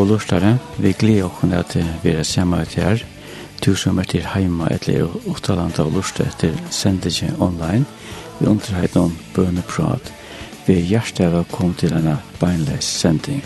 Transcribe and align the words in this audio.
Gå 0.00 0.06
lortare, 0.08 0.54
vi 0.80 0.94
gleder 0.96 1.26
oss 1.26 1.52
at 1.52 1.74
vi 2.00 2.14
er 2.16 2.24
sammen 2.24 2.62
ut 2.64 2.74
her. 2.80 3.02
Du 3.60 3.74
som 3.76 3.98
er 4.00 4.06
til 4.08 4.24
heima 4.24 4.70
eller 4.72 5.12
uttalant 5.28 5.76
av 5.76 5.92
lortet 5.92 6.24
etter 6.24 6.56
sendetje 6.72 7.28
online. 7.36 7.84
Vi 8.38 8.48
underheit 8.48 8.96
om 8.96 9.12
bøneprat. 9.36 10.08
Vi 10.64 10.78
er 10.78 10.88
hjertet 10.94 11.26
av 11.26 11.42
å 11.42 11.48
komme 11.52 11.76
til 11.76 11.92
en 11.92 12.14
beinleis 12.40 12.88
sending. 12.88 13.44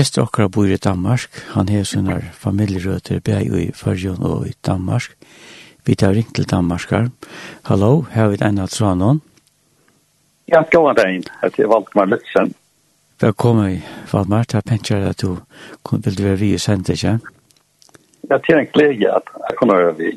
gestor 0.00 0.22
okkar 0.22 0.48
bor 0.48 0.68
i 0.68 0.76
Danmark. 0.76 1.28
Han 1.54 1.68
har 1.68 1.84
sina 1.84 2.20
familjerøter 2.32 3.20
bæg 3.20 3.52
i 3.52 3.72
Førjon 3.76 4.22
og 4.24 4.46
i 4.48 4.52
Danmark. 4.66 5.12
Vi 5.84 5.94
tar 5.94 6.14
ringt 6.16 6.34
til 6.34 6.46
Danmarskar. 6.50 7.10
Hallo, 7.64 8.00
her 8.12 8.22
har 8.22 8.28
vi 8.28 8.38
Einar 8.44 8.66
Tranon. 8.66 9.20
Ja, 10.48 10.62
gåan 10.72 10.96
deg 10.96 11.18
inn. 11.18 11.26
Det 11.42 11.64
er 11.64 11.68
Valdmar 11.68 12.08
Lutzen. 12.08 12.54
Velkommen, 13.20 13.82
Valdmar. 14.12 14.48
Det 14.48 14.54
er 14.62 14.68
pensjer 14.70 15.04
at 15.08 15.20
du 15.20 15.36
vil 15.92 16.24
være 16.24 16.38
vi 16.38 16.54
i 16.54 16.58
sendet, 16.58 16.96
ikke? 16.96 17.18
Ja, 18.30 18.38
det 18.38 18.54
er 18.54 18.58
en 18.58 18.72
glede 18.72 19.12
at 19.16 19.28
jeg 19.48 19.58
kunne 19.58 19.76
være 19.76 19.96
vi. 19.96 20.14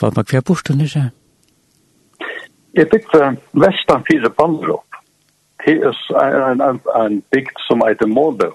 Valdmar, 0.00 0.26
hva 0.26 0.38
er 0.38 0.46
bortstående, 0.48 0.84
ikke? 0.90 1.10
Jeg 2.74 2.90
bygde 2.90 3.36
vestan 3.52 4.02
fire 4.10 4.30
Ballerup 4.30 4.93
her 5.64 5.94
er 6.20 6.52
en, 6.52 6.60
en, 6.60 6.80
en 7.00 7.22
bygd 7.32 7.60
som 7.66 7.82
heter 7.86 8.06
Målbø. 8.06 8.50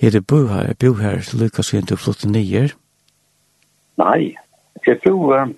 Er 0.00 0.10
det 0.14 0.26
bo 0.26 0.46
her, 0.46 0.74
bo 0.80 0.92
her, 0.94 1.20
så 1.20 1.36
Lukas 1.36 1.72
er 1.74 1.82
ikke 1.82 1.96
flott 1.96 2.24
nye? 2.24 2.68
Nei, 3.98 4.36
jeg 4.86 5.00
bo, 5.04 5.14
uh, 5.34 5.48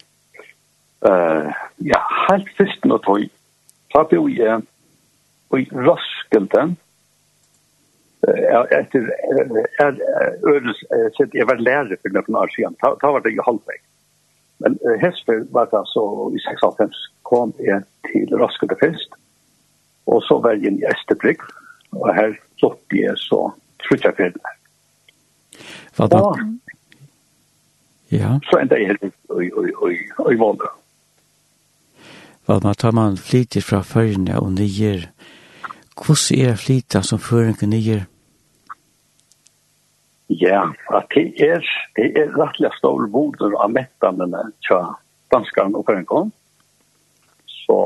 uh, 1.09 1.51
ja, 1.93 2.01
helt 2.31 2.49
først 2.59 2.85
nå 2.89 2.99
tog, 3.05 3.27
så 3.93 4.07
bo 4.11 4.29
jeg 4.29 4.63
i 5.59 5.67
Roskilden, 5.75 6.79
etter 8.23 9.07
øres 10.45 10.81
sett 11.17 11.35
jeg 11.35 11.47
var 11.49 11.61
lærer 11.61 11.97
for 12.03 12.13
noen 12.13 12.37
år 12.43 12.53
siden 12.53 12.77
da 12.83 13.13
var 13.15 13.25
det 13.25 13.33
i 13.33 13.45
halvveg 13.47 13.81
men 14.61 14.77
uh, 14.85 14.97
Hesper 15.01 15.47
var 15.55 15.71
det 15.73 15.81
så 15.89 16.05
i 16.37 16.43
96 16.45 16.99
kom 17.25 17.55
jeg 17.65 17.81
til 18.11 18.37
Roskilde 18.37 18.77
først 18.83 19.17
Og 20.11 20.23
så 20.27 20.41
var 20.43 20.59
jeg 20.59 20.75
i 20.81 20.87
Estebrygg, 20.91 21.43
og 21.95 22.09
her 22.15 22.35
flott 22.59 22.95
jeg 22.95 23.15
så 23.19 23.45
sluttet 23.87 24.17
fjellene. 24.19 24.57
Hva 25.97 26.09
da? 26.11 26.21
Ja. 28.11 28.37
Så 28.51 28.59
enda 28.59 28.79
jeg 28.79 28.91
helt 28.91 29.05
i 29.07 29.11
i, 29.47 29.97
i, 30.33 30.37
vandet. 30.39 30.71
Hva 32.47 32.59
da, 32.63 32.75
tar 32.75 32.95
man 32.97 33.19
flytet 33.21 33.67
fra 33.67 33.83
førene 33.87 34.41
og 34.41 34.51
nyer. 34.57 35.07
Hvordan 36.01 36.41
er 36.49 36.59
flytet 36.59 37.07
som 37.07 37.23
førene 37.23 37.71
nyer? 37.71 38.09
Ja, 40.31 40.65
at 40.95 41.11
det 41.15 41.43
er, 41.43 41.63
det 41.99 42.11
er 42.19 42.35
rettelig 42.39 42.71
stor 42.79 43.07
boder 43.11 43.55
av 43.63 43.71
mettene 43.75 44.43
til 44.67 44.93
danskene 45.35 45.79
og 45.79 45.87
førene. 45.87 46.31
Så, 47.47 47.79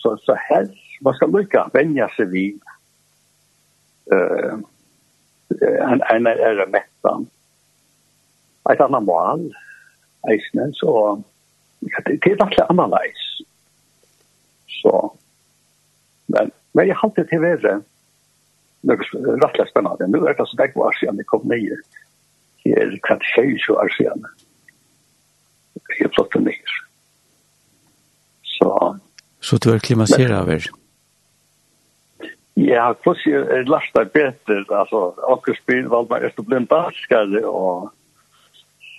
så, 0.00 0.16
så 0.24 0.36
helst 0.48 0.89
man 1.00 1.14
skal 1.14 1.32
lykke 1.32 1.64
vänja 1.72 2.08
seg 2.16 2.30
vi 2.32 2.44
uh, 4.12 4.58
en 5.60 6.02
en 6.14 6.26
er 6.26 6.54
det 6.60 6.70
mättan. 6.70 7.26
Ett 8.70 8.80
annat 8.80 9.02
mål 9.02 9.50
eisne, 10.30 10.70
så 10.74 11.22
det 11.80 12.26
är 12.26 12.36
verkligen 12.36 12.66
annorlunda. 12.68 12.98
Så 14.82 15.16
men 16.26 16.50
men 16.72 16.86
jeg 16.86 16.96
halte 16.96 17.24
til 17.24 17.40
varit 17.40 17.84
något 18.80 19.58
rätt 19.58 19.70
spännande. 19.70 20.06
Nu 20.06 20.18
är 20.18 20.34
det 20.34 20.46
så 20.46 20.56
där 20.56 20.72
var 20.74 20.92
sen 20.92 21.16
det 21.16 21.24
kom 21.24 21.48
ner. 21.48 21.80
Här 22.64 22.98
kvart 23.02 23.24
tjej 23.34 23.58
så 23.58 23.78
är 23.78 23.88
sen. 23.88 24.24
Jag 25.98 26.14
flott 26.14 26.34
ner. 26.34 26.70
Så 28.42 28.98
Så 29.40 29.56
du 29.56 29.74
er 29.74 29.78
klimatiseret 29.78 30.42
over? 30.42 30.79
Ja, 32.58 32.92
plutselig 33.02 33.34
er 33.34 33.68
lastar 33.70 34.08
beter, 34.10 34.64
altså, 34.68 35.14
akkur 35.30 35.54
spyr 35.54 35.88
Valdmar 35.88 36.24
er 36.26 36.32
blind 36.36 36.68
danskare, 36.68 37.44
og 37.46 37.90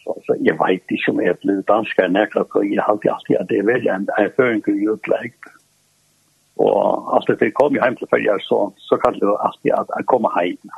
altså, 0.07 0.38
jeg 0.42 0.56
vet 0.59 0.94
ikke 0.95 1.12
om 1.12 1.19
jeg 1.21 1.33
er 1.33 1.42
blind 1.42 1.63
danskare 1.68 2.09
nekla, 2.09 2.45
og 2.48 2.69
jeg 2.69 2.80
har 2.80 2.95
alltid 2.95 3.36
at 3.39 3.50
det 3.50 3.59
er 3.59 3.68
veldig 3.68 3.92
en 3.95 4.07
erføring 4.18 4.63
i 4.71 4.88
utlegg. 4.94 5.36
Og 6.62 7.12
alt 7.15 7.30
etter 7.30 7.50
jeg 7.50 7.57
kom 7.57 7.75
hjem 7.75 7.98
til 8.00 8.09
fyrir, 8.12 8.39
så, 8.48 8.71
så 8.77 8.98
kan 9.03 9.19
det 9.19 9.27
jo 9.27 9.36
alltid 9.36 9.75
at 9.77 9.94
jeg 9.98 10.07
kommer 10.07 10.39
hjem. 10.39 10.74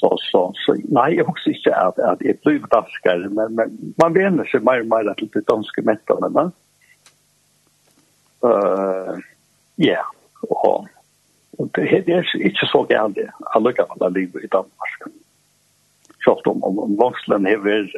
Så, 0.00 0.14
så, 0.30 0.46
så, 0.64 0.76
nei, 0.88 1.10
jeg 1.16 1.26
husker 1.28 1.52
ikke 1.52 1.74
at, 1.76 1.98
at 2.12 2.22
jeg 2.24 2.38
blir 2.44 2.62
danskere, 2.72 3.28
men, 3.28 3.56
men 3.56 3.74
man 4.00 4.14
vener 4.16 4.48
seg 4.48 4.64
mer 4.64 4.84
og 4.84 4.88
mer 4.92 5.12
til 5.18 5.28
de 5.34 5.42
danske 5.48 5.84
mentene, 5.84 6.30
men, 6.36 6.54
uh, 8.44 9.20
ja. 9.80 10.04
Og, 10.48 10.88
og 11.58 11.70
det 11.76 12.04
det 12.06 12.14
er 12.16 12.32
ikke 12.48 12.66
så 12.72 12.84
galt 12.88 13.16
det, 13.16 13.28
allikevel 13.54 14.06
av 14.06 14.16
livet 14.16 14.44
i 14.44 14.52
Danmark. 14.52 15.08
Selv 16.24 16.48
om, 16.48 16.62
om 16.64 16.96
vokslen 17.00 17.46
har 17.48 17.62
vært 17.64 17.94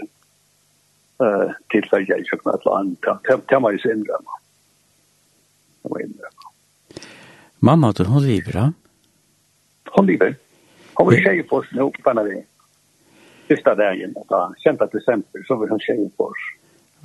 uh, 1.22 1.50
til 1.70 1.82
tilfellet 1.82 2.22
i 2.22 2.28
kjøkken 2.30 2.52
et 2.52 2.66
eller 2.66 2.78
annet, 2.78 3.50
det 3.50 3.60
må 3.60 3.70
jeg 3.70 3.82
ikke 3.82 3.96
innrømme. 3.96 4.38
Det 5.82 5.90
må 5.90 6.00
innrømme. 6.04 6.48
Mamma, 7.62 7.92
du, 7.92 8.04
hun 8.04 8.24
lever, 8.26 8.52
da? 8.58 8.70
Hun 9.96 10.06
lever. 10.06 10.34
Hun 10.98 11.06
var 11.06 11.20
tjej 11.22 11.42
på 11.48 11.60
oss 11.62 11.70
nå, 11.76 11.90
på 11.94 12.10
henne 12.10 12.24
vi. 12.26 12.40
Sista 13.50 13.74
dagen, 13.78 14.14
da, 14.30 14.42
kjent 14.64 14.82
at 14.82 14.94
desember, 14.94 15.44
så 15.46 15.58
var 15.60 15.70
hun 15.70 15.82
tjej 15.82 16.02
på 16.18 16.26
oss. 16.30 16.42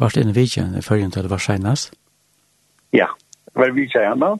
Var 0.02 0.14
det 0.14 0.24
en 0.26 0.36
vidtjen 0.36 0.76
i 0.78 0.84
førjen 0.86 1.14
til 1.14 1.26
det 1.26 1.32
var 1.34 1.42
senest? 1.42 1.94
Ja, 2.94 3.08
det 3.50 3.58
var 3.58 3.74
vidtjen 3.76 4.22
da. 4.22 4.36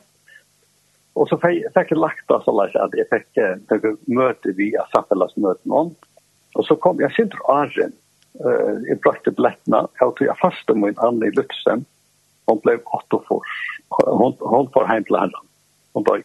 Och 1.18 1.30
så 1.30 1.38
fick 1.38 1.92
jag 1.92 1.98
lagt 1.98 2.32
oss 2.32 2.48
alla 2.48 2.72
så 2.72 2.80
att 2.80 2.94
jag 2.94 3.08
fick 3.10 3.38
ett 3.38 4.08
möte 4.08 4.52
via 4.52 4.88
Saffellas 4.92 5.36
möten 5.36 5.72
om. 5.72 5.96
Och 6.54 6.66
så 6.66 6.76
kom 6.76 7.00
jag 7.00 7.12
sin 7.16 7.32
Arjen. 7.48 7.92
eh 8.46 8.94
i 8.94 8.96
praktiskt 8.96 9.36
blättna 9.36 9.88
jag 10.00 10.16
tog 10.16 10.28
jag 10.28 10.38
fast 10.38 10.70
om 10.70 10.84
en 10.84 10.98
annan 10.98 11.24
i 11.24 11.32
Luxem. 11.32 11.86
Hon 12.46 12.60
blev 12.64 12.80
åtta 12.86 13.20
för. 13.28 13.42
Hon 13.90 14.34
hon 14.40 14.70
får 14.74 14.86
hem 14.86 15.04
till 15.04 15.16
henne. 15.16 15.40
Hon 15.94 16.04
dog. 16.04 16.24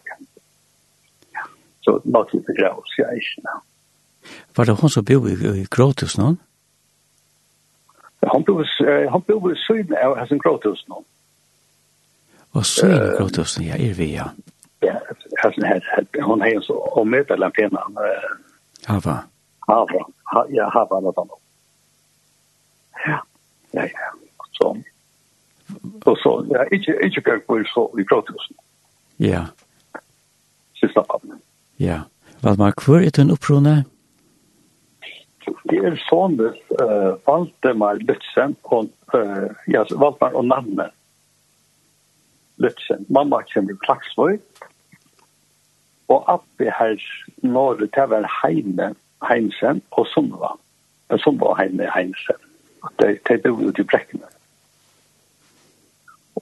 Ja. 1.31 1.41
Så 1.81 2.01
något 2.03 2.33
lite 2.33 2.53
graus 2.53 2.95
jag 2.97 3.09
är 3.13 3.35
nu. 3.37 3.49
Var 4.55 4.65
det 4.65 4.81
hun 4.81 4.89
som 4.89 5.03
bo 5.03 5.27
i, 5.27 5.61
i 5.61 5.65
Krotus 5.71 6.17
någon? 6.17 6.37
Han 8.27 8.43
bo, 8.43 8.63
han 9.09 9.21
bor 9.27 9.53
i 9.53 9.55
syden 9.67 9.97
av 10.05 10.17
hans 10.17 10.29
Gråthus 10.29 10.87
någon. 10.87 11.03
Og 12.53 12.65
så 12.65 12.87
er 12.87 13.29
det 13.33 13.65
ja, 13.65 13.75
er 13.75 13.93
vi, 13.97 14.13
ja 14.13 14.29
ja, 14.85 14.99
alltså 15.43 15.65
här 15.65 16.05
hon 16.21 16.41
har 16.41 16.47
ju 16.47 16.61
så 16.61 16.79
om 16.79 17.09
möta 17.09 17.35
lampena. 17.35 17.87
Hava. 18.85 19.23
Hava. 19.59 19.93
Ja, 19.93 20.09
va. 20.33 20.45
Ja, 20.49 20.63
har 20.63 20.71
hava 20.71 20.99
något 20.99 21.17
annat. 21.17 21.39
Ja. 23.05 23.25
Ja, 23.71 23.81
ja. 23.81 24.13
Så. 24.51 24.77
Och 26.05 26.17
så, 26.17 26.45
ja, 26.49 26.65
inte, 26.71 26.99
inte 27.03 27.21
kan 27.21 27.41
gå 27.47 27.63
så 27.65 27.99
i 27.99 28.03
protosen. 28.03 28.57
Ja. 29.17 29.45
Sista 30.79 31.03
pappen. 31.03 31.39
Ja. 31.75 31.99
Vad 32.39 32.57
man 32.57 32.73
kvar 32.73 33.01
är 33.01 33.11
den 33.11 33.31
upprona? 33.31 33.83
Det 35.63 35.77
är 35.77 36.03
sån 36.09 36.37
det 36.37 36.53
uh, 36.83 37.15
Valdemar 37.25 37.95
Lützen 37.95 38.55
och 38.61 38.85
eh 39.13 39.51
ja, 39.65 39.85
Valdemar 39.91 40.35
och 40.35 40.45
namnet. 40.45 40.91
Lützen. 42.55 43.05
Mamma 43.09 43.43
kommer 43.53 43.73
i 43.73 43.77
Klaxvøy, 43.85 44.39
og 46.11 46.27
oppi 46.27 46.67
her 46.79 46.99
når 47.43 47.85
det 47.95 48.09
var 48.09 48.27
Heine 48.41 48.93
Heinsen 49.29 49.81
og 49.91 50.07
Sundva. 50.07 50.55
Men 51.09 51.19
Sundva 51.19 51.53
Heine 51.59 51.89
Heinsen. 51.95 52.39
De, 52.99 53.15
de 53.29 53.37
bor 53.43 53.61
ute 53.63 53.81
i 53.81 53.87
Brekkene. 53.87 54.27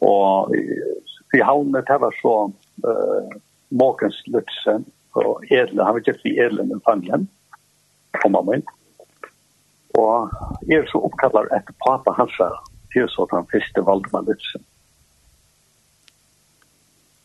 Og 0.01 0.55
i 1.35 1.43
havnet 1.45 1.87
det 1.87 1.99
var 2.01 2.15
så 2.21 2.35
uh, 2.87 3.35
Måkens 3.69 4.17
Lutzen 4.27 4.87
og 5.13 5.45
Edlen. 5.51 5.85
Han 5.85 5.97
var 5.97 6.05
kjøpt 6.07 6.25
i 6.25 6.37
Edlen 6.41 6.73
i 6.73 6.81
Fanglen 6.87 7.27
og 8.23 8.31
mamma 8.33 8.57
inn. 8.57 8.65
Og 9.99 10.31
er 10.71 10.87
så 10.89 11.01
oppkallar 11.05 11.51
etter 11.55 11.75
papa 11.85 12.15
hans 12.17 12.35
her. 12.39 12.57
Det 12.91 13.05
er 13.05 13.11
så 13.11 13.27
den 13.31 13.47
første 13.51 13.85
Valdemar 13.87 14.25
Lutzen 14.27 14.65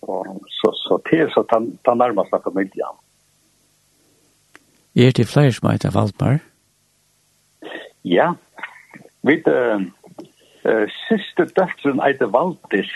och 0.06 0.40
så 0.48 0.72
så 0.72 0.98
till 0.98 1.30
så 1.30 1.44
han 1.48 1.78
han 1.82 1.98
närmast 1.98 2.32
av 2.32 2.40
familjen. 2.40 2.94
Är 4.94 5.12
det 5.12 5.24
flash 5.24 5.60
som 5.60 5.70
heter 5.70 5.90
Valdmar? 5.90 6.38
Ja. 8.02 8.34
Vi 9.20 9.42
eh 9.46 9.80
uh, 10.72 10.88
sista 11.08 11.44
dottern 11.44 12.00
heter 12.00 12.26
Valdis. 12.26 12.92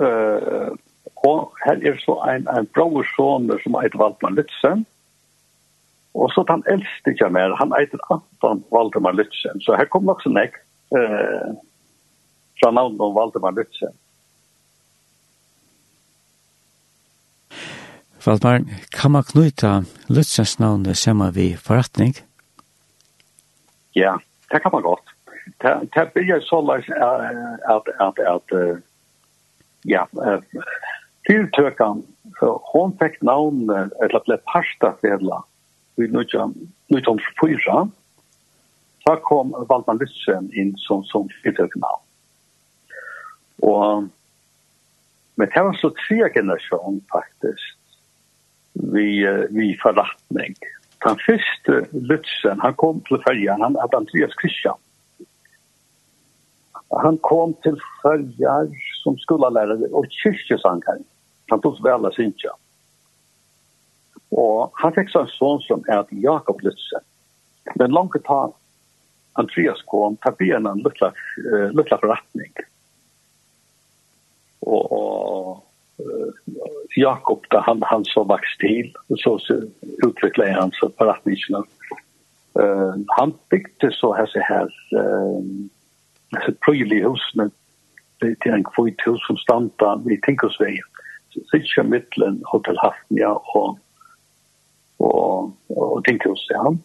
Eh 0.00 0.06
äh, 0.06 0.72
och 1.14 1.52
här 1.56 1.86
är 1.86 1.96
så 1.96 2.24
en 2.24 2.48
en 2.48 2.66
brorson 2.74 3.58
som 3.62 3.82
heter 3.82 3.98
Valdmar 3.98 4.30
Litzen. 4.30 4.84
Och 6.12 6.32
så 6.32 6.44
han 6.48 6.62
äldste 6.66 7.10
ikke 7.10 7.28
mer, 7.30 7.54
han 7.58 7.72
heter 7.78 7.98
Anton 8.08 8.64
Valdemar 8.70 9.12
Lutzen, 9.12 9.60
Så 9.60 9.74
här 9.74 9.84
kommer 9.84 10.12
också 10.12 10.28
näck 10.28 10.54
eh 10.96 11.00
äh, 11.00 11.54
från 12.60 12.74
namn 12.74 13.00
om 13.00 13.14
Valdemar 13.14 13.52
Lutzen. 13.52 13.92
Falmar, 18.20 18.60
kan 18.90 19.12
man 19.12 19.24
knyta 19.24 19.84
Lutzens 20.08 20.58
navn 20.58 20.94
saman 20.94 21.32
vi 21.32 21.56
forretning? 21.56 22.14
Ja, 23.96 24.18
det 24.52 24.60
kan 24.62 24.72
man 24.72 24.82
godt. 24.82 25.06
Det 25.62 25.88
det 25.94 26.12
blir 26.14 26.40
så 26.40 26.60
løs 26.60 26.84
at, 27.74 27.88
at, 28.00 28.18
at, 28.34 28.80
ja, 29.84 30.04
tiltøkan, 31.26 32.04
hun 32.72 32.92
fikk 33.00 33.22
navn, 33.22 33.70
eller 33.72 34.20
ble 34.26 34.36
parsta 34.52 34.92
fedla, 35.00 35.40
i 35.96 36.04
1904, 36.04 37.88
så 39.00 39.16
kom 39.24 39.56
Valdman 39.68 39.98
Lutzen 40.00 40.52
inn 40.52 40.76
som, 40.76 41.04
som 41.08 41.28
tiltøkken 41.42 41.80
navn. 41.80 42.04
Og, 43.64 44.08
men 45.36 45.52
det 45.54 45.64
var 45.64 45.76
så 45.80 45.92
tre 46.04 46.28
generasjon, 46.36 47.00
faktisk, 47.12 47.79
vi, 48.94 49.24
vi 49.50 49.72
forretning. 49.82 50.56
Den 51.04 51.18
første 51.26 51.80
lutsen, 51.92 52.60
han 52.60 52.74
kom 52.76 53.00
til 53.08 53.20
fergen, 53.24 53.62
han 53.64 53.76
hadde 53.80 54.00
Andreas 54.02 54.34
Kristian. 54.40 54.78
Han 56.90 57.18
kom 57.24 57.54
til 57.64 57.78
fergen 58.02 58.74
som 59.02 59.16
skolelærer 59.22 59.86
og 59.92 60.08
kyrkjesanger. 60.20 61.04
Han 61.50 61.62
tog 61.62 61.78
vel 61.84 62.06
av 62.06 62.16
Sintja. 62.16 62.52
Og 64.30 64.70
han 64.78 64.94
fikk 64.94 65.12
seg 65.12 65.24
en 65.24 65.36
sånn 65.36 65.62
som 65.66 65.86
er 65.90 66.04
Jakob 66.22 66.60
Lutsen. 66.66 67.06
Men 67.78 67.94
langt 67.94 68.18
ta 68.26 68.42
Andreas 69.38 69.80
kom, 69.86 70.18
ta 70.20 70.34
ben 70.36 70.66
en 70.66 70.82
lutla, 70.84 71.12
lutla 71.72 71.98
forretning. 72.02 72.52
Og, 74.66 74.84
og 74.92 76.79
Jakob 76.96 77.44
där 77.50 77.60
han 77.60 77.82
han 77.82 78.04
så 78.04 78.24
vaks 78.24 78.56
till 78.58 78.94
så 79.18 79.38
så 79.38 79.62
utvecklade 80.06 80.52
han 80.52 80.70
så 80.72 80.90
för 80.98 81.06
att 81.06 81.26
eh 81.26 81.64
uh, 82.58 82.94
han 83.06 83.32
byggde 83.50 83.92
så 83.92 84.14
här 84.14 84.26
så 84.26 84.40
här 84.40 84.68
eh 84.92 86.48
ett 86.48 86.60
prylig 86.60 87.02
hus 87.02 87.34
med 87.34 87.50
det 88.18 88.46
är 88.46 88.52
en 88.52 88.64
kvitt 88.64 89.00
hus 89.06 89.26
som 89.26 89.36
stanta 89.36 90.02
vi 90.04 90.20
tänker 90.20 90.46
oss 90.46 90.58
Så 91.28 91.40
sitter 91.40 91.82
mitten 91.82 92.42
hotell 92.44 92.78
Hafnia 92.78 93.30
och 93.32 93.78
och 94.96 95.50
och 95.68 96.04
tänker 96.04 96.30
oss 96.30 96.46
ja. 96.48 96.76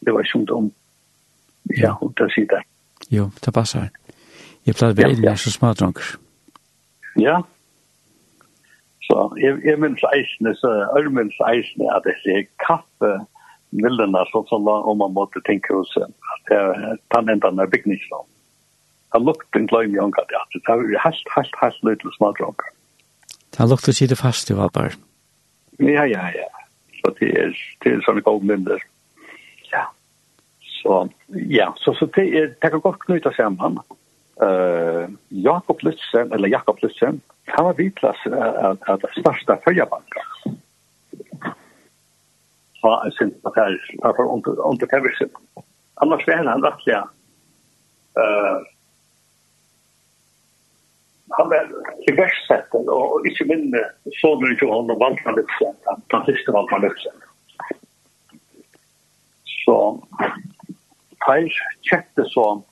Det 0.00 0.12
var 0.12 0.24
sjunt 0.32 0.50
om 0.50 0.70
ja 1.64 1.98
och 2.00 2.12
där 2.16 2.28
sitter 2.28 2.62
jo 3.08 3.30
det 3.40 3.52
passar 3.52 3.90
jag 4.62 4.76
plats 4.76 4.98
väl 4.98 5.24
är 5.24 5.36
så 5.36 5.50
smart 5.50 5.78
drunk 5.78 5.98
ja. 7.14 7.44
Så 9.12 9.26
jeg, 9.36 9.58
jeg 9.64 9.76
minns 9.76 10.00
eisene, 10.08 10.54
så 10.56 10.70
jeg 10.96 11.10
minns 11.12 11.36
eisene 11.44 11.88
at 11.92 12.06
jeg 12.08 12.20
sier 12.22 12.46
kaffe 12.64 13.10
villene, 13.76 14.22
så 14.30 14.40
sånn 14.48 14.68
om 14.72 15.02
man 15.02 15.12
måtte 15.12 15.42
tenke 15.44 15.74
hos 15.76 15.92
en, 16.00 16.14
at 16.36 16.52
jeg 16.54 16.96
tann 17.12 17.28
enda 17.28 17.50
når 17.52 17.68
bygningslån. 17.74 18.24
Det 19.12 19.20
lukte 19.20 19.60
en 19.60 19.68
gløy 19.68 19.90
med 19.92 20.00
omkatt, 20.06 20.32
ja. 20.32 20.40
Det 20.54 20.62
var 20.64 20.80
helt, 21.04 21.32
helt, 21.36 21.58
helt 21.60 21.84
løy 21.84 21.98
til 22.00 22.14
smadronker. 22.16 22.72
Det 23.52 23.68
lukte 23.68 23.92
ikke 23.92 24.14
det 24.14 24.20
fast 24.22 24.48
i 24.48 24.56
Valberg. 24.56 24.96
Ja, 25.76 26.06
ja, 26.08 26.30
ja. 26.32 26.48
Så 27.02 27.12
det 27.18 27.28
er, 27.36 27.52
det 27.84 27.92
er 27.92 28.04
sånne 28.06 28.24
gode 28.24 28.48
minner. 28.48 28.80
Ja. 29.74 29.90
Så, 30.78 31.02
ja, 31.52 31.68
så, 31.84 31.92
så 32.00 32.08
det, 32.16 32.30
er, 32.32 32.54
det 32.56 32.72
kan 32.72 32.80
godt 32.80 33.04
knyta 33.04 33.34
sammen. 33.36 33.76
Ja 33.76 34.01
uh, 34.40 35.08
Jakob 35.28 35.82
Lutzen, 35.82 36.32
eller 36.32 36.48
Jakob 36.48 36.78
Lutzen, 36.82 37.20
han 37.44 37.64
var 37.64 37.74
vitlas 37.74 38.16
att 38.26 39.04
att 39.04 39.36
starta 39.40 39.58
Så 42.80 43.00
jeg 43.04 43.12
synes 43.12 43.34
at 43.46 43.52
det 43.54 43.62
er 44.04 44.12
for 44.16 44.26
under 44.70 44.96
överse. 44.96 45.26
Annars 45.96 46.28
är 46.28 46.44
han 46.44 46.64
rettelig. 46.64 46.96
Uh, 48.18 48.58
han 51.30 51.48
var 51.48 51.68
i 52.08 52.12
värsta 52.12 52.58
og 52.92 53.26
ikke 53.26 53.46
minne 53.48 53.82
sånne 54.20 54.52
ikke 54.52 54.68
han 54.68 54.90
og 54.92 55.00
valgte 55.00 55.24
Han 55.24 55.38
Lutzen, 55.38 55.76
han 55.86 56.02
siste 56.26 56.32
sista 56.32 56.52
Valtman 56.52 56.84
Litzen. 56.84 57.16
Så 59.64 59.76
Pajs 61.26 61.56
köpte 61.90 62.24
så 62.34 62.62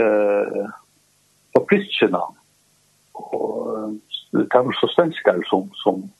eh 0.00 0.66
på 1.52 1.66
kristna 1.66 2.22
och 3.12 3.90
det 4.30 4.54
var 4.54 4.72
så 4.72 4.88
svenskar 4.88 5.42
som 5.46 5.70
som 5.74 6.10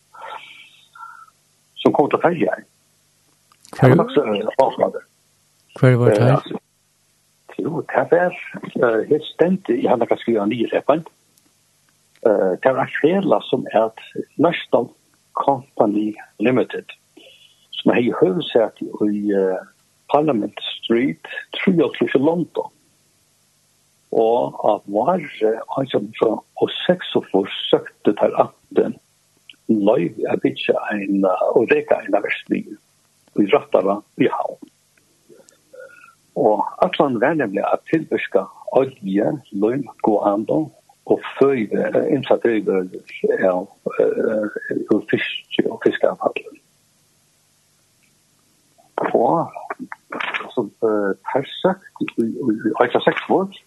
som 1.74 1.92
kom 1.92 2.10
till 2.10 2.18
färja. 2.18 2.54
Det 3.80 3.88
var 3.88 4.04
också 4.04 4.20
avsnader. 4.58 5.00
Kvar 5.78 5.92
var 5.92 6.10
det 6.10 6.22
här? 6.22 6.42
Jo, 7.56 7.80
det 7.80 8.32
var 8.74 9.04
helt 9.08 9.24
stämt. 9.24 9.68
Jeg 9.68 9.90
hadde 9.90 10.06
kanske 10.06 10.22
skrivit 10.22 10.42
en 10.42 10.48
ny 10.48 10.66
repan. 10.72 11.04
Det 12.62 12.72
var 12.72 12.90
en 13.02 13.40
som 13.42 13.66
er 13.72 13.86
et 13.86 14.00
National 14.36 14.88
Company 15.32 16.14
Limited 16.38 16.84
som 17.70 17.90
er 17.90 18.00
i 18.00 18.12
høvesett 18.20 18.80
i 18.82 19.32
Parliament 20.12 20.58
Street, 20.82 21.26
3 21.64 21.72
i 21.72 22.18
London 22.18 22.70
og 24.16 24.60
av 24.64 24.84
varre, 24.88 25.50
altså 25.76 26.00
fra 26.18 26.30
og 26.62 26.70
seks 26.86 27.12
og 27.18 27.26
for 27.32 27.50
søkte 27.68 28.14
til 28.16 28.38
atten, 28.40 28.96
løy 29.68 30.08
jeg 30.22 30.40
bitje 30.44 30.76
en, 30.94 31.26
og 31.26 31.68
reka 31.72 32.00
en 32.06 32.16
av 32.16 32.24
verstning, 32.24 32.70
i 33.36 33.46
rattara 33.52 33.98
i 34.22 34.30
havn. 34.32 34.72
Og 36.36 36.64
atlan 36.84 37.20
var 37.20 37.36
nemlig 37.36 37.64
at 37.64 37.84
tilbyrska 37.90 38.46
olje, 38.76 39.28
løy, 39.52 39.84
gåando, 40.04 40.66
og 41.06 41.20
føyve, 41.38 41.86
innsatt 42.10 42.44
øyve 42.48 42.80
av 43.46 43.68
fisk 45.10 45.60
og 45.68 45.78
fiskeavfallet. 45.84 46.62
Og, 49.14 49.52
så 50.54 50.64
per 50.80 51.46
sagt, 51.60 51.86
i 52.00 52.26
86 52.80 53.28
vårt, 53.30 53.60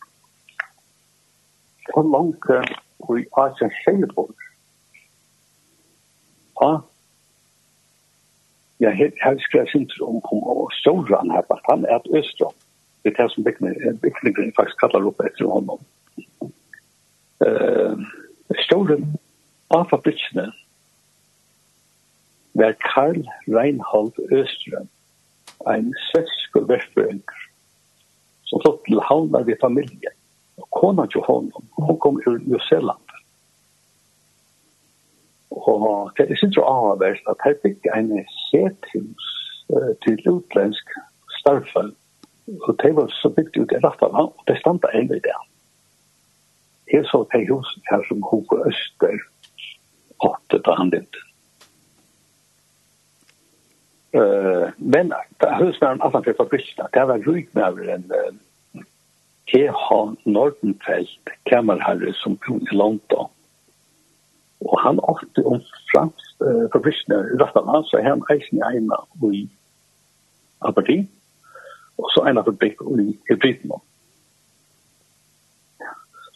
så 1.94 2.02
langt 2.16 2.46
og 3.00 3.20
i 3.20 3.26
Asien 3.38 3.72
Sjælborg. 3.82 4.36
Ja. 6.62 6.72
Jeg 8.80 8.90
har 8.90 9.30
helt 9.30 9.42
skrevet 9.42 9.70
sin 9.72 9.90
om 10.02 10.16
om 10.34 10.72
Sjølran 10.72 11.32
her, 11.32 11.44
at 11.56 11.62
han 11.70 11.86
er 11.86 11.96
et 11.96 12.12
Østrom. 12.18 12.54
Det 13.04 13.14
er 13.18 13.24
det 13.24 13.32
som 13.32 13.44
Bikkelingren 14.02 14.54
faktisk 14.56 14.80
kallar 14.80 15.08
opp 15.08 15.20
etter 15.24 15.48
honom. 15.48 15.82
Uh, 17.46 17.96
Sjølran 18.66 19.06
av 19.72 19.88
fabrikkene 19.92 20.50
var 22.60 22.76
Karl 22.84 23.22
Reinhold 23.48 24.16
Østrøm, 24.32 24.90
en 25.68 25.92
svetskur 26.10 26.68
verfrøyngur, 26.72 27.44
som 28.48 28.64
flott 28.64 28.82
til 28.88 29.04
havna 29.10 29.44
ved 29.48 29.62
familien 29.62 30.19
kona 30.76 31.06
til 31.06 31.22
honom, 31.26 31.66
hon 31.78 32.00
kom 32.00 32.22
ur 32.28 32.38
New 32.46 32.60
Zealand. 32.70 33.06
Og 35.52 36.12
det 36.18 36.30
er 36.30 36.38
sin 36.38 36.54
tro 36.54 36.64
avverst 36.70 37.30
at 37.30 37.42
her 37.46 37.56
fikk 37.64 37.88
en 37.96 38.12
sethus 38.50 39.30
uh, 39.74 39.94
til 40.06 40.20
utlensk 40.30 40.94
starfen, 41.40 41.96
og 42.68 42.76
det 42.84 42.96
var 42.96 43.10
så 43.14 43.30
bygd 43.30 43.58
ut 43.58 43.74
i 43.74 43.82
Rattana, 43.84 44.28
og 44.30 44.44
det 44.48 44.60
standa 44.62 44.92
enn 44.94 45.10
i 45.14 45.22
det. 45.26 45.40
Jeg 46.94 47.06
så 47.06 47.24
det 47.34 47.46
hus 47.50 47.70
her 47.90 48.06
som 48.08 48.22
Hugo 48.26 48.64
Øster 48.66 49.18
åtte 50.26 50.62
da 50.66 50.76
han 50.78 50.90
levde. 50.94 51.26
Uh, 54.10 54.70
men 54.78 55.14
da 55.42 55.52
husmæren 55.60 56.02
at 56.02 56.14
han 56.16 56.26
fikk 56.26 56.40
fabrikkene, 56.42 56.90
det 56.94 57.08
var 57.08 57.26
rykt 57.28 57.54
med 57.56 57.64
over 57.64 57.92
en 57.94 58.08
uh, 58.10 58.38
E.H. 59.54 60.16
Nordenfeldt, 60.26 61.30
kammerherre 61.50 62.14
som 62.14 62.38
bor 62.46 62.62
i 62.62 62.76
London. 62.76 63.30
Og 64.62 64.76
han 64.84 65.00
åkte 65.00 65.44
om 65.48 65.62
fransk 65.92 66.44
uh, 66.44 66.68
forvisner, 66.74 67.32
rett 67.42 67.56
av 67.58 67.86
så 67.90 67.98
er 67.98 68.12
han 68.12 68.26
eisen 68.34 68.60
i 68.60 68.66
eina 68.68 69.00
i 69.32 69.46
Aberdeen, 70.68 71.08
og 71.98 72.12
så 72.14 72.26
eina 72.28 72.44
fabrikk 72.44 72.84
i 73.00 73.14
Hebridmo. 73.30 73.80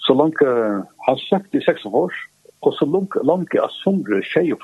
Så 0.07 0.15
langt 0.17 0.39
uh, 0.41 0.81
han 1.05 1.19
søkte 1.27 1.59
i 1.59 1.65
6 1.67 1.85
år, 1.91 2.15
og 2.63 2.73
så 2.79 2.87
langt, 2.87 3.19
langt 3.27 3.53
av 3.59 3.69
somre 3.83 4.23
da 4.23 4.55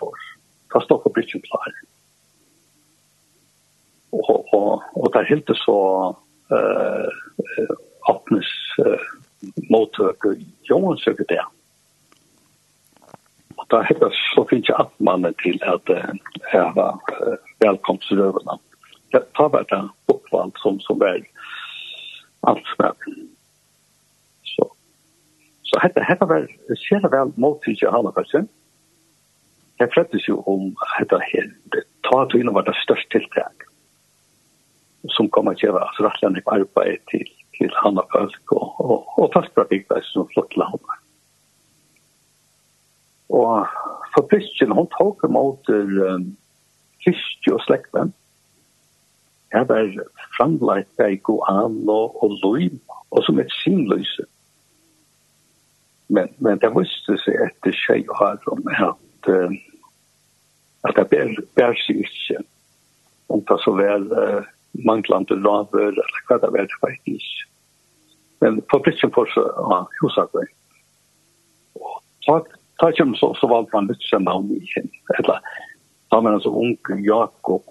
fra 0.71 0.97
på 1.03 1.11
Bridgen 1.13 1.43
klar. 1.43 1.75
Og, 4.15 4.41
og, 4.53 4.81
og 4.95 5.13
der 5.13 5.27
hilde 5.29 5.55
så 5.59 5.77
uh, 6.49 7.13
uh 7.59 7.77
åpnes 8.09 8.49
uh, 8.83 9.07
mottøk 9.69 10.25
mottøker 10.25 10.43
Johansøker 10.69 11.27
det. 11.29 11.41
Og 13.59 13.65
da 13.71 13.81
heter 13.87 14.13
så 14.31 14.45
finnes 14.49 14.69
jeg 14.69 14.79
at 14.79 14.91
mannen 15.03 15.35
til 15.43 15.59
at 15.67 15.93
uh, 15.93 16.11
jeg 16.53 16.71
var 16.75 16.99
uh, 17.19 17.37
velkomstrøvene. 17.63 18.59
Det 19.13 19.23
tar 19.37 19.51
vært 19.55 19.71
det 19.73 19.81
oppvalg 20.13 20.57
som, 20.61 20.79
som 20.85 21.01
er 21.01 21.23
var 22.41 22.53
ansvarlig. 22.53 23.25
Så, 24.53 24.69
så 25.63 25.81
dette, 25.83 26.05
dette 26.07 26.29
var 26.29 26.47
selv 26.85 27.11
vel 27.13 27.33
mottøker 27.35 27.91
han 27.95 28.09
og 28.09 28.15
person. 28.17 28.47
Jeg 29.79 29.91
frettes 29.93 30.27
jo 30.27 30.41
om 30.51 30.71
dette 30.99 31.19
her. 31.31 31.51
Det 31.73 31.85
tar 32.07 32.27
til 32.31 32.49
å 32.49 32.55
være 32.55 32.71
det 32.71 32.79
største 32.83 33.15
tiltak 33.15 33.67
som 35.15 35.29
kommer 35.31 35.55
til 35.55 35.71
å 35.71 35.77
gjøre 35.77 36.07
rettelig 36.09 36.43
arbeid 36.51 37.05
til 37.11 37.27
til 37.59 37.75
andre 37.85 38.05
folk 38.13 38.55
og, 38.55 38.67
og, 38.79 38.97
og 39.19 39.31
fasttrafikk 39.35 39.89
var 39.91 40.03
som 40.07 40.27
flott 40.33 40.55
land. 40.57 40.79
Og 43.29 43.67
for 44.13 44.27
Christian, 44.31 44.71
hun 44.71 44.87
tok 44.95 45.23
imot 45.27 45.69
um, 45.69 46.25
Kristi 47.03 47.51
og 47.53 47.61
slekven. 47.67 48.13
Jeg 49.53 49.67
var 49.69 49.93
framleit 50.37 50.89
der 50.97 51.15
goan 51.25 51.89
og, 51.89 52.23
og 52.23 52.37
loim, 52.43 52.79
og 53.11 53.23
som 53.25 53.39
et 53.39 53.53
sinløse. 53.63 54.25
Men, 56.09 56.29
men 56.37 56.61
det 56.61 56.71
visste 56.73 57.17
seg 57.21 57.37
etter 57.45 57.75
tjej 57.85 58.05
og 58.09 58.15
har 58.17 58.47
om 58.49 58.63
at, 58.73 59.29
uh, 59.29 59.53
at 60.89 60.95
det 60.97 61.09
bär, 61.11 61.35
ber, 61.55 61.75
seg 61.85 62.05
ikke. 62.05 62.41
Om 63.29 63.43
det 63.45 63.59
så 63.61 63.75
vel 63.77 64.07
uh, 64.09 64.47
manglande 64.73 65.35
laver 65.35 65.89
eller 65.91 66.19
hva 66.27 66.37
det 66.41 66.51
var 66.53 66.67
faktisk 66.81 67.45
Men 68.41 68.61
på 68.61 68.79
plitsen 68.79 69.11
for 69.11 69.27
så 69.33 69.41
ja, 69.41 69.87
hur 69.99 70.09
sagt 70.15 70.33
det. 70.33 70.45
Og 71.75 71.97
tack 72.25 72.53
tack 72.79 72.97
som 72.97 73.15
så 73.15 73.33
så 73.35 73.47
var 73.47 73.65
man 73.73 73.87
lite 73.87 74.07
som 74.07 74.23
namn 74.23 74.51
i 74.55 74.61
henne. 74.75 75.01
Eller 75.17 75.39
han 76.11 76.23
men 76.23 76.39
så 76.39 76.49
ung 76.49 76.77
Jakob 77.03 77.65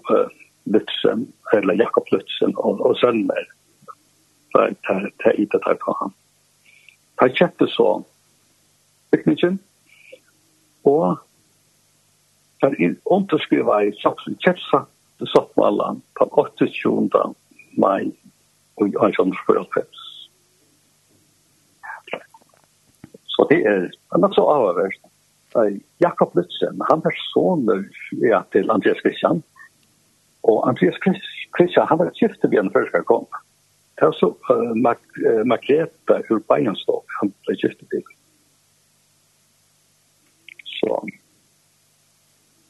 Litzen 0.63 1.25
eller 1.53 1.73
Jakob 1.73 2.05
Litzen 2.11 2.53
og, 2.55 2.81
og 2.85 2.97
sønner. 2.97 3.47
Där 4.53 4.75
er 4.89 5.11
där 5.23 5.39
i 5.39 5.45
det 5.45 5.59
där 5.65 5.75
på 5.75 5.95
han. 5.99 6.13
Han 7.15 7.35
köpte 7.35 7.67
så 7.67 8.03
bygningen. 9.11 9.57
tekniken 9.57 9.59
och 10.83 11.17
för 12.59 12.95
underskriva 13.05 13.83
i 13.83 13.91
satsning 13.91 14.37
köpsa 14.39 14.85
sottmallan 15.27 16.01
på 16.19 16.27
28. 16.31 17.33
mai 17.77 18.11
og 18.79 18.87
i 18.87 18.95
Ansjonsfjørdfems. 19.05 20.05
Så 23.27 23.47
det 23.51 23.59
er, 23.67 23.87
han 24.11 24.33
så 24.35 24.43
avhverst. 24.51 25.03
Jakob 26.03 26.35
Lutzen, 26.37 26.81
han 26.89 27.01
er 27.05 27.15
soner 27.31 27.83
ja, 28.21 28.43
til 28.53 28.71
Andreas 28.71 28.99
Christian. 29.03 29.41
Og 30.43 30.67
Andreas 30.69 30.99
Christian, 31.03 31.87
han 31.89 31.99
var 31.99 32.11
skiftet 32.15 32.51
ved 32.51 32.59
en 32.59 32.73
første 32.73 33.01
kom. 33.07 33.25
Det 33.99 34.07
er 34.07 34.15
så 34.15 34.31
uh, 34.31 34.75
Margrethe 35.51 36.19
ur 36.31 36.39
Bajenstok, 36.47 37.03
han 37.19 37.33
ble 37.47 37.57
skiftet 37.59 37.87
ved. 37.91 38.05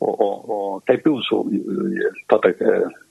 og 0.01 0.21
og 0.21 0.49
og 0.49 0.83
det 0.88 1.03
blev 1.03 1.21
så 1.21 1.39
att 2.29 2.41
det 2.41 2.55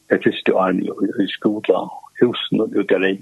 det 0.08 0.14
är 0.14 0.42
ju 0.46 0.68
en 0.68 1.24
i 1.24 1.28
skola 1.28 1.90
husen 2.20 2.60
och 2.60 2.70
ute 2.72 2.98
där. 2.98 3.18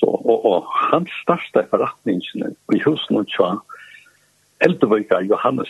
Så 0.00 0.06
og 0.06 0.44
och 0.44 0.64
han 0.68 1.06
startade 1.22 1.68
förrättningen 1.70 2.56
i 2.74 2.78
husen 2.78 3.16
och 3.16 3.30
så 3.30 3.60
äldre 4.58 5.24
Johannes 5.24 5.68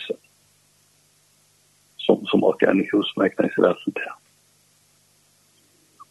som 1.97 2.25
som 2.25 2.43
åt 2.43 2.63
en 2.63 2.87
husmäknare 2.91 3.51
så 3.55 3.61
där 3.61 3.77
så 3.83 3.91
där. 3.91 4.13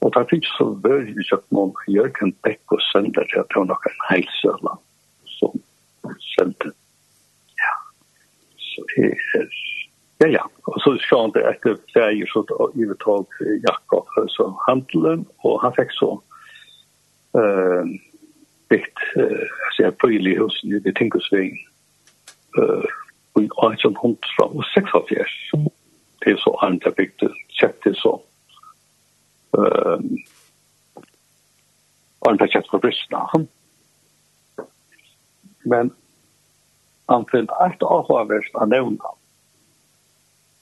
Og 0.01 0.13
det 0.15 0.29
fikk 0.31 0.47
så 0.47 0.65
veldig 0.83 1.17
vi 1.17 1.25
kjøpt 1.27 1.55
noen 1.55 1.73
Jørgen 1.91 2.31
Beck 2.47 2.75
og 2.75 2.83
sender 2.93 3.27
til 3.31 3.41
at 3.43 3.55
hun 3.57 3.73
har 3.73 3.89
en 3.91 4.05
helsøla 4.11 4.77
som 5.39 5.57
sendte 6.37 6.71
Ja, 10.21 10.27
ja. 10.27 10.45
Og 10.67 10.81
så 10.83 10.97
sjån 10.99 11.33
det 11.35 11.45
etter 11.47 11.77
ferie, 11.95 12.27
så 12.27 12.43
ivetog 12.75 13.27
Jakob 13.69 14.07
som 14.35 14.57
handelen, 14.67 15.27
og 15.47 15.61
han 15.63 15.75
fikk 15.77 15.93
så 15.95 16.11
uh, 17.39 17.85
bygd, 18.73 19.05
uh, 19.17 19.47
altså 19.67 19.85
jeg 19.85 19.99
bøylig 20.03 20.39
hos 20.41 20.59
i 20.67 20.81
det 20.83 20.97
tinkusving, 20.99 21.55
uh, 22.59 22.89
i 23.39 23.47
1876. 23.47 25.39
Det 26.25 26.35
er 26.35 26.43
så 26.43 26.57
han 26.63 26.81
jeg 26.85 26.95
bygd, 26.99 27.29
det 27.85 27.95
så. 28.03 28.19
Uh, 29.55 30.03
han 32.27 32.39
kjøpte 32.43 32.71
for 32.71 32.83
Brysna. 32.83 33.23
Men 35.65 35.93
han 37.09 37.27
finn 37.31 37.49
alt 37.61 37.83
avhåverst 37.83 38.55
av 38.55 38.69
nevna. 38.69 39.15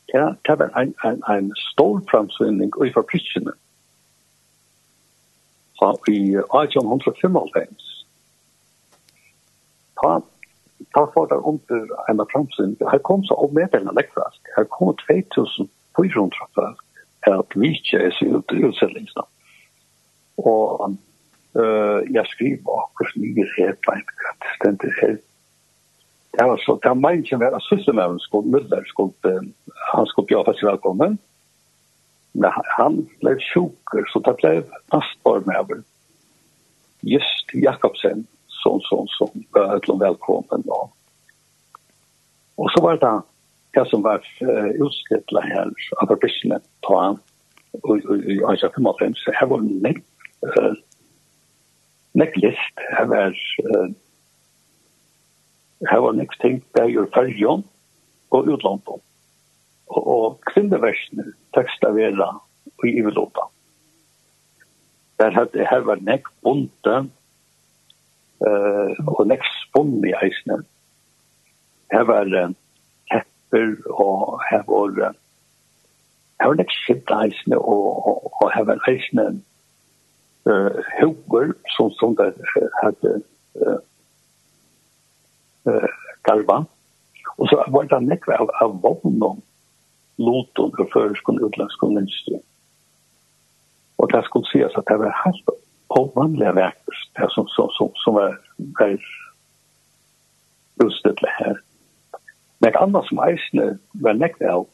Ja, 0.06 0.34
det 0.46 0.58
var 0.58 0.70
en, 0.78 0.94
en, 1.04 1.22
en 1.28 1.52
stor 1.72 2.00
framsynning 2.10 2.70
i 2.86 2.92
forpritsjene. 2.94 3.52
Så 5.78 5.90
i 6.08 6.20
1895, 6.36 7.76
ta, 10.00 10.12
ta 10.94 11.02
for 11.14 11.26
det 11.26 11.40
under 11.50 11.90
en 12.10 12.22
framsynning, 12.32 12.78
her 12.90 13.02
kom 13.02 13.24
så 13.24 13.34
opp 13.34 13.52
med 13.52 13.74
denne 13.74 13.92
lekkvask, 13.98 14.40
her 14.56 14.64
kom 14.72 14.94
2400 15.04 16.48
frask, 16.54 16.82
at 17.26 17.58
vi 17.58 17.74
ikke 17.74 18.06
er 18.06 18.14
sin 18.14 18.38
utsendingene. 18.38 19.26
Og 20.38 20.96
uh, 21.58 22.00
jeg 22.14 22.24
skriver 22.32 22.82
akkurat 22.82 23.16
nye 23.20 23.46
helt 23.56 23.82
redlein, 23.90 24.06
at 24.30 24.38
det 24.44 24.54
stender 24.60 25.00
helt 25.02 25.24
det 26.36 26.44
var 26.44 26.60
så 26.64 26.76
det 26.82 26.90
var 26.92 27.00
meg 27.00 27.24
som 27.28 27.40
var 27.40 27.56
sysselmøven 27.68 28.18
skulle 28.20 28.52
Müller 28.52 28.84
skulle 28.90 29.40
han 29.92 30.06
skulle 30.10 30.32
gjøre 30.34 30.54
seg 30.56 30.68
velkommen. 30.70 31.18
Men 32.36 32.56
han 32.76 32.98
ble 33.22 33.36
sjuker, 33.40 34.04
så 34.12 34.20
det 34.26 34.34
ble 34.40 34.52
nastbarmøver. 34.92 35.80
Just 37.06 37.54
Jakobsen, 37.54 38.26
sånn, 38.60 38.82
sånn, 38.88 39.08
sånn, 39.14 39.46
eller 39.56 40.00
velkommen. 40.02 40.66
Og, 40.66 40.90
og 42.60 42.68
så 42.74 42.82
var 42.84 43.00
det 43.00 43.14
det 43.76 43.86
som 43.90 44.04
var 44.04 44.24
utstettlet 44.42 45.48
her, 45.52 45.72
av 46.00 46.12
arbeidsene, 46.12 46.60
på 46.84 46.98
han, 47.00 47.18
og 47.84 48.04
i 48.24 48.38
Anja 48.48 48.70
55, 48.76 49.16
så 49.20 49.34
her 49.36 49.50
var 49.52 49.64
nekk, 49.64 50.02
nekk 52.16 52.38
list, 52.40 52.84
her 52.96 53.08
var 53.12 53.36
uh, 53.68 53.88
her 55.84 55.98
var 55.98 56.16
nekst 56.16 56.40
ting 56.40 56.62
der 56.76 56.88
gjør 56.88 57.10
fyrjon 57.14 57.64
og 58.30 58.48
utlandet. 58.52 59.02
Og, 59.86 60.06
og 60.06 60.38
kvinneversene 60.50 61.32
tekst 61.54 61.84
av 61.86 61.98
vera 61.98 62.30
og 62.76 62.86
i 62.88 62.96
Ivelota. 63.00 63.46
Der 65.20 65.32
hadde 65.32 65.68
her 65.70 65.84
var 65.86 66.00
nekst 66.04 66.32
bonde 66.44 66.96
uh, 68.44 68.90
og 69.06 69.22
nekst 69.28 69.68
bonde 69.74 70.10
i 70.10 70.16
eisene. 70.24 70.62
Her 71.92 72.04
var 72.08 72.32
uh, 72.32 72.50
tepper 73.12 73.76
og 73.92 74.40
her 74.50 74.64
var 74.68 74.96
uh, 75.08 75.14
her 76.40 76.52
var 76.52 76.58
nekst 76.60 76.82
skipt 76.84 77.12
eisene 77.16 77.60
og, 77.60 77.86
og, 78.08 78.32
og 78.42 78.52
her 78.52 78.66
var 78.68 78.82
eisene 78.90 79.28
uh, 80.48 80.82
hover 80.98 81.54
som, 81.76 81.92
som 82.00 82.16
der 82.18 82.34
hadde 82.82 83.20
uh, 83.60 83.78
eh, 85.66 85.88
garva. 86.22 86.64
Och 87.36 87.48
så 87.48 87.64
var 87.68 87.84
det 87.84 88.00
nekve 88.00 88.36
av, 88.36 88.50
av 88.50 88.80
vogn 88.80 89.22
om 89.22 89.40
loton 90.16 90.72
för 90.76 90.84
förskon 90.84 91.44
utlandskånd 91.44 91.98
industri. 91.98 92.40
Och 93.96 94.12
det 94.12 94.22
skulle 94.22 94.44
sies 94.44 94.74
att 94.74 94.86
det 94.86 94.96
var 94.96 95.22
helt 95.24 95.48
ovanliga 95.88 96.52
verkers, 96.52 97.10
det 97.12 97.30
som, 97.30 97.46
som, 97.48 97.68
som, 97.70 97.90
som 97.94 98.14
var, 98.14 98.40
var 98.56 98.98
det 101.02 101.30
här. 101.38 101.60
Men 102.58 102.70
et 102.70 102.76
annet 102.76 103.04
som 103.04 103.18
eisene 103.18 103.78
var 103.92 104.16
nekve 104.16 104.48
av, 104.50 104.66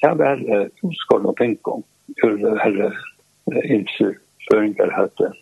det 0.00 0.14
var 0.16 0.40
eh, 0.52 0.66
utskånd 0.82 1.26
og 1.26 1.42
om 1.62 1.82
hur 2.16 2.36
det 2.38 2.56
herre 2.62 2.92
inser 3.64 4.16
føringar 4.48 4.92
hette 4.96 5.32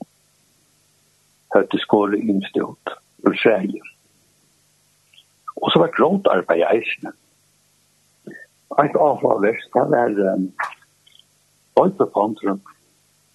hette 1.55 1.79
skåre 1.79 2.18
instått 2.18 2.94
ur 3.27 3.35
Sverige. 3.42 3.81
Og 5.62 5.72
så 5.72 5.82
var 5.82 5.94
gråtarbeid 5.96 6.62
i 6.62 6.68
eisene. 6.68 7.12
Eit 8.78 8.96
avhållers, 8.96 9.64
det 9.74 9.84
var 9.90 10.14
Øypepantrum 11.82 12.60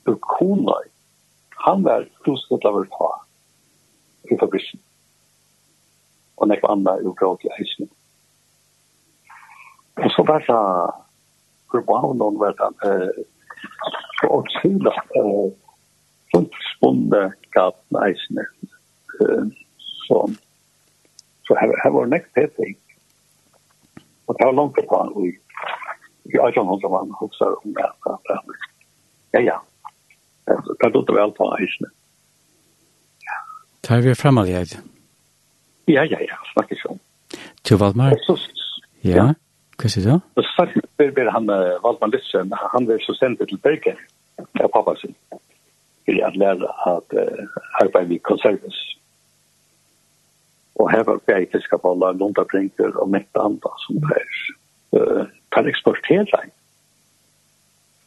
ur 0.07 0.15
Koløy. 0.15 0.87
Han 1.65 1.83
var 1.83 2.07
plutselig 2.23 2.65
av 2.67 2.79
å 2.79 2.83
ta 2.95 3.11
i 4.31 4.37
fabrikken. 4.39 4.81
Og 6.39 6.49
nekva 6.51 6.73
andre 6.75 6.97
ur 7.03 7.15
gråt 7.19 7.43
i 7.47 7.51
eisene. 7.57 7.89
Og 10.03 10.09
så 10.15 10.25
var 10.27 10.43
det 10.47 10.61
Urbaunon 11.73 12.39
var 12.39 12.53
det 12.59 12.91
så 14.19 14.27
åtsila 14.37 14.93
funksbunde 16.33 17.21
gaten 17.55 17.99
eisene 18.03 18.45
som 20.07 20.35
Så 21.47 21.57
her 21.59 21.73
her 21.83 21.91
var 21.91 22.05
nekst 22.11 22.33
peting. 22.35 22.77
Og 24.27 24.35
det 24.37 24.45
var 24.47 24.55
langt 24.59 24.75
på 24.75 24.99
han, 25.01 25.11
og 25.17 25.27
i 25.27 26.37
1800 26.39 26.81
som 26.81 26.93
han 26.97 27.11
hos 27.19 27.41
om 27.41 27.73
det. 27.77 27.89
Ja, 29.33 29.41
ja. 29.49 29.57
Det 30.47 30.85
er 30.85 30.93
dutt 30.95 31.11
vel 31.11 31.31
på 31.37 31.47
eisene. 31.57 31.89
Tar 33.83 34.03
vi 34.03 34.15
frem 34.15 34.37
av 34.37 34.47
det? 34.47 34.79
Ja, 35.87 36.03
ja, 36.07 36.19
ja, 36.23 36.37
snakker 36.53 36.75
ikke 36.75 36.89
om. 36.95 36.99
Til 37.63 37.79
Valmar? 37.79 38.15
Ja, 39.03 39.33
hva 39.79 39.89
sier 39.91 40.05
du? 40.07 40.13
Så 40.39 40.45
snakker 40.53 41.11
vi 41.17 41.25
han 41.35 41.49
Valmar 41.83 42.11
Lissen, 42.13 42.53
han 42.73 42.87
var 42.87 43.03
så 43.03 43.15
sendt 43.19 43.43
til 43.47 43.59
Bergen, 43.63 43.99
av 44.39 44.71
pappa 44.71 44.95
sin, 45.01 45.15
for 46.05 46.15
jeg 46.19 46.39
lære 46.39 46.69
at 46.93 47.15
uh, 47.19 47.59
arbeide 47.81 48.09
vi 48.09 48.19
konservis 48.23 48.79
og 50.83 50.91
her 50.91 51.03
var 51.07 51.21
bæg 51.27 51.51
fiskabolla, 51.51 52.11
lundabrinker 52.19 52.91
og 52.99 53.09
mitt 53.15 53.39
andre 53.39 53.71
som 53.85 54.01
per, 54.03 54.25
uh, 54.97 55.23
kan 55.55 55.69
per 55.69 56.49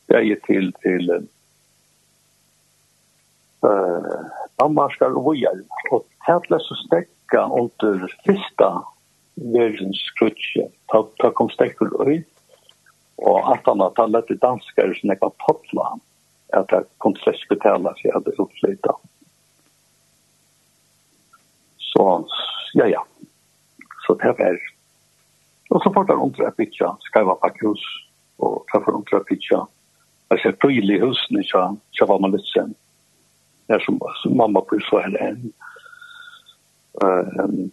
Det 0.08 0.16
er 0.16 0.36
til, 0.46 0.72
til 0.84 1.04
uh, 3.64 4.20
Danmarkar 4.60 5.16
og 5.16 5.24
Vujar, 5.24 5.58
og 5.90 6.04
tætla 6.26 6.58
så 6.60 6.76
stekka 6.84 7.48
under 7.60 8.06
fyrsta 8.26 8.70
verdens 9.36 10.00
skrutsje. 10.12 10.68
ta, 10.92 11.02
ta 11.20 11.30
kom 11.30 11.50
stekkur 11.50 11.90
øy, 12.08 12.24
og 13.18 13.52
at 13.52 13.66
han 13.66 13.80
har 13.80 14.08
lett 14.12 14.30
i 14.30 14.38
danskar 14.40 14.94
som 14.94 15.10
jeg 15.10 15.18
var 15.20 15.32
toppla, 15.46 15.96
at 16.52 16.72
jeg 16.72 16.88
kom 16.98 17.14
til 17.16 17.22
å 17.22 17.24
slett 17.24 17.62
seg 17.64 17.88
at 17.90 18.04
jeg 18.04 18.14
hadde 18.14 18.36
utflytta. 18.38 18.96
Så 21.80 22.04
ja, 22.74 22.86
ja. 22.86 23.02
Så 24.06 24.14
det 24.14 24.34
var... 24.38 24.58
Og 25.70 25.82
så 25.82 25.92
får 25.94 26.04
det 26.04 26.14
under 26.14 26.46
at 26.46 26.56
bytja 26.56 26.92
skaiva 27.02 27.34
pakkhus, 27.42 27.82
og 28.38 28.66
det 28.72 28.82
får 28.84 28.94
under 28.96 29.16
at 29.16 29.26
bytja 29.30 29.64
Jeg 30.30 30.38
ser 30.42 30.58
prylig 30.62 31.00
husene, 31.00 31.44
så, 31.44 31.76
så 31.94 32.06
var 32.06 32.18
man 32.18 32.32
litt 32.34 32.46
sen. 32.50 32.74
Det 33.66 33.76
er 33.76 33.82
som, 33.84 34.00
som 34.22 34.36
mamma 34.36 34.60
på 34.60 34.78
så 34.82 34.98
her 35.04 35.14
en. 35.22 35.52
Um, 37.02 37.72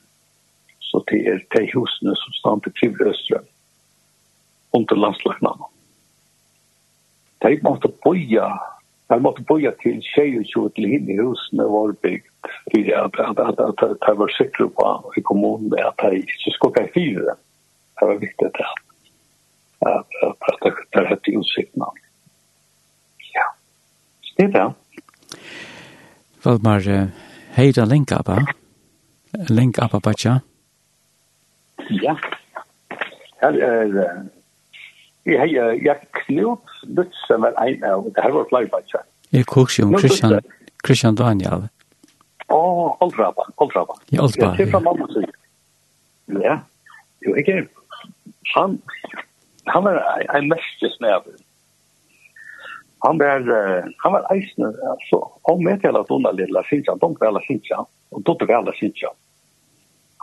så 0.80 1.02
det 1.10 1.22
er 1.32 1.42
de 1.56 1.64
husene 1.74 2.14
som 2.16 2.36
stand 2.38 2.62
til 2.62 2.76
Krivre 2.78 3.10
Østrøm, 3.10 3.48
under 4.74 4.96
landslagnene. 4.96 5.70
De 7.42 7.60
måtte 7.66 7.90
boja 8.06 8.52
Man 9.10 9.22
måtte 9.22 9.44
börja 9.44 9.72
til 9.84 10.02
tjejer 10.16 10.70
til 10.76 10.86
in 10.86 11.10
i 11.10 11.18
husen 11.18 11.60
det 11.60 11.66
var 11.66 11.96
bygd. 12.02 12.34
för 12.72 12.94
at, 12.94 13.20
at, 13.20 13.40
at, 13.40 13.60
at, 13.60 13.90
at 13.90 13.98
det 14.08 14.14
var 14.18 14.28
säkert 14.28 14.76
på 14.76 15.14
i 15.18 15.22
kommunen 15.22 15.74
at 15.80 15.94
det 16.02 16.18
ikke 16.18 16.52
skulle 16.52 16.74
gå 16.74 16.88
fyra. 16.94 17.36
Det 18.00 18.06
var 18.06 18.16
viktigt 18.16 18.48
att 18.48 18.80
att 19.80 20.08
att 20.22 20.66
att 20.66 20.78
det 20.92 21.08
hade 21.08 21.32
utsikt. 21.40 21.74
Ja. 23.34 23.46
Det 24.38 24.48
där. 24.48 24.74
Valdmar, 26.44 27.08
hei 27.54 27.72
da 27.72 27.86
länka 27.86 28.24
på. 28.24 28.38
Länka 29.50 29.88
på 29.88 30.00
Batja. 30.00 30.42
Ja. 31.90 32.18
Her 33.42 33.54
er 33.54 34.24
Jeg 35.26 35.40
har 35.40 35.48
jeg 35.80 36.00
knut 36.26 36.74
lutt 36.98 37.20
var 37.30 37.54
en 37.64 37.84
av, 37.88 38.04
det 38.16 38.24
her 38.24 38.34
var 38.36 38.50
flere 38.50 38.68
bare. 38.74 39.04
Jeg 39.32 39.46
kokker 39.48 39.84
jo 39.84 40.00
Christian, 40.00 40.36
Christian 40.86 41.16
Daniel. 41.16 41.70
Å, 42.52 42.60
Oldraba, 43.02 43.48
Oldraba. 43.64 43.96
Ja, 44.12 44.26
Oldraba. 44.26 44.52
Jeg 44.52 44.68
ser 44.68 44.74
fra 44.74 44.84
mamma 44.84 45.08
sin. 45.14 45.30
Ja, 46.44 46.58
jo, 47.24 47.38
jeg 47.40 47.48
er, 47.56 47.64
han, 48.54 48.78
han 49.72 49.88
var 49.88 50.00
en 50.36 50.52
mestes 50.52 51.00
med 51.04 51.32
Han 53.04 53.20
var, 53.20 53.42
han 54.04 54.14
var 54.14 54.28
eisende, 54.32 54.70
altså, 54.88 55.20
han 55.50 55.66
vet 55.68 55.82
til 55.84 55.98
at 56.00 56.12
hun 56.12 56.26
er 56.26 56.38
lille 56.38 56.62
Sinja, 56.70 56.96
de 57.02 57.10
var 57.20 57.34
alle 57.34 57.42
Sinja, 57.48 57.82
og 58.12 58.24
de 58.24 58.48
var 58.48 58.62
alle 58.62 58.76
Sinja. 58.78 59.12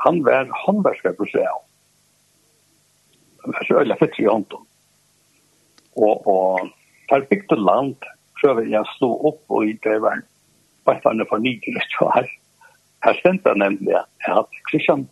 Han 0.06 0.22
var 0.24 0.48
håndversker 0.62 1.12
på 1.18 1.26
seg. 1.28 1.44
Han 3.44 3.52
var 3.56 3.68
så 3.68 3.82
øyla 3.82 3.98
fett 4.00 4.16
i 4.20 4.28
hånden 4.28 4.64
og, 6.00 6.26
og 6.26 6.70
perfekte 7.10 7.58
land 7.58 7.96
prøver 8.40 8.68
jeg 8.68 8.80
å 8.80 8.92
slå 8.96 9.10
opp 9.30 9.56
og 9.56 9.68
i 9.68 9.76
det 9.84 9.98
var 10.02 10.22
bæstande 10.88 11.26
for 11.28 11.44
så 11.96 12.12
Her 12.14 12.30
her 13.04 13.16
stendte 13.20 13.48
jeg 13.48 13.60
nemlig 13.62 13.96
at 13.96 14.58
Kristian 14.68 15.06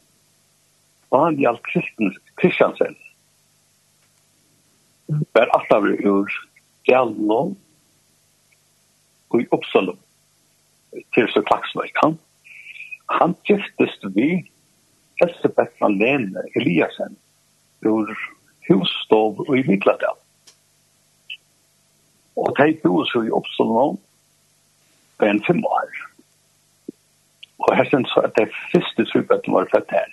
og 1.10 1.22
han 1.22 1.38
gjaldt 1.40 1.70
Kristiansen 2.36 2.96
var 5.32 5.48
alt 5.56 5.72
av 5.72 5.86
ur 5.88 6.34
Gjallo 6.84 7.40
og 9.28 9.40
i 9.40 9.48
Uppsala 9.56 9.94
til 11.16 11.28
så 11.32 11.40
klaksnøyk 11.48 11.96
han. 12.02 12.16
Han 13.16 13.34
giftest 13.48 14.04
vi 14.16 14.28
Elsebeth 15.24 15.80
Malene 15.80 16.44
Eliasen 16.56 17.16
ur 17.88 18.12
husstov 18.68 19.40
og 19.46 19.54
i 19.56 19.64
Vigladal. 19.64 20.16
Og 22.38 22.54
de 22.58 22.68
bo 22.82 23.04
så 23.04 23.24
i 23.26 23.34
Oppsalmen 23.38 23.98
på 25.18 25.24
en 25.26 25.42
fem 25.46 25.64
år. 25.64 25.90
Og 27.58 27.76
her 27.76 27.84
synes 27.90 28.12
jeg 28.16 28.24
at 28.24 28.36
det 28.38 28.48
første 28.72 29.06
superbøttene 29.10 29.54
var 29.54 29.70
født 29.74 29.90
her. 29.90 30.08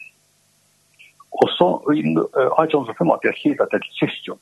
Og 1.42 1.48
så 1.58 1.68
i 1.94 2.02
1885 2.02 3.40
skivet 3.40 3.62
at 3.62 3.72
det 3.72 3.82
er 3.82 3.96
kyrkjøn. 4.00 4.42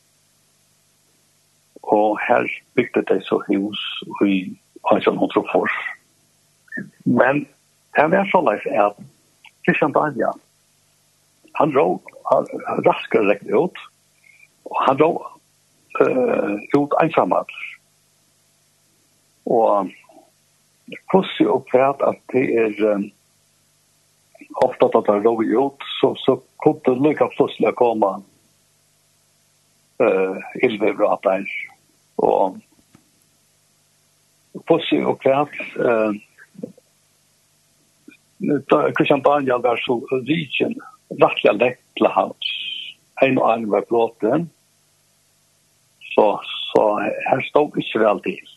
Og 1.84 2.20
her 2.28 2.48
bygde 2.76 3.04
de 3.10 3.18
så 3.28 3.42
hus 3.48 3.80
i 4.26 4.36
1884. 4.94 5.76
Men 7.06 7.44
det 7.96 8.06
var 8.12 8.30
så 8.32 8.42
leis 8.48 8.66
at 8.86 8.96
Christian 9.66 9.94
Dania, 9.96 10.32
han 11.60 11.76
rå 11.78 11.88
raskere 12.88 13.30
rekt 13.30 13.52
ut, 13.52 13.78
og 14.66 14.78
han 14.88 14.98
rå 15.02 15.12
eh, 16.02 16.80
ut 16.80 16.94
ensamhet. 17.02 17.52
Og 19.46 19.92
hvordan 21.12 21.48
og 21.48 21.66
kvart 21.72 22.04
at 22.06 22.20
det 22.34 22.44
er 22.60 22.96
um, 22.96 23.08
ofta 24.66 24.86
at 24.86 25.06
det 25.08 25.16
er 25.16 25.26
lov 25.26 25.42
ut, 25.42 25.88
så, 26.00 26.14
så 26.26 26.38
kunne 26.64 26.84
det 26.86 27.02
lykke 27.02 27.30
plutselig 27.38 27.74
komme 27.80 28.12
uh, 30.00 30.06
eh, 30.06 30.38
ilvebrater. 30.68 31.48
Og 32.18 32.60
hvordan 34.68 35.08
og 35.10 35.20
kvart 35.24 35.56
eh, 35.80 36.12
Christian 38.98 39.24
Daniel 39.24 39.64
var 39.64 39.80
så 39.86 40.02
riken, 40.28 40.76
rettelig 41.22 41.54
lett 41.60 41.80
til 41.98 42.12
hans. 42.12 42.52
En 43.22 43.38
og 43.40 43.48
en 43.54 43.72
var 43.72 43.88
blåten. 43.90 44.50
Mm 44.50 44.63
så, 46.14 46.28
så 46.72 46.84
her 47.30 47.42
stod 47.50 47.78
ikke 47.78 48.02
vel 48.04 48.22
til. 48.26 48.54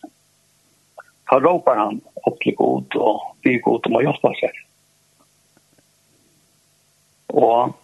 Da 1.27 1.39
råper 1.43 1.79
han 1.79 1.99
opp 2.23 2.39
til 2.43 2.55
god 2.59 2.95
og 3.01 3.25
vi 3.43 3.57
er 3.57 3.65
god 3.65 3.89
om 3.89 3.97
å 3.99 4.03
hjelpe 4.05 4.31
seg. 4.39 4.61
Og 7.35 7.75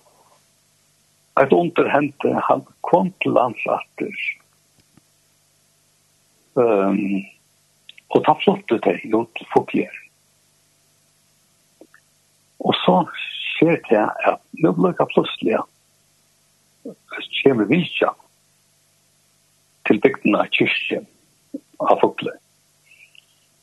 et 1.41 1.53
under 1.53 1.89
hente, 1.89 2.31
han 2.47 2.63
kom 2.85 3.09
til 3.23 3.35
landsatter. 3.35 4.23
Um, 6.53 7.23
og 8.13 8.21
ta 8.27 8.35
flottet 8.43 8.83
det, 8.85 8.99
jo, 9.09 9.23
fokker. 9.55 9.89
Og 12.63 12.75
så 12.83 12.99
skjer 13.57 13.81
det 13.89 14.03
at 14.29 14.43
nå 14.61 14.75
ble 14.77 14.93
det 14.93 15.09
plutselig 15.15 15.57
kommer 17.43 17.67
vilkja 17.67 18.11
til 19.87 19.99
bygden 20.03 20.35
av 20.39 20.49
kyrkje 20.55 21.01
av 21.83 21.99
Fogle. 22.01 22.33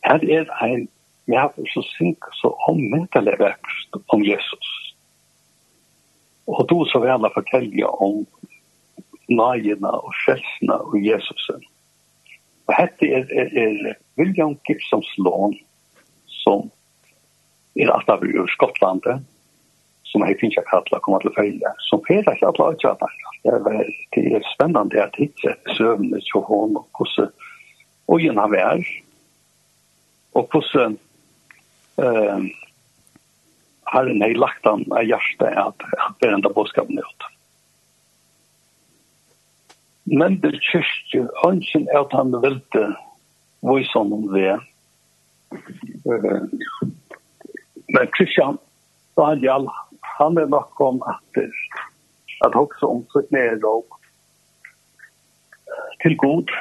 Her 0.05 0.25
er 0.25 0.51
ein, 0.65 0.87
vi 1.29 1.37
har 1.39 1.53
så 1.73 1.83
sink 1.95 2.27
så 2.41 2.53
ommyndelig 2.69 3.37
vekst 3.41 3.99
om 4.15 4.25
Jesus. 4.25 4.71
Og 6.51 6.65
du 6.69 6.81
så 6.91 7.03
vel 7.05 7.27
å 7.27 7.33
fortelle 7.35 7.91
om 8.03 8.25
nagene 9.31 9.93
og 10.01 10.15
skjelsene 10.25 10.81
og 10.89 10.97
Jesusen. 11.05 11.63
Og 12.67 12.75
dette 12.79 13.07
er, 13.07 13.27
er, 13.31 13.53
er 13.55 13.99
William 14.19 14.57
Gibsons 14.67 15.11
lån 15.19 15.55
som 16.41 16.69
er 17.79 17.93
alt 17.95 18.11
av 18.11 18.25
Skottlandet, 18.55 19.23
som 20.11 20.23
jeg 20.23 20.31
jag 20.31 20.41
finns 20.41 20.57
jag 20.57 20.67
kallar 20.67 21.01
komma 21.01 21.19
till 21.21 21.31
som 21.31 21.61
Så 21.79 21.97
ikke 21.97 22.23
alle 22.23 22.37
kallar 22.37 22.77
jag 22.83 22.93
att 22.93 23.11
det 24.11 24.35
är 24.35 24.55
spännande 24.55 25.05
att 25.05 25.17
hitta 25.17 25.55
sövnet 25.77 26.25
til 26.25 26.43
henne, 26.49 26.79
og 26.79 26.89
hvordan 26.97 27.33
och 28.07 28.21
har 28.21 28.49
vært, 28.49 28.87
og 30.35 30.49
hvordan 30.51 30.99
eh 31.99 32.51
har 33.91 34.05
den 34.05 34.23
här 34.23 34.35
lagt 34.35 34.67
an 34.67 34.85
av 34.93 35.05
hjertet 35.05 35.57
at, 35.59 35.83
at 35.83 36.15
det 36.21 36.29
er 36.29 36.35
enda 36.37 36.51
bådskapen 36.55 36.99
ut. 36.99 37.25
Men 40.05 40.39
det 40.43 40.61
kyrkje, 40.63 41.27
ønsken 41.47 41.89
er 41.91 42.05
at 42.05 42.15
han 42.15 42.31
velte 42.43 42.85
voisom 43.67 44.13
om 44.15 44.29
det. 44.35 44.59
Men 47.91 48.13
Kristian, 48.15 48.61
da 49.19 49.33
er 49.33 49.43
det 49.43 49.51
alle 49.51 49.75
han 50.21 50.39
er 50.39 50.49
nok 50.53 50.81
om 50.81 51.03
at 51.09 51.43
at 52.45 52.57
också 52.57 52.87
om 52.87 53.03
sitt 53.13 53.31
nederlag 53.31 53.85
til 56.03 56.17
god 56.17 56.53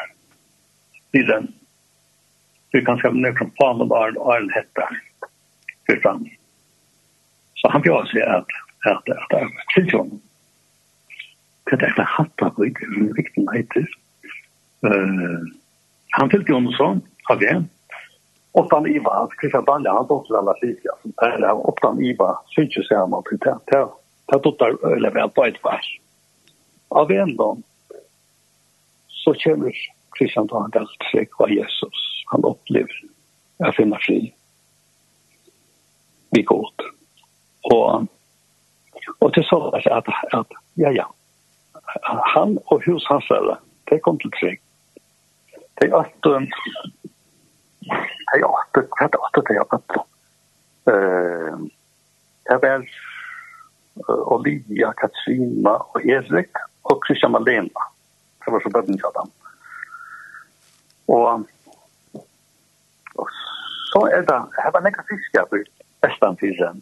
i 1.13 1.21
den. 1.23 1.47
Vi 2.71 2.81
kan 2.85 2.97
skal 2.97 3.15
ned 3.15 3.37
fra 3.37 3.47
från 3.59 3.81
og 3.81 3.95
arn 3.97 4.17
og 4.17 4.33
arn 4.35 4.49
hette 4.55 4.87
for 5.87 6.01
fram. 6.03 6.25
Så 7.55 7.71
han 7.71 7.85
bjør 7.85 8.09
seg 8.11 8.27
at 8.27 8.57
at 8.87 9.07
det 9.07 9.15
er 9.37 9.55
till 9.73 9.89
hva 9.91 10.05
Det 11.69 11.85
är 11.85 12.03
hatta 12.03 12.49
på 12.49 12.65
i 12.65 12.73
vilken 13.15 13.47
heter. 13.53 13.87
Eh 14.83 15.59
han 16.09 16.29
till 16.29 16.45
John 16.47 16.71
sånn 16.73 17.01
av 17.29 17.39
vi 17.41 17.51
Åttan 18.51 18.87
IVA, 18.87 19.11
alltså 19.11 19.37
Christian 19.39 19.65
Dalla, 19.65 19.93
han 19.93 20.07
tog 20.07 20.35
alla 20.35 20.53
psykiska. 20.53 20.89
Eller 21.21 21.53
åttan 21.53 22.01
IVA, 22.01 22.33
psykisk 22.33 22.91
är 22.91 23.07
man 23.07 23.23
till 23.23 23.37
det. 23.37 23.87
Det 24.25 24.39
tog 24.39 24.57
där 24.57 24.95
eller 24.95 25.11
väl 25.11 25.29
på 25.29 25.45
ett 25.45 25.65
vers. 25.65 25.99
Av 26.87 27.11
en 27.11 27.35
dag 27.35 27.61
så 29.07 29.33
känner 29.33 29.73
Christian 30.17 30.47
til 30.47 30.87
seg 31.11 31.35
hva 31.37 31.47
Jesus 31.49 31.99
han 32.31 32.45
opplever 32.45 33.01
att 33.57 33.75
finna 33.75 33.97
fri. 33.99 34.33
Vi 36.29 36.41
går 36.41 36.59
åt. 36.59 36.81
og 37.61 38.07
och 39.19 39.31
det 39.31 39.45
sa 39.45 39.77
att, 39.77 39.87
at, 39.87 40.07
at 40.33 40.47
ja, 40.73 40.91
ja, 40.91 41.13
han 42.33 42.57
og 42.65 42.81
hus 42.85 43.05
hans 43.05 43.23
hushansare, 43.23 43.57
det 43.89 44.01
kom 44.01 44.19
til 44.19 44.31
seg 44.39 44.59
Det 45.81 45.87
er 45.89 45.95
at 45.95 46.25
um, 46.27 46.47
hei 48.31 48.41
åtte, 48.45 48.85
hva 48.93 49.05
er 49.05 49.11
det 49.13 49.21
åtte 49.25 49.43
til 49.47 49.57
jeg 49.57 49.69
bøtte? 49.73 50.03
Det 52.49 52.57
var 52.63 52.85
Olivia, 54.35 54.91
Katrina 54.97 55.75
og 55.93 56.05
Erik 56.05 56.61
og 56.89 57.01
Christian 57.05 57.33
Malena. 57.35 57.87
Det 58.45 58.53
var 58.53 58.63
så 58.63 58.71
bøtten 58.73 58.97
til 58.97 59.15
dem. 59.17 59.31
Og, 61.09 61.45
og 63.15 63.27
så 63.91 64.05
er 64.13 64.25
det, 64.29 64.39
jeg 64.63 64.73
var 64.73 64.85
nekka 64.85 65.05
fiskjapur, 65.09 65.65
Estan 66.07 66.37
Fyren, 66.41 66.81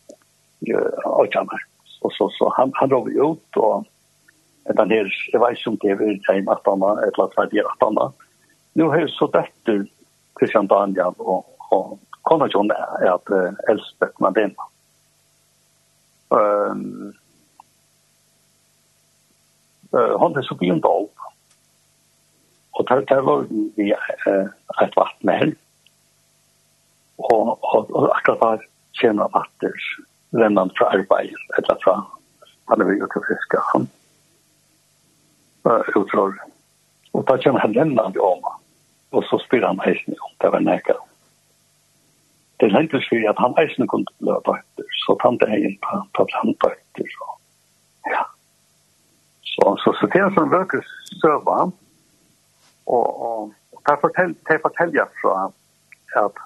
Åkjammer. 1.06 1.64
Og 2.06 2.14
så, 2.14 2.30
så 2.38 2.52
han, 2.58 2.72
han 2.80 2.92
drog 2.92 3.10
ut 3.10 3.62
og 3.62 3.88
den 4.78 4.92
her, 4.92 5.08
jeg 5.34 5.42
vet 5.42 5.58
ikke 5.58 5.72
om 5.72 5.78
det 5.82 5.92
er 5.92 6.34
en 6.36 6.50
18 6.52 6.84
eller 7.08 7.30
2 7.36 7.46
18 7.88 8.00
Nå 8.78 8.90
har 8.92 9.00
jeg 9.00 9.14
så 9.16 9.26
dette 9.34 9.78
Christian 10.38 10.68
Daniel 10.68 11.16
og, 11.20 11.46
og 11.72 12.00
kona 12.28 12.48
John 12.54 12.72
er 12.72 13.14
at 13.14 13.32
uh, 13.32 13.54
Elspeth 13.72 14.22
Madena. 14.22 14.68
Um, 16.30 17.14
uh, 19.94 20.14
han 20.22 20.36
er 20.36 20.46
så 20.46 20.58
begynt 20.60 20.86
opp. 20.86 21.14
Og 22.78 22.86
der, 22.90 23.02
der 23.10 23.24
var 23.26 23.48
vi 23.78 23.94
uh, 23.94 24.50
et 24.84 25.00
vatt 25.00 25.24
med 25.24 25.42
henne. 25.42 25.58
Og, 27.18 27.58
og, 27.64 27.90
og 27.96 28.12
akkurat 28.14 28.44
der 28.44 28.68
tjener 29.00 29.32
vatter 29.34 29.74
rennende 30.38 30.76
fra 30.78 30.92
arbeid, 30.94 31.34
eller 31.58 31.80
fra 31.82 31.96
han 32.70 32.84
er 32.84 32.92
ute 33.00 33.08
og 33.22 33.26
fiske 33.26 33.64
han. 33.72 33.90
Uh, 35.66 35.82
utråd. 35.96 36.38
Og 37.16 37.26
da 37.26 37.40
kjenner 37.42 37.64
han 37.64 37.76
rennende 37.80 38.22
om 38.22 38.44
han 38.46 38.67
og 39.12 39.24
så 39.30 39.40
spyr 39.46 39.66
han 39.66 39.80
eisen 39.88 40.18
om 40.26 40.34
det 40.42 40.52
var 40.52 40.64
nekka. 40.64 40.96
Det 42.60 42.68
er 42.68 42.78
hendt 42.78 42.92
for 42.92 43.30
at 43.32 43.40
han 43.44 43.58
eisen 43.62 43.88
kunne 43.88 44.14
blø 44.20 44.36
døkter, 44.48 44.88
så 45.04 45.18
tante 45.22 45.46
egen 45.46 45.78
på 45.82 45.94
han 45.94 46.08
tatt 46.18 46.34
han 46.40 46.56
døkter. 46.64 47.08
Så. 47.16 47.28
Ja. 48.14 48.24
Så, 49.52 49.76
så, 49.84 49.94
så 50.00 50.10
det 50.12 50.22
er 50.22 50.28
en 50.28 50.38
sånn 50.38 50.54
vøker 50.54 50.82
søva, 51.22 51.58
og, 52.88 53.08
og, 53.28 53.54
og 53.74 53.82
det 53.90 53.98
fortell, 54.02 54.34
det 54.50 54.62
forteller 54.64 55.12
fra 55.22 55.50
at 56.24 56.44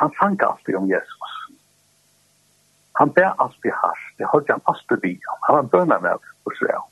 han 0.00 0.12
sang 0.18 0.36
alltid 0.44 0.76
om 0.76 0.88
Jesus. 0.90 1.32
Han 3.00 3.12
ber 3.12 3.34
alltid 3.42 3.72
hardt, 3.82 4.12
det 4.18 4.28
hørte 4.32 4.52
han 4.52 4.64
alltid 4.70 5.00
byen. 5.02 5.32
Han 5.46 5.56
var 5.56 5.72
bønner 5.72 5.98
med 6.00 6.30
Israel. 6.52 6.86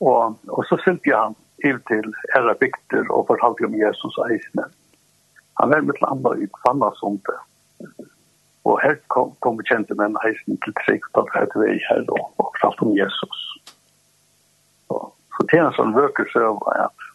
Og, 0.00 0.36
og 0.48 0.64
så 0.68 0.78
sylte 0.84 1.16
han 1.16 1.36
til 1.64 1.78
til 1.90 2.06
æra 2.36 2.54
bygter 2.60 3.04
og 3.10 3.26
fortalte 3.30 3.68
om 3.68 3.76
Jesus 3.80 4.18
eisne. 4.30 4.64
Han 5.60 5.70
var 5.70 5.80
mitt 5.88 6.00
landa 6.04 6.34
i 6.44 6.48
Kvannasonte. 6.58 7.36
Og 8.66 8.80
her 8.82 8.96
kom, 9.14 9.32
kom 9.40 9.60
kjente 9.68 9.94
menn 9.94 10.18
eisne 10.26 10.58
til 10.64 10.74
tryggt 10.82 11.20
at 11.20 11.30
det 11.34 11.46
til 11.52 11.62
vei 11.62 11.76
her 11.88 12.02
og, 12.16 12.24
og 12.36 12.50
fortalte 12.56 12.88
om 12.88 12.96
Jesus. 12.98 13.38
Så, 14.88 15.00
så 15.36 15.46
det 15.50 15.60
er 15.60 15.68
en 15.68 15.78
sånn 15.78 15.96
vøker 15.96 16.28
søv 16.32 16.60
at 16.74 17.06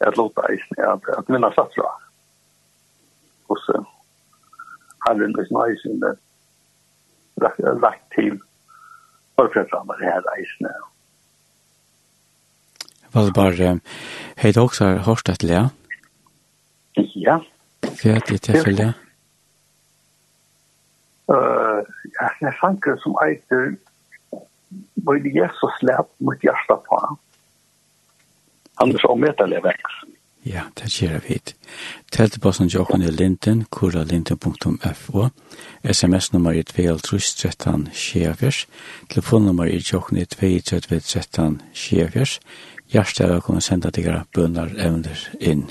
jeg 0.00 0.16
låta 0.18 0.46
eisne, 0.50 0.80
at, 0.94 1.10
at 1.18 1.28
minna 1.32 1.50
satra. 1.56 1.90
Og 3.50 3.60
så 3.66 3.82
har 5.06 5.18
vi 5.18 5.28
en 5.28 5.36
eisne 5.66 6.16
lagt 7.82 8.04
til 8.14 8.40
forfredsrammer 9.36 10.00
her 10.00 10.34
eisne 10.38 10.72
og 10.80 10.93
Var 13.14 13.24
det 13.24 13.34
bare, 13.34 13.80
hei 14.42 14.52
du 14.52 14.60
også 14.60 14.84
har 14.84 14.98
hørt 15.06 15.28
et 15.28 15.42
lea? 15.42 15.68
Ja. 17.14 17.38
Hva 17.80 18.10
er 18.10 18.20
det 18.28 18.40
til 18.42 18.58
for 18.58 18.70
lea? 18.74 18.92
Ja, 21.28 22.28
det 22.40 22.48
er 22.50 22.56
sanker 22.60 22.96
som 23.02 23.12
eiter, 23.24 23.64
hvor 25.04 25.14
det 25.14 25.36
er 25.36 25.48
så 25.60 25.68
slæp 25.78 26.08
mot 26.18 26.38
hjertet 26.42 26.78
på 26.88 26.94
ham. 27.04 27.16
Han 28.80 28.88
er 28.90 28.98
så 28.98 29.06
omvetelig 29.14 29.60
vekst. 29.64 29.98
Ja, 30.44 30.62
det 30.76 30.92
gjør 30.92 31.18
vi. 31.28 31.38
Teltebossen 32.12 32.68
jokken 32.68 33.02
i 33.02 33.10
linten, 33.10 33.64
kuralinden.fo, 33.70 35.28
sms-nummer 35.92 36.52
i 36.52 36.62
2.13.7, 36.70 38.66
telefonnummer 39.10 39.64
i 39.64 39.84
jokken 39.92 40.16
i 40.20 40.24
2.13.7, 40.34 42.40
hjertet 42.92 43.24
er 43.26 43.38
å 43.38 43.44
kunne 43.44 43.62
sende 43.64 43.92
deg 43.94 44.10
bønner 44.34 44.74
evner 44.78 45.28
inn. 45.40 45.68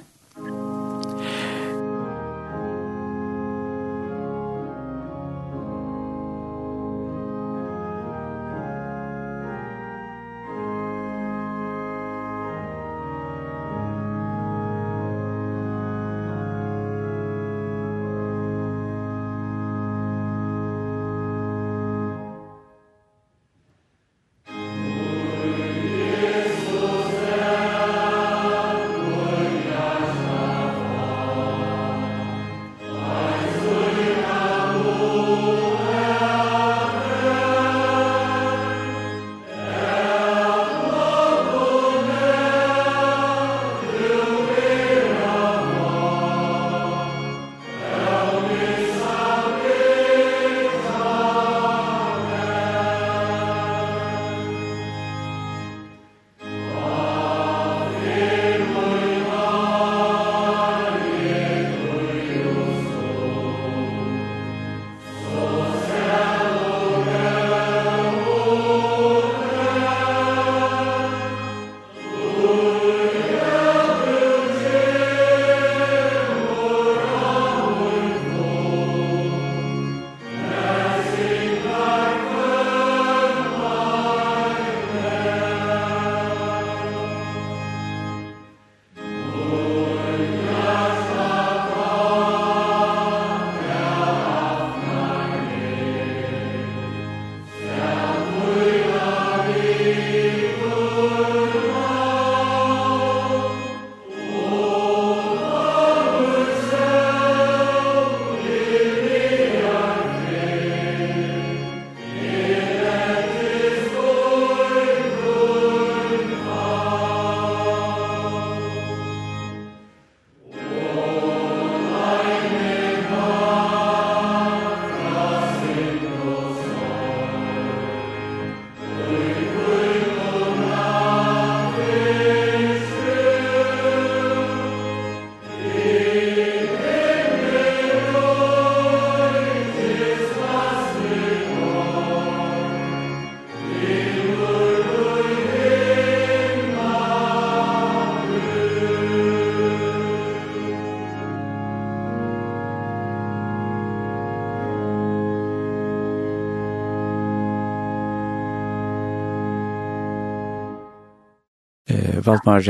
Valdmar, 162.26 162.64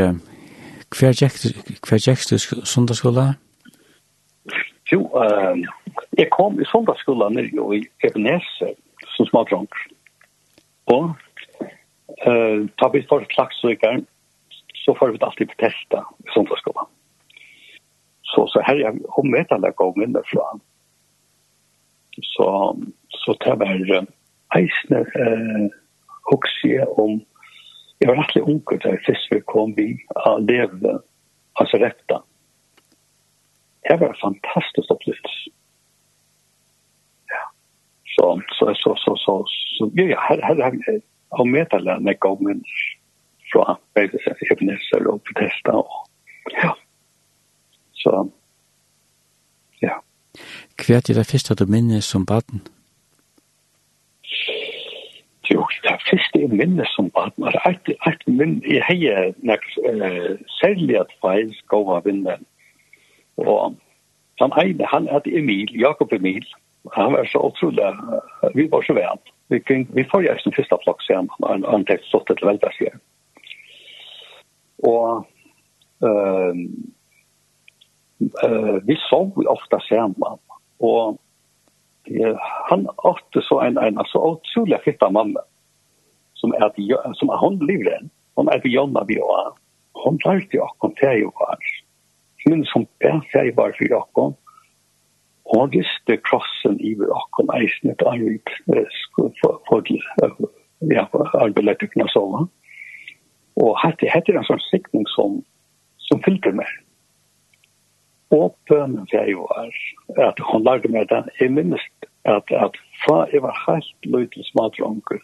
hver 0.93 1.13
gikk 1.17 2.23
du 2.29 2.37
sundagsskola? 2.39 3.33
Jo, 4.91 5.01
uh, 5.13 5.57
jeg 6.17 6.29
kom 6.33 6.59
i 6.61 6.65
sundagsskola 6.69 7.29
nere 7.33 7.77
i 7.77 7.83
Ebenese, 8.05 8.73
som 9.15 9.27
smadrank. 9.29 9.77
Og 10.93 11.13
uh, 12.27 12.59
ta 12.79 12.89
vi 12.93 13.03
for 13.09 13.25
klaksøkeren, 13.35 14.05
så 14.83 14.95
får 14.99 15.13
vi 15.13 15.21
alltid 15.21 15.51
på 15.51 15.59
testa 15.63 16.03
i 16.25 16.33
sundagsskola. 16.35 16.87
Så, 18.33 18.47
så 18.51 18.63
her 18.67 18.81
er 18.81 18.99
omvetende 19.19 19.73
minne 19.97 20.21
fra 20.31 20.47
Så, 22.21 22.47
så 23.09 23.37
det 23.45 23.59
var 23.59 24.05
eisne 24.57 24.99
uh, 24.99 25.69
hoksie 26.31 26.85
om 26.97 27.21
Jeg 28.01 28.09
var 28.09 28.19
rettelig 28.19 28.43
unge 28.43 28.79
til 28.83 28.99
først 29.07 29.31
vi 29.31 29.39
kom 29.53 29.77
vi 29.77 29.89
og 30.15 30.41
levde 30.49 30.93
hans 31.59 31.73
rekta. 31.73 32.17
Det 33.87 33.99
var 33.99 34.09
en 34.09 34.21
fantastisk 34.25 34.91
opplevelse. 34.95 35.51
Ja. 37.33 37.43
Så, 38.15 38.27
så, 38.57 38.65
så, 38.81 38.91
så, 39.03 39.15
så, 39.25 39.33
så, 39.77 39.91
ja, 39.97 40.05
ja, 40.13 40.19
her, 40.29 40.45
her, 40.47 40.71
her, 40.87 40.99
og 41.29 41.47
meddelene 41.47 42.11
er 42.11 42.19
gången 42.25 42.63
fra 43.51 43.79
Ebenezer 43.95 45.07
og 45.07 45.21
Bethesda 45.27 45.71
og, 45.71 46.07
ja. 46.63 46.71
Så, 47.93 48.29
ja. 49.81 49.99
Hva 50.77 50.95
er 50.99 51.05
det 51.07 51.27
første 51.31 51.55
du 51.55 51.65
minnes 51.65 52.05
som 52.05 52.25
baden? 52.25 52.61
Ja. 52.65 52.82
Jo, 55.51 55.65
det 55.83 55.91
er 55.91 56.03
første 56.09 56.39
jeg 56.39 56.49
minnes 56.49 56.89
som 56.95 57.09
barn, 57.11 57.33
og 57.43 57.51
et 58.07 58.21
minn, 58.27 58.61
jeg 58.63 58.79
har 58.87 58.95
heier 58.95 59.33
nek 59.43 59.65
særlig 60.61 60.95
at 61.01 61.11
feil 61.21 61.51
skal 61.57 61.83
ha 61.89 61.99
vinnen. 62.05 62.45
Og 63.43 63.75
han 64.39 64.55
ene, 64.61 64.87
han 64.87 65.09
er 65.11 65.27
Emil, 65.27 65.73
Jakob 65.79 66.13
Emil, 66.13 66.47
han 66.95 67.13
var 67.13 67.27
så 67.27 67.43
utrolig, 67.49 67.91
vi 68.55 68.69
var 68.71 68.81
så 68.87 68.95
vel. 68.95 69.19
Vi, 69.49 69.59
vi 69.93 70.05
får 70.11 70.23
jo 70.23 70.37
sin 70.39 70.55
første 70.55 70.79
flokk 70.83 71.03
sen, 71.03 71.29
han 71.47 71.67
har 71.67 71.83
tenkt 71.87 72.07
stått 72.07 72.31
til 72.31 72.59
sier. 72.77 72.95
Og 74.83 75.27
øh, 76.03 76.55
uh, 78.43 78.77
vi 78.87 78.95
sov 79.09 79.35
ofte 79.47 79.79
sammen, 79.89 80.39
og 80.79 81.19
han 82.69 82.87
åtte 82.97 83.41
så 83.41 83.59
en, 83.61 83.77
en 83.77 83.99
så 84.05 84.21
utrolig 84.33 84.79
fitta 84.83 85.09
mamma 85.09 85.39
som 86.33 86.53
er 86.53 86.65
at 86.65 86.79
som 87.15 87.29
er 87.29 87.37
hon 87.39 87.59
lever 87.59 87.97
än. 87.97 88.09
Hon 88.35 88.49
er 88.49 88.59
vid 88.63 88.71
Jonna 88.71 89.03
vid 89.07 89.19
Åa. 89.19 89.53
Hon 89.93 90.17
lärde 90.25 90.57
jag 90.57 90.75
om 90.79 90.95
til 90.95 91.21
jag 91.21 91.33
var. 91.39 91.57
men 92.49 92.65
som 92.65 92.85
bär 92.99 93.21
sig 93.31 93.51
var 93.51 93.71
för 93.71 93.89
jag 93.89 94.33
Hon 95.43 95.69
visste 95.69 96.17
krossen 96.17 96.79
i 96.79 96.93
vi 96.93 97.05
och 97.05 97.27
kom 97.31 97.49
eisen 97.49 97.89
ett 97.89 98.01
anrikt 98.01 98.49
fågel. 99.69 100.01
Ja, 100.79 101.07
arbetet 101.33 101.91
kunna 101.91 102.07
sova. 102.07 102.47
og 103.55 103.77
hette 103.83 104.09
hette 104.09 104.33
en 104.33 104.47
sånn 104.47 104.61
sikning 104.71 105.05
som 105.13 105.41
som 106.09 106.21
fylte 106.25 106.51
meg 106.55 106.69
Og 108.33 108.55
bønnen 108.69 109.05
til 109.07 109.19
jeg 109.19 109.37
var, 109.37 109.69
at 110.27 110.39
hun 110.49 110.63
lagde 110.65 110.89
meg 110.89 111.09
den, 111.11 111.29
jeg 111.39 111.53
minnes 111.53 111.83
at, 112.25 112.49
at 112.65 112.77
fra 113.03 113.25
jeg 113.33 113.43
var 113.43 113.59
helt 113.67 114.07
løy 114.09 114.25
til 114.33 114.45
smadronker, 114.47 115.19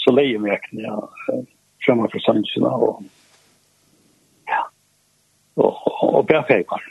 så 0.00 0.14
leie 0.14 0.38
meg 0.40 0.56
ikke 0.56 0.84
ja, 0.84 0.94
fremme 1.84 2.08
for 2.12 2.24
sannsynene 2.24 2.70
og 2.70 3.02
ja, 4.48 4.62
og, 5.56 5.74
og, 5.90 6.06
og 6.20 6.26
bærfeibar. 6.30 6.86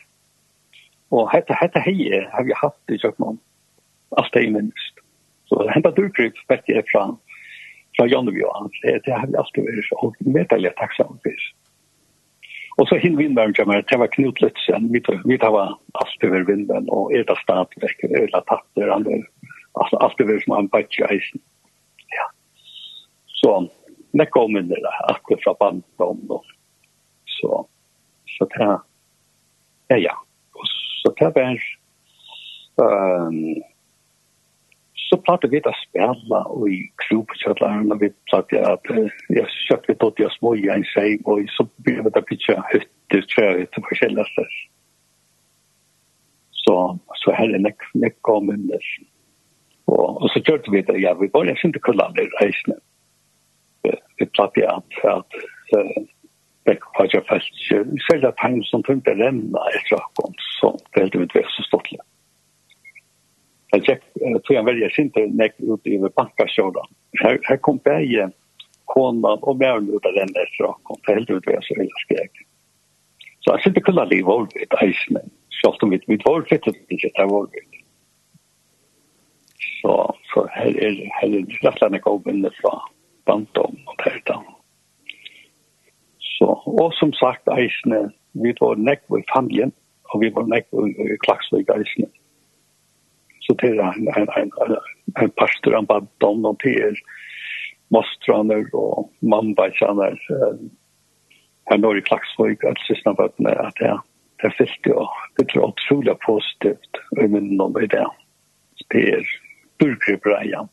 Og 1.10 1.26
hette, 1.34 1.56
hette 1.58 1.82
heie 1.82 2.22
har 2.34 2.45
vi 2.45 2.58
hatt 2.62 2.93
i 2.93 3.00
Kjøkman, 3.02 3.39
alt 4.22 4.34
det 4.36 4.43
jeg 4.45 4.54
minnes. 4.54 4.89
Så 5.50 5.64
det 5.66 5.74
hentet 5.74 5.97
urkryp, 6.04 6.38
vet 6.52 6.70
jeg, 6.70 6.86
fra, 6.91 7.08
fra 7.97 8.06
Janneby 8.12 8.43
og 8.45 8.60
annet, 8.60 8.84
det 9.08 9.16
har 9.16 9.26
vi 9.26 9.39
alltid 9.41 9.66
vært, 9.66 9.89
og 10.04 10.20
medelig 10.22 10.76
takksomt 10.78 11.26
for. 11.26 11.47
Og 12.80 12.88
så 12.88 12.95
hin 12.95 13.17
vinnaren 13.19 13.53
kommer, 13.53 13.82
det 13.84 13.97
var 13.99 14.07
Knut 14.13 14.39
Lutzen, 14.41 14.88
vi, 14.93 15.01
vi 15.27 15.38
tar 15.38 15.55
alt 15.99 16.23
över 16.23 16.45
vinden 16.47 16.88
og 16.95 17.11
er 17.11 17.25
det 17.27 17.36
stadväck, 17.41 18.03
er 18.07 18.30
det 18.32 18.43
tatter, 18.47 18.88
han 18.88 19.07
är 19.07 19.25
allt, 19.73 19.93
allt 19.93 20.43
som 20.43 20.55
han 20.55 20.67
batch 20.67 20.99
i 20.99 21.03
eisen. 21.03 21.41
Ja. 22.15 22.25
Så 23.25 23.69
det 24.11 24.25
kom 24.25 24.57
in 24.57 24.67
det 24.67 24.82
där, 24.82 25.38
fra 25.43 25.55
från 25.97 26.25
og. 26.30 26.45
Så, 27.25 27.67
så 28.25 28.45
det 28.45 28.63
här, 28.63 28.80
ja, 29.88 29.97
ja. 29.97 30.13
Så 31.03 31.13
det 31.17 31.25
här 31.36 31.59
um, 32.75 33.63
så 35.10 35.18
platte 35.18 35.49
vi 35.49 35.60
da 35.66 35.72
spela 35.82 36.43
og 36.53 36.70
i 36.70 36.84
grupp 37.01 37.32
og 37.34 38.01
vi 38.01 38.10
platte 38.30 38.60
at 38.60 38.91
jeg 38.93 39.47
jag 39.70 39.80
vi 39.88 39.93
på 39.93 40.14
det 40.18 40.32
små 40.38 40.53
i 40.53 40.70
en 40.70 40.86
seg, 40.93 41.22
og 41.26 41.41
så 41.55 41.66
begynte 41.84 42.03
vi 42.03 42.16
da 42.18 42.22
pitcha 42.22 42.62
hytter 42.72 43.22
tror 43.22 43.45
jag 43.45 43.72
till 43.72 43.84
olika 43.84 44.24
ställen. 44.24 44.49
Så 46.51 46.99
så 47.16 47.32
her 47.32 47.55
er 47.55 47.60
nek, 47.60 47.82
nek 47.93 48.16
kom 48.22 48.51
in 48.53 48.72
Og, 49.88 50.22
og 50.22 50.30
så 50.30 50.39
kjørte 50.45 50.72
vi 50.72 50.82
det 50.82 51.01
ja 51.01 51.14
vi 51.14 51.28
började 51.28 51.68
inte 51.68 51.80
kolla 51.80 52.12
det 52.16 52.30
reisene. 52.41 52.76
Vi 54.18 54.26
platte 54.26 54.70
att 54.70 54.93
att 55.03 55.32
det 56.64 56.80
var 56.97 57.10
ju 57.14 57.22
fast 57.22 57.53
så 58.07 58.28
at 58.28 58.34
han 58.38 58.64
som 58.64 58.84
tänkte 58.84 59.14
lämna 59.14 59.60
ett 59.76 59.88
sak 59.89 60.12
om 60.24 60.34
så 60.62 60.78
väldigt 60.95 61.36
vet 61.36 61.45
så 61.47 61.64
stort. 61.64 61.88
Jag 63.72 63.86
check 63.86 64.01
tror 64.13 64.55
jag 64.55 64.63
väljer 64.63 64.99
inte 64.99 65.28
nek 65.28 65.53
ut 65.57 65.88
i 65.88 65.97
bankasjorda. 65.97 66.82
Her, 67.22 67.39
her 67.43 67.57
kom 67.57 67.78
bäge 67.78 68.32
konan 68.86 69.39
og 69.41 69.57
bärn 69.57 69.89
ut 69.95 70.05
av 70.05 70.13
den 70.13 70.34
där 70.34 70.49
så 70.57 70.78
kom 70.84 70.97
det 71.05 71.13
helt 71.13 71.30
ut 71.30 71.43
vad 71.45 71.63
så 71.63 71.74
jag 71.78 72.01
skrek. 72.05 72.32
Så 73.39 73.51
jeg 73.53 73.63
sitter 73.63 73.82
kunna 73.82 74.03
leva 74.03 74.41
ut 74.43 74.55
i 74.55 74.65
eisene. 74.86 75.22
Selv 75.61 75.84
om 75.84 75.89
mitt 75.89 76.26
var 76.26 76.45
fettet 76.49 76.76
ikke 76.89 77.09
til 77.15 77.30
var 77.30 77.45
det. 77.53 77.65
Så 79.82 80.15
så 80.34 80.47
här 80.51 80.84
är 80.86 81.09
här 81.22 81.30
är 81.38 81.45
rättlarna 81.61 81.99
kommer 81.99 82.34
det 82.34 82.51
från 82.61 82.80
bantom 83.26 83.78
och 83.86 84.01
här. 84.01 84.22
Så 86.20 86.45
og 86.65 86.93
som 86.93 87.13
sagt 87.13 87.47
eisene, 87.47 88.09
vi 88.32 88.53
var 88.59 88.76
nekk 88.76 89.01
i 89.20 89.24
familien, 89.34 89.72
og 90.03 90.22
vi 90.22 90.30
var 90.30 90.47
nekk 90.47 90.65
i 90.74 91.17
klaksvig 91.26 91.70
eisene. 91.70 92.07
Mm 92.07 92.28
så 93.50 93.56
till 93.56 93.80
en 93.80 94.08
en 94.08 94.28
en 94.38 94.52
en 95.16 95.30
pastor 95.30 95.74
han 95.74 95.86
bara 95.86 96.08
dom 96.18 96.45
och 96.45 96.60
till 96.60 96.95
mostraner 97.88 98.76
och 98.76 99.12
mambachaner 99.20 100.20
här 101.66 101.78
norr 101.78 101.97
i 101.97 102.02
Klaxvik 102.02 102.64
att 102.64 102.80
sista 102.88 103.14
vatten 103.14 103.47
att 103.47 103.76
det 103.76 104.00
det 104.41 104.52
fyllt 104.52 104.86
ju 104.86 104.93
det 105.38 105.45
tror 105.47 105.64
otroligt 105.64 106.20
positivt 106.20 106.93
i 107.24 107.28
min 107.28 107.62
om 107.62 107.74
det 107.74 108.08
det 108.89 109.10
är 109.10 109.26
burkrebrajan 109.80 110.68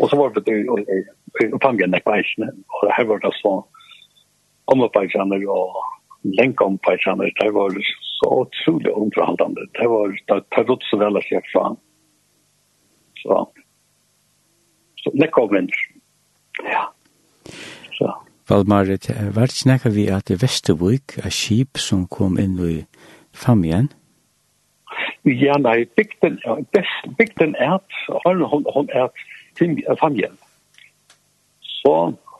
och 0.00 0.10
så 0.10 0.16
var 0.16 0.30
det 0.30 0.68
och 1.52 1.62
fangen 1.62 1.90
där 1.90 2.00
på 2.00 2.16
isen 2.16 2.64
och 2.66 2.92
här 2.92 3.04
var 3.04 3.18
det 3.18 3.30
så 3.32 3.66
om 4.64 4.88
på 4.92 5.04
isen 5.04 5.32
och 5.32 5.84
länk 6.22 6.60
om 6.60 6.78
på 6.78 6.92
var 7.52 7.70
det 7.70 7.82
så 8.18 8.26
otroligt 8.30 8.96
underhållande. 8.96 9.60
Det 9.72 9.88
var 9.88 10.08
det 10.26 10.50
tar 10.50 10.72
ut 10.72 10.82
så 10.82 10.96
väl 10.96 11.16
att 11.16 11.24
se 11.24 11.40
fram. 11.52 11.76
Så 13.22 13.48
så 14.96 15.10
det 15.10 15.28
kommer. 15.28 15.66
Ja. 16.64 16.92
Så 17.92 18.22
Valmarit, 18.48 19.10
var 19.34 19.42
det 19.42 19.52
snakka 19.52 19.88
vi 19.88 20.08
at 20.10 20.26
det 20.26 20.42
Vestervik, 20.42 21.18
a 21.24 21.30
skip 21.30 21.78
som 21.78 22.06
kom 22.06 22.38
inn 22.38 22.58
i 22.58 22.86
famien? 23.32 23.88
Ja, 25.22 25.58
nei, 25.58 25.84
bygden, 25.96 26.38
best, 26.72 27.16
bygden 27.18 27.54
er 27.54 27.74
at 27.76 28.72
hun 28.72 28.88
er 28.92 29.08
til 29.58 29.84
familien. 30.00 30.38
Så 31.60 31.94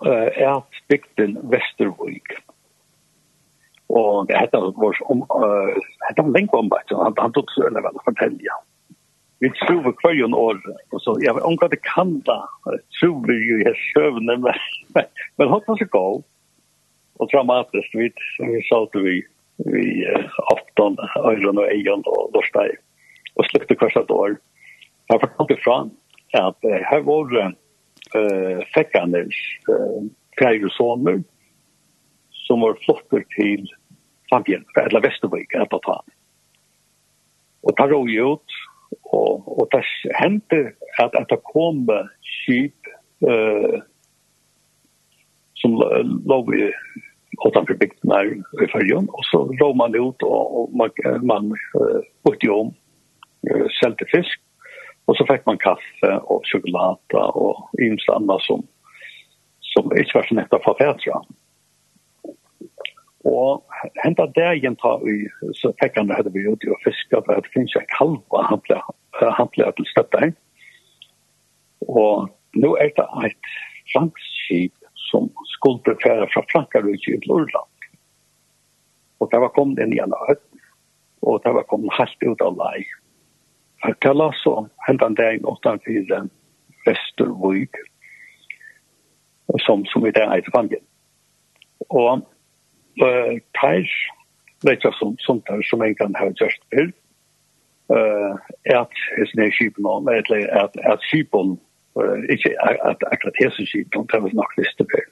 uh, 0.06 0.28
er 0.32 0.64
bygden 0.88 1.38
Vestervik. 1.42 2.32
Ja 2.32 2.48
og 3.89 4.26
det 4.28 4.36
hette 4.36 4.61
vår 4.61 4.99
om 5.09 5.22
hette 6.07 6.22
han 6.22 6.32
länge 6.32 6.53
om 6.53 6.68
det 6.68 6.97
han 6.97 7.14
han 7.16 7.32
tog 7.32 7.49
eller 7.66 7.82
väl 7.82 8.01
fortälja. 8.05 8.53
Vi 9.41 9.51
tror 9.51 9.82
vi 9.82 9.93
på 9.93 10.11
en 10.11 10.34
år 10.34 10.61
och 10.91 11.03
så 11.03 11.16
jag 11.20 11.45
om 11.45 11.57
vad 11.61 11.70
det 11.70 11.82
kan 11.82 12.20
ta 12.20 12.49
tror 13.01 13.26
vi 13.26 13.34
ju 13.34 13.62
jag 13.62 13.76
sövne 13.95 14.36
men 14.36 14.55
men 15.36 15.49
hoppas 15.49 15.78
det 15.78 15.91
går. 15.91 16.22
Och 17.18 17.28
dramatiskt 17.28 17.95
vi 17.95 18.12
vi 18.39 18.62
sa 18.62 18.89
såg 18.93 19.03
vi 19.03 19.22
vi 19.57 20.07
afton 20.53 20.97
öron 21.16 21.59
och 21.59 21.72
ögon 21.72 22.03
och 22.07 22.30
dorsdag 22.32 22.68
och 23.34 23.45
kvart 23.45 23.78
kvarsta 23.78 24.12
år. 24.12 24.36
Jag 25.07 25.20
fortalte 25.20 25.57
från 25.57 25.91
att 26.32 26.59
här 26.62 27.01
var 27.01 27.55
eh 28.14 28.64
fäckandes 28.74 29.34
eh 29.68 30.68
soner 30.70 31.22
som 32.49 32.61
var 32.61 32.74
flottor 32.74 33.24
till 33.36 33.68
Sandjen, 34.28 34.64
eller 34.76 35.00
Vestervik, 35.00 35.54
eller 35.54 35.80
ta. 35.84 35.98
Og 37.64 37.76
ta 37.76 37.86
roi 37.88 38.16
ut, 38.20 38.56
og, 39.12 39.46
og 39.58 39.68
det 39.72 39.84
hendte 40.20 40.60
at, 41.00 41.14
at 41.16 41.28
det 41.30 41.40
kom 41.48 41.86
skip 42.24 42.90
uh, 43.24 43.78
som 45.58 45.78
lå 46.30 46.38
i 46.56 46.68
utanfor 47.38 47.76
bygdene 47.80 48.20
i 48.62 48.68
Førjen, 48.72 49.08
og 49.12 49.24
så 49.30 49.42
rå 49.60 49.72
man 49.76 49.96
ut, 49.96 50.22
og, 50.22 50.60
og 50.60 50.76
man, 50.76 50.92
man 51.22 51.50
uh, 51.78 52.04
borti 52.24 52.50
om, 52.52 52.72
uh, 53.48 53.66
selte 53.80 54.08
fisk, 54.12 54.40
og 55.08 55.16
så 55.16 55.24
fikk 55.28 55.46
man 55.48 55.60
kaffe 55.62 56.14
og 56.28 56.44
sjokolade 56.48 57.26
og 57.40 57.80
ymsa 57.80 58.18
annet 58.18 58.44
som, 58.44 58.64
som 59.72 59.92
ikke 59.96 60.20
var 60.20 60.26
så 60.28 60.36
nett 60.36 60.56
å 60.56 60.64
få 60.64 60.76
fædra. 60.80 61.22
Mm 61.24 61.47
Og 63.28 63.64
henta 64.02 64.26
dagen 64.36 64.76
ta 64.80 64.94
vi, 65.02 65.26
så 65.60 65.72
fikk 65.82 65.98
han 65.98 66.08
det 66.08 66.18
hadde 66.18 66.32
vi 66.32 66.46
ute 66.48 66.70
og 66.72 66.80
fiska, 66.84 67.20
for 67.26 67.36
det 67.36 67.52
finnes 67.52 67.74
ikke 67.76 68.00
halva 68.00 68.44
han 68.48 68.62
ble, 68.64 68.78
han 69.20 69.50
ble 69.54 69.68
til 69.76 69.88
støtte. 69.90 70.30
Og 71.88 72.28
nå 72.56 72.70
er 72.80 72.94
det 72.96 73.08
et 73.28 73.50
flankskip 73.92 74.74
som 75.08 75.28
skulle 75.54 75.84
prefere 75.84 76.28
fra 76.32 76.44
Frankarud 76.52 76.96
til 77.04 77.20
Lurland. 77.28 77.90
Og 79.20 79.30
det 79.32 79.40
var 79.42 79.52
kommet 79.56 79.82
inn 79.82 79.92
i 79.96 80.00
en 80.02 80.14
høtt, 80.28 80.44
og 81.26 81.42
det 81.44 81.52
var 81.56 81.66
kommet 81.68 81.96
helt 81.98 82.24
ut 82.24 82.44
av 82.44 82.56
lei. 82.56 82.86
Det 84.02 84.14
la 84.14 84.30
så 84.40 84.54
hentet 84.88 85.18
dagen 85.18 85.46
8-4 85.46 86.24
Vestervøk, 86.86 87.78
som, 89.66 89.84
som 89.90 90.06
i 90.06 90.12
det 90.14 90.24
er 90.24 90.40
et 90.40 90.50
fanget. 90.54 90.82
Og 91.88 92.24
uh, 93.03 93.38
teis, 93.61 93.90
sum 94.64 94.92
som 94.99 95.16
såntar 95.26 95.62
som 95.68 95.82
en 95.82 95.94
kan 95.94 96.14
ha 96.18 96.30
just 96.40 96.62
til, 96.74 96.92
uh, 97.94 98.34
at 98.64 99.03
hessen 99.16 99.42
er 99.44 99.55
sheep 99.55 99.78
no 99.78 99.99
eller 100.11 100.46
at, 100.51 100.76
at 100.84 101.05
skipen, 101.11 101.59
uh, 101.96 102.18
ikke 102.30 102.55
at 102.62 103.03
akkurat 103.12 103.40
hessen 103.42 103.66
sheep 103.66 103.94
don't 103.94 104.12
have 104.12 104.32
nok 104.32 104.57
liste 104.59 104.84
til. 104.84 105.09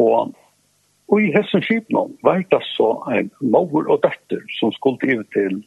Og, 0.00 0.34
og 1.08 1.22
i 1.22 1.32
sheep 1.66 1.90
no 1.90 2.08
var 2.22 2.44
det 2.50 2.62
så 2.72 2.92
en 3.12 3.30
mor 3.40 3.84
og 3.88 4.02
datter 4.02 4.44
som 4.58 4.72
skulle 4.72 5.20
ut 5.20 5.32
til 5.36 5.64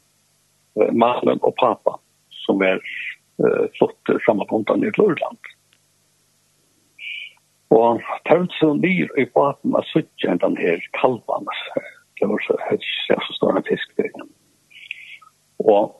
uh, 0.80 0.91
mannen 0.91 1.39
og 1.41 1.53
pappa, 1.59 1.99
som 2.45 2.61
er 2.61 2.80
uh, 3.39 3.65
flott 3.78 4.17
sammanbundet 4.26 4.89
i 4.89 4.95
Lurland. 4.97 5.38
Mm 5.38 5.62
Og 7.74 8.01
tøvd 8.30 8.51
så 8.59 8.74
nyr 8.78 9.09
i 9.17 9.26
baten 9.34 9.76
av 9.78 9.86
suttjen 9.89 10.41
den 10.43 10.57
her 10.59 10.82
kalvan, 10.99 11.47
det 12.19 12.30
var 12.30 12.43
så 12.45 12.57
høyt 12.67 12.89
så 13.09 13.36
stor 13.38 13.57
en 13.57 13.65
fisk 13.65 13.95
der. 13.97 14.11
Og 15.63 15.95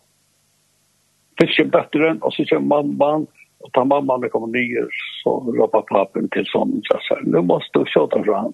fisken 1.42 1.72
bøtteren, 1.74 2.20
og 2.22 2.36
så 2.36 2.46
kommer 2.50 2.84
mamman, 2.84 3.26
og 3.64 3.72
da 3.76 3.86
mamman 3.90 4.28
kommer 4.30 4.52
nyr, 4.54 4.90
så 5.24 5.38
råpa 5.48 5.82
papen 5.90 6.30
til 6.36 6.46
sånn, 6.52 6.78
så 6.90 7.00
sier, 7.08 7.24
nå 7.26 7.42
måste 7.48 7.82
du 7.82 7.90
kjøta 7.90 8.22
den 8.22 8.36
han. 8.36 8.54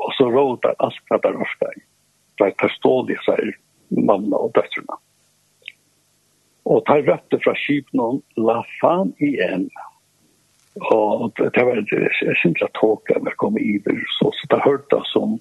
Og 0.00 0.16
så 0.16 0.26
råta 0.32 0.72
askna 0.80 1.20
der 1.22 1.36
orska 1.36 1.68
i. 1.76 1.84
Det 2.40 2.48
er 2.48 2.58
forståelig, 2.62 3.20
sier 3.26 3.54
mamma 4.08 4.40
og 4.40 4.54
døtterna. 4.56 4.98
Og 6.70 6.82
tar 6.88 7.04
røpte 7.06 7.38
fra 7.44 7.54
kjipen, 7.60 8.20
la 8.40 8.60
fan 8.80 9.14
igjen, 9.20 9.68
og 9.76 9.89
Og 10.76 11.32
det 11.36 11.64
var 11.64 11.74
det 11.74 12.62
at 12.62 12.72
tåka 12.72 13.18
när 13.18 13.30
kom 13.30 13.54
det, 13.54 14.04
så 14.18 14.32
så 14.32 14.46
det 14.50 14.62
hørte 14.64 15.02
som 15.04 15.40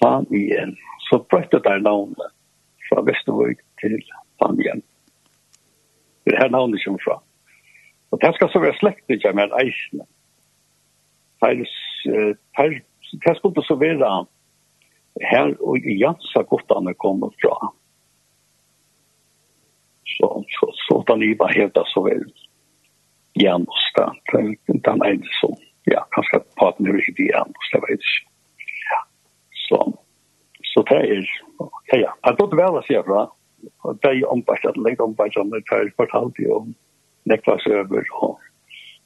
fan 0.00 0.26
igjen 0.34 0.76
Så 0.98 1.18
brøtte 1.18 1.60
brötte 1.60 1.78
navnet 1.78 2.32
fra 2.88 3.04
från 3.24 3.54
til 3.80 4.02
fan 4.40 4.60
igjen 4.60 4.82
Det 6.24 6.38
her 6.38 6.48
navnet 6.48 6.84
kommer 6.84 6.98
fra 7.04 7.20
og 8.10 8.20
det 8.20 8.34
skal 8.34 8.48
så 8.48 8.58
være 8.58 8.70
vara 8.70 8.78
släktigt 8.78 9.34
med 9.34 9.52
eisene 9.60 10.04
Färs 11.40 11.74
per 12.56 12.80
det 13.24 13.36
skulle 13.36 13.62
så 13.64 13.74
være 13.74 14.26
her 15.30 15.54
og 15.60 15.76
i 15.78 15.98
Jansa 16.00 16.42
godtene 16.42 16.94
kommer 16.94 17.30
fra 17.42 17.72
Så 20.04 20.44
så 20.48 20.72
så 20.72 21.04
där 21.06 21.16
liva 21.16 21.46
helt 21.46 21.78
så 21.86 22.02
väl 22.02 22.32
järnbosta. 23.42 24.14
Den 24.66 25.02
är 25.02 25.12
inte 25.12 25.28
så. 25.40 25.56
Ja, 25.84 26.06
kanske 26.10 26.40
pratar 26.58 26.84
nu 26.84 26.92
riktigt 26.92 27.30
järnbosta, 27.30 27.78
vet 27.88 28.00
Ja, 28.90 29.00
Så, 29.68 29.98
så 30.62 30.82
det 30.82 30.94
er, 30.94 31.28
ja, 31.58 31.98
ja. 31.98 32.14
Jag 32.22 32.38
tror 32.38 32.50
det 32.50 32.56
väl 32.56 32.76
att 32.76 32.86
säga 32.86 33.02
bra. 33.02 33.34
Det 34.02 34.08
är 34.08 34.30
ombart, 34.32 34.62
det 34.62 34.90
är 34.90 35.00
ombart, 35.00 35.34
det 35.34 35.74
är 35.74 35.90
kvartalt 35.90 36.38
ju 36.38 36.50
om 36.50 36.74
neklas 37.24 37.66
över 37.66 38.04
och 38.12 38.40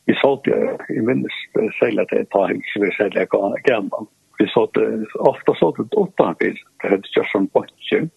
vi 0.05 0.15
såg 0.15 0.41
det, 0.45 0.77
minnes, 0.89 1.33
minns 1.55 1.75
sälja 1.75 2.05
det 2.05 2.21
ett 2.21 2.31
par 2.31 2.49
hus, 2.49 2.65
vi 2.81 2.91
sälja 2.91 3.27
gammal. 3.65 4.07
Vi 4.39 4.47
såg 4.47 4.71
det, 4.75 5.07
ofta 5.15 5.55
såg 5.55 5.77
det 5.77 5.97
åtta 5.97 6.35
bil, 6.39 6.57
det 6.83 6.89
hade 6.89 7.03
just 7.17 7.35
en 7.35 7.47
bunch. 7.47 8.11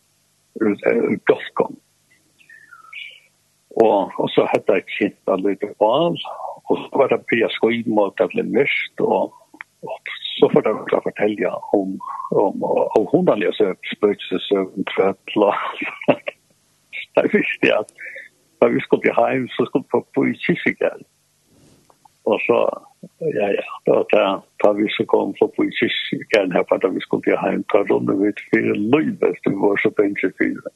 Og, 3.83 4.11
og 4.21 4.29
så 4.31 4.45
hadde 4.51 4.77
jeg 4.77 4.91
kjent 4.97 5.17
av 5.27 5.35
allige 5.35 5.71
val, 5.83 6.15
og 6.65 6.77
så 6.79 6.99
var 7.01 7.11
det 7.11 7.25
bia 7.31 7.49
skoima, 7.51 7.91
mot 7.97 8.15
det 8.19 8.29
ble 8.31 8.45
mørkt, 8.47 9.01
og, 9.03 9.33
og 9.83 10.13
så 10.37 10.49
får 10.53 10.67
jeg 10.67 10.85
klart 10.91 11.07
fortelle 11.09 11.51
om, 11.77 11.97
om, 12.43 12.63
om 12.97 13.07
hundanlige 13.11 13.73
spøkelsesøvn, 13.91 14.87
trøtla. 14.93 15.51
jeg 17.19 17.33
visste 17.35 17.67
jeg 17.67 17.81
at 17.81 17.91
da 18.63 18.71
vi 18.71 18.79
skulle 18.85 19.11
hjem, 19.11 19.49
så 19.55 19.67
skulle 19.67 19.85
vi 19.91 20.01
bo 20.15 20.23
i 20.23 20.37
Kissigel. 20.45 21.03
Og 22.31 22.39
så, 22.47 22.59
ja, 23.39 23.49
ja, 23.59 23.67
da, 23.87 23.99
da, 24.13 24.23
da 24.63 24.71
vi 24.77 24.87
så 24.95 25.05
kom 25.11 25.35
så 25.39 25.49
bo 25.57 25.67
i 25.67 25.75
Kissigel 25.79 26.55
her, 26.55 26.63
for 26.69 26.79
da 26.81 26.93
vi 26.95 27.03
skulle 27.03 27.35
hjem, 27.35 27.67
da 27.73 27.83
runde 27.91 28.15
vi 28.21 28.31
til 28.37 28.49
fire 28.53 28.79
løyvest, 28.95 29.51
vi 29.51 29.59
var 29.65 29.83
så 29.83 29.91
bensje 29.99 30.31
fire. 30.39 30.73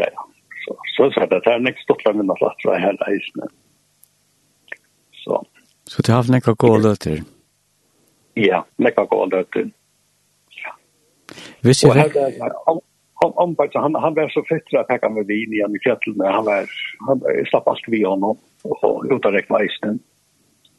Ja, 0.00 0.08
ja. 0.16 0.24
Så, 0.64 0.76
så, 0.96 1.10
så 1.10 1.26
det 1.26 1.46
är 1.46 1.58
nästa 1.58 1.82
stort 1.82 2.04
langt 2.04 2.16
minnet 2.18 2.42
at 2.42 2.56
det 2.64 2.70
här 2.70 2.80
hele 2.86 3.04
eisene. 3.06 3.46
Så. 5.12 5.46
Så 5.84 6.02
det 6.02 6.12
har 6.12 6.16
haft 6.16 6.30
några 6.30 6.54
goda 6.54 6.88
løter? 6.88 7.22
Ja, 8.34 8.64
några 8.76 9.04
goda 9.04 9.36
løter. 9.36 9.70
Ja. 10.62 10.72
Hvis 11.60 11.84
jeg... 11.84 12.12
Og 12.66 12.84
om 13.24 13.32
om 13.36 13.56
han 13.74 13.94
han 13.94 14.14
var 14.14 14.28
så 14.28 14.42
fett 14.48 14.74
att 14.74 14.88
packa 14.88 15.08
med 15.08 15.26
vin 15.26 15.52
i 15.52 15.60
en 15.60 15.78
kettle 15.78 16.14
men 16.16 16.32
han 16.32 16.44
var 16.44 16.66
han 17.06 17.20
slapp 17.50 17.64
fast 17.64 17.88
vi 17.88 18.02
honom 18.04 18.36
och 18.62 19.04
utan 19.10 19.32
räkna 19.32 19.64
isen 19.64 19.98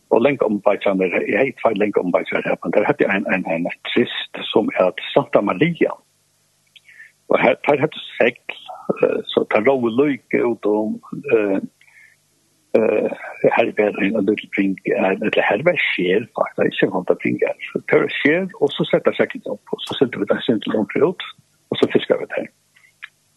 och 0.09 0.21
länk 0.21 0.43
om 0.43 0.61
på 0.61 0.75
han 0.81 0.97
där 0.97 1.29
jag 1.31 1.39
hade 1.39 1.53
fel 1.63 1.77
länk 1.77 1.97
om 1.97 2.11
på 2.11 2.17
han 2.31 2.71
där 2.71 2.71
där 2.71 2.85
hade 2.85 3.05
en 3.05 3.25
en 3.25 3.45
en 3.45 3.65
trist 3.93 4.33
som 4.53 4.69
är 4.73 4.91
Santa 5.13 5.41
Maria 5.41 5.93
och 7.27 7.39
här 7.39 7.55
här 7.61 7.77
hade 7.77 7.99
sex 8.21 8.37
så 9.25 9.43
tar 9.51 9.65
lov 9.65 9.85
og 9.85 9.97
lykke 9.99 10.41
ut 10.45 10.65
om 10.65 10.95
eh 11.33 11.59
eh 12.77 13.09
herbergen 13.57 14.15
og 14.17 14.27
det 14.27 14.35
brink 14.55 14.79
er, 14.85 15.11
eller 15.11 15.41
herberg 15.49 15.79
skjer 15.89 16.25
faktisk, 16.37 16.83
ikke 16.83 16.93
vant 16.93 17.09
av 17.09 17.17
brink 17.23 17.41
er. 17.41 17.57
Så 17.71 17.81
tar 17.89 18.05
det 18.05 18.13
skjer, 18.19 18.45
og 18.61 18.69
så 18.75 18.85
setter 18.91 19.15
sekken 19.17 19.41
opp, 19.45 19.73
og 19.73 19.81
så 19.85 19.97
setter 19.97 20.21
vi 20.21 20.29
den 20.29 20.41
sinten 20.45 20.75
langt 20.75 20.95
ut, 20.95 21.23
og 21.69 21.79
så 21.79 21.89
fisker 21.93 22.21
vi 22.21 22.29
det. 22.35 22.45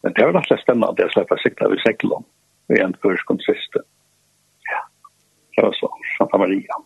Men 0.02 0.16
det 0.16 0.26
var 0.26 0.40
alltid 0.40 0.60
spennende 0.60 1.06
å 1.06 1.14
slippe 1.14 1.38
sikta 1.40 1.68
ved 1.72 1.80
sekken 1.84 2.16
om, 2.18 2.24
og 2.68 2.76
igjen 2.76 2.96
først 3.04 3.28
kom 3.28 3.40
siste. 3.46 3.84
Ja, 4.68 4.82
det 5.56 5.64
var 5.68 5.78
så, 5.80 5.88
Santa 6.18 6.42
Maria. 6.42 6.80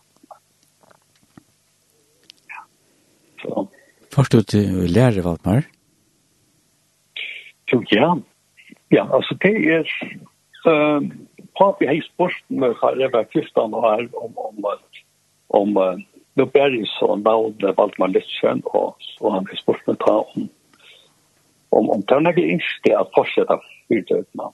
Ja, 2.53 2.63
så. 3.43 3.67
Først 4.15 4.39
ut 4.39 4.47
til 4.53 4.87
lærer, 4.87 5.21
Valmar? 5.25 5.67
Jo, 7.67 7.83
ja, 7.91 8.13
Ja, 8.91 9.03
altså 9.15 9.35
det 9.43 9.55
er 9.67 9.87
uh, 10.67 11.03
papi 11.59 11.87
hei 11.89 12.01
sporten 12.05 12.59
med 12.59 12.77
var 13.13 13.27
Kristan 13.33 13.73
og 13.73 13.83
her 13.83 14.07
om, 14.15 14.37
om, 14.37 14.69
om 15.49 15.77
uh, 15.77 15.97
Nå 16.37 16.45
Bergs 16.45 17.01
og 17.01 17.19
Navn 17.19 17.57
Valdemar 17.61 18.13
Litsen 18.13 18.61
og, 18.65 18.95
så 18.99 19.33
han 19.33 19.47
har 19.49 19.59
sporten 19.59 19.91
med 19.91 19.99
ta 20.05 20.19
om 20.21 20.49
om, 21.71 21.89
om 21.89 22.03
Tørnage 22.03 22.47
Ingste 22.47 22.93
at 22.99 23.11
fortsette 23.15 23.57
utøvende. 23.91 24.51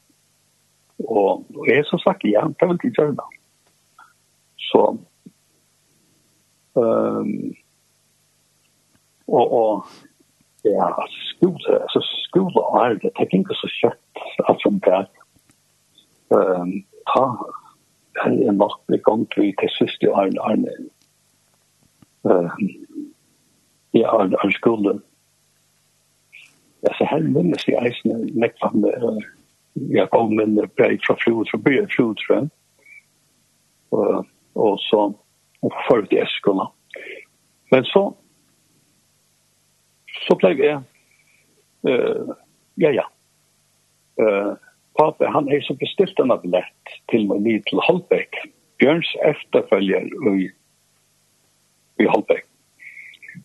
Og, 0.99 1.45
og 1.55 1.67
jeg 1.67 1.85
som 1.85 1.99
sagt, 1.99 2.23
ja, 2.23 2.45
det 2.47 2.69
vil 2.69 2.79
ikke 2.79 2.95
gjøre 2.97 3.17
det. 3.19 3.27
Så 4.57 4.81
um, 6.73 7.53
og, 9.27 9.53
og 9.53 9.85
ja, 10.63 11.07
skola, 11.35 11.79
alltså 11.79 12.01
skola 12.01 12.85
er 12.85 12.99
det 13.01 13.11
tekniker 13.17 13.53
så 13.53 13.67
kött 13.67 14.23
att 14.47 14.61
som 14.61 14.79
där 14.79 15.07
ehm 16.29 16.83
ta 17.13 17.53
en 18.25 18.57
vakt 18.57 18.89
i 18.89 18.97
gång 18.97 19.25
till 19.25 19.55
till 19.55 19.69
sist 19.69 20.03
og 20.03 20.23
en 20.23 20.37
en 20.51 20.67
eh 22.31 22.51
ja, 23.91 24.23
en 24.23 24.51
skola. 24.51 24.99
Alltså 26.87 27.03
här 27.03 27.19
minns 27.19 27.67
jag 27.67 27.83
ens 27.83 28.03
när 28.03 28.51
jag 28.59 29.23
jag 29.73 30.09
kom 30.09 30.35
med 30.35 30.47
en 30.47 30.69
brej 30.75 30.99
från 31.01 31.17
flod 31.17 31.47
från 31.49 31.61
början 31.61 31.87
flod 31.89 32.19
från 32.27 32.49
och 34.53 34.79
så 34.79 35.13
och 35.59 35.73
förut 35.89 36.09
det 36.09 36.29
skulle. 36.29 36.67
Men 37.71 37.83
så 37.83 38.15
så 40.27 40.35
blev 40.39 40.61
jeg, 40.63 40.81
uh, 41.87 42.33
ja, 42.81 42.91
ja, 42.95 43.05
uh, 44.21 44.53
pappa, 44.99 45.29
han 45.33 45.49
er 45.51 45.61
så 45.65 45.75
bestilt 45.79 46.19
en 46.19 46.33
ablett 46.35 46.97
til 47.11 47.27
meg 47.29 47.43
ned 47.45 47.65
til 47.69 47.81
Holbæk, 47.87 48.39
Bjørns 48.81 49.15
efterfølger 49.23 50.09
i, 50.33 50.49
i 52.01 52.05
Holbeck. 52.09 52.47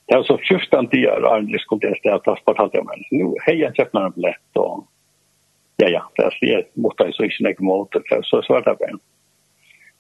Det 0.09 0.17
var 0.17 0.23
så 0.23 0.37
14 0.49 0.89
tider 0.93 1.25
og 1.25 1.35
Arne 1.35 1.59
skulle 1.63 1.89
jeg 1.89 2.01
stedet, 2.01 2.25
da 2.27 2.35
fortalte 2.45 2.77
jeg 2.77 2.87
meg, 2.89 3.05
Nå 3.13 3.33
har 3.45 3.57
jeg 3.57 3.77
kjøpte 3.77 3.97
en 3.97 4.09
ablett, 4.11 4.61
og 4.61 4.85
ja, 5.81 5.89
ja, 5.95 6.03
det 6.17 6.25
er 6.27 6.37
slik, 6.37 6.71
måtte 6.77 7.07
jeg 7.07 7.17
så 7.17 7.29
ikke 7.29 7.45
nekke 7.47 7.65
måte, 7.65 8.03
så 8.27 8.41
svarte 8.45 8.75
jeg 8.75 8.81
bare. 8.83 9.01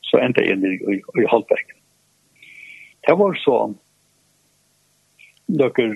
Så 0.08 0.20
endte 0.20 0.42
jeg 0.42 0.56
inn 0.56 0.64
i, 0.66 0.74
i, 0.96 0.98
i 1.22 1.26
Holbeck. 1.30 1.74
Det 3.06 3.14
var 3.20 3.36
så, 3.44 3.58
nøkker 5.48 5.94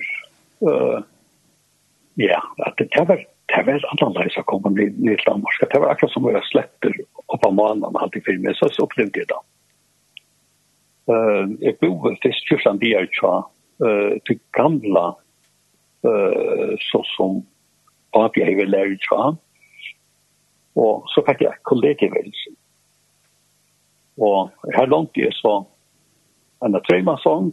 ja, 0.63 2.39
at 2.65 2.79
det 2.79 3.05
var 3.07 3.21
det 3.53 3.63
var 3.67 3.83
annerledes 3.91 4.37
å 4.39 4.45
komme 4.49 4.71
ned 4.73 5.01
i 5.03 5.15
Danmark. 5.25 5.57
Det 5.59 5.79
var 5.81 5.91
akkurat 5.91 6.13
som 6.13 6.25
å 6.25 6.31
være 6.31 6.47
sletter 6.47 6.95
opp 7.27 7.45
av 7.45 7.55
mannen 7.57 7.85
og 7.89 7.99
alt 8.01 8.15
i 8.17 8.23
filmen, 8.25 8.55
så 8.57 8.69
jeg 8.97 9.11
det 9.13 9.27
da. 9.29 9.39
Uh, 11.03 11.51
jeg 11.59 11.75
bor 11.81 12.13
først 12.23 12.47
først 12.47 12.69
an 12.69 12.79
det 12.79 12.93
er 12.95 13.09
ikke 13.09 13.33
uh, 13.83 14.13
til 14.23 14.39
gamle 14.55 15.03
uh, 16.07 16.71
så 16.79 17.01
som 17.11 17.41
at 18.15 18.37
jeg 18.39 18.55
vil 18.55 18.71
lære 18.71 18.95
ikke 18.95 19.19
og 20.79 21.09
så 21.11 21.21
fikk 21.27 21.43
jeg 21.43 21.59
kollegievelse. 21.69 22.53
Og 24.21 24.53
her 24.77 24.87
langt 24.89 25.17
jeg 25.17 25.33
så 25.41 25.59
en 26.63 26.79
trøymasong, 26.87 27.51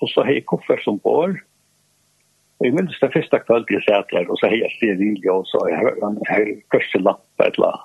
og 0.00 0.10
så 0.10 0.24
har 0.26 0.34
jeg 0.34 0.48
koffert 0.50 0.82
som 0.84 0.98
bor, 0.98 1.36
Jeg 2.60 2.74
minns 2.76 2.98
det 3.00 3.08
første 3.14 3.38
kveld 3.46 3.70
jeg 3.72 3.80
satt 3.86 4.10
her, 4.12 4.26
og 4.28 4.36
så 4.36 4.50
har 4.50 4.58
her 4.60 4.72
ser 4.76 4.98
vi 5.00 5.14
ljøs, 5.24 5.54
og 5.56 5.70
jeg 5.70 5.78
har 5.80 5.94
en 6.04 6.18
lapp, 7.06 7.22
et 7.40 7.56
eller 7.56 7.78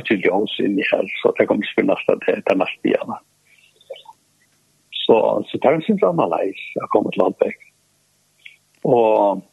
ikke 0.00 0.18
ljøs 0.24 0.56
i 0.66 0.82
her, 0.90 1.06
så 1.20 1.30
det 1.38 1.46
kommer 1.46 1.68
til 1.76 1.86
nesten 1.86 2.22
til, 2.24 2.42
til 2.48 2.58
neste 2.58 2.90
igjen. 2.90 3.12
Så, 5.06 5.16
så 5.46 5.60
det 5.62 5.70
er 5.70 5.78
en 5.78 5.86
sinne 5.86 6.10
annerledes 6.10 6.64
å 6.82 6.90
komme 6.90 7.14
til 7.14 7.22
Landbæk. 7.22 7.62
Og 8.90 9.44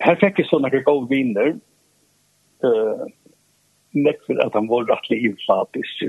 her 0.00 0.16
fikk 0.22 0.40
jeg 0.40 0.48
sånne 0.48 0.72
gode 0.88 1.10
viner, 1.12 1.52
uh, 2.64 3.04
nekk 3.92 4.24
for 4.24 4.40
at 4.46 4.56
han 4.56 4.72
var 4.72 4.88
rettelig 4.88 5.34
inflatisk. 5.34 6.06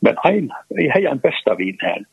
Men 0.00 0.16
en, 0.24 0.48
jeg 0.80 0.94
har 0.96 1.12
en 1.12 1.20
beste 1.20 1.60
vin 1.60 1.76
her. 1.84 2.06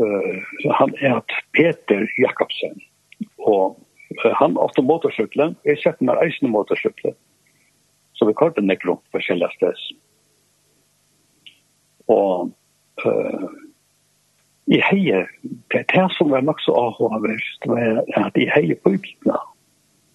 Uh, 0.00 0.40
han 0.80 0.96
er 1.04 1.20
Peter 1.52 2.08
Jakobsen 2.16 2.80
Og 3.50 3.78
han 4.38 4.56
ofte 4.58 4.82
motorsykler, 4.82 5.54
jeg 5.64 5.80
sett 5.82 6.00
meg 6.04 6.20
eisende 6.24 6.52
motorsykler. 6.52 7.14
Så 8.18 8.26
vi 8.28 8.36
kortet 8.36 8.66
nek 8.66 8.84
rundt 8.86 9.04
forskjellige 9.14 9.54
sted. 9.56 9.84
Og 12.10 12.50
uh, 13.06 13.46
jeg 14.70 14.82
heier, 14.90 15.30
det 15.72 15.82
er 15.82 15.88
det 15.94 16.08
som 16.16 16.34
er 16.34 16.44
nok 16.44 16.60
så 16.64 16.74
avhåverst, 16.76 17.64
det 17.64 17.86
er 17.86 18.26
at 18.26 18.36
jeg 18.38 18.52
heier 18.54 18.78
på 18.82 18.96
utgiftene. 18.98 19.38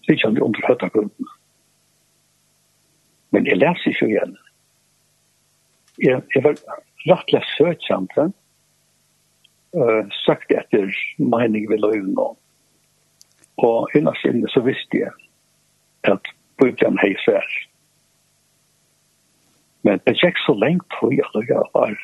Så 0.04 0.14
ikke 0.14 0.30
han 0.30 0.42
underhøyta 0.44 0.92
grunnen. 0.94 1.34
Men 3.34 3.48
jeg 3.50 3.58
leser 3.58 3.92
ikke 3.92 4.12
igjen. 4.12 4.36
Jeg, 6.04 6.22
jeg 6.36 6.44
var 6.44 6.60
rettelig 7.08 7.42
søkjent, 7.56 8.18
uh, 8.20 10.02
søkte 10.28 10.60
etter 10.62 10.92
mening 11.18 11.72
ved 11.72 11.82
løyvnån 11.88 12.36
Og 13.58 13.89
innan 13.95 14.16
sinne 14.20 14.49
så 14.51 14.62
visste 14.66 14.99
jeg 14.99 15.12
at 16.03 16.34
Bibelen 16.60 16.99
hei 17.01 17.14
sær. 17.24 17.45
Men 19.84 20.01
det 20.08 20.18
gikk 20.20 20.39
så 20.43 20.56
lengt 20.58 20.97
for 20.99 21.14
jeg 21.14 21.26
at 21.36 21.49
jeg 21.49 21.72
var 21.74 21.95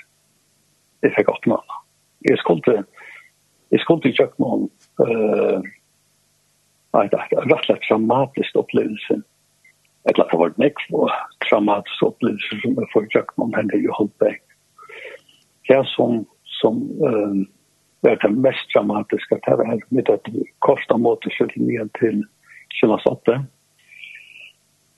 jeg 1.02 1.14
fikk 1.16 1.32
åpne 1.34 1.58
henne. 1.58 1.78
Jeg 2.30 2.38
skulle 2.38 2.84
jeg 3.72 3.80
skulle 3.80 4.04
ikke 4.04 4.24
gjøre 4.24 4.44
noen 4.44 4.66
uh, 5.00 5.64
nei, 6.94 7.06
det 7.08 7.20
er 7.20 7.46
rett 7.48 7.54
og 7.56 7.66
slett 7.66 7.88
dramatisk 7.88 8.60
opplevelse. 8.60 9.22
Jeg 10.06 10.18
klart 10.18 10.34
det 10.34 10.40
var 10.42 10.54
nek 10.60 10.84
for 10.90 11.16
dramatisk 11.48 12.04
opplevelse 12.10 12.60
som 12.62 12.76
jeg 12.78 12.92
får 12.94 13.08
gjøre 13.16 13.38
noen 13.40 13.56
henne 13.58 13.80
i 13.80 13.96
Holbeck. 13.98 14.44
Det 15.70 15.82
som 15.96 16.24
som 16.62 16.84
uh, 17.02 17.42
det 18.02 18.12
er 18.12 18.22
det 18.22 18.32
mest 18.34 18.74
dramatiska 18.74 19.38
det 19.46 19.56
var 19.56 19.82
med 19.90 20.10
att 20.10 20.28
korta 20.60 20.98
motorcykeln 20.98 21.90
till 22.00 22.24
Kjellasåtte. 22.70 23.44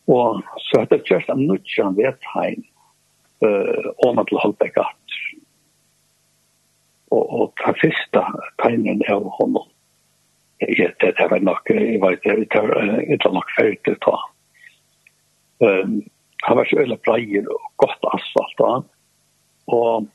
Og 0.07 0.41
så 0.67 0.81
er 0.81 0.89
det 0.91 1.03
kjørt 1.07 1.29
en 1.31 1.45
nødvendig 1.47 2.05
vedtegn 2.05 2.63
uh, 3.43 3.91
om 4.07 4.19
at 4.19 4.33
holde 4.43 4.69
gatt. 4.75 5.17
Og, 7.13 7.23
og 7.23 7.53
den 7.61 7.77
første 7.81 8.23
tegnen 8.63 9.03
av 9.11 9.27
honom, 9.39 9.69
jeg, 10.61 10.91
det, 11.01 11.13
det 11.19 11.29
var 11.31 11.43
nok, 11.43 11.69
jeg 11.69 11.99
vet 12.03 12.19
ikke, 12.19 12.35
det 12.55 12.63
var 12.67 12.99
ikke 13.15 13.33
nok 13.35 13.53
ferdig 13.57 13.79
til 13.83 13.97
å 13.97 14.03
ta. 14.07 14.17
Um, 15.63 16.01
han 16.43 16.59
var 16.59 16.67
så 16.67 16.83
øyla 16.83 16.99
breier 17.05 17.47
og 17.51 17.67
godt 17.79 18.11
asfalt 18.11 18.59
da. 18.59 18.71
Og 19.71 20.09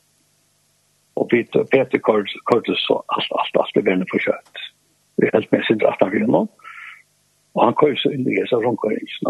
og 1.15 1.29
Peter 1.29 1.63
Peter 1.63 1.99
Curtis 1.99 2.81
så 2.87 3.03
alt, 3.07 3.31
alt, 3.31 3.57
alt 3.57 3.71
det 3.73 3.81
vänner 3.81 4.05
för 4.11 4.19
kött. 4.19 4.53
Det 5.17 5.27
är 5.27 5.31
helt 5.31 5.51
med 5.51 5.63
sin 5.63 5.81
han 5.81 6.07
av 6.07 6.29
nå. 6.29 6.47
Og 7.53 7.63
han 7.63 7.73
kører 7.73 7.95
så 7.95 8.11
inn 8.11 8.27
i 8.27 8.43
så 8.47 8.61
från 8.61 8.77
Korinth 8.77 9.23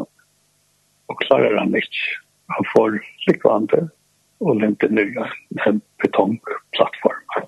Och 1.07 1.21
klarar 1.21 1.57
han 1.57 1.75
ikke. 1.75 2.19
Han 2.47 2.65
får 2.75 2.99
likvande 3.27 3.89
og 4.39 4.63
inte 4.63 4.87
nye 4.87 5.25
en 5.67 5.81
betongplattform. 6.01 7.47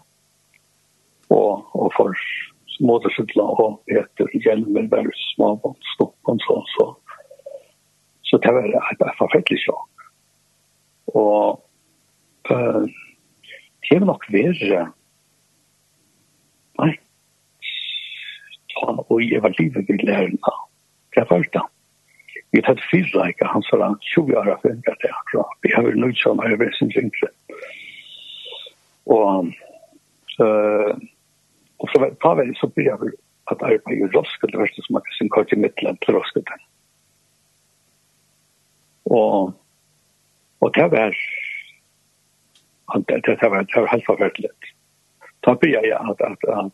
Og, 1.29 1.75
og 1.75 1.91
for 1.95 2.15
motorcyklar 2.81 3.61
og 3.63 3.79
Peter 3.87 4.27
gjennom 4.33 4.77
en 4.77 4.91
veldig 4.91 5.15
små 5.35 5.53
stopp 5.93 6.31
og 6.33 6.41
så 6.47 6.57
så 6.75 6.87
så 8.31 8.37
det 8.37 8.51
var 8.55 8.91
et 8.91 9.17
forfettelig 9.19 9.59
sjokk. 9.59 10.03
Og 11.19 11.59
uh, 12.51 12.85
hever 13.91 14.07
nok 14.09 14.25
være 14.31 14.87
nei. 16.81 16.93
Ta 18.73 18.95
og 19.03 19.21
jeg 19.21 19.43
var 19.43 19.55
livet 19.59 19.89
i 19.89 19.99
lærerne 20.05 20.57
det 21.15 21.25
var 21.29 21.43
det? 21.53 21.63
Vi 22.51 22.59
har 22.59 22.67
tatt 22.67 22.83
fyra 22.91 23.27
ikke 23.31 23.47
han 23.51 23.63
sa 23.67 23.79
han 23.83 23.97
20 24.13 24.37
år 24.39 24.53
av 24.55 24.63
hundra 24.63 24.95
det 25.03 25.11
akkurat 25.11 25.57
vi 25.63 25.73
har 25.75 25.83
vel 25.87 25.99
nødt 25.99 26.19
som 26.19 26.39
er 26.39 26.55
over 26.55 26.71
sin 26.77 26.91
synkre 26.95 27.29
og 29.11 29.51
uh, 30.39 30.93
og 31.81 31.89
så 31.89 32.09
ta 32.21 32.33
vel 32.37 32.51
så 32.59 32.69
blir 32.69 32.91
jeg 32.91 33.13
at 33.51 33.63
arbeid 33.65 34.03
i 34.03 34.09
Roskilde 34.15 34.59
verste 34.61 34.83
som 34.85 34.99
er 34.99 35.15
sin 35.17 35.31
kort 35.33 35.51
i 35.51 35.57
Midtland 35.59 35.97
til 36.05 36.15
Roskilde. 36.15 36.59
Og 39.09 39.53
og 40.61 40.75
det 40.75 40.91
var 40.91 41.15
att 42.85 43.07
det 43.07 43.21
det 43.25 43.49
var 43.49 43.63
det 43.63 43.81
var 43.81 43.87
helt 43.87 44.05
förfärligt. 44.05 44.63
Ta 45.39 45.55
på 45.55 45.67
jag 45.67 46.09
att 46.09 46.21
att 46.21 46.43
att 46.43 46.73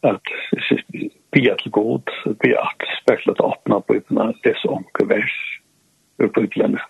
att 0.00 0.22
be 1.30 1.52
att 1.52 1.64
god 1.64 2.10
be 2.24 2.60
att 2.60 2.82
speciellt 3.02 3.40
öppna 3.40 3.80
på 3.80 3.94
öppna 3.94 4.34
det 4.42 4.56
som 4.56 4.84
kvärs 4.94 5.60
upp 6.18 6.38
utlända. 6.38 6.82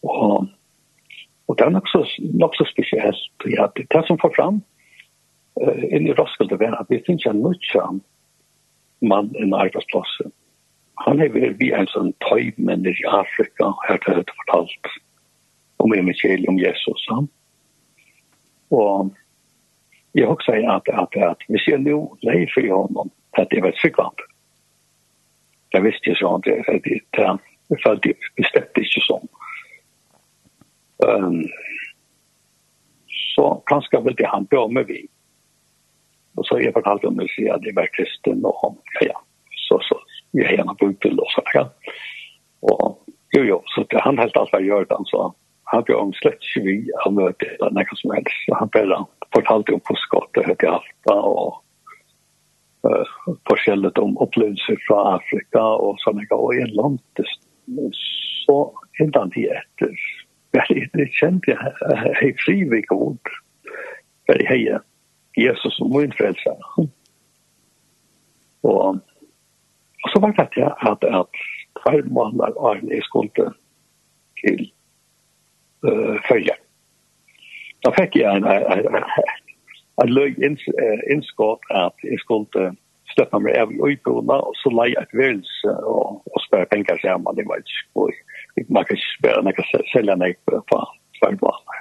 Och 0.00 0.46
och 1.46 1.56
det 1.56 1.64
är 1.64 1.76
också 1.76 2.04
också 2.42 2.64
speciellt 2.64 3.32
ja 3.44 3.72
det 3.74 3.88
tas 3.88 4.06
som 4.06 4.18
får 4.18 4.30
fram 4.30 4.60
uh, 5.62 5.84
in 5.94 6.06
i 6.06 6.12
Roskilde 6.12 6.56
var 6.56 6.72
att 6.72 6.86
vi 6.88 6.98
finns 6.98 7.26
en 7.26 7.40
nutchan 7.40 8.00
man 9.00 9.36
i 9.36 9.54
arbetsplatsen. 9.54 10.30
Han 10.94 11.20
är 11.20 11.28
varit 11.28 11.56
vi 11.58 11.72
en 11.72 11.86
sån 11.86 12.12
tajmännisk 12.12 13.00
i 13.00 13.06
Afrika, 13.06 13.74
här 13.88 13.98
har 14.02 14.14
jag 14.14 14.24
fortalt 14.36 14.80
om 15.84 15.92
evangeliet 15.92 16.48
om 16.48 16.58
Jesus. 16.58 17.06
Ja? 17.08 17.26
Och 18.68 19.08
jag 20.12 20.30
også 20.30 20.52
säger 20.52 20.70
at, 20.70 20.88
at, 20.88 21.16
at 21.16 21.40
hvis 21.48 21.68
jeg 21.68 21.78
nå 21.78 21.98
leier 22.22 22.50
for 22.54 22.68
honom 22.70 23.10
at 23.38 23.50
det 23.50 23.60
var 23.60 23.68
ett 23.68 23.78
förkvamp. 23.78 24.20
Jag 25.70 25.80
visste 25.80 26.10
ju 26.10 26.14
sånn, 26.14 26.40
det, 26.44 26.62
det, 26.66 26.78
det, 26.84 27.00
det, 27.10 27.38
det 27.68 27.78
följde 27.82 28.12
bestämt 28.36 28.78
ikke 28.78 29.02
sånn. 29.02 29.28
Um, 31.02 31.42
så 33.34 33.62
kanskje 33.66 34.00
väl 34.00 34.14
det 34.14 34.30
han 34.30 34.44
började 34.44 34.74
med 34.74 34.86
vi. 34.86 35.06
Og 36.34 36.46
så 36.46 36.54
har 36.54 36.62
jag 36.62 36.74
fortalt 36.74 37.04
om 37.04 37.20
si 37.34 37.48
at 37.50 37.66
jeg 37.66 37.74
var 37.74 37.90
kristen 37.96 38.44
og 38.44 38.54
hon, 38.62 38.78
ja, 39.00 39.06
ja. 39.10 39.18
Så, 39.66 39.80
så 39.82 39.98
jeg 40.30 40.44
jag 40.46 40.58
gärna 40.58 40.74
på 40.74 40.90
utbildning 40.90 41.20
og 41.20 41.30
sådär. 41.30 41.54
Ja. 41.54 41.68
Og 42.60 42.98
jo, 43.36 43.42
jo, 43.42 43.62
så 43.66 43.84
det, 43.90 44.00
han 44.00 44.18
helt 44.18 44.36
alt 44.36 44.52
var 44.52 44.60
gjør 44.60 44.84
det, 44.84 44.94
den 44.94 45.04
så 45.04 45.34
hade 45.74 45.94
om 45.94 46.12
släkt 46.12 46.44
vi 46.56 46.90
har 47.04 47.10
mött 47.10 47.42
eller 47.42 47.70
när 47.70 47.88
som 47.94 48.10
helst. 48.10 48.30
Så 48.46 48.54
Han 48.54 48.68
bara 48.72 49.06
fortalte 49.34 49.72
om 49.72 49.80
påskott 49.80 50.36
och 50.36 50.44
högt 50.44 50.64
alta 50.64 51.14
och 51.14 51.64
eh 52.88 53.06
forskjellet 53.48 53.98
om 53.98 54.18
opplevelser 54.18 54.76
fra 54.86 55.16
Afrika 55.16 55.62
og 55.62 55.96
och 56.06 56.32
og 56.32 56.54
i 56.54 56.60
en 56.60 56.74
land 56.80 57.00
så 58.46 58.72
helt 58.98 59.16
han 59.16 59.30
det 59.34 59.48
efter. 59.48 59.90
Jag 60.50 60.64
det 60.68 61.22
jeg 61.22 61.40
jag 61.80 62.16
fri 62.18 62.34
frivik 62.44 62.86
god. 62.88 63.18
För 64.26 64.44
hej 64.48 64.78
Jesus 65.36 65.76
som 65.76 65.90
min 65.90 66.12
frälsare. 66.12 66.88
og 68.62 68.98
og 70.04 70.10
så 70.12 70.20
var 70.20 70.30
det 70.30 70.42
at 70.42 70.56
jeg 70.56 70.64
jag 70.64 70.92
att 70.92 71.04
att 71.04 71.36
två 71.82 72.02
månader 72.08 72.70
Arne 72.70 73.02
skulle 73.02 73.52
til 74.40 74.73
uh, 75.84 76.16
føye. 76.28 76.56
Da 77.84 77.92
fikk 77.92 78.16
jeg 78.16 78.40
en, 78.40 78.46
en, 78.48 79.04
en 80.02 80.12
lög 80.12 80.40
inskott 81.12 81.68
at 81.70 82.06
jeg 82.06 82.18
skulle 82.22 82.72
støtte 83.12 83.40
meg 83.44 83.58
av 83.60 83.72
utbruna 83.84 84.40
og 84.48 84.56
så 84.58 84.72
lägga 84.72 85.04
ett 85.04 85.14
väls 85.14 85.50
og, 85.70 86.22
og 86.24 86.44
spørre 86.46 86.70
penger 86.72 86.98
så 87.02 87.18
man 87.20 87.36
det 87.36 87.46
var 87.48 87.62
ikke 87.62 87.80
skoj. 87.82 88.12
Man 88.68 88.84
kan 88.84 88.96
ikke 88.96 89.16
spørre, 89.18 89.42
man 89.42 89.56
kan 89.56 89.68
selge 89.92 90.16
meg 90.16 90.38
på 90.48 90.60
tvärbanar. 91.18 91.80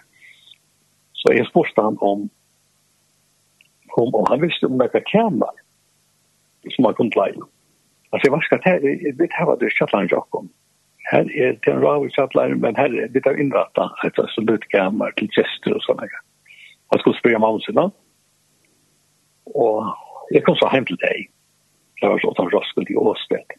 Så 1.14 1.34
jeg 1.34 1.48
spørste 1.48 1.82
han 1.82 1.98
om 2.02 2.30
kom 3.96 4.16
och 4.16 4.30
han 4.30 4.42
visste 4.42 4.66
om 4.66 4.78
noen 4.78 5.06
kameror 5.12 5.60
som 6.76 6.86
han 6.86 6.96
kunne 6.98 7.16
leie. 7.16 7.46
Altså, 8.14 8.30
hva 8.30 8.40
skal 8.42 8.60
jeg 8.60 8.64
ta, 8.64 8.88
jag 9.08 9.18
vet 9.18 9.34
här 9.34 9.46
vad 9.46 9.60
det 9.60 9.66
är 9.66 9.70
Shetland 9.70 10.12
Jakob. 10.12 10.44
Mm 10.44 10.63
här 11.04 11.38
är 11.38 11.60
rav 11.66 11.82
rava 11.82 12.10
chatlar 12.10 12.50
men 12.50 12.76
här 12.76 12.86
är 12.86 13.08
det 13.08 13.42
inrätta 13.42 13.92
ett 14.06 14.20
absolut 14.20 14.68
kammar 14.70 15.12
till 15.12 15.30
gester 15.30 15.74
och 15.74 15.84
såna 15.84 16.02
grejer. 16.02 16.22
Jag 16.90 17.00
skulle 17.00 17.18
spela 17.18 17.40
mamsen 17.40 17.76
då. 17.76 17.92
Och 19.44 19.86
jag 20.30 20.44
kom 20.44 20.56
så 20.56 20.68
hem 20.68 20.86
till 20.86 20.96
dig. 20.96 21.30
Jag 22.02 22.10
var 22.10 22.20
så 22.20 22.32
att 22.32 22.38
han 22.38 22.50
raskade 22.50 22.94
i 22.94 22.96
Åstedt. 22.96 23.52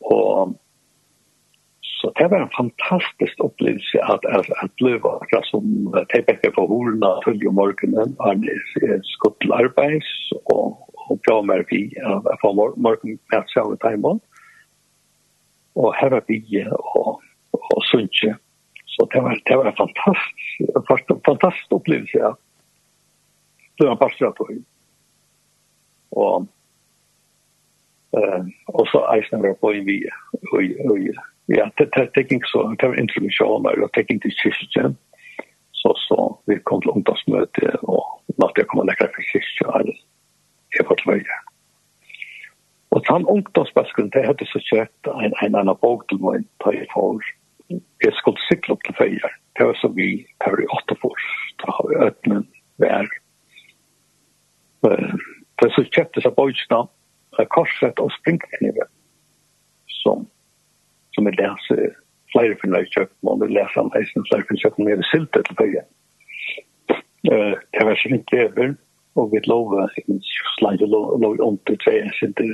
Och 0.00 0.48
så 1.80 2.12
det 2.14 2.28
var 2.28 2.40
en 2.40 2.48
fantastisk 2.48 3.34
upplevelse 3.38 4.02
att 4.02 4.24
att, 4.24 4.50
att 4.50 4.80
leva 4.80 5.08
alltså 5.10 5.40
som 5.42 5.92
tepecke 6.08 6.50
på 6.50 6.66
horna 6.66 7.20
följa 7.24 7.50
morgonen 7.50 8.16
Arnes 8.18 9.02
skottarbets 9.02 10.32
och 10.44 10.92
och 11.12 11.18
jag 11.22 11.46
märker 11.46 12.06
att 12.32 12.40
få 12.40 12.52
morgon 12.76 13.18
med 13.30 13.44
sig 13.48 13.62
av 13.62 13.76
timen 13.76 14.20
og 15.74 15.94
her 16.00 16.08
var 16.14 16.24
bygge 16.28 16.64
og, 16.72 17.22
og 17.52 17.82
sunnkje. 17.90 18.34
Så 18.92 19.08
det 19.12 19.22
var, 19.24 19.38
det 19.48 19.56
var 19.58 19.66
en 19.70 19.80
fantastisk, 19.82 21.22
fantastisk 21.28 21.72
opplevelse, 21.72 22.18
ja. 22.18 22.32
Det 23.78 23.88
var 23.88 23.94
bare 23.94 24.14
stratt 24.14 24.40
og 24.40 24.50
Og, 26.10 26.46
eh, 28.16 28.42
og 28.66 28.86
så 28.92 29.00
eisen 29.14 29.42
var 29.42 29.54
på 29.60 29.70
en 29.70 29.86
vie. 29.86 30.10
Og, 30.52 30.62
ja, 31.48 31.64
det, 31.78 31.88
er 31.96 32.10
det 32.14 32.42
så, 32.52 32.76
det 32.80 32.88
var 32.88 33.00
introduksjoner, 33.00 33.82
og 33.82 33.90
det 33.94 34.04
gikk 34.08 34.22
til 34.22 34.36
kyrkjen. 34.42 34.98
Så, 35.72 35.94
så 35.96 36.18
vi 36.46 36.58
kom 36.58 36.82
til 36.82 36.90
ungdomsmøte, 36.90 37.72
og 37.82 38.04
natt 38.38 38.60
jeg 38.60 38.68
kom 38.68 38.84
og 38.84 38.90
lekkere 38.90 39.14
for 39.16 39.30
kyrkjen, 39.32 39.72
og 39.72 40.76
jeg 40.76 40.86
var 40.88 41.00
til 41.00 41.14
høyre. 41.14 41.41
Og 42.92 43.00
den 43.08 43.24
ungdomsbasken, 43.26 44.10
det 44.12 44.26
hadde 44.26 44.46
så 44.50 44.60
kjøtt 44.68 45.08
en, 45.08 45.32
en 45.44 45.54
annen 45.56 45.78
bok 45.80 46.04
til 46.10 46.20
meg, 46.20 46.44
da 46.64 46.74
jeg 46.76 46.88
får, 46.92 47.30
jeg 48.04 48.12
skulle 48.18 48.44
sykle 48.48 48.74
opp 48.74 48.84
til 48.84 48.96
feier. 48.98 49.36
Det 49.56 49.68
var 49.68 49.78
så 49.80 49.88
vi, 49.96 50.08
det 50.44 50.52
var 50.52 50.60
i 50.60 50.68
åtte 50.76 50.96
fors, 51.00 51.28
da 51.62 51.72
har 51.78 51.88
vi 51.88 52.00
øtnen 52.08 52.44
vær. 52.84 53.08
Det 54.84 55.70
så 55.72 55.86
kjøpte 55.88 56.24
seg 56.24 56.36
bøysene, 56.36 56.82
korset 57.54 58.00
og 58.02 58.12
springknivet, 58.18 58.92
som, 60.02 60.26
som 61.16 61.28
jeg 61.30 61.40
leser 61.40 61.96
flere 62.32 62.56
finner 62.60 62.84
i 62.84 62.92
kjøkken, 62.92 63.28
og 63.28 63.44
jeg 63.46 63.56
leser 63.56 63.80
han 63.80 63.92
heisen 63.96 64.28
flere 64.28 64.48
for 64.48 64.60
kjøpt, 64.64 64.80
men 64.80 64.92
jeg 64.92 65.00
vil 65.00 65.10
silte 65.14 65.44
til 65.48 65.60
feier. 65.62 65.88
Det 67.24 67.86
var 67.88 67.96
så 67.96 68.12
ikke 68.18 68.48
det, 68.56 68.72
og 69.14 69.32
vi 69.32 69.40
lova 69.44 69.88
en 70.08 70.20
slide 70.56 70.86
lov 70.88 71.40
om 71.40 71.58
til 71.66 71.78
tre 71.84 71.94
sinter 72.18 72.52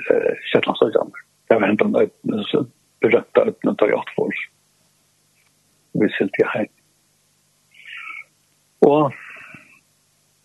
Shetlandsøyene. 0.51 1.25
Det 1.49 1.57
var 1.57 1.67
hentan 1.67 1.97
øyne 1.97 2.45
så 2.51 2.65
berøpte 3.01 3.45
øyne 3.47 3.77
til 3.79 3.95
å 3.95 4.03
for 4.15 4.33
oss. 4.33 4.41
vi 5.99 6.09
silt 6.15 6.37
i 6.39 6.45
hei. 6.55 6.67
Og 8.87 9.13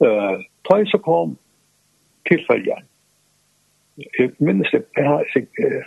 uh, 0.05 0.37
ta 0.65 0.79
så 0.89 0.97
kom 0.97 1.37
tilfølger. 2.29 2.81
Jeg 3.97 4.31
minnes 4.39 4.71
det, 4.71 4.85
jeg 4.97 5.05
har 5.05 5.21
ikke, 5.35 5.83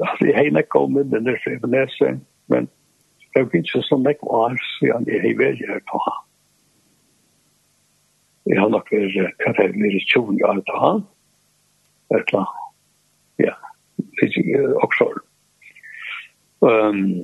altså 0.00 0.26
jeg 0.26 0.36
har 0.36 0.44
ikke 0.48 0.62
kommet 0.62 1.06
med 1.06 1.18
den 1.18 1.26
der 1.26 2.18
men 2.48 2.68
jeg 3.34 3.44
har 3.44 3.54
ikke 3.54 3.82
sånn 3.88 4.06
nekk 4.06 4.22
var, 4.22 4.56
så 4.56 4.86
jeg 4.86 4.94
har 4.94 5.38
vært 5.38 5.60
her 5.68 5.84
på 5.90 6.00
henne 6.06 6.29
vi 8.50 8.58
har 8.58 8.70
nok 8.72 8.88
vært 8.90 9.36
hva 9.38 9.52
det 9.54 9.64
er 9.64 9.76
mer 9.78 9.94
i 9.94 10.02
20 10.10 10.40
år 10.48 10.60
til 10.66 10.78
han. 10.82 11.02
Etla, 12.16 12.42
ja, 13.38 13.52
ikke 14.24 14.64
også. 14.82 15.06
Um, 16.66 17.20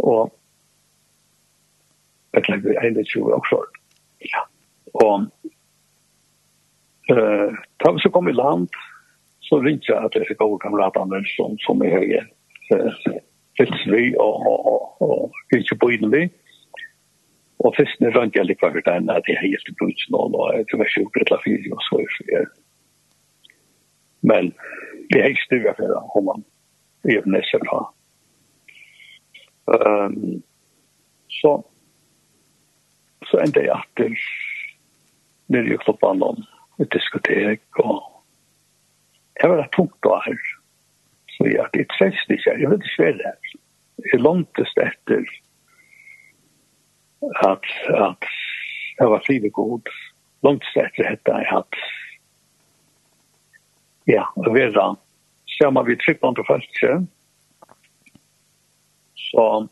og 0.00 0.32
etla, 2.38 2.56
vi 2.64 2.72
er 2.72 2.88
21 2.88 3.34
offshore. 3.36 3.68
Ja. 4.24 4.46
Og 5.04 5.28
uh, 7.12 7.52
da 7.84 7.92
vi 7.92 8.00
så 8.00 8.12
kom 8.14 8.32
i 8.32 8.36
land, 8.38 8.70
så 9.44 9.60
ringte 9.60 9.92
jeg 9.92 10.00
at 10.08 10.16
jeg 10.16 10.38
gode 10.40 10.62
kameratene 10.64 11.20
som, 11.34 11.58
som 11.66 11.84
er 11.84 11.98
høye. 11.98 12.24
Fylsvi 13.58 14.14
og, 14.16 14.40
og, 14.48 14.64
og, 14.64 14.80
og, 15.00 15.10
og, 15.10 15.10
og, 15.10 15.20
og, 15.20 15.84
og, 15.84 15.92
og, 15.92 16.08
og, 16.08 16.24
og, 16.24 16.43
Og 17.64 17.74
først 17.76 18.00
når 18.00 18.16
rønte 18.16 18.38
jeg 18.38 18.48
litt 18.48 18.60
hvert 18.60 18.88
enn 18.92 19.12
at 19.12 19.28
jeg 19.28 19.40
helt 19.40 19.70
brukt 19.80 20.08
noen, 20.12 20.34
og 20.36 20.52
jeg 20.52 20.66
tror 20.68 20.82
jeg 20.82 20.90
ikke 20.90 21.04
gjort 21.04 21.20
et 21.20 21.30
eller 21.30 21.44
fire, 21.44 21.76
og 21.76 21.84
så 21.86 22.00
er 22.00 22.48
det 22.48 22.48
Men 24.30 24.50
det 25.12 25.20
er 25.20 25.30
ikke 25.32 25.46
styrer 25.46 25.76
for 25.76 25.92
det, 25.92 26.02
om 26.16 26.26
man 26.28 26.44
gjør 27.08 27.28
nesten 27.32 27.64
fra. 27.68 27.80
Um, 29.74 30.42
så, 31.40 31.52
så 33.28 33.40
enda 33.44 33.64
jeg 33.64 33.76
at 33.76 34.00
det 34.00 34.10
nere 35.52 35.74
i 35.74 35.80
klubban 35.84 36.22
om 36.24 36.42
et 36.80 36.92
diskotek, 36.92 37.64
og 37.84 38.02
jeg 39.40 39.50
var 39.50 39.62
tungt 39.62 39.76
punkt 39.76 40.04
da 40.04 40.20
her, 40.26 40.40
så 41.36 41.48
jeg 41.48 41.64
at 41.64 41.72
det 41.76 41.88
trest 41.96 42.30
ikke, 42.30 42.58
jeg 42.60 42.70
vet 42.70 42.84
ikke 42.88 43.04
hva 43.04 43.12
det 43.18 43.32
er, 43.32 43.56
jeg 44.12 44.20
langtest 44.20 44.80
etter 44.84 45.24
att 47.34 47.64
att 47.88 48.24
det 48.98 49.04
var 49.04 49.18
frid 49.18 49.52
god 49.52 49.88
långt 50.42 50.64
sett 50.64 51.06
hette 51.06 51.30
jag 51.30 51.58
att 51.58 51.74
ja 54.04 54.32
det 54.36 54.50
var 54.50 54.70
då 54.70 54.96
så 55.44 55.70
man 55.70 55.86
vi 55.86 55.96
trippar 55.96 56.32
på 56.32 56.56
det 56.56 56.62
så 56.72 57.06
så 59.14 59.68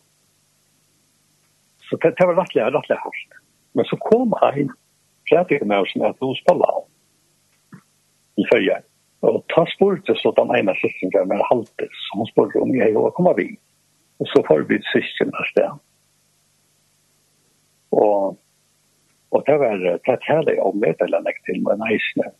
så 1.90 1.96
det, 1.96 2.14
det 2.16 2.26
var 2.26 2.34
rättliga 2.34 2.70
rättliga 2.70 2.98
hårt 2.98 3.28
men 3.72 3.84
så 3.84 3.96
kom 3.96 4.34
han 4.40 4.58
in 4.58 4.72
pratade 5.30 5.64
med 5.64 5.80
oss 5.80 5.96
med 5.96 6.10
att 6.10 6.16
hon 6.20 6.34
spelade 6.34 6.82
i 8.36 8.44
följa 8.52 8.82
og 9.22 9.44
ta 9.54 9.62
spurte 9.70 10.14
så 10.18 10.32
den 10.36 10.50
ene 10.50 10.58
ena 10.60 10.74
systern 10.74 11.28
med 11.28 11.44
halte 11.50 11.86
så 11.86 12.18
hun 12.18 12.26
spurte 12.26 12.58
om 12.58 12.74
jeg 12.74 12.94
var 12.94 13.14
kommet 13.14 13.38
vi. 13.38 13.48
Og 14.18 14.26
så 14.26 14.42
får 14.48 14.66
vi 14.68 14.80
systern 14.92 15.30
där 15.30 15.91
Og, 17.92 18.38
og 19.32 19.44
det 19.46 19.58
var 19.60 19.82
det 19.82 20.18
kjærlig 20.26 20.58
å 20.62 20.72
møte 20.76 21.08
lenge 21.10 21.34
til 21.48 21.60
med 21.66 21.82
næsene. 21.82 22.32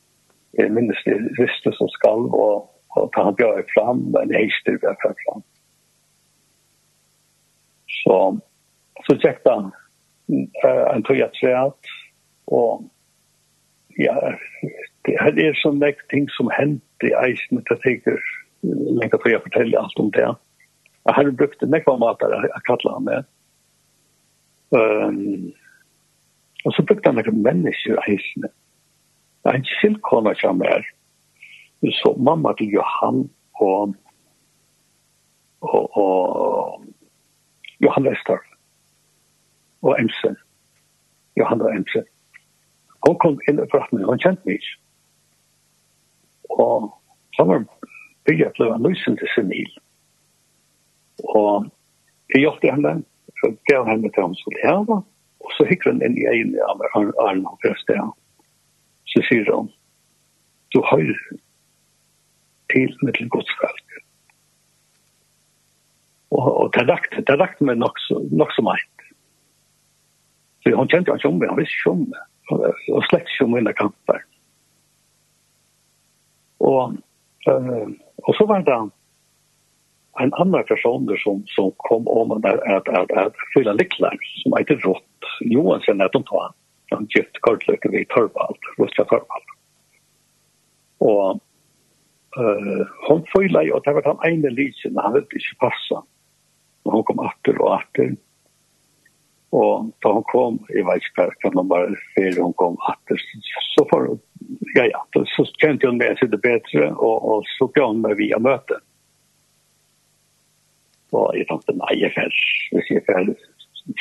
Jeg 0.58 0.72
minnes 0.72 1.00
det 1.06 1.16
visste 1.38 1.72
som 1.76 1.88
skal, 1.94 2.26
og, 2.36 2.68
og 2.96 3.10
ta 3.14 3.26
han 3.28 3.36
bjør 3.38 3.62
fram, 3.72 4.04
men 4.12 4.32
jeg 4.34 4.52
styr 4.60 4.80
bjør 4.82 4.98
fram 5.04 5.16
fram. 5.24 5.44
Så, 8.02 8.16
så 9.06 9.16
tjekk 9.22 9.40
da, 9.46 9.56
en 10.92 11.04
tog 11.06 11.20
jeg 11.20 11.32
treat, 11.38 11.92
og 12.52 12.84
ja, 14.00 14.14
det 15.06 15.16
er, 15.20 15.36
er 15.36 15.58
sånn 15.60 15.80
nek 15.82 16.00
ting 16.12 16.28
som 16.36 16.50
hendte 16.56 17.08
i 17.08 17.14
eisen, 17.24 17.60
det 17.68 17.78
tenker 17.84 18.18
lenge 18.62 19.18
til 19.18 19.34
jeg 19.34 19.44
forteller 19.44 19.82
alt 19.82 20.00
om 20.00 20.10
det. 20.14 20.28
Jeg 21.02 21.16
har 21.18 21.30
brukt 21.38 21.64
nekk 21.66 21.88
av 21.90 22.02
mater, 22.02 22.36
jeg 22.46 22.66
kallet 22.68 22.92
han 22.94 23.06
med. 23.08 23.30
Um, 24.72 25.52
og 26.64 26.72
så 26.72 26.84
brukte 26.86 27.10
han 27.10 27.18
noen 27.18 27.42
mennesker 27.44 27.98
i 27.98 28.04
heisene. 28.06 28.48
Det 29.42 29.50
er 29.50 29.58
en 29.58 29.70
silkona 29.80 30.32
som 30.40 30.62
er. 30.64 30.86
Så 31.98 32.14
mamma 32.14 32.52
til 32.58 32.70
Johan 32.76 33.24
og, 33.60 33.94
og, 35.60 35.96
og 35.98 36.84
Johan 37.82 38.06
Lester 38.06 38.38
og 39.82 39.96
Emsen. 39.98 40.36
Johan 41.36 41.60
og 41.60 41.74
Emsen. 41.74 42.06
Hun 43.06 43.18
kom 43.18 43.40
inn 43.50 43.58
og 43.58 43.68
pratet 43.72 43.92
med, 43.96 44.06
hun 44.06 44.22
kjente 44.22 44.46
meg. 44.46 44.62
Og 46.54 46.92
så 47.34 47.44
var 47.48 47.64
bygget 48.28 48.54
til 48.54 48.68
å 48.68 48.76
han 48.76 48.86
løsende 48.86 49.30
senil. 49.34 49.72
Og 51.34 51.66
jeg 52.30 52.44
hjelpte 52.44 52.70
henne 52.70 53.00
så 53.42 53.50
gav 53.66 53.88
henne 53.90 54.06
det 54.08 54.22
han 54.22 54.34
skulle 54.38 54.62
hava, 54.62 55.00
og 55.42 55.54
så 55.56 55.66
hikker 55.66 55.90
han 55.90 56.02
inn 56.06 56.18
i 56.20 56.26
egen 56.30 56.54
i 56.54 56.62
Arne 56.62 57.48
og 57.50 57.58
Grøstea. 57.64 58.04
Så 59.10 59.22
sier 59.26 59.48
han, 59.50 59.70
du 60.72 60.78
har 60.86 61.02
til 62.72 62.94
med 63.02 63.16
til 63.18 63.28
godsfalk. 63.34 63.98
Og, 66.32 66.46
og 66.46 66.70
det 66.76 66.86
lagt, 66.88 67.18
det 67.28 67.38
lagt 67.38 67.60
meg 67.60 67.80
nok, 67.82 67.98
nok 68.30 68.54
som 68.56 68.70
eit. 68.72 69.08
Så 70.62 70.72
han 70.78 70.88
kjente 70.88 71.10
han 71.10 71.18
ikke 71.18 71.32
om 71.32 71.40
meg, 71.42 71.50
han 71.50 71.58
visste 71.58 71.80
ikke 71.80 71.96
om 71.96 72.06
meg. 72.06 72.28
Og 72.94 73.04
slett 73.08 73.28
ikke 73.28 73.48
om 73.48 73.54
mine 73.56 73.74
kamper. 73.76 74.22
Og, 76.62 76.94
øh, 77.50 77.88
og 78.22 78.36
så 78.38 78.46
var 78.46 78.62
det 78.62 78.78
han, 78.78 78.92
en 80.20 80.34
annan 80.34 80.64
person 80.64 81.16
som, 81.24 81.42
som 81.46 81.72
kom 81.76 82.08
om 82.08 82.30
att, 82.30 82.44
att, 82.44 82.88
att, 82.88 83.10
att 83.10 83.34
fylla 83.54 83.72
lycklar 83.72 84.16
som 84.42 84.52
heter 84.58 84.76
Rott 84.76 85.04
sen 85.86 85.96
när 85.96 86.08
de 86.12 86.22
tar 86.22 86.52
han 86.90 87.06
gift 87.10 87.40
kartlöke 87.40 87.88
vid 87.88 88.08
Torvald, 88.08 88.56
Rostja 88.78 89.04
Torvald. 89.04 89.44
Och 90.98 91.40
uh, 92.38 92.86
hon 93.08 93.24
fylla 93.36 93.62
ju 93.62 93.72
och 93.72 93.82
det 93.84 93.92
var 93.92 94.02
han 94.04 94.32
ene 94.32 94.50
lysen 94.50 94.96
han 94.96 95.12
ville 95.12 95.26
inte 95.32 95.56
passa. 95.58 96.02
Och 96.82 96.92
hon 96.92 97.04
kom 97.04 97.18
åter 97.18 97.60
och 97.60 97.70
åter. 97.70 98.16
Och 99.50 99.90
då 99.98 100.12
hon 100.12 100.22
kom 100.22 100.66
i 100.68 100.82
hva, 100.82 100.98
kan 101.40 101.54
man 101.54 101.68
bara 101.68 101.88
se 102.14 102.40
hon 102.40 102.52
kom 102.52 102.74
åter. 102.74 103.16
Så 103.76 103.86
får 103.90 104.18
ja, 104.74 104.84
ja, 104.84 105.24
så 105.36 105.44
kjente 105.44 105.86
hun 105.86 105.96
med 105.96 106.18
seg 106.18 106.30
det 106.30 106.38
bättre 106.38 106.92
och, 106.92 107.34
och 107.34 107.42
så 107.58 107.66
gav 107.66 107.92
hun 107.92 108.00
meg 108.00 108.16
via 108.16 108.38
møtet. 108.38 108.80
Og 111.12 111.36
jeg 111.36 111.48
tenkte, 111.48 111.74
nei, 111.76 111.94
jeg 112.00 112.14
fer, 112.14 112.36
hvis 112.72 112.90
jeg 112.90 113.04
fer, 113.08 113.32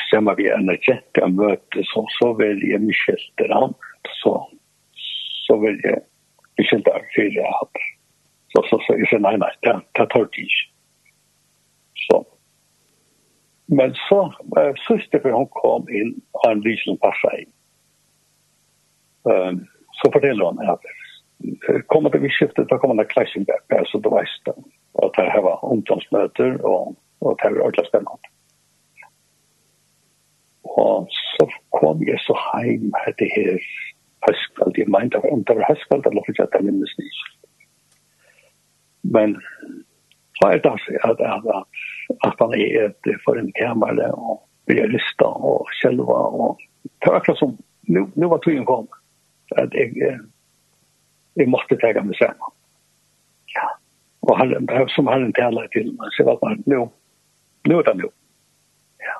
ser 0.08 0.24
vi 0.38 0.48
en 0.52 0.70
kjent 0.84 1.20
jeg 1.20 1.34
møter, 1.36 1.86
så, 1.92 2.04
så 2.18 2.32
vil 2.38 2.62
jeg 2.64 2.80
mye 2.80 2.92
miskjelte 2.92 3.48
han, 3.52 3.74
så, 4.22 4.36
så 5.46 5.58
vil 5.64 5.80
jeg 5.84 6.00
miskjelte 6.60 6.94
ham 6.94 7.08
før 7.16 7.32
jeg 7.38 7.56
hadde. 7.58 7.88
Så, 8.52 8.62
så, 8.68 8.78
så, 8.84 8.96
jeg 9.00 9.08
sier, 9.10 9.24
nei, 9.24 9.36
nei, 9.40 9.50
det, 9.64 9.74
det 9.96 10.08
tar 10.12 10.28
tid. 10.36 10.56
Så. 12.06 12.22
Men 13.72 13.94
så, 14.08 14.26
søster 14.86 15.22
for 15.22 15.36
hun 15.36 15.48
kom 15.56 15.88
inn, 15.88 16.16
og 16.40 16.48
en 16.50 16.64
lysen 16.64 17.00
passet 17.00 17.44
inn. 17.44 17.52
Um, 19.22 19.62
så 20.00 20.10
forteller 20.10 20.48
hun 20.50 20.64
at 20.66 20.88
kommer 21.90 22.10
det 22.10 22.22
vi 22.22 22.30
skiftet, 22.30 22.68
da 22.70 22.78
kommer 22.78 22.98
det 22.98 23.10
klassing 23.12 23.46
back, 23.46 23.64
så 23.90 23.98
du 23.98 24.10
vet 24.12 24.34
det. 24.46 24.54
Og 25.00 25.12
det 25.16 25.30
her 25.32 25.42
var 25.42 25.64
ungdomsmøter, 25.64 26.58
og 26.66 26.96
og 27.22 27.38
det 27.42 27.50
var 27.52 27.64
ordentlig 27.66 27.86
spennende. 27.88 28.30
Og 30.82 31.08
så 31.34 31.44
kom 31.78 32.02
jeg 32.06 32.20
så 32.26 32.34
heim 32.48 32.92
her 33.04 33.12
til 33.18 33.30
her 33.36 33.52
høstkvald. 34.26 34.78
Jeg 34.78 34.92
mente 34.94 35.20
om 35.32 35.44
det 35.44 35.56
var 35.58 35.70
høstkvald, 35.70 36.06
eller 36.06 36.30
ikke 36.30 36.46
at 36.46 36.56
jeg 36.56 36.66
minnes 36.68 36.94
det 36.96 37.04
ikke. 37.10 37.28
Men 39.16 39.36
så 40.38 40.48
er 40.52 40.58
det 40.64 40.72
at, 40.76 40.84
at, 41.10 41.20
at, 41.34 41.64
at 42.26 42.34
han 42.40 42.54
er 42.64 42.86
et 42.86 43.20
for 43.24 43.38
en 43.38 43.52
kamera 43.58 44.10
og 44.12 44.42
blir 44.66 44.86
lysta 44.86 45.28
og 45.50 45.70
selva 45.82 46.18
og 46.42 46.60
det 47.02 47.10
var 47.10 47.16
akkurat 47.18 47.38
som 47.38 47.58
nu, 47.88 48.10
nu 48.14 48.28
var 48.28 48.38
tiden 48.38 48.66
kom 48.66 48.88
at 49.56 49.74
jeg, 49.74 50.18
jeg 51.36 51.48
måtte 51.48 51.76
tega 51.76 52.02
meg 52.02 52.16
sammen. 52.18 52.54
Ja. 53.54 53.68
Og 54.28 54.38
han, 54.38 54.68
som 54.94 55.10
han 55.10 55.32
taler 55.36 55.66
til 55.74 55.90
meg, 55.98 56.12
så 56.16 56.24
var 56.26 56.38
det 56.38 56.44
bare, 56.44 56.58
nu, 56.66 56.86
nu 57.68 57.78
er 57.78 57.86
det 57.88 57.96
nu. 58.00 58.08
Ja. 59.02 59.16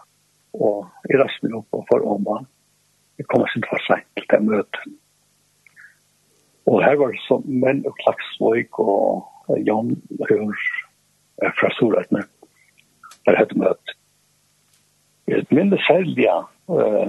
Og 0.58 0.88
jeg 1.08 1.20
reiste 1.22 1.46
meg 1.46 1.60
opp 1.60 1.78
og 1.78 1.86
for 1.90 2.06
Oma. 2.14 2.42
Jeg 3.18 3.28
kommer 3.30 3.50
sin 3.52 3.64
for 3.68 3.82
seg 3.86 4.04
til 4.18 4.26
det 4.30 4.42
møtet. 4.46 4.98
Og 6.70 6.82
her 6.84 6.96
var 7.00 7.10
det 7.12 7.22
sånn 7.26 7.44
menn 7.62 7.82
og 7.88 7.96
klaksvøyk 8.02 8.78
og 8.82 9.58
Jan 9.66 9.96
Hør 10.28 10.62
fra 11.58 11.70
Soretne. 11.78 12.22
Der 13.26 13.38
hette 13.38 13.58
møtet. 13.58 13.96
Jeg 15.30 15.46
minnes 15.54 15.82
særlig 15.86 16.26
uh, 16.68 17.08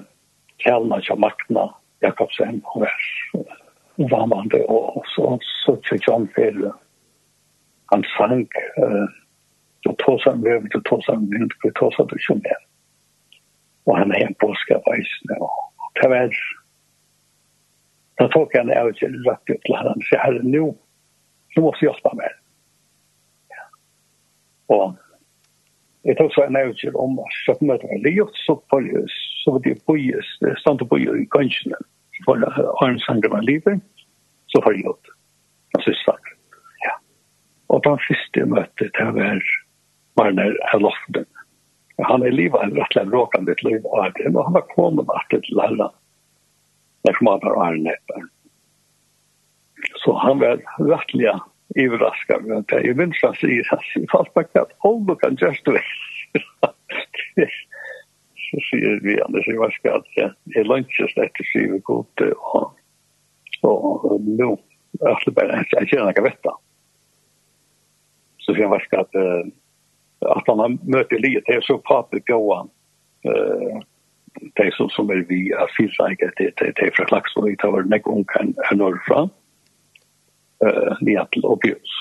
tjallene 0.62 1.02
til 1.06 1.20
Magna 1.22 1.68
Jakobsen. 2.06 2.62
og 2.74 2.86
var 2.86 4.10
varmande 4.10 4.62
og 4.70 5.04
så, 5.16 5.38
så 5.64 5.76
til 5.88 6.02
John 6.08 6.30
Felle. 6.36 6.72
Han 7.94 8.06
sang 8.18 8.48
uh, 8.78 9.08
Då 9.84 9.96
tåsar 9.98 10.36
med 10.36 10.52
över, 10.52 10.68
då 10.70 10.82
tåsar 10.82 11.16
med 11.16 11.40
runt, 11.40 11.54
då 11.64 11.72
tåsar 11.72 12.08
han 12.10 12.20
som 12.20 12.38
mer. 12.38 12.62
Och 13.84 13.98
han 13.98 14.12
är 14.12 14.28
en 14.28 14.34
påska 14.34 14.82
vajsne 14.86 15.36
och, 15.40 15.74
ta 15.78 16.02
tyvärr. 16.02 16.36
Då 18.16 18.28
tog 18.28 18.56
han 18.56 18.72
av 18.72 18.94
sig 18.94 19.08
rätt 19.08 19.42
ut 19.46 19.62
till 19.62 19.76
honom. 19.76 20.02
Så 20.10 20.18
här, 20.18 20.40
nu, 20.44 20.60
nu 21.56 21.62
måste 21.62 21.86
jag 21.86 21.94
hjälpa 21.94 22.14
mig. 22.14 22.30
Ja. 23.50 24.76
Och 24.76 24.96
Jeg 26.04 26.18
tok 26.20 26.34
så 26.36 26.44
en 26.44 26.58
avgjør 26.60 26.98
om 27.00 27.20
at 27.24 27.36
så 27.46 27.54
kom 27.56 27.70
det 28.04 28.12
gjort, 28.12 28.36
så 28.44 28.58
var 28.72 28.82
det 28.84 29.04
så 29.44 29.52
var 29.56 29.62
det 29.64 29.80
bøyes, 29.88 30.32
stand 30.60 30.82
og 30.84 30.90
bøyer 30.92 31.16
i 31.16 31.28
gansjene, 31.32 31.80
for 32.26 32.42
det 32.42 32.50
armsanger 32.84 33.32
var 33.32 33.46
livet, 33.48 33.80
så 34.52 34.60
var 34.66 34.76
det 34.76 34.84
gjort, 34.84 35.14
den 35.76 35.86
siste. 35.88 36.16
Ja. 36.84 36.98
Og 37.72 37.84
den 37.88 38.04
første 38.08 38.46
møtet, 38.52 38.92
det 39.00 39.08
var 39.16 39.40
Marner 40.20 40.58
er 40.74 40.80
loftet. 40.80 41.28
Han 42.02 42.26
er 42.26 42.34
livet 42.34 42.62
en 42.64 42.76
rettelig 42.78 43.14
råkende 43.14 43.56
til 43.60 43.70
liv 43.72 43.88
av 43.94 44.12
det, 44.18 44.30
og 44.34 44.46
han 44.48 44.58
var 44.58 44.70
kommet 44.74 45.12
at 45.14 45.38
et 45.38 45.50
lærere. 45.54 45.90
Det 47.04 47.16
kom 47.18 47.30
av 47.32 47.46
Arne 47.60 47.94
Etter. 47.94 48.30
Så 50.04 50.16
han 50.18 50.40
var 50.40 50.62
rettelig 50.80 51.30
överraskad. 51.76 52.66
Jag 52.68 52.98
minns 52.98 53.24
att 53.24 53.38
säga 53.38 53.64
fast 54.12 54.34
du 54.36 54.44
kan 54.44 54.66
omlucka 54.78 55.30
just 55.30 55.66
det. 55.66 55.82
Så 58.52 58.60
säger 58.72 59.00
vi 59.04 59.22
Anders 59.22 59.48
i 59.48 59.54
Varska 59.54 59.96
att 59.96 60.06
det 60.44 60.60
är 60.60 60.64
lunches 60.64 61.18
efter 61.18 61.44
syv 61.44 61.74
och 61.74 61.84
gott 61.84 62.22
och 62.22 62.74
och 63.62 64.22
nu 64.22 64.58
efter 65.12 65.32
bara 65.32 65.64
jag 65.72 65.88
känner 65.88 66.10
att 66.10 66.16
jag 66.16 66.24
vet 66.24 66.40
Så 68.38 68.56
jag 68.58 68.70
var 68.70 68.80
ska 68.80 69.00
att 69.00 69.16
att 70.26 70.48
han 70.48 70.80
möter 70.84 71.20
lite 71.20 71.42
det 71.46 71.54
är 71.54 71.62
så 71.62 71.78
papper 71.78 72.20
gåan 72.20 72.70
eh 73.26 73.80
det 74.54 74.74
som 74.74 74.90
som 74.90 75.10
är 75.10 75.26
vi 75.30 75.52
är 75.52 75.68
fysiska 75.78 76.32
det 76.38 76.52
det 76.56 76.72
det 76.76 76.96
från 76.96 77.06
klax 77.06 77.36
och 77.36 77.48
vi 77.48 77.58
tar 77.58 77.84
näck 77.84 78.04
hon 78.06 78.26
kan 78.26 78.56
norr 78.72 79.02
fram 79.08 79.30
eh 80.66 80.94
ni 81.02 81.18
att 81.18 81.36
obvious 81.36 81.92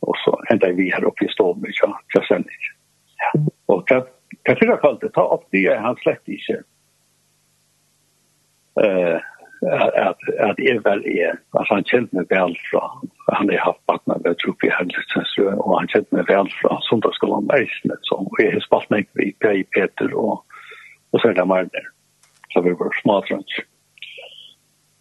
och 0.00 0.16
så 0.24 0.42
ända 0.50 0.72
vi 0.72 0.90
här 0.90 1.04
uppe 1.04 1.24
i 1.24 1.28
storm 1.28 1.62
vi 1.62 1.72
kan 1.72 1.94
jag 2.14 2.26
sen 2.26 2.44
ja. 3.16 3.40
Och 3.66 3.84
det 3.88 4.06
det 4.42 4.50
är 4.50 4.76
kallt 4.76 5.00
det 5.00 5.08
tar 5.10 5.34
upp 5.34 5.46
det 5.50 5.78
han 5.78 5.96
släppt 5.96 6.28
inte 6.28 6.62
eh 8.80 9.20
at 9.62 10.20
at 10.38 10.60
er 10.70 10.78
vel 10.84 11.02
er, 11.06 11.38
altså 11.58 11.74
han 11.74 11.86
kjent 11.90 12.12
meg 12.12 12.28
vel 12.30 12.54
fra, 12.70 12.82
han 13.34 13.50
har 13.50 13.64
haft 13.64 13.82
bak 13.90 14.02
meg 14.06 14.22
ved 14.24 14.38
Truppe 14.42 14.70
Herlitsensrø, 14.70 15.50
og 15.56 15.78
han 15.78 15.90
kjent 15.92 16.12
meg 16.14 16.28
vel 16.28 16.50
fra 16.60 16.78
Sundagsskolen 16.86 17.50
Eisnet, 17.56 17.98
så 18.06 18.20
jeg 18.38 18.52
har 18.54 18.64
spalt 18.66 18.90
meg 18.94 19.08
i 19.18 19.32
P.I. 19.42 19.64
Peter 19.74 20.14
og, 20.14 20.44
og 21.12 21.22
Sørda 21.22 21.44
Marner, 21.44 21.90
så 22.52 22.62
vi 22.62 22.76
var 22.78 22.94
smadrønt. 23.00 23.58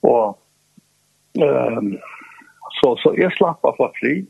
Og 0.07 0.25
um, 1.37 1.93
så, 2.79 2.95
så 3.01 3.13
jeg 3.17 3.33
slapp 3.37 3.65
av 3.65 3.77
for 3.77 3.93
fri 4.01 4.23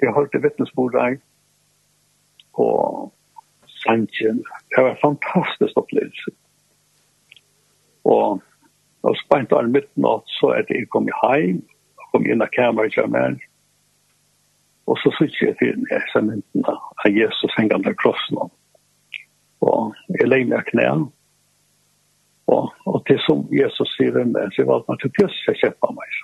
jeg 0.00 0.14
hørte 0.16 0.40
vittnesbord 0.42 0.94
der, 0.96 1.16
og 2.56 3.12
Sanchen 3.80 4.40
det 4.72 4.84
var 4.84 4.94
en 4.94 5.02
fantastisk 5.04 5.76
opplevelse. 5.76 6.32
Og 8.04 8.40
Og 9.02 9.16
spent 9.16 9.52
av 9.56 9.68
midnatt, 9.72 10.26
så 10.38 10.52
er 10.56 10.66
det 10.68 10.82
jeg 10.82 10.90
kom 10.92 11.08
hjem, 11.08 11.62
kom 12.10 12.26
inn 12.26 12.44
av 12.44 12.50
kamera 12.56 12.90
til 12.92 13.08
meg. 13.08 13.40
og 14.90 14.98
så 14.98 15.12
sitter 15.14 15.46
jeg 15.46 15.56
til 15.60 15.76
meg, 15.84 16.02
så 16.12 16.20
mynden 16.20 16.64
av 16.66 17.06
Jesus 17.14 17.54
hengende 17.56 17.94
krossen. 17.94 18.40
Og 19.62 19.94
jeg 20.18 20.26
legger 20.28 20.50
meg 20.50 20.66
knæ, 20.72 20.88
og, 22.50 22.72
og 22.90 22.98
til 23.06 23.20
som 23.26 23.44
Jesus 23.54 23.92
sier 23.94 24.12
det 24.16 24.26
med, 24.32 24.50
så 24.56 24.66
valgte 24.66 24.90
man 24.90 25.00
til 25.02 25.12
pjøs 25.18 25.36
jeg 25.46 25.60
kjøpte 25.62 25.92
meg. 25.94 26.18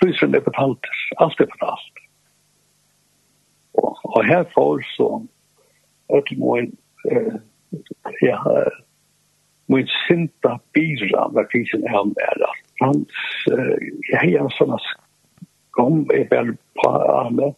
Prisen 0.00 0.36
er 0.36 0.44
betalt, 0.44 0.90
alt 1.24 1.40
er 1.40 1.48
betalt. 1.54 2.04
Og, 3.80 3.96
og 4.04 4.20
her 4.28 4.44
får 4.54 4.84
så, 4.92 5.08
og 6.10 6.26
til 6.28 6.40
morgen, 6.42 6.74
eh, 7.08 7.40
ja, 8.26 8.36
min 9.70 9.88
sinta 10.08 10.58
bira 10.72 11.28
var 11.28 11.50
krisen 11.50 11.84
av 11.94 12.06
mer 12.06 12.42
att 12.42 12.80
han 12.80 13.06
jag 14.32 14.42
har 14.42 14.48
såna 14.48 14.78
kom 15.70 16.10
i 16.14 16.24
väl 16.24 16.56
på 16.74 16.88
arme 16.90 17.54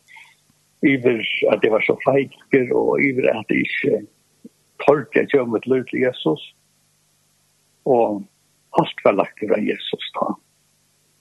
iver 0.82 1.24
at 1.50 1.62
det 1.62 1.70
var 1.70 1.80
så 1.80 1.96
fejker 2.04 2.72
og 2.72 3.00
iver 3.00 3.30
at 3.32 3.48
det 3.48 3.62
ikke 3.64 4.02
inte 4.90 5.18
jeg 5.18 5.28
jag 5.32 5.40
kom 5.40 5.50
med 5.52 5.62
til 5.88 6.00
Jesus. 6.00 6.54
Og 7.84 8.22
alt 8.78 9.04
var 9.04 9.12
lagt 9.12 9.42
över 9.42 9.58
Jesus 9.58 10.12
da 10.14 10.34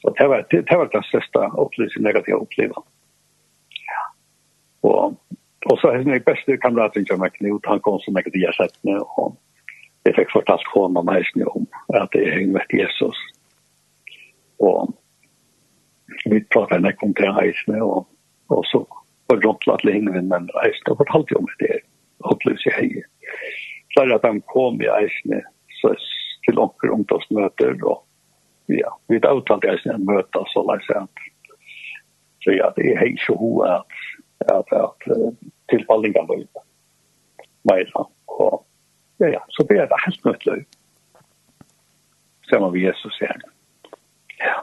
så 0.01 0.09
det 0.17 0.27
var 0.27 0.45
det, 0.51 0.61
det 0.69 0.77
var 0.77 0.85
den 0.85 1.03
største 1.03 1.39
opplysning 1.39 2.05
jag 2.05 2.13
hade 2.13 2.33
upplevt 2.33 2.85
ja. 3.91 4.03
Og, 4.81 5.17
og 5.65 5.77
så 5.77 5.87
er 5.87 6.03
det 6.03 6.25
beste 6.25 6.57
kameraten 6.57 7.05
som 7.05 7.19
med 7.19 7.33
Knut 7.33 7.65
han 7.65 7.79
kom 7.79 7.99
som 7.99 8.15
jeg 8.15 8.23
hade 8.25 8.53
sett 8.53 8.83
med 8.83 8.99
og 9.01 9.37
jeg 10.05 10.17
fikk 10.17 10.33
fortalt 10.33 10.71
hånda 10.73 11.03
meg 11.05 11.27
om 11.51 11.67
at 11.97 12.15
jeg 12.17 12.33
henger 12.33 12.57
med 12.57 12.73
Jesus. 12.73 13.17
Og 14.61 14.93
vi 16.25 16.41
pratet 16.53 16.81
en 16.81 16.97
kom 16.99 17.13
til 17.17 17.33
heisene, 17.33 17.81
og, 17.81 18.07
og 18.53 18.65
så 18.69 18.81
var 19.29 19.39
det 19.39 19.47
rundt 19.47 19.67
at 19.73 19.85
lenge 19.87 20.11
med 20.11 20.29
men 20.29 20.49
heisene, 20.61 20.93
og 20.93 21.01
fortalte 21.03 21.35
jo 21.35 21.43
meg 21.45 21.57
det, 21.61 21.81
opplevelse 22.33 22.69
jeg 22.69 22.77
hei. 22.77 23.03
Så 23.93 24.01
er 24.01 24.09
det 24.09 24.17
at 24.19 24.29
han 24.29 24.41
kom 24.53 24.81
i 24.81 24.89
heisene, 24.89 25.41
så 25.81 25.93
til 26.45 26.61
onker 26.61 26.93
ungdomsmøter, 26.93 27.77
og 27.85 28.01
ja, 28.71 28.89
vi 29.09 29.19
er 29.19 29.37
uttalt 29.37 29.67
heisene 29.67 29.99
en 29.99 30.09
møte, 30.09 30.43
så 30.53 30.65
la 30.65 30.79
jeg 30.79 30.89
seg 30.89 31.05
at 31.05 31.27
så 32.41 32.55
ja, 32.55 32.71
det 32.73 32.87
er 32.89 32.97
hei 32.97 33.11
så 33.21 33.35
ho 33.37 33.51
at, 33.67 33.97
at, 34.49 34.71
at 34.73 35.03
tilfallingen 35.69 36.25
var 36.25 36.39
ute. 36.41 36.63
Meira, 37.69 38.07
og 38.33 38.63
ja, 39.22 39.28
ja, 39.36 39.41
så 39.53 39.65
blir 39.69 39.86
det 39.86 40.03
helt 40.05 40.26
nødt 40.26 40.45
løy. 40.45 40.61
Sammen 42.49 42.72
med 42.74 42.82
Jesus 42.82 43.19
igjen. 43.22 43.43
Ja. 44.41 44.55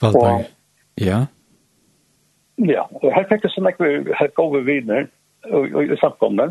Valberg, 0.00 0.46
ja. 0.96 1.26
Ja, 2.58 2.86
og 2.90 3.12
her 3.14 3.26
fikk 3.30 3.44
jeg 3.46 3.54
sånn 3.54 3.68
at 3.70 3.78
vi 3.78 4.16
her 4.18 4.30
går 4.34 4.54
vi 4.56 4.62
videre 4.72 5.04
i 5.84 5.98
samkomne. 6.00 6.48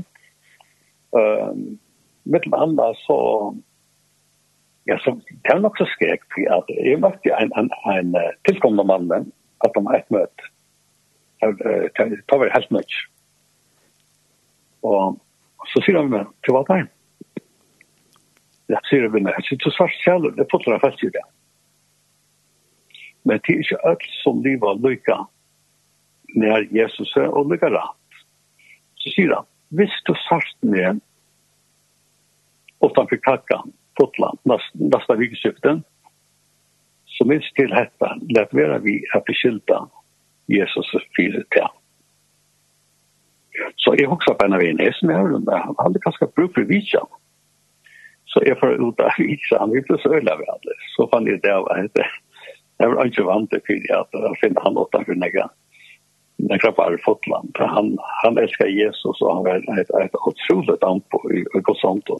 Uh, 1.15 1.51
Mittel 2.27 2.55
andre 2.55 2.91
så 3.05 3.17
ja, 4.87 4.95
så 5.03 5.17
det 5.27 5.51
er 5.51 5.59
nok 5.59 5.79
så 5.79 5.87
skrek 5.91 6.23
for 6.31 6.53
at 6.59 6.69
jeg 6.71 6.99
møtte 7.03 7.33
en, 7.35 7.51
en, 7.59 7.71
en 7.91 8.13
tilkommende 8.47 8.85
mann 8.87 9.31
at 9.65 9.73
de 9.75 9.83
har 9.87 9.99
et 9.99 10.13
møte. 10.13 10.51
Det 11.41 12.37
var 12.39 12.53
helt 12.53 12.71
mye. 12.71 13.01
Og 14.87 15.17
så 15.73 15.83
sier 15.83 15.99
han 15.99 16.29
til 16.45 16.55
hva 16.55 16.63
det 16.69 16.77
er 16.77 16.87
rett 18.71 18.89
sier 18.89 19.07
vi 19.13 19.23
meg, 19.23 19.37
så 19.47 19.71
svart 19.71 19.95
kjæler, 20.03 20.35
det 20.35 20.47
putter 20.51 20.75
jeg 20.75 20.83
fast 20.83 21.03
i 21.03 21.11
det. 21.15 21.23
Men 23.27 23.41
det 23.43 23.55
er 23.55 23.63
ikke 23.63 23.83
alt 23.87 24.07
som 24.21 24.43
livet 24.43 24.83
lykker 24.83 25.25
når 26.35 26.67
Jesus 26.75 27.13
er 27.19 27.31
og 27.31 27.51
lykker 27.51 27.73
rett. 27.75 28.21
Så 29.03 29.13
sier 29.15 29.35
han, 29.35 29.47
hvis 29.75 29.93
du 30.07 30.13
svart 30.27 30.55
med 30.63 31.01
utanfor 32.83 33.19
kakka 33.23 33.61
Fotland, 33.97 34.37
nästa 34.45 35.15
vikskiften, 35.17 35.83
så 37.17 37.25
minst 37.25 37.55
til 37.55 37.71
detta, 37.73 38.15
lät 38.29 38.53
vera 38.53 38.77
vi 38.77 39.05
att 39.13 39.25
beskylda 39.25 39.89
Jesus 40.45 40.91
fyrt 41.15 41.49
til. 41.51 41.67
Så 43.75 43.95
jeg 43.97 44.09
också 44.09 44.33
på 44.33 44.45
en 44.45 44.53
av 44.53 44.61
en 44.61 44.93
som 44.93 45.09
jeg 45.09 45.17
har 45.17 45.75
aldrig 45.77 46.03
ganska 46.03 46.25
bruk 46.35 46.53
for 46.53 46.61
vidtjärn. 46.61 47.09
Så 48.37 48.43
jeg 48.45 48.57
får 48.59 48.75
ut 48.77 48.99
av 49.01 49.15
vitsen, 49.17 49.57
han 49.57 49.71
ble 49.73 49.95
så 49.97 50.11
øyla 50.13 50.35
ved 50.37 50.49
alle. 50.53 50.73
Så 50.93 51.07
fann 51.09 51.25
jeg 51.25 51.39
det 51.41 51.53
av 51.55 51.65
at 51.73 51.95
jeg 52.77 52.91
var 52.93 53.09
ikke 53.09 53.23
vant 53.25 53.49
til 53.49 53.63
fyrir 53.65 53.93
at 53.97 54.13
jeg 54.13 54.37
finner 54.43 54.61
han 54.61 54.77
åtta 54.77 55.01
for 55.07 55.17
nega. 55.17 55.47
Jeg 56.51 56.61
krabba 56.61 56.85
er 56.91 57.01
fotland. 57.01 57.49
Han, 57.57 57.95
han 58.21 58.37
elskar 58.37 58.69
Jesus, 58.69 59.23
og 59.25 59.39
han 59.39 59.47
var 59.47 59.81
et, 59.81 59.89
et 60.03 60.19
utrolig 60.21 60.77
dampo 60.83 61.23
i, 61.33 61.41
i 61.41 61.63
Gosanto. 61.65 62.19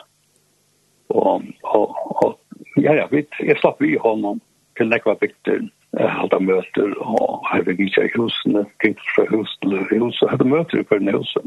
Og, 1.14 1.46
og, 1.70 1.94
og 2.24 2.82
ja, 2.82 2.98
ja, 2.98 3.06
vi, 3.14 3.22
jeg 3.46 3.62
slapp 3.62 3.78
vi 3.86 3.94
honom 4.02 4.42
til 4.82 4.90
nekva 4.90 5.14
bygter, 5.22 5.68
halda 6.02 6.42
møter, 6.42 6.98
og 6.98 7.46
her 7.52 7.62
vi 7.70 7.78
gikk 7.84 8.02
i 8.02 8.10
husene, 8.18 8.66
gikk 8.82 9.06
fra 9.14 9.30
hus 9.30 9.54
til 9.62 9.78
hus, 9.94 10.26
og 10.26 10.34
hadde 10.34 10.50
møter 10.50 10.82
i 10.82 10.90
hverne 10.90 11.14
husen. 11.14 11.46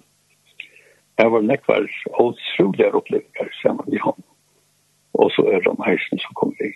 Jeg 1.18 1.34
var 1.34 1.42
nekvar 1.42 1.90
utrolige 2.14 2.94
opplevelser 2.94 3.56
sammen 3.64 3.90
med 3.90 4.06
honom 4.06 4.29
og 5.20 5.28
så 5.34 5.44
er 5.52 5.60
det 5.64 5.76
meisen 5.78 6.22
som 6.22 6.36
kom 6.40 6.52
i. 6.64 6.70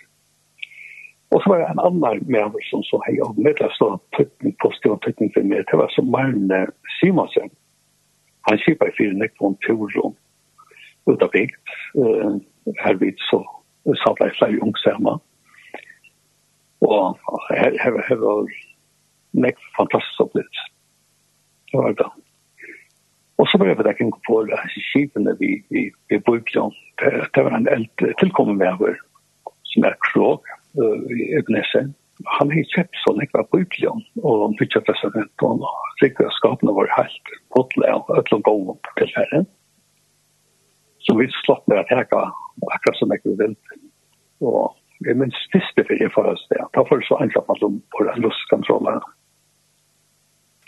Og 1.32 1.42
så 1.42 1.51
var 1.51 1.59
det 1.61 1.68
en 1.72 1.84
annen 1.88 2.26
med 2.30 2.59
som 2.70 2.82
så 2.86 3.01
hei 3.07 3.16
og 3.24 3.38
med 3.38 3.57
det 3.59 3.70
stod 3.74 3.99
tøtten, 4.16 4.55
positiv 4.62 4.99
tøtten 5.03 5.32
for 5.34 5.47
meg, 5.51 5.64
det 5.70 5.78
var 5.80 5.90
som 5.95 6.11
Marne 6.14 6.61
Simonsen. 6.99 7.51
Han 8.49 8.61
kjipet 8.62 8.92
i 8.92 8.97
fire 8.99 9.16
nekt 9.18 9.40
om 9.40 9.57
turen 9.64 10.14
ut 11.11 11.22
av 11.24 11.30
bygd, 11.32 11.72
uh, 11.99 12.36
her 12.80 13.01
vidt 13.01 13.20
så 13.28 13.42
satt 14.05 14.20
jeg 14.22 14.36
flere 14.38 14.61
ung 14.64 14.76
sammen. 14.80 15.20
Og 16.84 17.18
her, 17.51 17.74
her, 17.82 17.99
her 18.09 18.20
var 18.20 18.47
nekt 19.32 19.61
fantastisk 19.76 20.20
opplevelse. 20.26 20.68
Det 21.72 21.80
var 21.80 21.97
det. 21.99 22.11
Og 23.37 23.49
så 23.49 23.59
började 23.59 23.89
jag 23.89 23.97
tänka 23.97 24.18
på 24.28 24.45
det 24.45 24.57
här 24.57 24.68
skipen 24.68 25.24
där 25.24 25.37
vi, 25.39 25.64
vi, 25.68 25.93
vi 26.09 26.18
brukade. 26.18 26.70
Det 26.97 27.28
det 27.32 27.43
var 27.43 27.51
en 27.51 27.68
eld 27.68 27.89
tillkommen 28.18 28.57
med 28.57 28.68
över 28.68 28.99
som 29.62 29.85
är 29.85 29.97
krog 30.12 30.41
i 31.18 31.37
Ögnesen. 31.37 31.95
Han 32.24 32.51
har 32.51 32.64
köpt 32.64 32.97
så 33.07 33.16
mycket 33.16 33.35
av 33.35 33.49
brukligen 33.53 34.03
och 34.22 34.39
de 34.39 34.55
fick 34.55 34.72
köpa 34.72 34.95
sig 34.95 35.11
runt 35.11 35.43
och 35.43 35.68
rikväskapen 36.03 36.74
var 36.74 36.89
helt 36.97 37.22
hotla 37.49 37.97
och 37.97 38.18
ötla 38.18 38.39
gång 38.39 38.66
på 38.66 38.91
tillfällen. 38.97 39.47
Så 40.99 41.16
vi 41.16 41.28
slått 41.45 41.66
med 41.66 41.78
att 41.78 41.89
häka 41.89 42.32
akkurat 42.72 42.97
som 42.97 43.09
mycket 43.09 43.32
vi 43.32 43.37
vill. 43.37 43.57
Och 44.41 44.76
vi 45.01 45.14
minns 45.14 45.35
siste 45.35 45.85
för 45.85 45.99
det 45.99 46.11
för 46.14 46.24
oss 46.24 46.47
det. 46.51 46.66
Då 46.72 46.87
får 46.87 46.99
det 46.99 47.07
så 47.07 47.16
enkelt 47.16 47.45
att 47.49 47.61
de 47.61 47.82
får 47.91 48.14
lustkontroller 48.16 49.01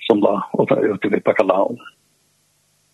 som 0.06 0.20
då 0.20 0.42
åter 0.52 0.94
ute 0.94 1.08
vid 1.08 1.22
Bacalaon. 1.22 1.78
Mm 1.78 1.96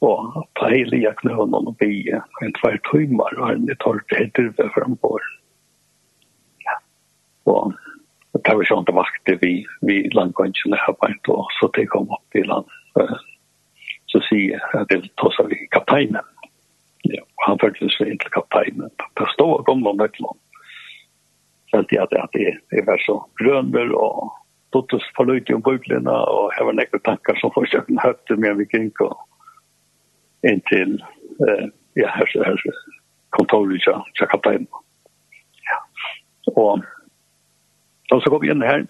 og 0.03 0.43
ta 0.59 0.71
hele 0.73 0.99
jeg 1.03 1.19
knøen 1.21 1.55
og 1.59 1.77
bie 1.81 2.21
en 2.43 2.55
tvær 2.59 2.79
tøymer 2.91 3.39
og 3.39 3.53
en 3.53 3.71
tar 3.85 4.03
til 4.11 4.19
helt 4.19 4.41
ut 4.43 4.63
frem 4.75 4.97
på 5.03 5.13
ja. 6.67 6.77
og 7.53 7.73
det 8.35 8.57
var 8.59 8.69
sånn 8.71 8.87
det 8.89 8.97
vakte 8.97 9.39
vi, 9.43 9.53
vi 9.87 9.99
landgåndsene 10.17 10.79
her 10.85 10.97
på 10.99 11.11
en 11.11 11.19
tog 11.29 11.51
så 11.59 11.71
det 11.77 11.89
kom 11.93 12.11
opp 12.11 12.39
i 12.39 12.43
land. 12.49 12.69
Så 14.11 14.21
sier 14.27 14.57
jeg 14.57 14.81
at 14.81 14.89
det 14.91 15.05
tar 15.21 15.35
seg 15.37 15.53
vi 15.53 15.59
kapteinen. 15.73 16.25
Ja, 17.09 17.21
og 17.23 17.45
han 17.47 17.61
følte 17.61 17.91
seg 17.93 18.11
inn 18.11 18.19
til 18.23 18.33
kapteinen. 18.35 18.91
Det 19.21 19.29
stod 19.35 19.61
og 19.61 19.69
kom 19.69 19.85
noen 19.85 20.01
nøkland 20.01 20.41
følte 21.73 21.97
jeg 21.97 22.05
at 22.05 22.37
det, 22.37 22.55
er 22.77 22.87
vært 22.87 23.05
så 23.07 23.19
grønner 23.41 23.93
og 23.97 24.31
Tottes 24.73 25.05
forløyte 25.17 25.53
om 25.53 25.61
bøklene, 25.61 26.13
og 26.33 26.55
jeg 26.57 26.65
var 26.65 26.77
nekker 26.79 27.01
tanker 27.05 27.37
som 27.37 27.53
forsøkte 27.53 27.93
høyte 28.01 28.39
med 28.41 28.57
vi 28.57 28.65
gikk, 28.73 29.03
og 29.05 29.19
inn 30.43 30.61
til 30.71 30.99
eh 31.49 31.69
ja 31.97 32.09
her, 32.09 32.45
her, 32.45 32.57
kontoret 33.31 33.83
til, 33.85 34.01
til 34.19 34.27
kapten. 34.27 34.67
Ja. 35.69 35.79
Og 36.47 36.81
då 38.11 38.21
så 38.21 38.31
går 38.31 38.41
vi 38.41 38.51
inn 38.51 38.63
her, 38.63 38.87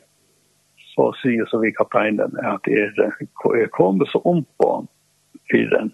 så 0.95 1.13
sier 1.23 1.47
så 1.47 1.59
vi 1.59 1.73
kapteinen 1.73 2.39
at 2.45 2.65
det 2.65 2.79
er 2.79 3.67
kommet 3.67 4.09
så 4.09 4.19
om 4.25 4.45
på 4.59 4.87
fyren. 5.51 5.93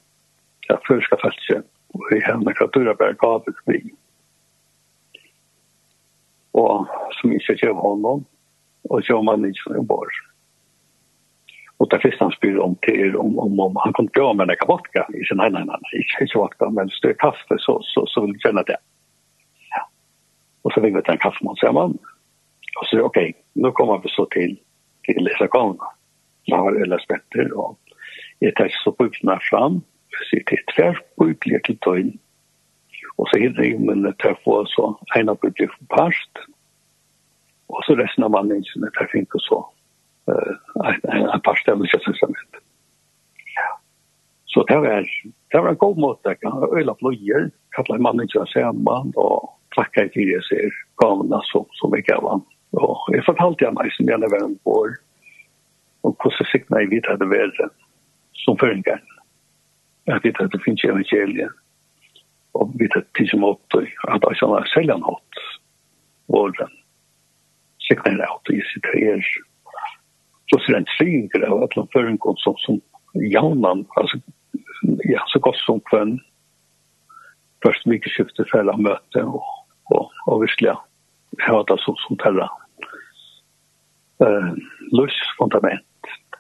ja, 0.68 0.76
før 0.88 0.94
Jag 0.94 1.02
förska 1.02 1.16
fältet 1.16 1.64
och 1.88 2.12
i 2.12 2.20
henne 2.20 2.52
kratura 2.54 2.94
gavet 2.94 3.54
vi. 3.66 3.94
Og 6.52 6.86
som 7.10 7.32
ikke 7.32 7.56
kör 7.56 7.72
honom 7.72 8.24
og 8.90 9.02
kör 9.02 9.22
man 9.22 9.44
ikke 9.44 9.62
som 9.62 9.76
en 9.76 9.86
borg. 9.86 10.12
Och 11.78 11.88
det 11.88 12.00
finns 12.00 12.14
han 12.20 12.30
spyr 12.30 12.58
om 12.58 12.74
till 12.74 13.16
om, 13.16 13.38
om, 13.38 13.60
om 13.60 13.76
han 13.76 13.92
kom 13.92 14.08
på 14.08 14.34
med 14.34 14.50
en 14.50 14.68
vodka. 14.68 15.06
I 15.14 15.24
sin 15.24 15.36
nej, 15.36 15.50
nej, 15.50 15.64
nej, 15.66 16.06
inte 16.20 16.38
vodka, 16.38 16.70
men 16.70 16.88
större 16.88 17.14
kaffe 17.14 17.56
så, 17.58 17.80
så, 17.82 18.06
så 18.06 18.20
vill 18.20 18.30
jag 18.30 18.40
känna 18.40 18.62
det. 18.62 18.76
Ja. 19.70 19.90
Och 20.62 20.72
så 20.72 20.80
fick 20.80 20.96
vi 20.96 21.02
ta 21.02 21.12
en 21.12 21.18
kaffe 21.18 21.44
mot 21.44 21.58
samman. 21.58 21.98
Och 22.80 22.86
så 22.86 23.00
okej, 23.00 23.30
okay, 23.30 23.32
nu 23.52 23.70
kommer 23.70 23.98
vi 23.98 24.08
så 24.08 24.26
till, 24.26 24.58
till 25.02 25.24
Lisa 25.24 25.46
Kona. 25.46 25.84
Jag 26.44 26.56
har 26.56 26.82
Ulla 26.82 26.98
Spetter 26.98 27.52
och 27.52 27.78
jag 28.38 28.54
tar 28.56 28.68
så 28.84 28.92
pupporna 28.92 29.38
fram. 29.42 29.80
Jag 30.10 30.26
ser 30.30 30.44
till 30.46 30.64
tvärpuppliga 30.76 31.60
till 31.64 31.78
tøyen. 31.78 32.18
Och 33.16 33.28
så 33.28 33.38
hinner 33.38 33.62
jag 33.62 33.80
men 33.80 34.12
tar 34.12 34.34
på 34.34 34.66
så 34.66 34.98
ena 35.16 35.34
puppliga 35.34 35.70
för 35.78 35.96
parst. 35.96 36.30
Och 37.66 37.84
så 37.84 37.94
resten 37.94 38.24
av 38.24 38.30
mannen 38.30 38.64
som 38.64 38.82
jag 38.82 38.94
tar 38.94 39.06
fint 39.12 39.34
och 39.34 39.42
så 39.42 39.70
en 40.28 41.40
parst 41.46 41.68
av 41.68 41.80
Nya 41.80 42.00
testament. 42.04 42.62
Så 44.48 44.64
det 44.64 44.76
var, 44.76 45.06
det 45.52 45.60
var 45.60 45.68
en 45.68 45.76
god 45.76 45.98
måte. 45.98 46.32
Jeg 46.32 46.40
kan 46.40 46.64
øyla 46.72 46.94
pløyer, 46.94 47.50
kalla 47.76 47.98
mannen 48.00 48.24
ikke 48.24 48.46
sammen, 48.52 49.12
og 49.16 49.50
takka 49.76 50.06
i 50.06 50.12
tidligere 50.14 50.46
ser 50.48 50.78
gavene 51.02 51.40
som, 51.50 51.66
som 51.80 51.94
jeg 51.94 52.06
gav 52.08 52.24
han. 52.30 52.42
Og 52.80 53.12
jeg 53.12 53.26
fortalte 53.26 53.68
han 53.68 53.76
meg 53.76 53.92
som 53.96 54.08
gjerne 54.08 54.30
var 54.32 54.46
en 54.46 54.56
vår, 54.68 54.96
og 56.04 56.16
hvordan 56.22 56.50
sikna 56.52 56.82
jeg 56.82 56.90
vidt 56.94 57.10
hadde 57.10 57.28
vært 57.28 57.60
som 58.44 58.58
føringar. 58.60 59.02
Jeg 60.08 60.24
vet 60.24 60.40
at 60.40 60.52
det 60.54 60.62
finnes 60.64 60.84
evangeliet, 60.88 61.52
og 62.56 62.72
vet 62.80 62.96
at 62.96 63.08
det 63.18 63.28
som 63.30 63.44
åtte, 63.44 63.84
at 64.08 64.24
jeg 64.30 64.40
sånn 64.40 64.56
er 64.56 64.72
seljan 64.72 65.04
hatt 65.04 65.42
våren. 66.32 66.72
Sikna 67.84 68.16
jeg 68.16 68.32
hatt 68.32 68.52
i 68.52 68.62
sitter 68.72 68.96
her, 68.96 69.28
så 70.48 70.58
ser 70.58 70.74
en 70.74 70.86
synger 70.98 71.46
av 71.46 71.62
att 71.62 71.70
de 71.70 71.88
för 71.92 72.16
som, 72.36 72.54
som 72.56 72.80
jaunan, 73.14 73.86
alltså, 73.96 74.18
ja, 74.82 75.24
så 75.26 75.38
gott 75.38 75.56
som 75.56 75.80
kvann 75.80 76.20
först 77.62 77.86
mycket 77.86 78.12
skifte 78.12 78.44
fälla 78.44 78.76
möte 78.76 79.22
och, 79.22 79.44
och, 79.84 80.10
och 80.26 80.42
visliga 80.42 80.78
det 81.30 81.76
som, 81.78 81.96
som 81.96 82.16
terra 82.16 82.50
eh, 84.20 84.52
lustfundament 84.92 85.80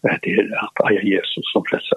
det 0.02 0.30
är 0.30 0.64
att 0.64 0.86
aja 0.86 1.02
Jesus 1.02 1.52
som 1.52 1.62
flesta 1.68 1.96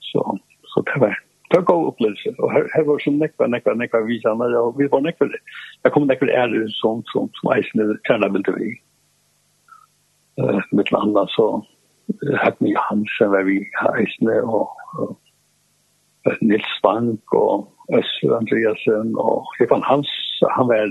så, 0.00 0.38
så 0.62 0.82
det 0.82 1.00
var 1.00 1.18
det 1.50 1.56
var 1.56 1.62
god 1.62 1.86
opplevelse, 1.86 2.34
og 2.38 2.52
her, 2.52 2.64
her 2.74 2.82
var 2.82 2.98
så 2.98 3.10
nekva, 3.14 3.46
nekva, 3.46 3.74
nekva 3.78 4.00
visene, 4.02 4.48
og 4.58 4.80
vi 4.80 4.88
var 4.90 5.04
nekva 5.04 5.28
det. 5.30 5.38
Jag 5.86 5.92
kom 5.92 6.06
nekva 6.06 6.26
det 6.26 6.34
är 6.34 6.68
som, 6.68 7.02
som, 7.06 7.28
som 7.34 7.52
eisen 7.52 7.80
är 7.80 8.00
kärna 8.08 8.28
vill 8.28 8.42
vi 8.58 8.80
eh, 10.40 10.60
mitt 10.72 10.92
landa 10.92 11.26
så 11.34 11.48
hatt 12.38 12.60
mig 12.60 12.76
Hansen 12.78 13.32
var 13.32 13.46
vi 13.48 13.60
heisne 13.80 14.36
og, 14.44 14.70
og 15.00 16.36
Nils 16.40 16.66
Spank 16.78 17.34
og 17.34 17.68
Øsser 17.94 18.34
Andreasen 18.36 19.14
og 19.18 19.46
Stefan 19.54 19.82
Hans, 19.86 20.10
han 20.56 20.68
var 20.68 20.90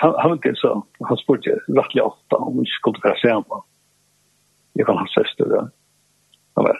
han, 0.00 0.14
han 0.22 0.30
var 0.30 0.54
så, 0.54 0.80
han 1.08 1.16
spurte 1.16 1.58
rettelig 1.78 2.04
ofte 2.04 2.36
om 2.36 2.60
vi 2.60 2.66
skulle 2.70 3.00
være 3.04 3.18
sammen. 3.22 3.62
Jeg 4.76 4.86
kan 4.86 4.98
hans 5.00 5.14
søster, 5.16 5.46
ja. 5.56 5.64
han 6.56 6.64
var 6.68 6.78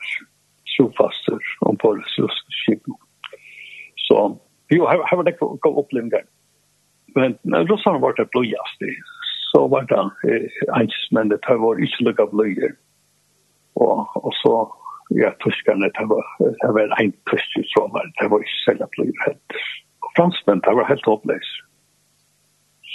sofaster 0.76 1.38
om 1.66 1.76
på 1.76 1.94
russkipen. 1.96 2.94
Så 4.06 4.16
jo, 4.70 4.86
her, 4.86 5.02
her 5.08 5.16
var 5.16 5.24
det 5.24 5.34
ikke 5.34 5.70
å 5.70 5.80
oppleve 5.82 6.22
Men 7.16 7.38
russerne 7.70 8.00
var 8.00 8.14
det 8.18 8.28
blodjast 8.30 8.84
i 8.84 8.92
så 9.50 9.64
var 9.72 9.86
det 9.90 10.02
eins, 10.76 10.98
men 11.12 11.30
det 11.32 11.40
var 11.48 11.80
ikke 11.84 12.04
lukket 12.08 12.34
bløyer. 12.34 12.74
Og, 13.74 13.98
og 14.26 14.32
så, 14.42 14.54
ja, 15.20 15.30
tyskerne, 15.44 15.90
det 15.98 16.06
var, 16.10 16.24
det 16.62 16.70
var 16.76 16.94
en 17.00 17.14
tysk 17.30 17.56
i 17.60 17.64
Trondheim, 17.72 18.12
det 18.20 18.30
var 18.30 18.44
ikke 18.44 18.60
selv 18.64 18.84
bløyer 18.96 19.24
helt. 19.26 19.58
Og 20.04 20.12
franskmenn, 20.16 20.64
det 20.66 20.76
var 20.76 20.90
helt 20.90 21.10
oppleis. 21.14 21.50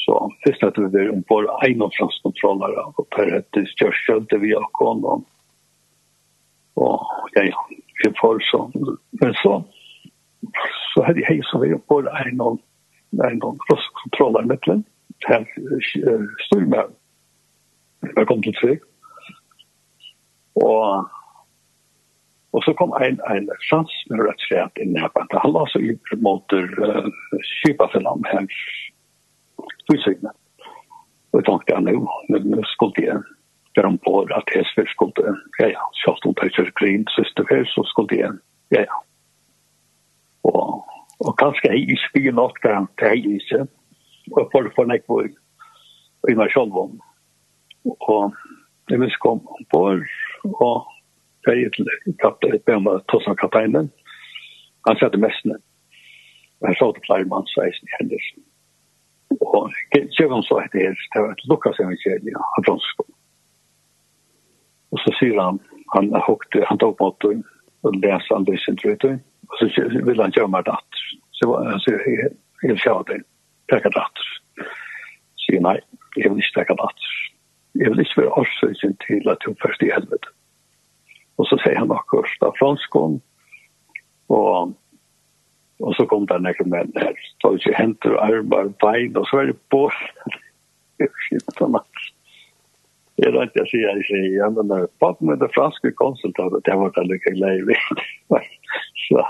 Så 0.04 0.16
først 0.44 0.64
at 0.68 0.80
vi 0.82 0.90
var 0.94 1.14
ombord 1.16 1.48
en 1.68 1.86
av 1.86 1.94
franskontrollere, 1.98 2.84
og 2.98 3.08
per 3.16 3.32
hette 3.38 3.66
Stjørskjølte 3.72 4.42
vi 4.44 4.52
av 4.58 4.68
konen. 4.80 5.24
Og 6.76 7.30
ja, 7.38 7.46
ja, 7.48 7.62
vi 8.02 8.12
får 8.20 8.42
så, 8.50 8.66
Men 9.22 9.36
så, 9.40 9.54
så 10.92 11.06
hadde 11.08 11.24
jeg 11.24 11.46
som 11.48 11.64
vi 11.64 11.72
ombord 11.78 12.10
en 12.12 12.42
av 12.44 13.62
franskontrollere 13.70 14.50
mittlen, 14.52 14.84
til 15.26 15.46
styrmøn. 16.46 16.96
Jeg 18.18 18.28
kom 18.28 18.42
til 18.44 18.56
Tvik. 18.60 18.82
Og, 20.56 21.10
og 22.54 22.64
så 22.66 22.74
kom 22.78 22.94
en, 23.02 23.20
en 23.36 23.50
chans 23.70 23.94
med 24.10 24.26
rett 24.28 24.42
slett 24.48 24.82
inn 24.84 24.98
her. 25.00 25.10
Han 25.44 25.54
la 25.56 25.66
så 25.72 25.82
i 25.82 25.96
mot 26.22 26.54
uh, 26.54 27.08
Kjøpafellam 27.64 28.26
her. 28.30 28.50
Utsynne. 29.90 30.34
Og 31.32 31.40
jeg 31.40 31.48
tenkte 31.48 31.74
jeg 31.74 31.86
nå, 31.88 31.96
nå 32.30 32.66
skulle 32.76 33.08
jeg 33.08 33.24
gjøre 33.74 33.90
om 33.90 33.98
på 34.06 34.20
at 34.38 34.52
jeg 34.54 34.88
skulle, 34.94 35.34
ja 35.60 35.72
ja, 35.72 35.86
kjøpt 36.04 36.28
om 36.30 36.36
til 36.38 36.52
Kjørgrin, 36.58 37.08
søster 37.16 37.48
her, 37.50 37.64
så 37.66 37.82
skulle 37.90 38.20
jeg, 38.20 38.36
ja 38.76 38.84
ja. 38.86 39.00
Og, 40.44 40.84
og 41.26 41.34
kanskje 41.42 41.72
jeg 41.72 41.82
ikke 41.82 42.04
spyr 42.04 42.36
nok 42.38 42.60
til 42.62 43.08
jeg 43.08 43.40
ikke, 43.40 43.66
for 44.32 44.70
for 44.76 44.86
nek 44.86 45.06
på 45.08 45.24
i 46.30 46.36
meg 46.40 46.52
selv 46.54 46.78
om. 46.80 46.96
Og 47.86 48.36
jeg 48.90 49.00
minns 49.00 49.18
kom 49.24 49.42
på 49.72 49.80
år, 49.90 50.04
og 50.44 50.88
jeg 51.48 51.66
gikk 51.66 51.76
til 52.06 52.16
kapte 52.22 52.52
et 52.56 52.66
bømme 52.68 53.00
Tossan 53.12 53.36
Kapteinen. 53.40 53.92
Han 54.88 55.00
sette 55.00 55.20
mestene. 55.20 55.60
jeg 56.64 56.76
så 56.80 56.92
til 56.92 57.04
flere 57.08 57.26
mann 57.28 57.48
seisen 57.48 57.88
i 57.88 57.96
hendelsen. 58.00 58.44
Og 59.42 59.72
jeg 59.96 60.08
sjefen 60.16 60.44
så 60.48 60.62
etter 60.64 60.80
her, 60.80 60.96
det 61.14 61.22
var 61.22 61.32
et 61.32 61.46
lukka 61.52 61.74
seg 61.76 61.90
med 61.90 62.00
kjelje 62.04 62.40
av 62.40 62.68
fransk. 62.68 63.04
Og 64.94 65.02
så 65.04 65.14
sier 65.20 65.40
han, 65.42 65.60
han 65.96 66.12
hukte, 66.28 66.64
han 66.70 66.80
tok 66.80 67.00
mot 67.02 67.28
og 67.28 68.00
leser 68.00 68.36
han 68.36 68.48
lysen 68.48 68.80
trutøy. 68.80 69.18
Og 69.50 69.60
så 69.60 69.88
vil 70.08 70.22
han 70.22 70.36
gjøre 70.36 70.52
meg 70.56 70.68
datt. 70.70 71.04
Så 71.40 71.50
han 71.58 71.82
sier, 71.84 72.04
jeg 72.08 72.72
vil 72.72 72.80
sjå 72.80 72.96
det 73.10 73.20
teka 73.72 73.92
datter. 73.94 74.30
Sier 75.46 75.64
nei, 75.64 75.78
jeg 76.18 76.32
vil 76.32 76.42
ikke 76.44 76.60
teka 76.60 76.78
datter. 76.80 77.12
Jeg 77.80 77.92
vil 77.92 78.04
ikke 78.04 78.22
være 78.22 78.38
årsøkjen 78.44 78.96
til 79.08 79.30
at 79.32 79.46
hun 79.48 79.60
først 79.62 79.84
i 79.86 79.92
helvete. 79.94 80.34
Og 81.42 81.48
så 81.50 81.58
sier 81.64 81.80
han 81.80 81.94
akkurat 81.94 82.46
av 82.46 82.54
franskån, 82.60 83.18
og, 84.34 84.74
og 85.82 85.96
så 85.98 86.06
kom 86.10 86.28
det 86.30 86.40
nekker 86.46 86.70
menn 86.70 86.94
her, 87.00 87.18
så 87.42 87.54
det 87.54 87.64
ikke 87.64 87.80
henter 87.80 88.18
armar, 88.22 88.70
bein, 88.84 89.18
og 89.18 89.26
så 89.30 89.42
er 89.42 89.50
det 89.52 89.58
bål. 89.74 89.96
Jeg 91.02 91.10
skjønner 91.26 91.74
meg. 91.80 92.04
Jeg 93.18 93.30
er 93.30 93.36
rett 93.38 93.58
jeg 93.58 93.70
sier, 93.70 93.90
jeg 93.90 94.06
sier, 94.08 94.30
ja, 94.38 94.50
men 94.54 94.72
bare 95.02 95.26
med 95.26 95.42
det 95.42 95.52
franske 95.54 95.92
konsultatet, 95.98 96.66
det 96.66 96.78
var 96.78 96.94
det 96.96 97.08
lykke 97.10 97.34
glede 97.36 97.76
i. 97.76 98.40
Så, 99.06 99.26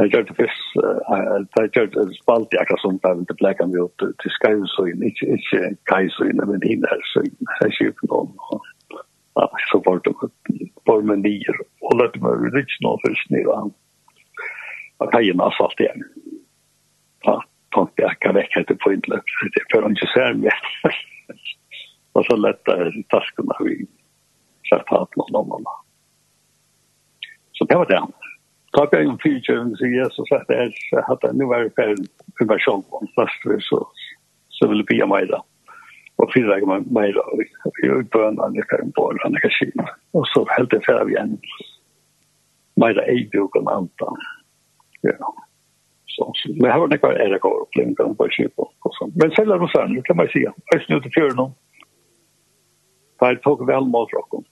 Det 0.00 0.06
gjør 0.08 0.22
det 0.28 0.34
fyrst, 0.38 0.76
det 1.56 1.64
gjør 1.76 1.88
det 1.92 2.04
spalt 2.16 2.54
i 2.54 2.58
akkurat 2.60 2.80
som 2.80 2.96
det 3.02 3.10
er 3.10 3.18
litt 3.18 3.34
blekka 3.40 3.66
med 3.68 3.82
ut 3.84 4.04
til 4.22 4.32
skajusøyen, 4.38 5.02
ikke 5.04 5.26
ikke 5.36 5.60
kajusøyen, 5.90 6.40
men 6.48 6.64
hinn 6.64 6.86
her 6.88 7.02
søyen, 7.10 7.50
her 7.58 7.74
kjøpen 7.76 8.08
noen, 8.12 8.32
og 9.36 9.58
så 9.68 9.80
var 9.84 10.00
det 10.06 10.14
bare 10.88 11.04
med 11.10 11.26
nyer, 11.26 11.60
og 11.84 11.98
lette 12.00 12.22
meg 12.24 12.40
jo 12.40 12.54
litt 12.56 12.76
nå 12.86 12.94
fyrst 13.04 13.34
nir, 13.36 13.52
og 13.52 15.12
kajen 15.12 15.44
asfalt 15.44 15.84
igjen. 15.84 16.08
Ja, 17.28 17.36
tenkte 17.76 18.06
jeg 18.06 18.20
kan 18.24 18.36
vekk 18.40 18.58
etter 18.62 18.80
på 18.80 18.94
innløp, 18.96 19.36
det 19.56 19.66
før 19.74 19.90
han 19.90 19.98
ikke 19.98 20.12
ser 20.14 20.40
meg. 20.40 20.72
Og 22.16 22.26
så 22.28 22.36
lette 22.36 22.74
jeg 22.76 23.06
taskene 23.12 23.54
vi, 23.64 23.76
så 24.68 24.82
hatt 24.88 25.16
noen 25.16 25.38
om 25.40 25.54
henne. 25.54 25.76
Så 27.56 27.64
det 27.70 27.78
var 27.80 27.88
det 27.88 28.00
han. 28.02 28.12
Takk 28.76 28.94
er 28.96 29.04
en 29.04 29.20
fyrtjøring 29.20 29.74
som 29.76 29.94
Jesus 29.94 30.30
at 30.32 30.48
det 30.48 30.58
er 30.58 31.02
at 31.12 31.24
det 31.24 31.32
nu 31.36 31.50
er 31.52 31.68
ferdig 31.76 32.06
for 32.38 32.48
meg 32.48 32.62
selv 32.64 32.96
om 32.96 33.08
det 33.18 33.58
så, 33.68 33.80
så 34.56 34.68
vil 34.68 34.80
det 34.80 34.88
bli 34.88 35.02
meg 35.08 35.28
da. 35.32 35.42
Og 36.22 36.30
fyra 36.32 36.56
jeg 36.56 36.68
meg 36.68 37.14
da, 37.16 37.24
vi 37.36 37.46
er 37.88 37.98
utbøna, 37.98 38.48
jeg 38.56 38.68
kan 38.70 38.92
på, 38.96 39.08
jeg 39.12 39.42
kan 39.44 39.54
kina. 39.58 39.86
Og 40.16 40.26
så 40.32 40.44
helt 40.56 40.70
det 40.72 40.84
ferdig 40.86 41.16
igjen. 41.16 41.36
Meg 42.80 42.96
da 42.96 43.04
er 43.04 43.20
jo 43.36 43.48
ikke 43.50 43.64
anta. 43.68 44.08
Ja. 45.04 45.32
Så, 46.14 46.28
men 46.60 46.70
her 46.70 46.78
var 46.78 46.88
det 46.88 47.00
ikke 47.00 47.12
er 47.24 47.32
det 47.32 47.40
går 47.40 47.60
opplevende 47.64 48.14
på. 48.16 48.28
Men 49.20 49.34
selv 49.36 49.52
er 49.52 49.60
det 49.60 49.70
sånn, 49.72 49.96
det 49.96 50.04
kan 50.08 50.16
man 50.20 50.32
si. 50.32 50.44
Jeg 50.44 50.84
snu 50.86 50.98
til 51.00 51.14
fjøren 51.16 51.38
nå. 51.40 51.46
Der 53.22 53.38
tok 53.44 53.64
vel 53.68 53.88
mot 53.88 54.12
råkken. 54.16 54.44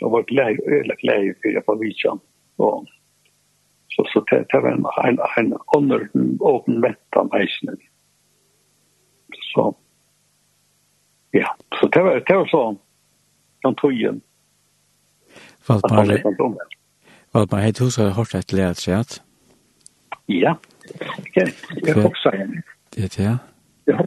Det 0.00 0.08
var 0.12 0.28
glæg, 0.28 0.60
øyelig 0.66 0.96
glæg 1.02 1.32
for 1.40 1.56
jeg 1.56 1.64
på 1.66 1.76
vidtjen. 1.80 2.20
Og 2.58 2.88
Så, 3.88 4.04
så 4.12 4.24
det, 4.30 4.46
det 4.52 4.62
var 4.62 4.72
en, 4.72 4.86
en, 5.04 5.20
en 5.38 5.52
ånder 5.76 6.08
åpen 6.40 6.80
vett 6.82 7.16
av. 7.16 7.30
Så, 9.54 9.76
ja, 11.30 11.56
så 11.80 11.88
det 11.88 12.02
var, 12.02 12.20
det 12.26 12.36
var 12.36 12.46
så 12.50 12.62
sånn, 12.62 12.78
den 13.64 13.78
tøyen. 13.80 14.20
Valpare, 15.68 16.20
Valpare, 17.34 17.62
hei, 17.62 17.72
du 17.72 17.88
skal 17.90 18.10
ha 18.10 18.18
hørt 18.20 18.34
et 18.38 18.52
leat, 18.52 18.80
sier 18.80 19.02
Ja, 20.30 20.54
jeg, 21.36 21.52
jeg 21.82 21.96
hoksa 22.02 22.34
igjen. 22.34 22.62
Det 22.94 23.04
er 23.04 23.12
det, 23.16 23.24
ja. 23.24 23.36
Ja. 23.86 24.04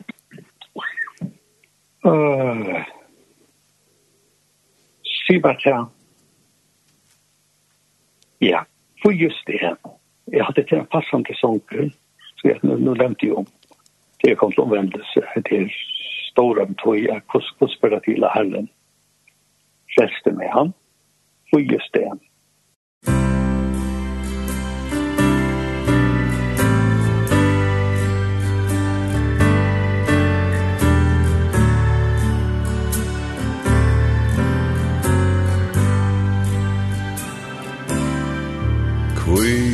Uh, 2.05 2.79
Sibata. 5.03 5.89
Ja 8.41 8.63
for 9.01 9.11
just 9.11 9.47
det. 9.47 9.75
jeg 10.31 10.45
hadde 10.45 10.63
til 10.63 10.77
en 10.77 10.91
passende 10.91 11.35
sånger, 11.35 11.89
så 12.37 12.47
jeg 12.47 12.59
nå, 12.63 12.75
nå 12.77 12.93
lämnade 12.93 13.27
jo 13.27 13.41
om. 13.41 13.47
Det 14.23 14.37
kom 14.37 14.51
til 14.51 15.03
till 15.13 15.43
til 15.43 15.69
store 16.31 16.61
är 16.61 16.67
hvordan 16.75 17.19
spør 17.25 17.41
kuspera 17.59 17.99
til 17.99 18.23
herren. 18.35 18.69
Fäste 19.99 20.31
med 20.31 20.49
han, 20.49 20.73
för 21.49 21.59
just 21.59 21.93
det. 21.93 22.28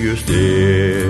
just 0.05 0.27
det 0.27 1.09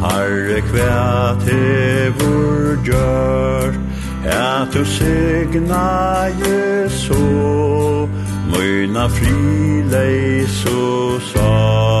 Herre 0.00 0.60
kvæt 0.60 1.42
hevur 1.48 2.84
gjørt 2.84 3.78
At 4.26 4.74
du 4.74 4.84
segna 4.84 5.84
Jesu 6.42 7.14
Møyna 8.50 9.06
frileis 9.06 10.64
og 10.64 11.20
sår 11.22 11.95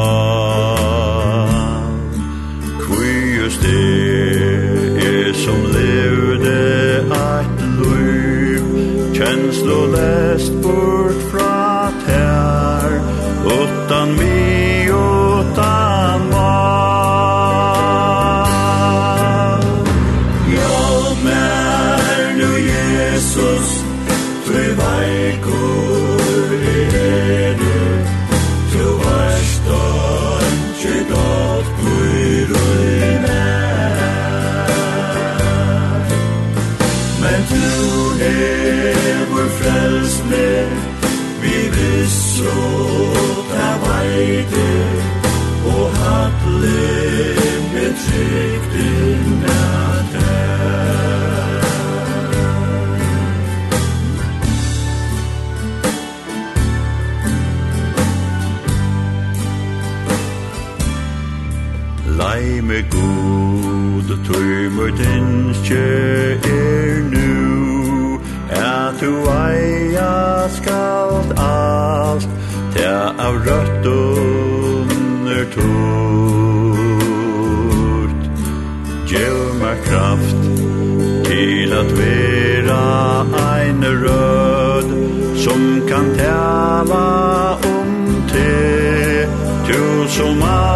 tala 86.16 87.58
om 87.62 88.24
te, 88.28 89.28
du 89.68 90.08
som 90.08 90.42
er 90.42 90.75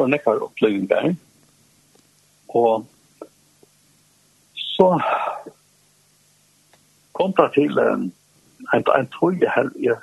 var 0.00 0.10
nekkar 0.12 0.42
opplevingar. 0.44 1.12
Og 2.56 2.86
så 4.56 4.88
kom 7.12 7.34
det 7.36 7.50
til 7.54 7.78
en, 7.78 8.08
en, 8.74 8.84
en 8.96 9.10
tøye 9.16 9.50
her, 9.54 9.68
jeg 9.80 9.98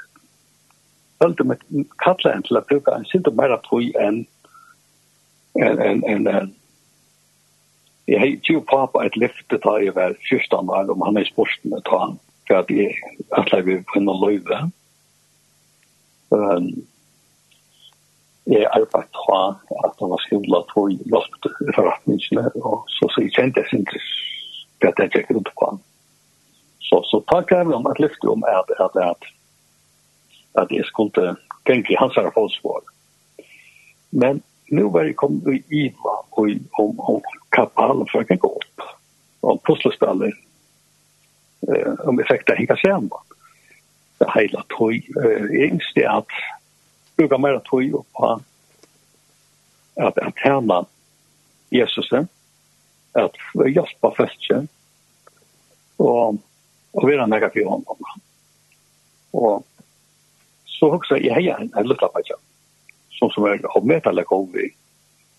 følte 1.22 1.48
meg 1.49 1.64
kattla 2.03 2.36
en 2.36 2.45
til 2.45 2.60
å 2.60 2.65
bruke 2.69 2.94
en 2.94 3.07
sinte 3.10 3.34
mer 3.34 3.56
tøy 3.65 3.90
enn 3.98 4.24
en, 5.57 5.80
en, 5.82 6.03
en, 6.06 6.28
en 6.30 6.53
Jeg 8.07 8.19
har 8.22 8.52
jo 8.53 8.61
pappa 8.64 9.02
et 9.03 9.18
lyfte 9.19 9.57
da 9.64 9.74
jeg 9.84 9.95
var 9.98 10.14
14 10.30 10.69
år, 10.69 10.91
om 10.94 11.02
han 11.03 11.18
er 11.19 11.26
sporten 11.28 11.74
et 11.76 11.90
han, 11.91 12.14
for 12.48 12.61
at 12.61 12.69
jeg 12.72 12.94
atler 13.36 13.65
vi 13.68 13.82
på 13.90 13.99
en 13.99 14.14
løyve. 14.22 14.60
Um, 16.32 16.69
jeg 18.48 18.68
arbeid 18.72 19.10
fra 19.15 19.40
at 19.84 19.99
han 19.99 20.11
var 20.14 20.22
skola 20.24 20.61
på 20.72 20.88
loftforretningene, 21.14 22.45
og 22.64 22.86
så, 22.95 23.10
så 23.11 23.24
jeg 23.26 23.34
kjente 23.36 23.64
jeg 23.64 23.82
ikke 23.84 24.91
at 24.91 24.99
jeg 25.02 25.14
gikk 25.15 25.32
rundt 25.36 25.52
på 25.57 25.69
han. 25.69 25.82
Så, 26.88 27.02
så 27.10 27.19
takk 27.32 27.52
jeg 27.52 27.74
om 27.76 27.90
at 27.91 27.99
lyfte 27.99 28.30
om 28.32 28.45
at, 28.48 28.72
at, 28.80 28.95
at, 29.03 29.32
at 30.61 30.72
jeg 30.72 30.86
skulle 30.88 31.36
tenke 31.68 31.94
i 31.94 31.99
hans 31.99 32.15
her 32.15 32.32
fotspår. 32.36 32.86
Men 34.11 34.44
nu 34.72 34.90
var 34.91 35.07
jeg 35.07 35.18
kommet 35.19 35.48
i 35.53 35.64
Iva 35.86 36.15
og, 36.32 36.49
og, 36.80 36.95
og 36.98 37.24
kapal 37.52 38.06
for 38.11 38.24
jeg 38.24 38.32
kan 38.32 38.44
gå 38.44 38.52
opp. 38.60 38.86
Og 39.48 39.60
puslespillet, 39.68 40.36
eh, 41.68 41.94
om 42.07 42.19
jeg 42.19 42.30
fikk 42.32 42.48
det 42.48 42.57
henge 42.61 42.80
sammen. 42.82 43.11
Det 44.18 44.30
hele 44.34 44.64
tog, 44.74 44.95
eh, 44.95 45.52
yngst 45.68 45.99
er 45.99 46.10
at 46.22 46.40
brukar 47.18 47.38
mer 47.38 47.60
tog 47.60 48.14
på 48.14 48.41
att 49.95 50.18
att 50.18 50.34
härma 50.35 50.85
Jesus 51.69 52.10
att 53.11 53.35
hjälpa 53.76 54.11
fältje 54.18 54.68
och 55.98 56.35
och 56.91 57.03
vara 57.03 57.26
nära 57.26 57.49
för 57.49 57.64
honom. 57.64 57.98
Och 59.31 59.68
så 60.65 60.91
också 60.94 61.18
jag 61.18 61.35
hejar 61.35 61.69
en 61.76 61.88
liten 61.88 62.10
pojke 62.14 62.34
som 63.10 63.30
som 63.30 63.44
är 63.44 63.77
av 63.77 63.85
metall 63.85 64.19
och 64.19 64.49
vi 64.53 64.69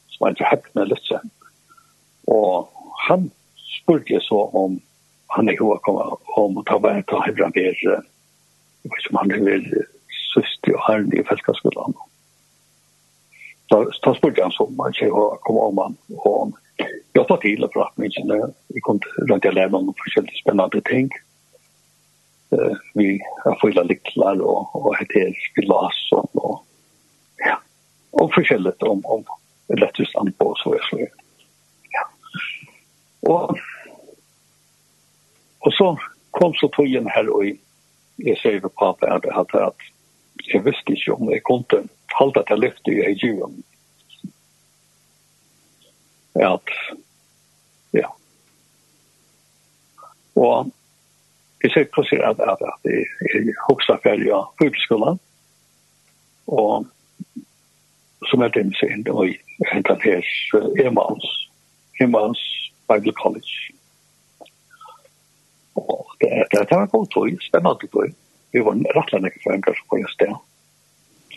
som 0.09 0.27
är 0.27 0.45
häpna 0.45 0.85
lite. 0.85 1.21
Och 2.25 2.73
han 3.09 3.31
spurte 3.83 4.19
så 4.23 4.45
om 4.45 4.81
han 5.27 5.49
är 5.49 5.53
hur 5.53 5.79
kommer 5.83 6.39
om 6.39 6.59
att 6.59 6.67
ta 6.67 6.79
vara 6.79 7.03
på 7.03 7.23
hur 7.23 7.43
han 7.43 7.53
är. 7.55 7.91
Vet 7.91 8.03
inte 8.83 9.09
om 9.11 9.17
han 9.17 9.29
vill 9.29 9.85
siste 10.39 10.77
herren 10.87 11.13
i 11.15 11.25
Felskasskolen. 11.29 11.97
Da, 13.71 13.83
da 14.05 14.15
spurte 14.17 14.43
han 14.43 14.55
som 14.55 14.73
man 14.77 14.95
ikke 14.95 15.11
kom 15.45 15.59
om 15.61 15.81
han, 15.83 15.97
og 16.25 16.57
jeg 17.15 17.27
tar 17.29 17.41
til 17.43 17.65
og 17.67 17.73
pratet 17.75 17.99
med 17.99 18.13
ikke. 18.13 18.53
Vi 18.75 18.83
kom 18.87 19.01
til 19.03 19.31
rundt 19.31 19.45
jeg 19.45 19.57
lærte 19.57 19.77
om 19.77 19.91
forskjellige 20.03 20.41
spennende 20.41 20.81
ting. 20.89 21.11
Uh, 22.55 22.77
vi 22.97 23.19
har 23.45 23.59
fylla 23.61 23.83
liklar 23.85 24.41
og, 24.41 24.71
og 24.73 24.95
heter 24.97 25.35
spilas 25.51 25.99
og 26.17 26.31
og, 26.33 26.63
ja, 27.45 27.59
og 28.13 28.31
forskjelligt 28.33 28.83
om, 28.89 29.03
om 29.05 29.27
lettest 29.77 30.17
anpå, 30.17 30.55
så 30.63 30.73
er 30.79 30.87
så. 30.89 31.01
Ja. 31.93 32.05
Og, 33.29 33.59
og 35.61 35.73
så 35.77 35.91
kom 36.39 36.55
så 36.55 36.71
tog 36.73 36.89
her 36.89 37.33
og 37.35 37.45
jeg 38.19 38.39
sier 38.41 38.63
på 38.65 38.73
pappa 38.81 39.13
at 39.19 39.27
jeg 39.27 39.35
hadde 39.37 39.61
hatt 39.63 39.85
jeg 40.55 40.65
visste 40.65 40.95
ikke 40.95 41.15
om 41.15 41.31
jeg 41.33 41.43
kunne 41.47 41.89
halda 42.19 42.43
til 42.49 42.63
lyfte 42.65 42.93
i 42.93 43.05
Egypten. 43.13 43.65
At, 46.35 46.71
ja. 47.93 48.09
Og 50.35 50.71
jeg 51.63 51.71
ser 51.75 51.89
på 51.95 52.05
seg 52.07 52.23
at, 52.23 52.39
at, 52.41 52.63
at 52.63 52.93
jeg 53.35 53.57
hoksa 53.67 53.99
ferdig 54.05 54.31
av 54.35 54.53
bibelskolen, 54.61 55.19
og 56.47 56.87
som 58.31 58.43
er 58.43 58.55
den 58.55 58.71
sin, 58.79 59.03
og 59.11 59.27
jeg 59.27 59.41
hentet 59.73 60.07
her 60.07 60.23
Emans, 60.87 61.27
Emans 62.01 62.41
Bible 62.89 63.13
College. 63.23 63.75
Og 65.75 66.07
det, 66.21 66.31
det, 66.51 66.65
det 66.71 66.79
var 66.79 66.87
god 66.87 67.07
tog, 67.07 67.31
spennende 67.43 67.91
tog 67.93 68.15
vi 68.53 68.63
var 68.65 68.79
rattla 68.97 69.21
nekka 69.23 69.43
frøyngar 69.45 69.77
som 69.79 69.91
var 69.93 70.03
i 70.03 70.13
sted. 70.13 70.37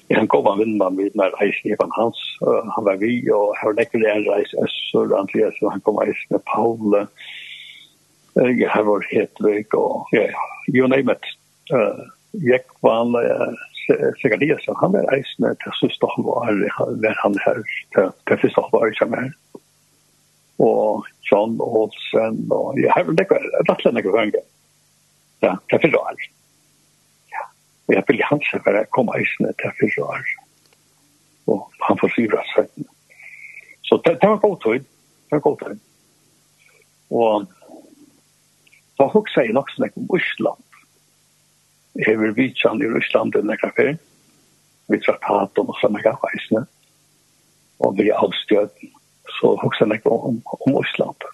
Jeg 0.09 0.17
kan 0.17 0.27
gå 0.27 0.41
koma 0.41 0.57
vinnmann 0.59 0.97
vid 0.99 1.15
når 1.15 1.35
eisen 1.43 1.71
Ivan 1.71 1.93
Hans, 1.95 2.19
han 2.43 2.87
var 2.87 2.99
vi, 2.99 3.13
og 3.31 3.53
her 3.59 3.71
var 3.71 3.77
nekker 3.79 4.03
en 4.03 4.25
reis 4.27 4.51
Øssur, 4.63 5.13
Andreas, 5.15 5.59
og 5.61 5.71
han 5.71 5.83
kom 5.85 6.01
reis 6.01 6.23
med 6.33 6.43
Paule, 6.51 7.05
her 8.35 8.87
var 8.87 9.07
Hedvig, 9.11 9.67
og 9.75 10.11
ja, 10.15 10.27
you 10.67 10.87
name 10.87 11.15
it. 11.15 11.29
Jeg 12.43 12.63
var 12.83 13.07
Sekaliasen, 14.21 14.75
han 14.79 14.93
var 14.93 15.07
eisen 15.15 15.47
til 15.63 15.77
sista 15.79 16.11
halvar, 16.15 16.59
var 17.03 17.15
han 17.23 17.39
her, 17.45 17.63
til 17.95 18.43
sista 18.43 18.67
halvar, 18.67 18.91
som 18.99 19.15
ikke 19.15 19.23
her 19.23 19.31
og 20.61 21.07
John 21.31 21.57
Olsen 21.59 22.43
og 22.53 22.77
jeg 22.79 22.91
har 22.93 23.07
vel 23.07 23.17
nekker, 23.17 23.41
var 23.41 23.71
rett 23.71 23.83
for 23.83 24.21
en 24.21 24.33
gang. 24.35 24.49
Ja, 25.41 25.55
det 25.57 25.77
er 25.77 25.83
for 25.87 25.97
rart. 25.97 26.27
Og 27.91 27.95
jeg 27.97 28.03
ville 28.07 28.23
hans 28.23 28.49
for 28.55 28.71
jeg 28.71 28.87
kom 28.95 29.09
eisene 29.11 29.49
til 29.59 29.73
fyrre 29.79 30.03
år. 30.13 30.27
Og 31.51 31.65
han 31.83 31.97
får 31.99 32.13
syre 32.15 32.43
seg. 32.53 32.69
Så 33.83 33.97
det, 34.05 34.13
det 34.21 34.29
var 34.31 34.37
god 34.39 34.61
tid. 34.63 34.85
Det 35.27 35.35
var 35.35 35.41
god 35.43 35.57
tid. 35.59 35.81
Og 37.11 37.49
da 38.95 39.09
hukse 39.11 39.43
jeg 39.43 39.51
nok 39.57 39.73
snakk 39.75 39.97
om 39.99 40.07
Østland. 40.15 40.63
Jeg 41.99 42.15
vil 42.21 42.35
vite 42.37 42.63
han 42.63 42.79
i 42.79 42.87
Østland 42.87 43.35
under 43.35 43.59
kaféen. 43.59 43.99
Vi 44.87 45.01
traktat 45.03 45.59
om 45.59 45.75
oss 45.75 45.83
samme 45.83 45.99
eisene. 45.99 46.63
Og 47.83 47.99
vi 47.99 48.07
er 48.07 48.23
avstjød. 48.23 48.71
Så 49.35 49.55
hukse 49.59 49.83
jeg 49.83 49.91
nok 49.97 50.07
om, 50.15 50.39
om 50.47 50.79
Østland. 50.79 51.27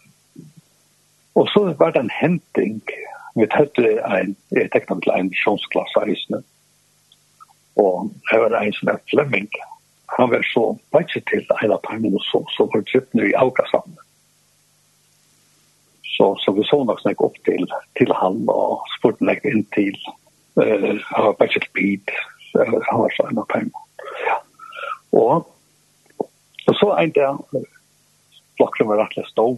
Og 1.38 1.46
så 1.54 1.68
var 1.78 1.94
det 1.94 2.02
en 2.02 2.18
henting 2.22 2.82
vi 3.38 3.48
tøtte 3.54 3.96
en, 4.02 4.36
jeg 4.56 4.72
tekna 4.74 5.00
til 5.04 5.14
en 5.14 5.34
sjonsklass 5.42 5.96
av 6.00 6.10
isene, 6.10 6.42
og 7.78 8.10
her 8.32 8.42
var 8.44 8.58
en 8.60 8.74
som 8.74 8.90
er 8.94 9.02
Flemming, 9.12 9.50
han 10.18 10.32
var 10.32 10.44
så 10.54 10.66
bare 10.96 11.22
til 11.30 11.46
en 11.62 11.74
av 11.76 11.82
tegnene 11.86 12.22
så, 12.30 12.42
så 12.56 12.66
var 12.74 12.86
det 12.88 13.28
i 13.28 13.36
auga 13.38 13.66
sammen. 13.72 13.98
Så, 16.18 16.36
så 16.42 16.52
vi 16.52 16.64
så 16.66 16.80
nok 16.84 17.02
snakk 17.04 17.22
opp 17.22 17.36
til, 17.46 17.68
til 18.00 18.14
han, 18.22 18.40
og 18.50 18.88
spurte 18.96 19.28
meg 19.28 19.44
inn 19.46 19.62
til, 19.76 19.98
uh, 20.58 20.96
han 21.12 21.28
var 21.28 21.36
bare 21.38 21.54
til 21.54 21.68
bid, 21.78 22.14
han 22.56 23.02
var 23.04 23.14
så 23.14 23.28
en 23.30 23.44
av 23.44 23.50
tegnene. 23.54 23.84
Ja. 24.26 24.40
Og, 25.14 25.46
og 26.24 26.80
så 26.80 26.90
en 26.98 27.14
der, 27.14 27.38
flokken 28.58 28.90
var 28.90 29.02
rettelig 29.02 29.30
stor, 29.30 29.58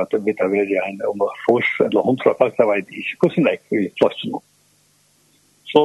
at 0.00 0.10
det 0.12 0.20
vidt 0.24 0.42
av 0.44 0.52
verre 0.52 0.82
enn 0.88 1.00
om 1.08 1.22
det 1.22 1.30
fors, 1.44 1.70
eller 1.84 2.04
hun 2.06 2.18
tror 2.20 2.36
faktisk, 2.38 2.60
jeg 2.62 2.70
vet 2.72 2.92
ikke 3.02 3.18
hvordan 3.22 3.48
det 3.48 3.54
er 3.54 3.80
i 3.82 3.94
flokken. 4.00 4.36
Så, 5.68 5.82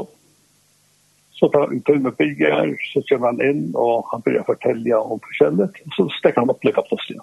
så 1.36 1.50
tar 1.52 1.68
vi 1.72 1.82
til 1.84 2.00
med 2.04 2.18
bygge 2.20 2.52
her, 2.56 2.76
så 2.92 3.04
kommer 3.10 3.34
han 3.34 3.44
inn, 3.44 3.64
og 3.76 4.08
han 4.12 4.24
begynner 4.24 4.46
å 4.46 4.52
fortelle 4.54 5.00
om 5.00 5.24
forskjellet, 5.28 5.82
og 5.88 5.98
så 5.98 6.08
stekker 6.20 6.44
han 6.44 6.54
opp 6.54 6.64
lykka 6.64 6.86
plutselig. 6.88 7.20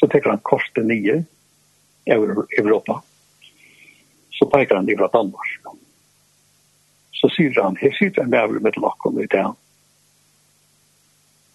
Så 0.00 0.08
tekker 0.10 0.34
han 0.34 0.44
kors 0.48 0.68
til 0.76 0.88
nye, 0.90 1.22
i 2.04 2.10
Europa. 2.58 3.02
Så 4.30 4.48
peker 4.50 4.74
han 4.74 4.90
i 4.90 4.96
fra 4.98 5.08
Danmark. 5.12 5.72
Så 7.12 7.30
sier 7.30 7.54
han, 7.62 7.76
her 7.78 7.92
sitter 7.94 8.24
en 8.24 8.32
med 8.32 8.62
med 8.62 8.78
lakken 8.82 9.20
i 9.22 9.28
det. 9.30 9.44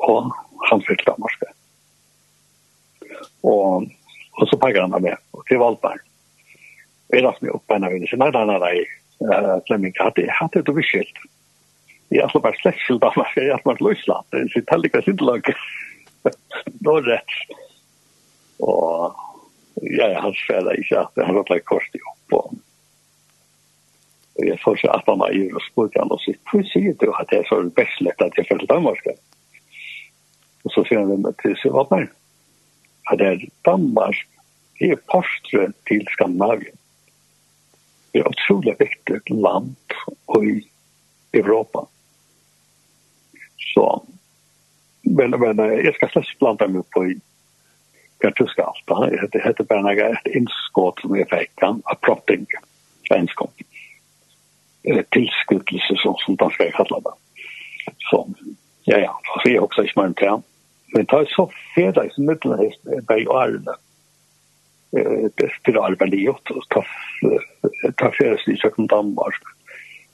Og 0.08 0.32
han 0.70 0.84
fyller 0.88 1.04
Danmark 1.10 1.44
og 3.44 3.88
og 4.38 4.48
så 4.48 4.58
pekade 4.58 4.90
han 4.92 5.02
med 5.02 5.18
og 5.34 5.46
til 5.48 5.58
Valberg. 5.58 6.00
Jag 7.10 7.24
rastade 7.24 7.46
mig 7.46 7.56
upp 7.56 7.68
på 7.68 7.74
en 7.74 7.84
av 7.84 7.92
henne. 7.92 8.08
Nej, 8.14 8.32
nej, 8.32 8.46
nej, 8.46 8.60
nej. 8.60 9.62
Flemming, 9.68 9.94
hade 9.96 10.32
hade 10.32 10.62
det 10.62 10.74
beskilt. 10.74 11.18
Jag 12.10 12.28
har 12.28 12.40
bara 12.40 12.54
släkt 12.54 12.80
skilt 12.80 13.04
av 13.04 13.14
mig. 13.18 13.48
Jag 13.48 13.54
har 13.54 13.62
bara 13.64 13.90
löslat. 13.90 14.26
Det 14.30 14.38
är 14.38 14.58
inte 14.58 14.78
lika 14.78 15.02
sindelag. 15.02 15.54
Då 16.66 17.02
rett. 17.02 17.34
Og 18.60 19.16
ja, 19.76 20.20
han 20.20 20.34
skällde 20.34 20.78
inte 20.78 21.00
att 21.00 21.12
han 21.16 21.36
rådde 21.36 21.60
kort 21.60 21.96
ihop. 21.96 22.34
Och, 22.44 22.54
og 24.40 24.46
jeg 24.48 24.60
får 24.60 24.76
så 24.76 24.88
at 24.88 25.04
han 25.08 25.20
har 25.20 25.32
gjort 25.32 25.56
og 25.56 25.62
spurt 25.62 25.96
han 25.98 26.12
og 26.14 26.20
sier, 26.22 26.38
hur 26.52 26.64
sier 26.70 26.94
du 27.02 27.08
at 27.10 27.30
det 27.30 27.40
er 27.40 27.48
så 27.50 27.58
best 27.74 28.02
lett 28.02 28.22
at 28.22 28.38
jeg 28.38 28.46
följde 28.50 28.68
Danmark? 28.70 29.02
Og 30.64 30.72
så 30.72 30.84
sier 30.86 31.00
han 31.00 31.34
till 31.42 31.56
sig, 31.56 31.72
vad 31.72 31.92
är 31.92 32.12
at 33.12 33.20
det 33.20 33.28
er 33.28 33.46
Danmark 33.66 34.26
det 34.80 34.92
er 34.92 35.06
postre 35.10 35.72
til 35.90 36.06
Skandinavien. 36.14 36.76
Det 38.14 38.22
er 38.22 38.30
utrolig 38.30 38.76
viktig 38.80 39.22
land 39.30 39.76
i 40.38 40.68
Europa. 41.34 41.86
Så, 43.74 43.86
men, 45.02 45.34
men 45.40 45.60
jeg 45.60 45.94
skal 45.96 46.12
slett 46.14 46.38
blanda 46.40 46.68
meg 46.70 46.86
på 46.94 47.08
i 47.10 47.16
hva 48.22 48.32
du 48.38 48.46
skal 48.50 48.72
alt. 48.72 49.34
Det 49.34 49.42
heter 49.44 49.66
bare 49.70 49.86
noe 49.86 50.12
et 50.12 50.30
innskått 50.38 51.02
som 51.02 51.16
jeg 51.18 51.30
fikk 51.34 51.66
av 51.68 51.98
propping, 52.06 52.46
svenskått. 53.10 53.66
Tilskuttelse, 55.14 55.98
som, 56.02 56.16
som 56.24 56.38
danskere 56.40 56.74
kallar 56.78 57.04
det. 57.10 57.16
Så, 58.10 58.22
ja, 58.88 59.02
ja, 59.04 59.14
så 59.34 59.42
er 59.44 59.58
jeg 59.58 59.66
også 59.66 59.84
ikke 59.84 60.00
mer 60.00 60.10
enn 60.12 60.18
til 60.22 60.46
Men 60.94 61.06
det 61.06 61.20
er 61.20 61.30
så 61.34 61.48
i 61.76 62.10
som 62.16 62.30
middelhest 62.30 62.82
bare 63.08 63.22
i 63.22 63.28
årene. 63.28 63.76
Det 65.38 65.50
spiller 65.60 65.84
arbeid 65.84 66.14
i 66.16 66.24
gjort, 66.24 66.52
og 66.52 66.64
ta 68.00 68.12
fredag 68.16 68.48
i 68.48 68.56
kjøkken 68.62 68.88
Danmark. 68.92 69.52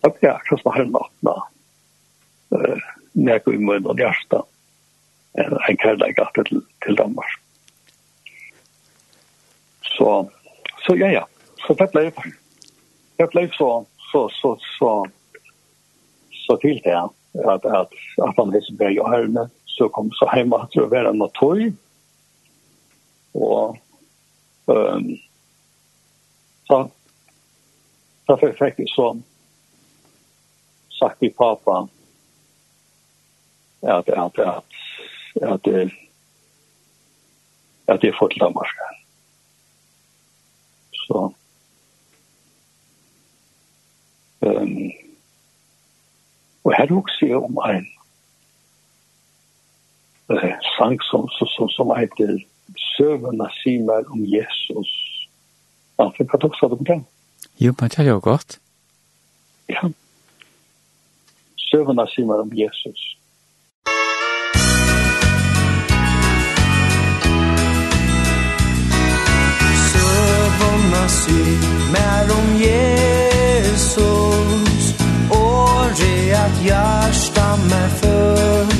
Og 0.03 0.17
det 0.21 0.31
er 0.31 0.49
sånn 0.49 0.63
som 0.63 0.73
har 0.75 0.89
nattene. 0.89 1.35
nek 3.13 3.47
i 3.47 3.57
munnen 3.57 3.89
og 3.89 4.01
hjertet. 4.01 4.49
En 5.37 5.77
kærlighet 5.81 6.19
at 6.21 6.45
til, 6.49 6.61
til 6.85 6.97
Danmark. 6.97 7.39
Så, 9.93 10.29
så 10.85 10.95
ja, 10.97 11.09
ja. 11.13 11.23
Så 11.65 11.75
det 11.79 11.89
ble 11.93 12.09
det 13.17 13.29
ble 13.31 13.45
så, 13.53 13.69
så, 14.11 14.27
så, 14.41 14.55
så, 14.77 14.91
så 16.45 16.57
til 16.61 16.81
det 16.85 16.95
at, 16.97 17.65
at, 17.65 17.93
at 18.25 18.37
man 18.37 18.53
har 18.53 18.77
bare 18.79 18.93
i 18.93 18.99
årene 18.99 19.47
så 19.77 19.89
kom 19.89 20.11
så 20.11 20.25
hem 20.25 20.53
att 20.53 20.71
det 20.71 20.85
var 20.85 21.05
en 21.05 21.29
toj. 21.33 21.73
Och 23.31 23.77
ehm 24.67 25.17
så 26.67 26.89
så 28.25 28.37
fick 28.37 28.49
jag 28.49 28.57
faktiskt 28.57 28.95
så 28.95 29.17
sagt 30.99 31.19
till 31.19 31.33
pappa 31.33 31.87
ja 33.79 33.97
att 33.97 34.09
att 34.09 34.39
att 34.39 34.65
att 35.41 35.67
att 37.85 38.01
det 38.01 38.07
är 38.07 38.19
fått 38.19 38.39
Danmark. 38.39 38.75
Så 41.07 41.33
ehm 44.39 44.91
och 46.61 46.73
här 46.73 46.91
också 46.97 47.37
om 47.37 47.57
en 47.57 47.85
eh, 50.29 50.55
sang 50.77 50.99
som, 51.01 51.29
som, 51.29 51.69
som 51.69 51.91
heter 51.97 52.37
Søvna 52.97 53.49
simer 53.63 54.11
om 54.11 54.25
Jesus. 54.25 54.89
Ja, 55.99 56.09
for 56.09 56.23
hva 56.25 56.39
tok 56.41 56.55
sa 56.57 56.67
du 56.71 56.77
på? 56.79 56.95
Jo, 57.61 57.73
men 57.79 57.89
det 57.89 57.99
er 57.99 58.09
jo 58.09 58.19
godt. 58.23 58.59
Ja. 59.69 59.89
Søvna 61.69 62.05
simer 62.15 62.41
om 62.41 62.51
Jesus. 62.53 63.17
Søvna 69.91 71.03
simer 71.21 72.25
om 72.39 72.47
Jesus. 72.65 73.83
Åre 75.31 76.13
at 76.45 76.55
hjärsta 76.65 77.57
med 77.69 77.91
för 78.01 78.72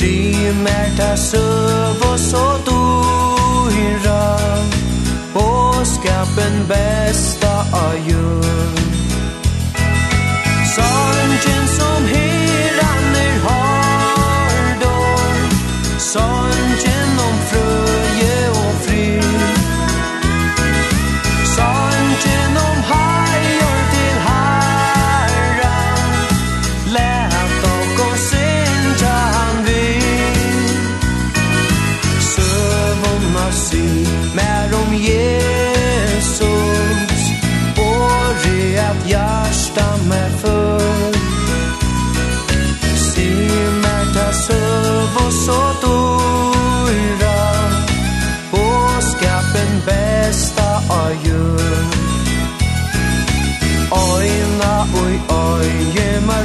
Strymer 0.00 1.16
søv 1.16 2.10
og 2.12 2.18
så 2.18 2.46
dyra 2.66 4.22
Og 5.34 5.86
skapen 5.86 6.64
besta 6.68 7.52
av 7.72 7.94
jord 8.08 9.09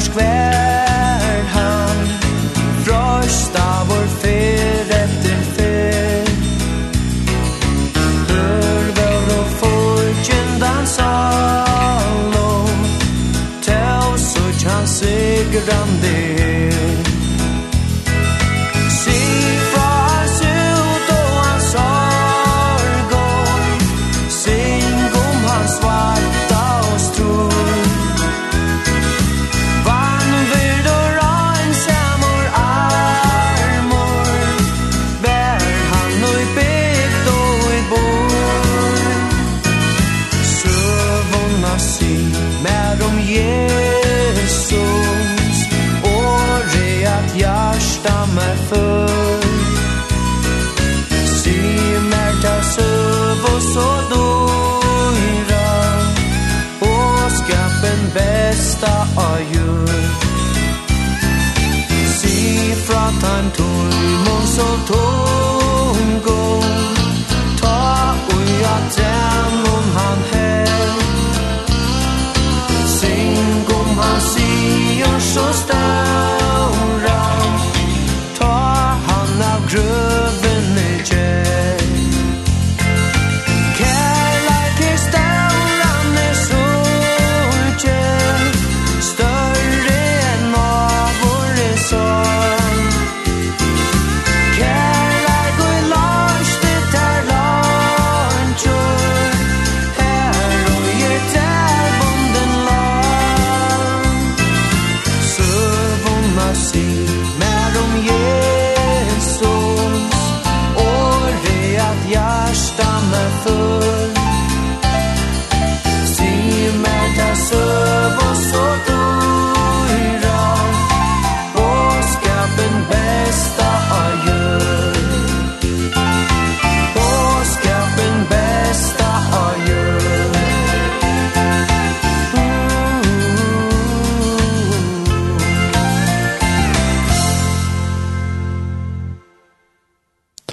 skvær 0.06 0.55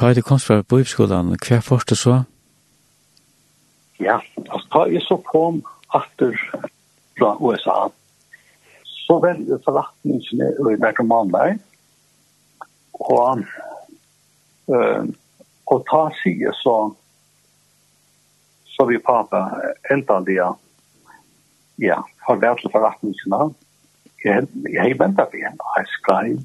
ta 0.03 0.11
i 0.11 0.15
det 0.19 0.25
komst 0.27 0.49
fra 0.49 0.65
bøybskolan, 0.67 1.29
hva 1.39 1.61
først 1.63 1.93
du 1.93 1.95
så? 1.95 2.15
Ja, 4.03 4.17
altså 4.51 4.67
ta 4.75 4.81
jeg 4.91 5.03
så 5.07 5.21
kom 5.29 5.61
atter 5.95 6.35
fra 7.19 7.37
USA, 7.39 7.77
så 8.83 9.21
vel 9.23 9.45
forretningene 9.63 10.49
i 10.73 10.81
Bertomanberg, 10.83 11.61
og 12.99 13.45
uh, 14.75 15.05
og 15.71 15.87
ta 15.87 16.03
sige 16.19 16.51
så 16.65 16.77
så 18.75 18.89
vi 18.91 18.99
pappa 18.99 19.45
enda 19.91 20.19
det 20.27 20.41
ja, 21.79 22.01
har 22.27 22.43
vært 22.43 22.59
til 22.65 22.75
forretningene 22.75 23.53
jeg, 24.25 24.49
jeg 24.67 24.83
har 24.83 24.99
ventet 24.99 25.31
på 25.31 25.39
en, 25.47 25.63
jeg 25.79 25.95
skrev 25.95 26.43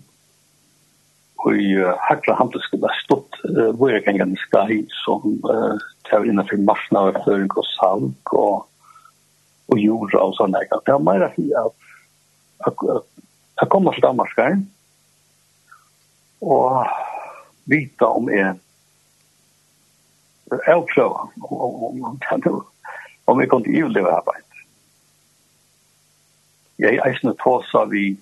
i 1.53 1.76
hakla 2.09 2.34
handelsskola 2.39 2.89
stått 3.03 3.38
våre 3.77 3.99
gangen 4.05 4.35
skai 4.41 4.81
som 5.03 5.38
tar 6.09 6.26
innanfor 6.26 6.57
marsna 6.65 7.03
og 7.11 7.19
føring 7.26 7.53
og 7.53 7.69
salg 7.76 8.34
og 8.34 8.65
og 9.68 9.80
jorda 9.80 10.22
og 10.23 10.35
sånne. 10.38 10.61
Det 10.64 10.93
var 10.93 11.03
mer 11.03 11.27
at 11.27 11.38
jeg 11.38 11.73
jeg 13.57 13.69
kommer 13.69 13.93
til 13.93 14.03
Danmark 14.03 14.31
og 16.41 16.88
vita 17.65 18.05
om 18.05 18.30
jeg 18.30 18.53
en 18.53 18.59
avprøva 20.72 21.27
om 21.41 22.03
om, 22.05 22.19
om 23.27 23.41
jeg 23.41 23.49
kunne 23.49 23.73
iveleve 23.73 24.11
arbeid. 24.14 24.43
Jeg 26.80 27.01
eisne 27.05 27.34
tåsa 27.41 27.84
vi 27.89 28.18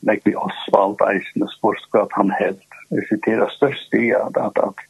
Legby 0.00 0.34
Oswald 0.34 1.00
eisen 1.04 1.48
spurt 1.52 1.84
hva 1.92 2.06
han 2.16 2.32
helt. 2.38 2.64
Jeg 2.90 3.06
siterer 3.10 3.50
størst 3.52 3.94
i 3.94 4.10
at 4.16 4.36
at 4.40 4.58
at 4.64 4.86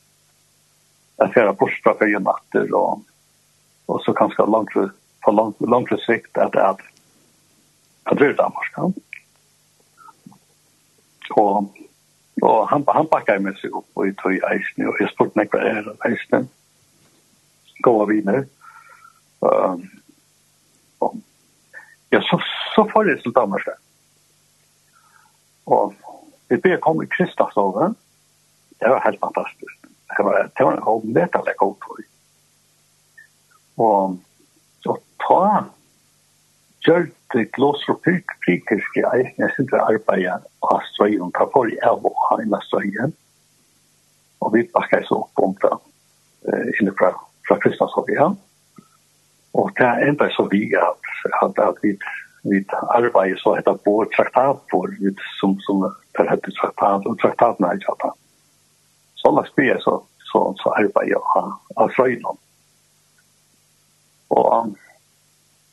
at 1.21 1.35
jeg 1.37 1.45
er 1.47 1.53
bortstå 1.53 1.93
for 1.99 2.07
en 2.07 2.25
natter 2.25 2.71
og, 2.77 3.03
og 3.89 3.99
så 4.05 4.15
kanskje 4.17 4.47
langt 4.49 4.73
for 5.25 5.37
langt, 5.37 5.61
langt 5.61 5.93
sikt 6.07 6.39
at 6.39 6.57
at 6.57 6.81
at 8.07 8.19
det 8.19 8.29
er 8.29 8.39
Danmark. 8.39 8.71
Ja. 8.77 8.87
Og, 11.37 11.77
og 12.43 12.69
han, 12.69 12.85
han 12.89 13.07
pakket 13.13 13.43
med 13.43 13.59
seg 13.61 13.75
opp 13.77 13.87
og 13.95 14.09
i 14.09 14.15
tøy 14.23 14.41
eisen 14.53 14.89
og 14.89 14.97
jeg 15.01 15.13
spurte 15.13 15.37
meg 15.39 15.53
hva 15.53 15.61
er 15.61 15.93
eisen. 16.09 16.49
Gåa 17.83 18.07
viner. 18.07 18.47
Um, 19.41 19.85
og, 21.01 21.21
ja, 22.13 22.21
så, 22.21 22.41
så 22.75 22.85
får 22.93 23.09
jeg 23.09 23.23
til 23.23 23.37
Danmark. 23.37 23.67
Ja 23.67 23.79
Og 25.71 25.95
vi 26.51 26.59
ber 26.59 26.81
kom 26.83 27.03
i 27.03 27.09
Kristastoven. 27.17 27.97
Det 28.81 28.91
var 28.91 29.05
helt 29.05 29.21
fantastisk. 29.21 29.77
Det 30.17 30.25
var, 30.27 30.49
det 30.59 30.67
var 30.67 30.73
en 30.77 30.83
håp 30.83 31.05
nedtallig 31.05 31.55
god 31.59 31.77
for. 31.85 32.01
Og 33.81 34.17
så 34.83 34.97
ta 35.23 35.45
kjørte 36.85 37.45
glåser 37.55 37.95
og 37.95 38.01
fyrt 38.05 38.35
frikerske 38.45 39.05
eisen, 39.15 39.39
jeg 39.39 39.53
synes 39.55 39.69
sindre 39.69 39.83
arbeidet 39.93 40.49
av 40.73 40.81
strøyen, 40.91 41.33
ta 41.37 41.47
for 41.53 41.71
i 41.71 41.79
av 41.87 42.05
og 42.09 42.23
heina 42.31 42.61
strøyen. 42.67 43.15
Og 44.41 44.55
vi 44.57 44.65
bakka 44.75 45.03
så 45.07 45.21
opp 45.23 45.45
om 45.45 45.55
det 45.63 45.77
inne 46.81 46.95
fra, 46.99 47.13
fra 47.47 47.59
Kristastoven. 47.63 48.39
Og 49.61 49.71
det 49.77 49.87
er 49.87 50.09
enda 50.09 50.31
så 50.35 50.47
vi 50.51 50.65
at, 50.79 51.13
at, 51.43 51.59
at 51.69 51.79
vi 51.85 51.95
vi 52.43 52.65
arbeider 52.89 53.37
så 53.37 53.55
heter 53.55 53.75
på 53.85 54.05
traktat 54.17 54.63
for 54.71 54.89
vi 55.01 55.15
som 55.41 55.59
som 55.61 55.83
det 56.19 56.31
heter 56.31 56.51
traktat 56.51 57.07
och 57.07 57.19
traktat 57.19 57.59
nej 57.59 57.79
jag 57.81 58.13
Så 59.15 59.31
la 59.31 59.45
spela 59.45 59.81
så 59.81 60.03
så 60.33 60.55
så 60.57 60.71
arbeider 60.71 61.11
jag 61.11 61.59
av 61.77 61.89
fröjden. 61.89 62.37
og 64.31 64.65
um, 64.65 64.77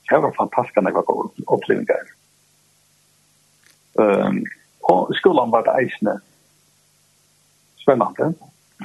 det 0.10 0.18
var 0.22 0.34
fantastisk 0.38 0.76
når 0.76 0.90
jeg 0.90 0.96
var 0.96 1.30
upplevelser. 1.54 2.06
Ehm 4.00 4.46
og 4.88 5.16
skolen 5.16 5.52
var 5.52 5.66
det 5.68 5.74
eisende 5.82 6.20
spennende 7.82 8.34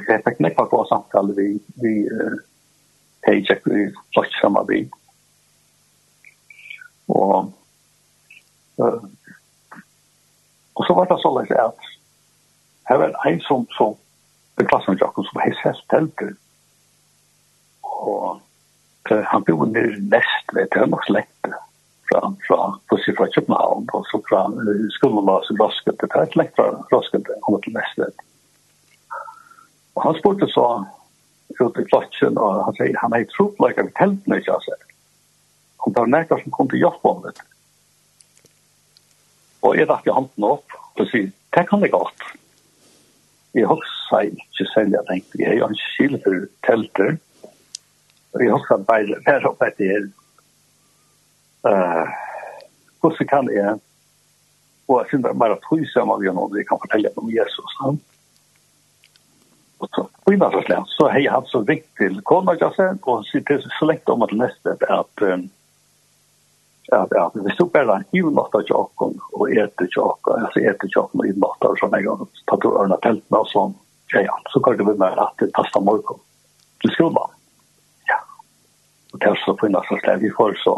jeg 0.08 0.22
fikk 0.24 0.40
nekva 0.42 0.64
på 0.70 0.80
samtale 0.88 1.34
vi 1.36 1.46
vi 1.82 1.92
hej 3.26 3.44
check 3.46 3.66
vi 3.66 3.86
flott 4.14 4.32
samma 4.40 4.62
vi. 4.68 4.90
Och 7.06 7.52
Og 10.74 10.86
så 10.86 10.94
var 10.96 11.04
det 11.10 11.18
så 11.22 11.32
løs 11.36 11.50
at 11.50 11.90
her 12.88 12.96
var 13.02 13.26
en 13.28 13.40
som 13.48 13.66
som 13.76 13.98
i 14.60 14.64
klassen 14.68 14.98
til 14.98 15.26
som 15.28 15.42
har 15.42 15.54
sett 15.62 15.84
teltet 15.90 16.36
Og 17.82 18.40
han 19.32 19.44
bor 19.44 19.66
nere 19.66 19.98
nest, 20.14 20.46
vet 20.56 20.74
jeg, 20.74 20.88
nok 20.88 21.04
slett 21.06 21.48
fra, 22.08 22.20
fra, 22.46 22.58
fra, 22.88 22.98
fra 23.18 23.26
København, 23.34 23.88
og 23.92 24.04
så 24.10 24.20
fra 24.28 24.42
skolen 24.96 25.26
var 25.26 25.44
så 25.46 25.56
rasket, 25.60 26.00
det 26.00 26.10
er 26.14 26.30
slett 26.32 26.54
fra 26.56 26.68
rasket, 26.92 27.30
han 27.44 27.54
var 27.54 27.62
til 27.64 27.76
nest, 27.76 27.98
vet 27.98 28.24
Og 29.94 30.02
han 30.06 30.18
spurte 30.18 30.48
så 30.48 30.66
ut 31.60 31.78
i 31.78 31.84
klassen, 31.90 32.38
og 32.38 32.64
han 32.66 32.76
sier, 32.78 32.96
han 33.02 33.12
er 33.12 33.24
i 33.24 33.30
tropleik 33.34 33.80
av 33.82 33.90
teltene, 33.98 34.38
ikke 34.40 34.54
han 34.54 34.66
sier. 34.66 34.84
Om 35.82 35.94
det 35.94 36.04
var 36.04 36.12
nekka 36.14 36.38
som 36.40 36.54
kom 36.56 36.70
til 36.70 36.84
hjelp 36.84 37.04
om 37.10 37.24
det. 37.26 37.34
Og 39.62 39.76
jeg 39.78 39.88
rakk 39.90 40.08
i 40.08 40.14
handen 40.14 40.46
opp 40.46 40.78
og 40.98 41.08
sier, 41.10 41.30
det 41.54 41.66
kan 41.68 41.82
det 41.82 41.92
godt. 41.92 42.24
Jeg 43.54 43.68
hoksa 43.68 44.22
ikke 44.30 44.66
selv, 44.72 44.94
jeg 44.96 45.06
tenkte, 45.08 45.40
jeg 45.42 45.60
har 45.60 45.70
en 45.70 45.80
skil 45.80 46.16
for 46.24 46.46
telter. 46.66 47.16
Og 48.32 48.44
jeg 48.44 48.54
hoksa 48.54 48.78
bare, 48.88 49.18
bare 49.26 49.50
oppe 49.50 49.68
etter 49.68 49.92
her. 49.92 50.06
Uh, 51.62 52.06
hvordan 53.02 53.28
kan 53.30 53.50
jeg, 53.52 53.76
og 54.88 54.96
jeg 55.00 55.08
synes 55.10 55.38
bare 55.38 55.60
tog 55.68 55.84
sammen 55.92 56.16
av 56.16 56.34
noen, 56.34 56.56
jeg 56.58 56.66
kan 56.66 56.80
fortelle 56.82 57.12
om 57.16 57.30
Jesus. 57.30 57.76
Han. 57.82 58.00
Og 59.82 59.88
så, 59.94 60.06
på 60.24 60.34
innan 60.34 60.54
så 60.54 60.62
slett, 60.66 60.90
så 60.96 61.08
har 61.10 61.20
jeg 61.20 61.34
hatt 61.34 61.50
så 61.50 61.62
viktig 61.66 61.98
til 61.98 62.20
kona, 62.26 62.54
og 62.54 62.76
så 62.78 63.16
sier 63.28 63.44
det 63.48 63.60
så 63.78 63.88
lenge 63.90 64.14
om 64.14 64.24
at 64.26 64.34
neste, 64.38 64.76
at 64.88 65.24
um, 65.26 65.48
ja, 66.90 67.06
ja, 67.10 67.30
men 67.34 67.44
hvis 67.46 67.56
du 67.56 67.64
bare 67.70 67.96
en 68.00 68.16
ivnatt 68.16 68.54
av 68.58 68.64
tjokken 68.68 69.14
og 69.38 69.52
etter 69.52 69.88
tjokken, 69.92 70.46
altså 70.46 70.64
etter 70.66 70.90
tjokken 70.90 71.22
og 71.22 71.30
ivnatt 71.30 71.68
av 71.68 71.78
sånn 71.80 71.94
en 71.98 72.06
gang, 72.08 72.24
tatt 72.50 72.64
du 72.64 72.70
ørne 72.72 72.98
teltene 73.04 73.38
og 73.38 73.50
sånn, 73.52 73.76
ja, 74.12 74.24
ja, 74.26 74.34
så 74.52 74.60
kan 74.64 74.76
du 74.76 74.84
bli 74.88 74.96
med 75.00 75.14
rett 75.18 75.38
til 75.40 75.52
pasta 75.56 75.80
morgen 75.80 76.20
til 76.82 76.94
skolen. 76.96 77.38
Ja. 78.10 78.18
Og 79.12 79.22
det 79.22 79.30
er 79.30 79.40
så 79.44 79.54
finnes 79.62 79.88
det 79.88 80.00
sted 80.02 80.24
vi 80.24 80.34
får 80.36 80.58
så 80.64 80.76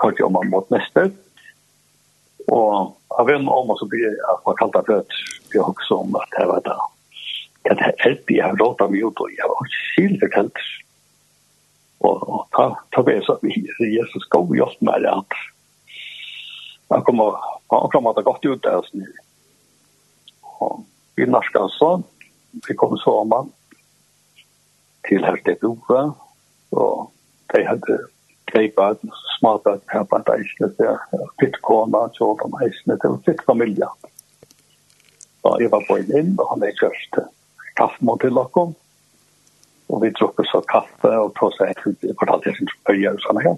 kort 0.00 0.20
om 0.24 0.32
man 0.32 0.50
mot 0.50 0.70
neste. 0.72 1.10
Og 2.48 2.96
av 3.20 3.30
en 3.30 3.48
om 3.52 3.72
så 3.76 3.88
blir 3.90 4.06
jeg 4.06 4.18
akkurat 4.32 4.60
kalt 4.62 4.80
av 4.80 4.90
rødt, 4.90 5.16
vi 5.52 5.60
har 5.60 5.68
også 5.68 6.00
om 6.00 6.16
at 6.20 6.38
jeg 6.38 6.50
vet 6.50 6.68
det. 6.68 6.76
Jeg 7.66 7.76
er 7.76 8.18
det 8.26 8.36
jeg 8.38 8.44
har 8.44 8.58
råd 8.60 8.82
av 8.84 8.92
mye, 8.94 9.08
og 9.10 9.30
jeg 9.34 9.42
har 9.42 9.66
ikke 9.66 9.80
skilt 9.82 10.20
det 10.22 10.32
og, 12.04 12.16
og 12.28 12.42
ta, 12.56 12.66
ta 12.94 13.04
ved 13.06 13.22
seg 13.26 13.44
videre. 13.44 13.92
Jesus 13.92 14.26
gå 14.32 14.42
skal 14.42 14.58
hjelpe 14.58 14.88
meg 14.88 15.06
rett. 15.06 15.38
Han 16.92 17.02
kommer, 17.06 17.38
han 17.72 17.88
kommer 17.92 18.12
at 18.12 18.20
det 18.20 18.26
godt 18.28 18.46
ut 18.46 18.62
der 18.64 18.84
snu. 18.86 19.06
Og 20.60 20.84
vi 21.16 21.26
norske 21.26 21.64
så 21.78 21.96
vi 22.68 22.74
kommer 22.74 22.96
så 22.96 23.10
om 23.10 23.32
han, 23.32 23.52
til 25.08 25.24
her 25.24 25.36
til 25.44 25.56
Dora, 25.62 26.02
og 26.72 27.10
de 27.52 27.62
hadde 27.66 27.98
greipet, 28.50 29.02
smartet 29.38 29.82
her 29.92 30.06
på 30.08 30.16
en 30.16 30.30
eisne 30.36 30.70
der, 30.78 31.02
fitt 31.40 31.58
kona, 31.66 32.06
kjort 32.16 32.44
om 32.46 32.56
eisne 32.64 32.96
til, 33.02 33.18
fitt 33.26 33.42
familie. 33.46 33.88
Og 35.44 35.60
jeg 35.62 35.70
var 35.70 35.84
på 35.88 35.98
en 36.00 36.14
inn, 36.18 36.32
og 36.40 36.48
han 36.54 36.64
er 36.66 36.78
kjørst 36.80 37.20
kaffemål 37.78 38.22
til 38.24 38.40
dere, 38.40 38.66
og 39.88 40.02
vi 40.02 40.10
druckte 40.10 40.42
så 40.44 40.60
kaffe 40.60 41.08
och 41.08 41.34
pratade 41.34 41.70
i 41.70 42.14
kvartalet 42.14 42.46
jag 42.46 42.60
inte 42.60 42.72
börjar 42.84 43.14
och 43.14 43.20
sådana 43.20 43.40
här. 43.40 43.56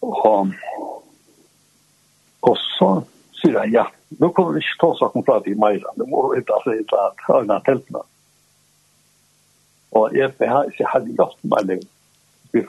Og, 0.00 0.52
og 2.40 2.56
så 2.78 2.88
sier 3.34 3.56
jeg, 3.64 3.72
ja, 3.72 3.86
nå 4.20 4.28
kommer 4.28 4.52
vi 4.52 4.60
ta 4.80 4.94
saken 4.94 5.24
för 5.24 5.36
att 5.36 5.46
i 5.46 5.54
Majran. 5.54 5.96
Det 5.96 6.06
må 6.06 6.34
inte 6.34 6.52
alltså 6.52 6.70
til 6.70 6.86
att 6.90 7.36
ögna 7.36 7.60
tältena. 7.60 8.02
Og 9.90 10.16
jag, 10.16 10.32
jag, 10.38 10.72
jeg 10.78 10.88
hadde 10.88 11.10
gjort 11.10 11.42
mig 11.42 11.64
nu 11.64 11.80
i 12.52 12.64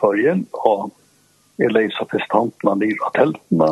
og 0.52 0.92
jeg 1.58 1.72
leser 1.72 2.06
til 2.12 2.22
stantene 2.26 2.76
ner 2.76 3.06
av 3.06 3.14
teltene, 3.16 3.70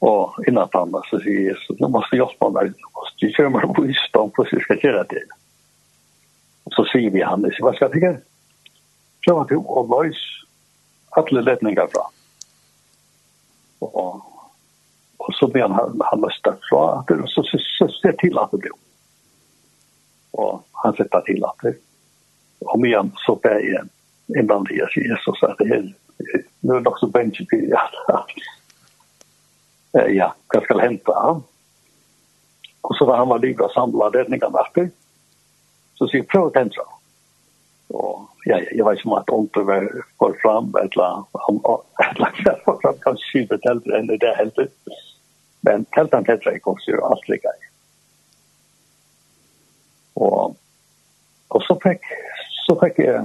og 0.00 0.34
innan 0.46 0.68
annars 0.74 1.08
så 1.10 1.20
sier 1.22 1.52
jeg, 1.52 1.58
så 1.62 1.76
nå 1.80 1.88
måste 1.88 2.16
jeg 2.16 2.22
hjälpa 2.22 2.48
meg, 2.50 2.74
Du 2.76 2.88
måste 2.94 3.26
göra 3.26 3.50
mig 3.50 3.88
visdom 3.88 4.30
på 4.30 4.44
hur 4.44 4.64
jag 4.68 4.78
ska 4.78 5.04
det. 5.04 5.22
Mm 5.22 5.41
så 6.76 6.84
sier 6.90 7.12
vi 7.14 7.22
han, 7.24 7.44
hva 7.44 7.74
skal 7.76 7.96
jeg 8.00 8.18
Så 9.24 9.34
var 9.36 9.48
det 9.48 9.58
å 9.60 9.84
løs 9.86 10.20
alle 11.16 11.42
ledninger 11.44 11.88
fra. 11.92 12.04
Og, 13.82 14.22
og 15.18 15.34
så 15.38 15.48
ble 15.52 15.64
han, 15.66 16.02
han 16.10 16.24
løstet 16.24 16.60
fra, 16.68 17.02
og 17.02 17.28
så 17.30 17.44
så, 17.46 17.60
så 17.78 17.88
ser 18.00 18.16
til 18.22 18.38
at 18.40 18.50
det 18.54 18.62
blir. 18.64 18.76
Og 20.38 20.62
han 20.82 20.96
sette 20.96 21.22
til 21.26 21.44
at 21.44 21.66
det. 21.66 21.76
Og 22.66 22.78
mye 22.80 23.02
han 23.02 23.12
så 23.26 23.36
ber 23.42 23.60
igjen, 23.60 23.90
innan 24.38 24.66
det 24.68 24.78
jeg 24.78 24.94
sier, 24.94 25.20
så 25.24 25.34
sa 25.38 25.52
det 25.58 25.68
helt, 25.70 25.96
nu 26.62 26.76
er 26.76 26.82
det 26.84 26.92
også 26.92 27.10
bensje 27.10 27.44
til, 27.50 27.66
ja, 27.72 27.82
ja, 30.14 30.28
hva 30.52 30.60
skal 30.64 30.80
hente 30.80 31.14
han? 31.16 31.42
Og 32.82 32.94
så 32.98 33.06
var 33.06 33.20
han 33.20 33.30
var 33.30 33.42
livet 33.42 33.64
og 33.66 33.74
samlet 33.74 34.16
ledningene 34.16 34.62
etter. 34.62 34.90
Så 35.98 36.08
sier 36.08 36.22
jeg, 36.22 36.28
prøv 36.32 36.48
å 36.48 36.54
tente 36.54 36.78
Og 37.92 38.46
jeg, 38.48 38.66
jeg 38.72 38.86
vet 38.86 39.00
som 39.02 39.12
om 39.12 39.18
at 39.18 39.32
ånden 39.32 39.66
var 39.68 39.88
for 40.20 40.36
fram, 40.42 40.70
et 40.80 40.94
eller 40.96 41.08
annet, 41.08 42.62
for 42.64 42.80
fram 42.82 43.00
kan 43.04 43.18
skyve 43.20 43.58
teltet 43.64 43.92
enn 43.98 44.08
det 44.10 44.32
helter. 44.38 44.70
Men 45.66 45.84
teltet 45.96 46.26
tente 46.26 46.54
jeg 46.54 46.64
kom, 46.64 46.80
sier 46.82 47.02
alt 47.06 47.28
like 47.30 47.46
jeg. 47.46 47.68
Og, 50.22 50.56
og 51.52 51.64
så 51.66 51.76
fikk, 51.84 52.08
så 52.64 52.76
fikk 52.80 53.00
jeg, 53.02 53.24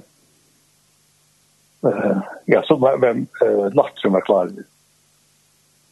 uh, 1.88 2.19
ja, 2.52 2.61
så 2.68 2.77
var 2.81 2.99
det 3.03 3.14
uh, 3.41 3.68
natt 3.76 4.03
som 4.03 4.15
var 4.18 4.26
klar. 4.27 4.52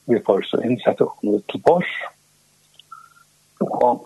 Vi 0.06 0.22
får 0.28 0.46
så 0.52 0.62
innsett 0.62 1.02
innsette 1.02 1.18
komme 1.18 1.42
til 1.50 1.64
Bors. 1.66 1.92
Og 3.66 4.06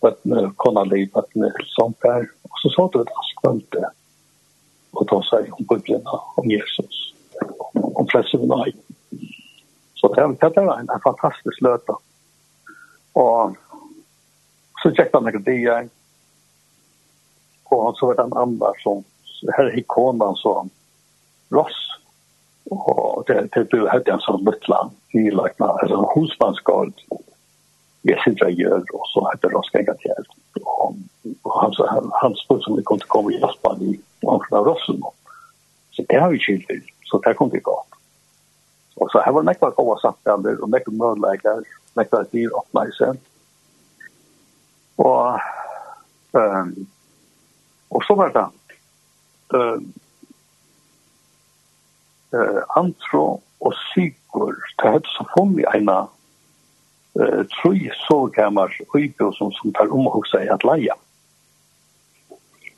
vattnet, 0.00 0.52
kona 0.56 0.80
att 1.12 1.34
nu 1.34 1.52
sånt 1.66 2.00
där. 2.00 2.28
Och 2.42 2.58
så 2.62 2.70
sa 2.70 2.90
du 2.92 3.02
ett 3.02 3.08
askvölte 3.16 3.90
och 4.90 5.08
sa 5.08 5.22
sig 5.22 5.50
om 5.50 5.64
bubblorna, 5.64 6.20
om 6.34 6.50
Jesus, 6.50 7.14
om 7.72 8.06
flässerna. 8.06 8.64
Så 9.94 10.14
det 10.14 10.60
var 10.60 10.78
en 10.78 11.00
fantastisk 11.04 11.60
löta. 11.60 11.96
Och 13.12 13.56
så 14.82 14.90
checkade 14.90 15.24
han 15.24 15.32
det 15.32 15.50
dier. 15.52 15.88
Och 17.64 17.96
så 17.98 18.06
var 18.06 18.14
det 18.14 18.22
en 18.22 18.32
andre 18.32 18.72
som, 18.82 19.04
här 19.56 19.64
er 19.64 19.78
ikonen 19.78 20.34
så, 20.34 20.68
Ross. 21.48 21.88
Och 22.70 23.24
det, 23.26 23.48
det 23.52 23.90
hade 23.90 24.12
en 24.12 24.20
sån 24.20 24.44
muttla, 24.44 24.90
i 25.12 25.18
like, 25.18 25.54
alltså 25.58 26.12
husmanskald 26.14 26.94
jeg 28.04 28.18
synes 28.22 28.40
jeg 28.40 28.56
gjør, 28.56 28.82
og 28.94 29.04
så 29.12 29.18
hade 29.28 29.54
det 29.54 29.64
ska 29.64 29.78
jag 29.86 29.98
till 29.98 30.24
Og 31.44 31.60
han 31.62 31.72
han 31.94 32.10
han 32.22 32.34
spår 32.36 32.60
som 32.60 32.76
det 32.76 32.84
kunde 32.86 33.04
komme 33.08 33.34
i 33.34 33.38
Japan 33.38 33.82
i 33.82 34.00
omkring 34.22 34.58
av 34.58 34.66
Rossen 34.66 35.02
så 35.90 36.04
det 36.08 36.20
har 36.20 36.30
ju 36.30 36.38
skilt 36.38 36.70
så 37.04 37.20
det 37.24 37.36
kom 37.36 37.50
det 37.50 37.62
gå 37.62 37.84
Og 39.00 39.10
så 39.10 39.22
her 39.24 39.32
var 39.32 39.42
nästa 39.42 39.70
gåva 39.70 39.98
samtal 39.98 40.60
och 40.62 40.70
nästa 40.70 40.90
möjligheter. 40.90 41.62
Nästa 41.94 42.24
tid 42.24 42.50
och 42.50 42.66
nice 42.72 43.14
och 44.96 45.38
ehm 46.32 46.86
och 47.88 48.04
så 48.04 48.14
var 48.14 48.28
det 48.28 48.48
um, 49.58 49.92
uh, 52.34 52.62
antro 52.68 53.42
og 53.60 53.74
sykur. 53.94 54.54
Det 54.76 54.90
hadde 54.90 55.08
så 55.08 55.24
funnit 55.36 55.66
ena 55.74 56.08
eh, 57.18 57.42
tre 57.62 57.92
sårkammars 58.08 58.80
uibjö 58.94 59.32
som, 59.32 59.52
som 59.52 59.72
tar 59.72 59.92
om 59.92 60.06
och 60.06 60.26
säger 60.26 60.52
att 60.52 60.64
laja. 60.64 60.94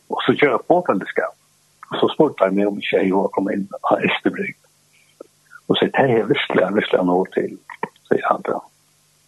Och 0.08 0.22
så 0.22 0.34
kör 0.34 0.50
jag 0.50 0.66
på 0.66 0.84
den 0.86 0.98
det 0.98 1.06
ska. 1.06 1.22
Så 2.00 2.08
spurtar 2.08 2.44
jag 2.44 2.54
mig 2.54 2.66
om 2.66 2.80
tjej 2.80 3.12
och 3.12 3.32
kommer 3.32 3.52
in 3.52 3.68
av 3.80 3.98
Österbrygg. 3.98 4.56
Och 5.66 5.76
så 5.76 5.84
det 5.84 5.98
här 5.98 6.08
är 6.08 6.24
vissliga, 6.24 6.70
vissliga 6.70 7.02
något 7.02 7.32
till. 7.32 7.58
Säger 8.08 8.24
han 8.24 8.40
då. 8.44 8.64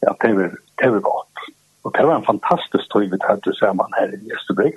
Ja, 0.01 0.17
det 0.21 0.27
är, 0.27 0.57
det 0.75 0.85
är 0.85 0.91
gott. 0.91 1.33
Och 1.83 1.93
det 1.93 2.07
var 2.07 2.15
en 2.15 2.23
fantastisk 2.23 2.93
tid 2.93 3.11
vi 3.11 3.19
hade 3.21 3.55
samman 3.55 3.91
här 3.93 4.15
i 4.15 4.33
Österbrygg. 4.33 4.75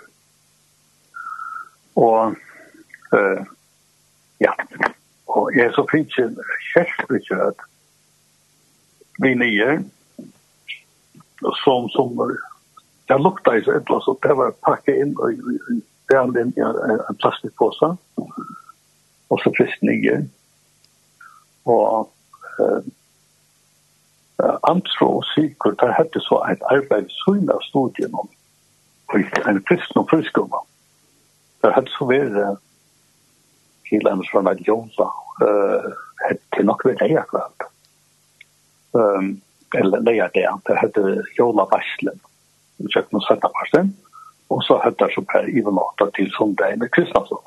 Och 1.93 2.25
eh, 3.11 3.43
ja, 4.37 4.55
och 5.25 5.53
jag 5.53 5.65
är 5.65 5.71
så 5.71 5.87
fint 5.91 6.09
kärlek 6.73 7.31
att 7.31 7.57
vi 9.17 9.35
nyer 9.35 9.83
som 11.63 11.89
som 11.89 12.37
det 13.07 13.17
lukta 13.17 13.57
i 13.57 13.63
sig 13.63 13.77
ett 13.77 13.87
så 13.87 14.17
det 14.21 14.33
var 14.33 14.51
packa 14.51 14.95
in 14.95 15.15
och 15.17 15.31
det 16.07 16.17
anledde 16.17 16.51
jag 16.55 16.89
en 17.09 17.15
plastikpåse 17.15 17.97
och 19.27 19.39
så 19.41 19.51
fristnige 19.57 20.25
och 21.63 22.13
eh, 22.59 22.83
antro 24.61 25.07
og 25.17 25.23
Sigur, 25.33 25.71
der 25.71 25.91
hadde 25.91 26.19
så 26.19 26.41
et 26.51 26.63
arbeid 26.71 27.09
sunn 27.09 27.49
av 27.49 27.61
studien 27.61 28.13
om 28.13 28.29
en 29.13 29.61
fristen 29.67 30.01
og 30.01 30.09
friskumma. 30.09 30.61
Der 31.61 31.71
hadde 31.75 31.91
så 31.93 32.07
vært 32.09 32.59
til 33.89 34.07
en 34.09 34.23
sånn 34.31 34.49
at 34.49 34.61
jobba, 34.67 35.07
til 36.55 36.65
nok 36.65 36.85
ved 36.85 36.97
det 36.99 37.19
akkurat. 37.21 37.67
Um, 38.95 39.41
eller 39.73 40.03
leia 40.05 40.29
det, 40.33 40.47
det 40.67 40.77
hette 40.79 41.03
Jola 41.37 41.65
Varslen, 41.71 42.19
i 42.77 42.89
kjøkken 42.91 43.19
og 43.19 43.25
søtta 43.27 43.51
parten, 43.55 43.93
og 44.53 44.61
så 44.63 44.77
hette 44.83 45.07
så 45.13 45.23
Per 45.25 45.47
Ivanata 45.49 46.09
til 46.15 46.29
Sundag 46.35 46.77
med 46.79 46.91
Kristiansson. 46.95 47.41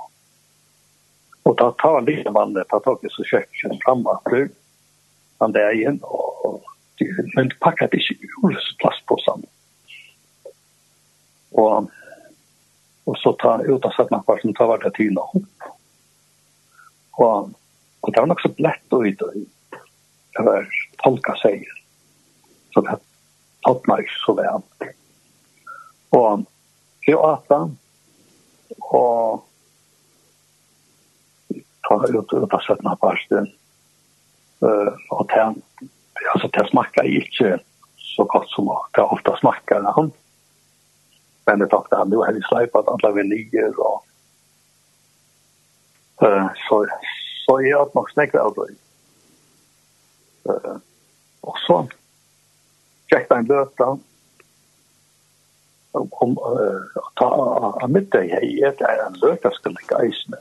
Og 1.48 1.54
da 1.60 1.70
tar 1.80 2.02
lille 2.04 2.32
mannen, 2.34 2.58
da 2.58 2.80
tar 2.84 2.98
vi 3.02 3.12
så 3.12 3.24
kjøkken 3.28 3.78
fram 3.84 4.06
at 4.10 4.32
du, 4.32 4.48
han 5.40 5.54
der 5.54 5.76
igjen, 5.76 6.00
og 6.02 6.64
men 7.36 7.52
pakket 7.62 7.94
ikke 7.94 8.16
ur 8.42 8.56
sammen. 9.22 9.46
Og, 11.52 11.90
og 13.06 13.16
så 13.22 13.32
ta, 13.40 13.58
ut 13.62 13.86
av 13.86 13.94
søtta 13.96 14.20
parten, 14.26 14.54
ta 14.54 14.66
var 14.66 14.82
det 14.82 14.94
tyna 14.98 15.22
opp. 15.22 15.68
Og, 17.18 17.54
og 18.02 18.12
det 18.12 18.20
var 18.20 18.28
nok 18.30 18.42
så 18.42 18.50
blett 18.58 18.94
å 18.94 19.02
vite, 19.02 19.30
det 20.36 20.44
var 20.46 20.66
tolka 21.02 21.34
sier, 21.40 21.77
så 22.74 22.82
det 22.86 22.96
tatt 23.66 23.88
meg 23.90 24.04
ikke 24.04 24.22
så 24.22 24.34
vel. 24.38 24.64
Og 26.16 26.44
jeg 27.06 27.18
åt 27.18 27.46
det, 27.52 27.62
og 28.92 29.44
ta 31.88 31.98
ut 32.04 32.34
og 32.36 32.50
ta 32.52 32.60
søttene 32.66 32.96
på 33.00 33.12
arsten, 33.12 33.48
og 34.62 35.24
ten, 35.32 35.60
altså 36.34 36.50
det 36.54 36.66
smakker 36.70 37.08
ikke 37.20 37.56
så 38.02 38.26
godt 38.28 38.50
som 38.52 38.70
det 38.96 39.04
ofte 39.04 39.36
smakker 39.40 39.86
han. 39.96 40.12
Men 41.46 41.62
det 41.62 41.70
takte 41.72 41.96
han 41.96 42.12
jo 42.12 42.24
her 42.26 42.36
i 42.36 42.44
sleipet, 42.48 42.90
alle 42.92 43.14
vi 43.16 43.28
ligger 43.30 43.72
og 43.78 44.04
så 46.68 46.86
så 47.46 47.58
är 47.58 47.70
jag 47.70 47.94
nog 47.94 48.10
snäckt 48.10 48.34
av 48.34 48.54
det. 48.54 48.74
Eh 50.52 50.76
och 51.40 51.58
så 51.58 51.88
kjekta 53.12 53.40
en 53.40 53.48
løta. 53.48 53.94
Om 55.98 56.36
å 56.38 56.52
ta 57.18 57.28
av 57.28 57.88
middag 57.90 58.28
hei 58.30 58.58
et 58.68 58.82
er 58.84 59.06
en 59.06 59.16
løta 59.22 59.50
skal 59.56 59.74
ikke 59.80 60.02
eisne 60.04 60.38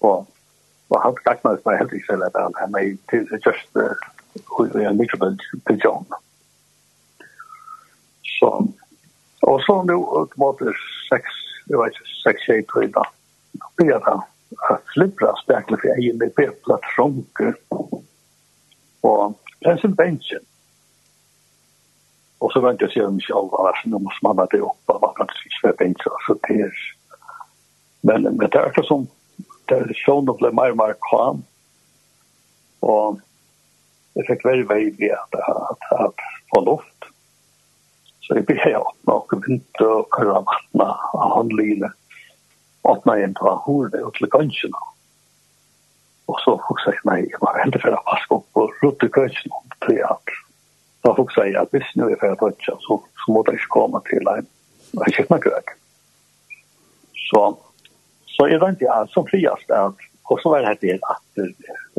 og 0.00 0.26
og 0.88 1.02
han 1.02 1.16
snakket 1.20 1.64
meg 1.66 1.80
helt 1.80 1.90
ikke 1.92 2.06
selv 2.06 2.24
at 2.28 2.36
han 2.40 2.54
er 2.62 2.68
meg 2.72 2.94
til 3.10 3.26
just 3.44 3.80
hos 4.56 4.76
en 4.76 4.96
mikrobund 4.96 5.42
til 5.68 5.80
John 5.84 6.06
så 8.38 8.52
og 9.48 9.60
så 9.66 9.82
nu 9.90 9.98
mot 10.40 10.62
seks 11.10 11.42
jeg 11.68 11.80
vet 11.80 11.98
ikke 11.98 12.14
seks 12.22 12.46
tjej 12.46 12.62
på 12.72 12.80
i 12.86 12.88
dag. 12.92 13.08
Blir 13.76 13.98
det 14.00 14.14
at 14.72 14.92
slipper 14.94 15.36
spekler 15.42 15.80
for 15.80 15.90
jeg 15.90 16.08
er 16.08 16.16
med 16.22 16.32
bedre 16.38 16.78
tronker 16.86 17.52
og 19.04 19.36
Pennsylvania. 19.60 20.18
som. 20.20 20.38
Och 22.38 22.52
så 22.52 22.60
väntar 22.60 22.84
jag 22.84 22.92
sig 22.92 23.04
om 23.04 23.20
jag 23.28 23.50
var 23.50 23.80
så 23.82 23.88
nu 23.88 23.98
måste 23.98 24.18
man 24.22 24.36
vara 24.36 24.46
det 24.50 24.58
uppe 24.58 24.92
och 24.92 25.02
man 25.02 25.14
kan 25.14 25.26
inte 25.26 25.72
bänken 25.78 26.12
så 26.26 26.34
det 26.34 26.54
är. 26.54 26.72
Men 28.00 28.36
det 28.36 28.54
är 28.54 28.66
också 28.66 28.82
som 28.82 29.06
det 29.64 29.94
sjön 29.94 30.24
blev 30.24 30.54
mer 30.54 30.70
och 30.70 30.76
mer 30.76 30.94
kvam. 31.10 31.42
Och 32.80 33.20
jag 34.12 34.26
fick 34.26 34.44
väldigt 34.44 34.70
väldigt 34.70 35.12
att, 35.12 35.34
att, 35.34 36.00
att 36.00 36.14
få 36.54 36.60
luft. 36.60 37.04
Så 38.20 38.34
jag 38.34 38.44
blir 38.44 38.56
här 38.56 38.76
åtna 38.76 39.12
och 39.12 39.32
vinter 39.48 39.88
och 39.88 40.10
kurra 40.10 40.40
vattna 40.40 40.98
av 41.12 41.36
handlina. 41.36 41.92
Åtna 42.82 43.18
igen 43.18 43.34
på 43.34 43.50
hårde 43.50 44.02
och 44.04 44.14
till 44.14 44.26
gansjena. 44.26 44.78
Og 46.28 46.40
så 46.44 46.56
fokusar 46.66 46.96
jeg, 46.96 47.04
nei, 47.08 47.20
jeg 47.24 47.40
var 47.40 47.62
inte 47.64 47.80
for 47.82 47.96
å 47.96 48.02
vaske 48.06 48.36
opp 48.36 48.60
og 48.60 48.82
rutte 48.82 49.08
i 49.08 49.14
kötsen 49.14 49.54
om 49.56 49.76
tre 49.86 50.02
att 50.02 50.36
så 51.02 51.14
fokusar 51.14 51.44
jag 51.44 51.62
att 51.62 51.74
visst 51.74 51.96
nu 51.96 52.04
är 52.04 52.10
jag 52.10 52.38
för 52.38 52.48
att 52.48 52.54
så, 52.60 53.02
så 53.24 53.32
måste 53.32 53.52
jag 53.52 53.60
ikke 53.60 53.74
komme 53.76 54.00
til 54.10 54.28
en, 54.28 54.46
en 55.06 55.12
köttmarkök. 55.12 55.68
Så, 57.30 57.56
så 58.26 58.46
är 58.46 58.58
det 58.58 58.68
inte 58.68 58.92
alls 58.92 59.12
som 59.12 59.26
friast 59.26 59.70
att 59.70 59.96
Och 60.28 60.40
så 60.40 60.50
var 60.50 60.60
det 60.60 60.66
här 60.66 60.78
det 60.80 60.98
att 61.02 61.38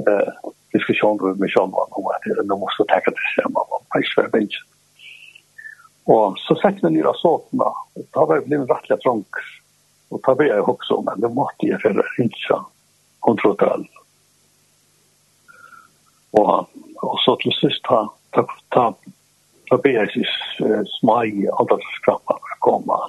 eh, 0.07 0.33
diskussioner 0.73 1.33
med 1.33 1.49
Sean 1.49 1.71
var 1.71 1.87
om 1.97 2.07
att 2.07 2.47
de 2.47 2.59
måste 2.59 2.83
tacka 2.83 3.11
till 3.11 3.43
samma 3.43 3.59
av 3.59 3.81
Pajsverbänken. 3.89 4.63
Och 6.03 6.37
så 6.37 6.55
satt 6.55 6.83
vi 6.83 6.89
ner 6.89 7.05
och 7.05 7.15
såg 7.15 7.41
och 7.51 7.77
då 8.11 8.25
var 8.25 8.35
det 8.35 8.41
blivit 8.41 8.69
rättliga 8.69 8.97
trångs. 8.97 9.45
Och 10.09 10.21
då 10.23 10.35
började 10.35 10.59
jag 10.59 10.69
också, 10.69 11.01
men 11.01 11.21
det 11.21 11.29
måste 11.29 11.65
jag 11.65 11.81
för 11.81 11.89
att 11.89 12.19
inte 12.19 12.37
kontrollera 13.19 13.77
Og, 16.31 16.69
og 17.01 17.19
så 17.25 17.35
til 17.41 17.53
sist 17.57 17.81
ta, 17.87 18.03
ta, 18.35 18.43
ta, 18.73 18.89
ta 19.69 19.77
BSIs 19.83 20.33
uh, 20.65 20.81
smai 20.99 21.47
alderskrappa 21.59 22.37
koma. 22.65 22.99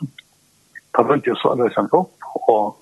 Ta 0.97 1.05
rundt 1.05 1.29
jeg 1.29 1.37
så 1.41 1.53
alle 1.53 1.69
samt 1.75 1.95
opp, 1.97 2.15
og 2.49 2.81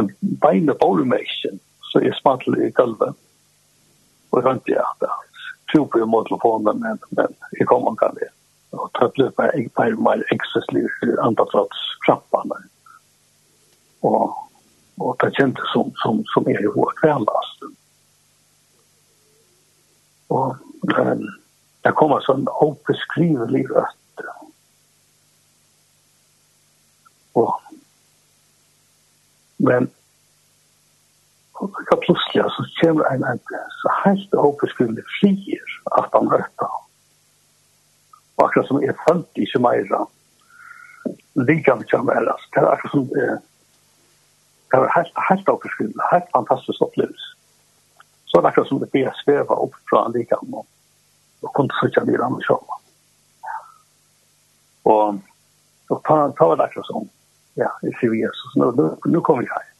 en 0.00 0.10
beine 0.42 0.74
bolemeisjen, 0.80 1.60
så 1.90 2.02
jeg 2.04 2.16
smattel 2.18 2.58
i 2.60 2.70
gulvet. 2.76 3.16
Og 4.34 4.44
rundt 4.44 4.68
jeg 4.68 4.82
at 4.82 5.06
jeg 5.06 5.42
tjope 5.72 5.98
jo 6.02 6.06
mot 6.10 6.26
telefonen, 6.28 6.82
men, 6.82 7.00
men 7.16 7.36
jeg 7.58 7.68
kom 7.70 7.88
kan 7.96 8.16
det. 8.20 8.30
Og 8.74 8.90
ta 8.98 9.06
ble 9.14 9.30
bare 9.38 9.54
jeg 9.54 9.70
bare 9.78 9.96
mer 10.02 10.22
ekseslig 10.34 10.84
andagskrappa. 11.22 12.42
Og, 14.04 14.34
og 15.00 15.16
ta 15.22 15.30
kjente 15.30 15.62
som, 15.72 15.94
som, 16.02 16.20
som 16.34 16.50
er 16.50 16.60
jo 16.66 16.90
kvælast. 17.00 17.62
Mm 17.62 17.83
Og 20.28 20.56
um, 20.98 21.26
det 21.84 21.92
kommer 21.98 22.24
sånn 22.24 22.46
obeskrivelig 22.64 23.66
rødt. 23.72 24.24
Og, 27.34 27.52
men 29.58 29.90
og 31.64 32.00
plutselig 32.02 32.44
så 32.56 32.64
kommer 32.80 33.06
en, 33.10 33.24
en 33.24 33.40
så 33.80 33.92
helt 34.04 34.34
obeskrivelig 34.38 35.04
frier 35.18 35.76
at 35.98 36.10
han 36.12 36.30
røtta. 36.32 36.68
Og 38.36 38.46
akkurat 38.46 38.68
som 38.68 38.82
er 38.82 38.96
følt 39.06 39.44
ikke 39.44 39.62
meira 39.62 40.04
likan 41.34 41.84
kan 41.90 42.06
mer. 42.06 42.26
Det 42.54 42.62
er 42.62 42.70
akkurat 42.72 42.94
som 42.94 43.06
eh, 43.20 43.38
det 44.72 44.80
er 44.80 44.90
helt, 44.96 45.18
helt 45.28 45.48
obeskrivelig, 45.48 46.08
helt 46.10 46.30
fantastisk 46.36 46.82
opplevelse 46.82 47.33
så 48.34 48.40
det 48.40 48.48
akkurat 48.48 48.68
som 48.68 48.80
det 48.80 48.90
blir 48.90 49.12
sveva 49.24 49.54
opp 49.54 49.74
fra 49.90 50.06
en 50.06 50.12
likam 50.12 50.54
og, 50.58 50.66
og 51.46 51.52
kunne 51.54 51.76
sutja 51.78 52.02
vid 52.02 52.18
andre 52.20 52.42
sjål. 52.42 52.64
Og, 54.90 55.20
og 55.94 56.00
ta, 56.08 56.16
ta 56.34 56.48
var 56.50 56.58
det 56.58 56.66
akkurat 56.66 56.88
som, 56.90 57.06
ja, 57.54 57.70
i 57.86 57.94
sier 58.00 58.16
Jesus, 58.18 58.56
nå, 58.58 58.72
nå, 58.74 58.88
nå 59.06 59.22
kommer 59.22 59.46
vi 59.46 59.52
her. 59.54 59.70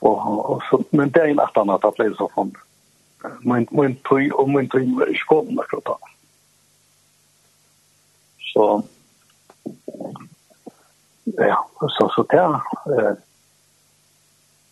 Og, 0.00 0.16
og 0.16 0.64
så, 0.70 0.80
men 0.96 1.12
det 1.12 1.26
er 1.26 1.34
en 1.34 1.44
etter 1.44 1.76
at 1.76 1.84
det 1.84 1.94
ble 2.00 2.10
så 2.16 2.32
fond. 2.32 2.56
Min, 3.44 3.68
min 3.76 4.00
tøy 4.08 4.30
og 4.32 4.48
min 4.48 4.72
tøy 4.72 4.86
var 4.96 5.12
i 5.12 5.24
kommet 5.28 5.60
akkurat 5.60 5.92
da. 5.92 6.14
Så, 8.48 8.70
ja, 11.36 11.60
så, 11.98 12.08
så 12.16 12.24
det 12.32 12.40
er, 12.40 13.20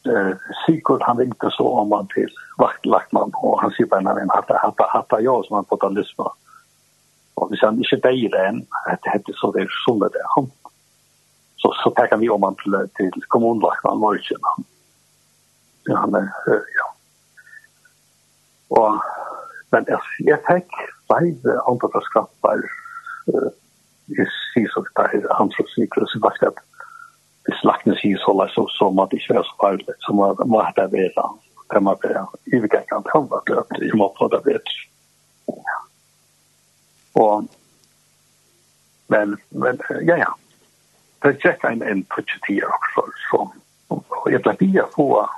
eh, 0.06 0.36
Sigurd 0.66 1.02
han 1.02 1.18
ringte 1.18 1.50
så 1.50 1.66
om 1.80 1.92
han 1.92 2.08
til 2.14 2.30
vaktlagtmann 2.58 3.32
og 3.42 3.60
han 3.62 3.72
sier 3.76 3.88
bare 3.90 4.02
men 4.02 4.30
hatta 4.34 4.58
hatta 4.62 4.86
hatta 4.92 5.20
jag 5.20 5.44
som 5.46 5.56
han 5.56 5.64
fått 5.64 5.84
att 5.84 5.92
lyssna. 5.92 6.30
Och 7.34 7.52
vi 7.52 7.56
sa 7.56 7.70
inte 7.70 7.96
dig 7.96 8.30
än 8.48 8.66
at 8.86 9.02
det 9.02 9.10
heter 9.10 9.32
så 9.32 9.52
det 9.52 9.60
är 9.60 9.70
så 9.86 10.08
det 10.08 10.22
han. 10.36 10.50
Så 11.56 11.74
så 11.82 11.90
tackar 11.90 12.16
vi 12.16 12.28
om 12.28 12.42
han 12.42 12.54
til 12.54 12.88
til 12.96 13.22
kommunlagtmann 13.28 14.00
var 14.00 14.14
ikke 14.14 14.36
han. 14.42 14.64
Ja, 15.86 15.96
han 15.96 16.14
er 16.14 16.28
är, 16.46 16.62
ja. 16.78 16.86
Og 18.68 19.00
men 19.70 19.86
jag 20.18 20.38
fick 20.46 20.70
live 21.08 21.60
antal 21.66 22.02
skrappar. 22.02 22.58
Eh, 23.28 23.50
jag 24.06 24.28
ser 24.54 24.68
så 24.68 24.84
där 24.96 25.34
han 25.34 25.50
så 25.50 25.64
sig 25.74 25.88
så 26.06 26.18
vart 26.18 26.40
slaktens 27.52 27.98
hushålla 28.04 28.48
så 28.48 28.68
som 28.68 28.98
att 28.98 29.10
det 29.10 29.16
inte 29.16 29.34
var 29.34 29.42
så 29.42 29.54
farligt 29.60 29.96
som 29.98 30.20
att 30.20 30.46
mata 30.46 30.86
vera 30.86 31.30
kan 31.68 31.84
man 31.84 31.96
säga 31.96 32.28
i 32.44 32.58
vilka 32.58 32.80
kan 32.80 33.02
det 33.02 33.10
handla 33.10 33.36
att 33.36 33.82
i 33.82 33.92
måttet 33.94 34.20
av 34.20 34.42
det 34.44 34.60
och 37.12 37.44
men 39.06 39.36
men 39.48 39.78
ja 40.02 40.16
ja. 40.16 40.36
Det 41.18 41.42
checkar 41.42 41.70
en 41.70 41.82
en 41.82 42.04
putchetier 42.04 42.66
också 42.66 43.10
så 43.30 43.52
och 43.88 44.32
jag 44.32 44.56
blir 44.56 44.68
ju 44.68 44.82
på 44.82 45.28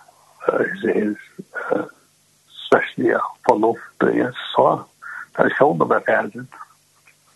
eh 0.49 1.85
särskilt 2.71 3.21
på 3.43 3.55
luft 3.55 4.17
jag 4.17 4.35
sa 4.57 4.85
där 5.37 5.51
sjön 5.51 5.79
det 5.79 6.01
färden 6.07 6.49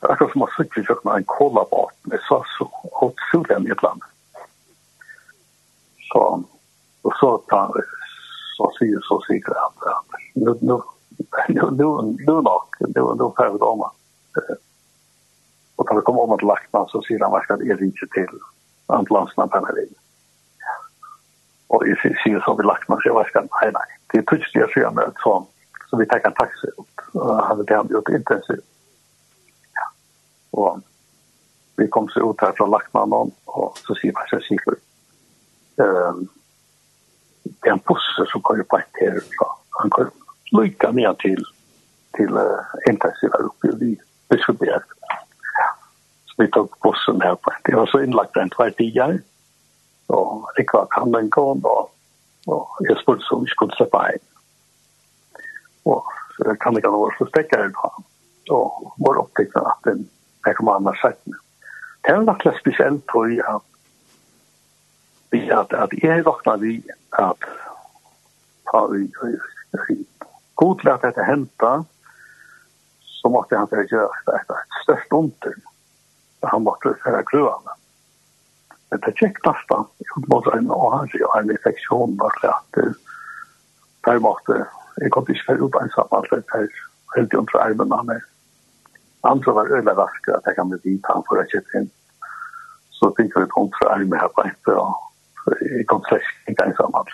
Akkurat 0.01 0.33
som 0.33 0.43
å 0.43 0.49
suttit 0.57 0.91
i 0.91 1.09
en 1.17 1.25
kollabart 1.25 1.95
med 2.03 2.21
så 2.29 2.45
så 2.59 2.65
åt 2.83 3.15
Sudan 3.33 3.67
i 3.67 3.71
ett 3.71 3.83
landet 3.83 4.14
så 6.15 6.43
och 7.03 7.13
så 7.21 7.39
tar 7.39 7.73
vi 7.75 7.83
så 8.57 8.73
syr 8.79 9.01
så 9.03 9.21
säkert 9.27 9.57
att 9.57 10.07
nu 10.35 10.59
nu 10.61 10.81
nu 11.49 11.71
nu 11.71 11.87
nu 12.27 12.33
nog. 12.33 12.63
Nu 12.81 13.03
nu 13.19 13.33
för 13.37 13.59
det 13.59 13.65
om 13.65 13.91
och 15.77 15.87
tar 15.87 16.01
kommer 16.01 16.21
om 16.21 16.33
att 16.33 16.43
lagt 16.43 16.73
så 16.89 17.03
ser 17.03 17.21
han 17.21 17.33
verkligen 17.33 17.73
att 17.73 17.79
det 17.79 17.85
inte 17.85 18.07
till 18.15 18.39
antlandsna 18.87 19.47
på 19.47 19.57
den 19.57 19.75
vägen 19.75 19.95
och 21.67 21.87
i 21.87 21.95
syr 22.25 22.43
så 22.45 22.55
vi 22.55 22.63
lagt 22.63 22.89
man 22.89 23.01
så 23.03 23.15
verkligen 23.15 23.49
nej 23.61 23.71
nej. 23.73 23.99
Det 24.07 24.19
är 24.19 24.37
tyst 24.37 24.55
jag 24.55 24.73
ser 24.73 24.91
med 24.91 25.13
så 25.23 25.47
så 25.91 25.97
vi 25.97 26.07
tar 26.07 26.27
en 26.27 26.33
taxi 26.33 26.67
upp. 26.67 27.25
Hade 27.49 27.63
det 27.63 27.85
gjort 27.91 28.09
intensivt 28.09 28.67
ja. 29.75 29.87
Och 30.51 30.81
vi 31.77 31.89
kom 31.89 32.09
så 32.09 32.31
ut 32.31 32.41
här 32.41 32.53
från 32.53 32.71
Lackmannen 32.71 33.31
och 33.45 33.79
så 33.79 33.95
ser 33.95 34.13
man 34.13 34.23
så 34.31 34.41
säkert 34.41 34.75
ehm 35.79 36.29
den 37.45 37.81
bussen 37.87 38.27
som 38.27 38.43
kommer 38.43 38.63
på 38.63 38.79
ett 38.79 38.97
här 39.01 39.21
så 39.39 39.57
han 39.71 39.91
kan 39.91 40.11
lycka 40.53 40.91
ner 40.91 41.15
till 41.15 41.45
till 42.13 42.37
uh, 42.37 42.61
intensiva 42.89 43.37
uppe 43.39 43.67
i 43.69 44.01
Biskopsberg. 44.29 44.81
Så 46.27 46.35
vi 46.43 46.51
tog 46.51 46.75
bussen 46.83 47.21
här 47.21 47.35
på 47.35 47.51
det. 47.65 47.77
var 47.77 47.87
så 47.87 48.03
inlagt 48.03 48.35
den 48.35 48.51
två 48.51 48.71
tidigare. 48.71 49.19
Och 50.07 50.51
det 50.57 50.73
var 50.73 50.87
kan 50.91 51.13
den 51.13 51.31
gå 51.31 51.55
då. 51.55 51.91
Och 52.47 52.77
jag 52.81 52.99
spurte 52.99 53.25
så 53.25 53.41
vi 53.41 53.47
skulle 53.47 53.75
släppa 53.75 54.13
in. 54.13 54.19
Och 55.83 56.07
så 56.37 56.55
kan 56.55 56.75
det 56.75 56.81
gå 56.81 56.91
vara 56.91 57.15
så 57.19 57.27
stäcka 57.27 57.57
det 57.57 57.69
då. 57.69 57.93
Och 58.55 58.95
vår 58.97 59.19
upptäckte 59.19 59.59
att 59.59 59.81
den 59.83 60.09
här 60.43 60.55
kommer 60.55 60.73
annars 60.73 61.01
sätt. 61.01 61.25
Det 62.01 62.11
är 62.11 62.21
något 62.21 62.57
speciellt 62.61 63.07
tror 63.07 63.33
jag 63.33 63.47
att 63.47 63.74
vi 65.35 65.43
at 65.59 65.75
at 65.85 65.95
jeg 66.03 66.25
vakna 66.27 66.57
vi 66.63 66.75
at 67.19 67.49
ha 68.73 68.83
vi 68.93 69.03
god 70.63 70.81
til 70.81 70.91
at 70.95 71.07
dette 71.07 71.27
henta 71.29 71.73
så 73.19 73.31
måtte 73.37 73.59
han 73.59 73.71
fyrir 73.73 73.89
gjøre 73.93 74.37
et 74.39 74.53
størst 74.83 75.17
under 75.21 75.57
han 76.53 76.67
måtte 76.67 76.95
fyrir 77.05 77.27
grøvene 77.31 77.79
men 78.91 79.03
det 79.07 79.15
tjekk 79.21 79.41
nesten 79.47 79.87
nasta 79.87 80.29
måtte 80.35 80.55
en 80.59 80.71
orange 80.71 81.23
og 81.29 81.39
en 81.41 81.55
infeksjon 81.57 82.19
var 82.21 82.39
det 82.43 82.53
at 82.53 82.85
der 84.07 84.23
måtte 84.29 84.61
jeg 85.01 85.11
kom 85.11 85.27
ikke 85.29 85.49
fyrir 85.49 85.67
ut 85.67 85.83
ensam 85.83 86.17
alt 86.19 86.31
det 86.31 86.45
her 86.55 86.71
helt 87.17 87.35
under 87.41 87.67
armen 87.67 87.99
han 87.99 88.17
er 88.19 88.31
andre 89.25 89.55
var 89.55 89.73
øyla 89.77 89.93
raskere 90.03 90.37
at 90.37 90.47
jeg 90.47 90.55
kan 90.55 90.69
bli 90.69 90.79
dit 90.85 91.07
han 91.11 91.25
for 91.29 91.41
å 91.41 91.47
kjøpe 91.49 91.79
inn. 91.79 91.91
Så 92.97 93.11
fikk 93.17 93.37
vi 93.37 93.45
et 93.47 93.57
under 93.61 93.91
armen 93.95 94.21
her 94.21 94.33
på 94.37 94.45
etter 94.49 94.81
og 94.81 94.93
konflikt 95.87 96.77
sammen. 96.77 97.07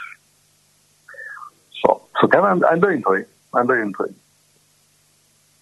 Så 1.70 2.00
så 2.20 2.26
det 2.26 2.40
var 2.40 2.50
en 2.50 2.64
en 2.64 2.80
början 2.80 3.02
tror 3.02 3.24
en 3.60 3.66
början 3.66 3.94
tror 3.94 4.08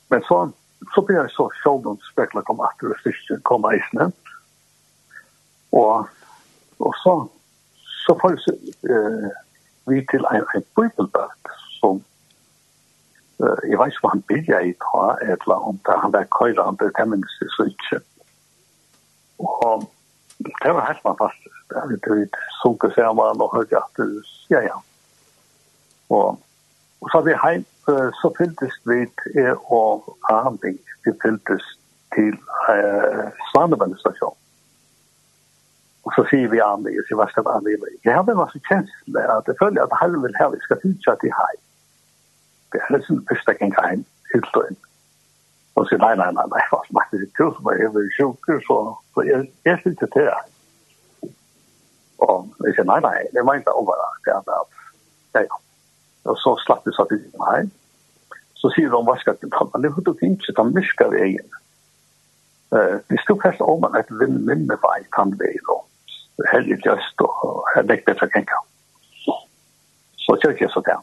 Men 0.09 0.23
så 0.23 0.51
så 0.95 1.03
blir 1.03 1.17
jeg 1.17 1.31
så 1.31 1.49
självdom 1.49 1.99
spekler 2.13 2.43
kom 2.43 2.61
att 2.61 2.79
det 2.81 2.99
sist 3.03 3.43
kom 3.43 3.75
i 3.75 3.81
snö. 3.91 4.11
Og, 5.71 6.07
och 6.77 6.95
så 7.03 7.29
så 8.07 8.19
får 8.21 8.31
eh 8.91 9.31
vi 9.87 10.07
til 10.07 10.25
en 10.31 10.45
en 10.55 10.65
bibelbok 10.77 11.43
som 11.81 12.05
Uh, 13.41 13.59
jeg 13.71 13.79
vet 13.79 13.93
ikke 13.93 14.03
hva 14.03 14.11
han 14.11 14.25
vill 14.29 14.49
i 14.51 14.73
ta 14.83 15.03
eller 15.23 15.67
om 15.69 15.77
det 15.87 15.95
han 16.03 16.13
där 16.13 16.27
køyre, 16.39 16.65
han 16.65 16.77
det 16.81 16.95
kan 16.97 17.09
man 17.09 17.23
så 17.23 18.01
Og 19.39 19.63
Och 19.65 19.98
det 20.39 20.73
var 20.73 20.87
helt 20.87 21.03
fantastisk. 21.03 21.57
Det 21.69 21.81
hade 21.81 21.95
inte 21.95 22.11
varit 22.11 22.37
sunket 22.63 22.95
sammen 22.95 23.41
og 23.41 23.55
och 23.55 23.73
at 23.73 23.73
att 23.73 24.07
ja, 24.49 24.61
ja. 24.63 24.83
Og, 26.09 26.29
og 27.01 27.11
så 27.11 27.19
hade 27.19 27.31
vi 27.31 27.35
hem, 27.35 27.65
så 28.21 28.35
fylltes 28.39 28.75
vi 28.85 29.07
til 29.07 29.55
och 29.55 30.19
Arnvik. 30.23 30.85
Vi 31.05 31.13
fylltes 31.23 31.63
til 32.15 32.35
eh, 32.69 33.29
Svanebandestation. 33.51 34.37
Og 36.05 36.13
så 36.17 36.25
sier 36.31 36.49
vi 36.49 36.59
Arnvik, 36.59 36.95
så 37.09 37.27
skal 37.31 37.45
det 37.45 37.51
Arnvik. 37.51 38.05
Jeg 38.05 38.15
hade 38.15 38.33
en 38.33 38.43
masse 38.45 38.61
känslor 38.69 39.27
at 39.39 39.47
jeg 39.47 39.57
føler 39.63 39.83
at 39.83 39.99
Herren 40.01 40.23
vill 40.23 40.39
här, 40.41 40.51
vi 40.51 40.61
skal 40.61 40.81
fortsätta 40.85 41.21
til 41.21 41.33
heim. 41.41 41.61
Det 42.73 42.79
är 42.79 42.93
liksom 42.97 43.27
første 43.29 43.55
gang 43.55 43.75
hem, 43.83 44.05
helt 44.35 44.57
og 44.57 44.65
inn. 44.71 44.77
Og 45.79 45.87
sier, 45.87 46.01
nei, 46.03 46.15
nei, 46.19 46.31
nei, 46.35 46.45
nei, 46.51 46.63
fast 46.73 46.91
meg 46.97 47.07
til 47.13 47.27
kurs, 47.39 47.59
men 47.63 47.77
jeg 47.79 47.93
vil 47.95 48.09
sjukker, 48.17 48.59
så, 48.67 48.79
så 49.15 49.25
jeg, 49.29 49.45
jeg 49.69 49.79
synes 49.83 49.99
sitter 50.01 50.11
til 50.15 50.27
det. 50.27 51.29
Og 52.27 52.65
jeg 52.67 52.75
sier, 52.75 52.89
nei, 52.89 52.99
nei, 53.05 53.19
det 53.35 53.45
var 53.47 53.61
ikke 53.61 53.75
over 53.79 54.01
det, 54.01 54.33
er 54.35 54.41
at, 54.57 54.81
ja, 55.37 55.45
ja. 55.45 55.61
Og 56.29 56.41
så 56.43 56.57
slapp 56.65 56.83
det 56.85 56.97
satt 56.97 57.15
i 57.15 57.21
meg. 57.39 57.71
Så 58.59 58.73
sier 58.75 58.91
de, 58.91 59.03
hva 59.07 59.15
skal 59.21 59.39
du 59.39 59.47
ta, 59.55 59.69
men 59.71 59.85
det 59.85 59.93
er 59.93 60.01
jo 60.03 60.17
ikke, 60.33 60.57
da 60.57 60.65
mysker 60.67 61.13
veien. 61.15 61.55
Uh, 62.75 62.99
vi 63.09 63.21
stod 63.23 63.39
først 63.45 63.63
om 63.65 63.87
at 63.87 64.11
vi 64.11 64.27
minne 64.29 64.77
var 64.83 64.99
en 64.99 65.07
tandvei, 65.15 65.55
og 65.73 65.87
heldig 66.53 66.81
just, 66.85 67.23
og 67.23 67.71
jeg 67.77 67.87
nekter 67.93 68.19
jeg 68.21 68.35
kan 68.35 68.51
Så 70.27 70.37
kjører 70.43 70.59
jeg 70.61 70.75
så 70.75 70.83
til 70.83 70.99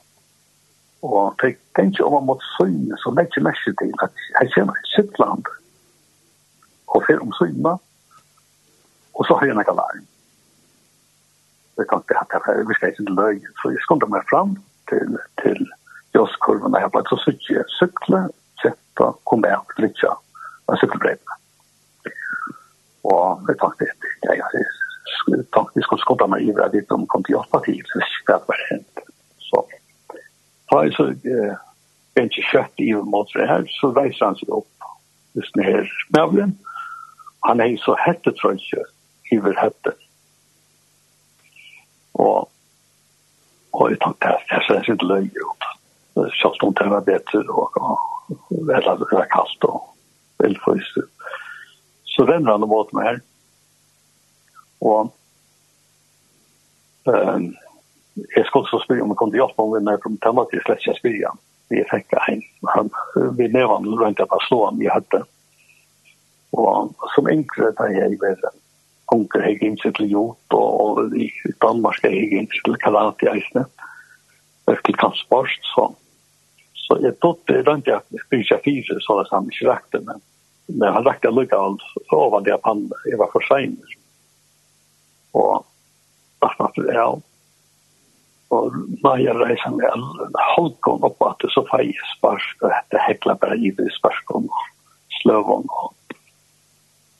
Og 1.05 1.35
det 1.41 1.55
tenker 1.77 2.05
om 2.05 2.15
man 2.17 2.27
måtte 2.29 2.47
søgne, 2.57 2.97
så 2.97 3.11
det 3.13 3.21
er 3.21 3.29
ikke 3.29 3.47
mest 3.47 3.67
til 3.81 3.93
at 4.05 4.13
jeg 4.39 4.51
kommer 4.55 4.77
i 4.79 4.91
sitt 4.95 5.19
land, 5.21 5.45
og 6.93 7.03
fer 7.07 7.21
om 7.21 7.33
søgne, 7.39 7.73
og 9.15 9.27
så 9.27 9.37
har 9.37 9.45
jeg 9.49 9.57
noen 9.57 9.73
alarm. 9.73 10.05
Jeg 11.77 11.89
tenkte 11.91 12.17
at 12.21 12.47
jeg 12.47 12.67
visste 12.69 12.89
ikke 12.89 13.05
en 13.05 13.19
løg, 13.19 13.45
så 13.59 13.73
jeg 13.73 13.83
skunde 13.85 14.09
meg 14.09 14.25
fram 14.31 14.55
til, 14.89 15.19
til 15.43 15.61
jøskurven, 16.15 16.73
og 16.73 16.81
jeg 16.81 16.91
ble 16.95 17.03
så 17.11 17.19
sykje, 17.25 17.67
sykle, 17.77 18.21
kjetta, 18.63 19.11
kom 19.29 19.45
jeg, 19.45 19.77
lytja, 19.83 20.15
og 20.65 20.81
syklebrevene. 20.81 21.41
Og 23.13 23.45
jeg 23.51 23.61
tenkte, 23.61 23.91
jeg 24.25 24.41
tenkte 25.53 25.77
jeg 25.77 25.85
skulle 25.85 26.01
skunde 26.01 26.31
meg 26.31 26.47
i 26.47 26.53
hver 26.55 26.71
ditt 26.73 26.91
om 26.95 27.05
kom 27.11 27.23
til 27.27 27.37
Jospartiet, 27.37 27.91
så 27.91 28.01
jeg 28.01 28.13
tenkte 28.31 28.71
jeg 28.71 28.94
Ta 30.71 30.81
i 30.85 30.93
så 30.95 31.09
bensi 32.15 32.43
kjøtt 32.49 32.81
i 32.81 32.93
mot 32.95 33.29
det 33.35 33.47
her, 33.49 33.67
så 33.79 33.91
reiser 33.95 34.29
han 34.29 34.39
seg 34.39 34.55
opp. 34.61 34.89
Hvis 35.35 35.51
den 35.55 35.67
her 35.67 35.87
smøvlen, 36.05 36.55
han 37.45 37.61
er 37.61 37.75
så 37.83 37.95
hette 38.05 38.31
trøyse, 38.39 38.85
iver 39.35 39.57
hette. 39.59 39.93
Og, 42.15 42.49
og 43.75 43.91
jeg 43.91 43.99
tenkte, 44.01 44.31
at 44.31 44.51
jeg 44.51 44.67
ser 44.67 44.93
ikke 44.95 45.09
løy 45.11 45.27
ut. 45.27 45.71
Kjøtt 46.39 46.63
det 46.79 46.89
var 46.89 47.03
bedre, 47.03 47.43
og 47.51 47.75
og 47.75 47.97
vel 48.49 48.89
at 48.89 48.99
det 48.99 49.11
var 49.11 49.27
kaldt, 49.33 49.67
og 49.69 49.83
velføyse. 50.41 51.03
Så 52.05 52.25
renner 52.25 52.55
han 52.55 52.67
mot 52.69 52.93
meg 52.95 53.09
her. 53.09 53.19
Og, 54.85 55.11
um, 57.11 57.47
jeg 58.15 58.45
skulle 58.45 58.67
så 58.69 58.79
spørre 58.83 59.03
om 59.03 59.11
jeg 59.11 59.19
kunne 59.19 59.39
hjelpe 59.39 59.61
om 59.61 59.73
vi 59.73 59.83
när 59.83 59.97
de 60.03 60.17
tänkte 60.23 60.45
til 60.51 60.61
slett 60.65 60.81
släckte 60.83 60.99
spørre 60.99 60.99
spela. 60.99 61.31
Vi 61.69 61.83
fick 61.91 62.13
en, 62.29 62.41
han, 62.67 62.89
vi 63.37 63.47
blev 63.47 63.67
han 63.67 63.85
runt 63.85 64.19
att 64.19 64.47
slå 64.47 64.65
honom 64.65 64.81
i 64.81 64.87
hade. 64.87 65.23
Og 66.51 66.93
som 67.15 67.27
enkla 67.27 67.71
där 67.71 67.89
jag 67.89 68.13
i 68.13 68.15
världen. 68.15 68.55
Onkel 69.05 69.57
inn 69.61 69.77
til 69.77 69.93
till 69.93 70.15
og, 70.15 70.37
och 70.49 71.15
i 71.15 71.31
Danmark 71.61 72.03
jeg 72.03 72.13
gikk 72.13 72.31
inn 72.31 72.47
til 72.47 72.77
karate 72.81 73.25
i 73.25 73.43
og 74.67 74.77
til 74.85 74.97
transport, 74.97 75.59
så. 75.61 75.93
Så 76.73 76.97
jeg 77.01 77.19
tog 77.19 77.39
det 77.47 77.67
runt 77.67 77.87
att 77.87 78.07
spela 78.25 78.59
fyra 78.65 78.99
så 78.99 79.19
att 79.19 79.31
han 79.31 79.49
ikke 79.51 79.69
rekte 79.71 79.99
men 79.99 80.21
men 80.67 80.93
han 80.93 81.05
rekte 81.05 81.29
lukket 81.29 81.59
alt 81.59 81.81
så 82.09 82.29
var 82.29 82.41
det 82.41 82.59
han 82.63 82.91
var 83.17 83.29
för 83.31 83.39
sent. 83.39 83.79
Och 85.31 85.65
att 86.39 86.59
man, 86.59 86.71
ja, 86.75 87.19
og 88.55 88.77
Maja 89.03 89.33
reiser 89.37 89.75
med 89.75 89.87
en 89.91 90.37
halvgång 90.55 91.03
opp 91.07 91.27
at 91.27 91.43
det 91.43 91.51
så 91.53 91.65
fei 91.69 91.89
sparsk, 92.15 92.63
og 92.63 92.73
det 92.93 93.03
hekla 93.07 93.35
bare 93.41 93.57
i 93.59 93.73
det 93.77 93.91
sparsk 93.97 94.31
og 94.37 94.47
sløvån. 95.21 95.69
Og 95.81 95.93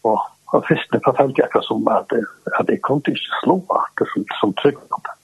og 0.06 0.20
og 0.54 0.64
først 0.68 0.92
det 0.94 1.02
fortalte 1.06 1.42
jeg 1.42 1.64
som 1.66 1.88
at, 1.92 2.12
at 2.60 2.70
jeg 2.70 2.82
kom 2.82 3.02
til 3.02 3.16
ikke 3.18 3.40
slå 3.42 3.56
at 3.76 3.92
det 4.00 4.08
som, 4.14 4.26
som 4.40 4.54
trygg 4.62 4.78
på 4.78 5.00
det. 5.08 5.16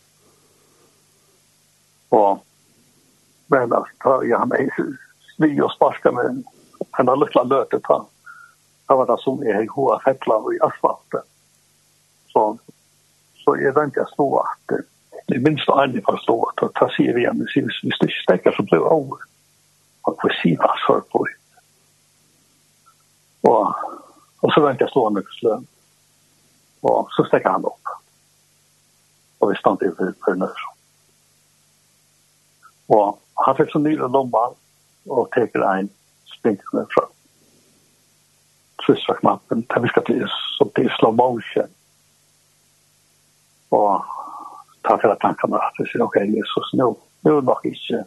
Og 2.18 2.42
men 3.52 3.74
altså, 3.74 3.94
da 4.04 4.14
jeg 4.28 4.38
har 4.40 4.48
meg 4.48 4.70
svi 5.36 5.50
og 5.60 5.72
sparska 5.76 6.12
med 6.16 6.44
en 7.00 7.10
av 7.12 7.20
lytla 7.20 7.44
løte 7.44 7.82
ta. 7.88 7.98
Da 8.88 8.96
var 8.96 9.10
det 9.10 9.18
som 9.24 9.44
jeg 9.44 9.58
har 9.58 9.74
hoa 9.76 9.98
fettla 10.06 10.38
og 10.40 10.54
i 10.56 10.62
asfaltet. 10.68 11.28
Så, 12.32 12.46
så 13.44 13.56
jeg 13.60 13.76
vant 13.76 14.00
jeg 14.00 14.08
slå 14.14 14.30
akkurat 14.40 14.88
det 15.28 15.40
minst 15.40 15.70
aldrig 15.70 16.06
förstår 16.06 16.52
att 16.58 16.74
ta 16.74 16.90
sig 16.90 17.06
igen 17.06 17.40
det 17.40 17.50
syns 17.50 17.80
vi 17.84 17.92
styrs 17.92 18.24
stekker 18.24 18.52
så 18.52 18.64
blev 18.64 18.82
over. 18.82 19.18
Og 20.02 20.18
vi 20.24 20.30
ser 20.42 20.58
hva 20.58 20.74
så 20.86 21.02
på? 21.12 21.26
Og 23.50 23.76
og 24.42 24.54
så 24.54 24.62
venter 24.62 24.86
väntar 24.86 24.88
slå 24.92 25.10
med 25.10 25.24
slön 25.24 25.68
og 26.82 27.08
så 27.12 27.24
stekker 27.24 27.50
han 27.50 27.66
opp. 27.66 27.88
Og 29.40 29.50
vi 29.50 29.56
stannar 29.56 29.84
över 29.84 30.14
for 30.26 30.36
nöd 30.36 30.56
og 32.90 33.20
han 33.46 33.56
fikk 33.56 33.72
så 33.72 33.80
nyligen 33.80 34.12
lomban 34.12 34.56
og 35.10 35.30
teker 35.32 35.62
en 35.62 35.90
spinkning 36.26 36.86
från 36.90 37.10
Trysvakmappen, 38.86 39.66
där 39.70 39.80
vi 39.80 39.88
skal 39.88 40.04
til 40.04 40.28
som 40.58 40.70
til 40.76 40.90
slow 41.00 41.14
motion. 41.14 41.70
og 43.72 44.04
ta 44.82 44.98
för 44.98 45.16
tankarna 45.16 45.58
at 45.58 45.74
vi 45.80 45.86
sier, 45.86 46.02
ok, 46.02 46.16
Jesus 46.16 46.74
nu. 46.74 46.96
Nu 47.22 47.38
er 47.38 47.42
nok 47.42 47.66
ikke 47.66 48.06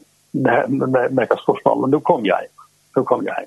mega 1.11 1.37
spørsmål, 1.37 1.81
men 1.81 1.91
nu 1.91 2.01
kom 2.01 2.27
jag. 2.27 2.47
Nu 2.97 3.03
kom 3.03 3.27
jag. 3.27 3.45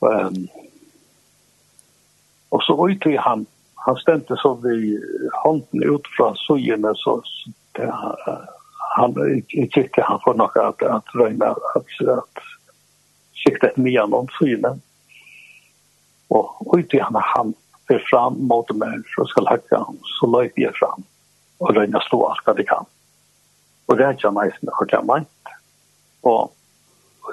Um, 0.00 0.48
og 2.48 2.62
så 2.62 2.88
ut 2.88 3.06
i 3.06 3.16
han. 3.16 3.46
Han 3.74 3.96
stämte 3.96 4.36
så 4.36 4.54
vi 4.54 5.00
hånden 5.32 5.82
ut 5.82 6.06
fra 6.16 6.34
sojorna 6.34 6.92
så, 6.94 7.22
så 7.24 7.50
det, 7.72 7.94
han 8.96 9.14
tyckte 9.72 10.02
han 10.02 10.20
får 10.24 10.34
nok 10.34 10.56
at, 10.56 10.82
at 10.82 11.14
röjna 11.14 11.46
at, 11.46 12.08
at 12.18 12.42
sikta 13.44 13.66
ett 13.66 13.76
mian 13.76 14.10
noen 14.10 14.28
sojorna. 14.38 14.76
Og 16.28 16.78
ut 16.78 16.94
i 16.94 17.00
han 17.00 17.20
han, 17.20 17.54
för 17.86 17.98
fram 17.98 18.46
mot 18.46 18.70
människor 18.70 19.22
och 19.22 19.28
ska 19.28 19.48
hacka 19.48 19.86
så 20.20 20.26
löjt 20.26 20.52
jag 20.54 20.76
fram 20.76 21.02
och 21.58 21.74
röjna 21.74 22.00
stå 22.00 22.26
allt 22.26 22.46
vad 22.46 22.56
det 22.56 22.64
kan. 22.64 22.84
Och 23.86 23.96
det 23.96 24.04
är 24.04 24.10
inte 24.10 24.30
mig 24.30 24.50
som 24.50 24.68
jag 24.78 24.88
kan 24.88 25.06
makt. 25.06 25.28
Och 26.20 26.54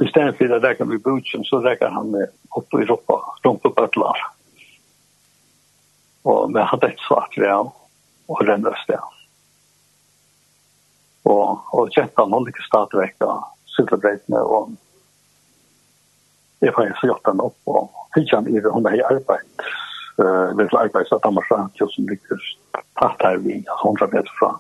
istället 0.02 0.38
för 0.38 0.50
att 0.50 0.64
räkna 0.64 0.86
med 0.86 1.02
butchen 1.02 1.44
så 1.44 1.60
räknar 1.60 1.90
han 1.90 2.12
med 2.12 2.28
upp 2.58 2.74
i 2.74 2.78
Europa, 2.78 3.36
runt 3.44 3.66
upp. 3.66 3.80
Och 6.22 6.52
med 6.52 6.66
hade 6.66 6.88
ett 6.88 7.00
svart 7.00 7.38
räv 7.38 7.70
och 8.26 8.46
där 8.46 8.68
öster. 8.68 9.00
Och, 11.24 11.74
och 11.74 11.90
kättan 11.92 12.32
håller 12.32 12.48
inte 12.48 12.62
startväcka 12.62 13.44
silverbreitene 13.76 14.40
och 14.40 14.70
jeg 16.64 16.74
får 16.76 16.94
så 17.00 17.08
hjelpe 17.08 17.32
han 17.32 17.42
opp 17.44 17.72
og 17.72 18.04
fikk 18.16 18.34
han 18.36 18.48
i 18.48 18.60
det 18.64 18.72
hun 18.72 18.86
har 18.88 19.02
arbeidt 19.10 19.66
eh 20.20 20.56
det 20.56 20.64
är 20.64 20.90
faktiskt 20.90 21.14
att 21.14 21.34
man 21.34 21.44
som 21.78 22.08
ligger 22.10 22.40
tatt 23.00 23.22
her 23.22 23.38
vi 23.38 23.66
hundra 23.84 24.08
meter 24.08 24.32
fra. 24.40 24.60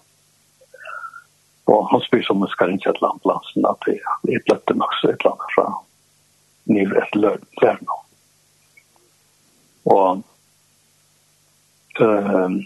Og 1.65 1.87
han 1.91 2.01
spyr 2.01 2.21
som 2.21 2.47
ska 2.47 2.69
inte 2.69 2.89
ett 2.89 3.01
at 3.01 3.77
vi 3.85 3.99
er 4.35 4.43
är 4.43 4.73
nok 4.73 4.93
så 4.93 5.09
et 5.09 5.23
land 5.23 5.39
fra 5.55 5.73
nivå 6.63 6.95
et 6.95 7.15
lörd 7.15 7.41
Og 9.85 10.23
ehm 11.99 12.61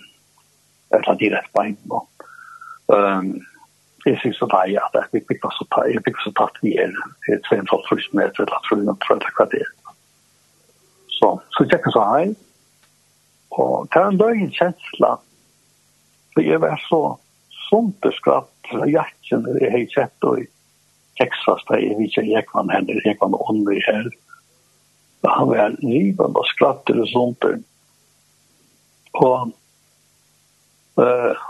ett 0.90 1.08
land 1.08 1.22
i 1.22 1.30
rätt 1.30 1.54
bein 1.54 1.78
och 1.90 2.10
ehm 2.94 3.42
Jeg 4.06 4.18
synes 4.20 4.42
at 4.42 4.52
det 4.52 4.76
er 4.76 4.84
at 4.86 5.12
jeg 5.14 5.24
fikk 5.28 5.46
så 5.52 5.66
tatt, 5.74 5.90
jeg 5.92 6.04
fikk 6.06 6.20
så 6.24 6.32
tatt 6.40 6.60
vi 6.64 6.78
er, 6.80 6.94
jeg 7.28 7.42
er 7.52 7.66
2,5 7.68 8.14
meter, 8.16 8.46
eller 8.46 8.62
300 8.70 9.32
kvarter. 9.36 9.68
Så, 11.18 11.32
så 11.58 11.66
tjekker 11.68 11.92
så 11.92 12.04
her, 12.12 12.32
Og 13.58 13.88
det 13.90 14.02
var 14.02 14.12
en 14.12 14.20
løgn 14.22 14.52
kjensla, 14.54 15.16
for 16.34 16.46
jeg 16.46 16.62
var 16.62 16.78
så 16.86 17.02
sunderskratt 17.68 18.74
jakken 18.92 19.46
når 19.46 19.62
jeg 19.64 19.74
hei 19.74 19.86
sett 19.94 20.28
og 20.28 20.44
Texas, 21.18 21.64
da 21.66 21.80
jeg 21.82 21.98
vet 21.98 22.12
ikke 22.12 22.28
jeg 22.30 22.46
kan 22.52 22.70
henne, 22.70 23.00
jeg 23.02 23.18
kan 23.18 23.34
ånne 23.34 23.80
her. 23.88 24.10
Han 25.26 25.50
var 25.50 25.74
livet 25.82 26.38
og 26.38 26.46
skratter 26.52 27.00
og 27.02 27.10
sånt. 27.10 27.48
Og 29.18 29.50
uh, 31.02 31.48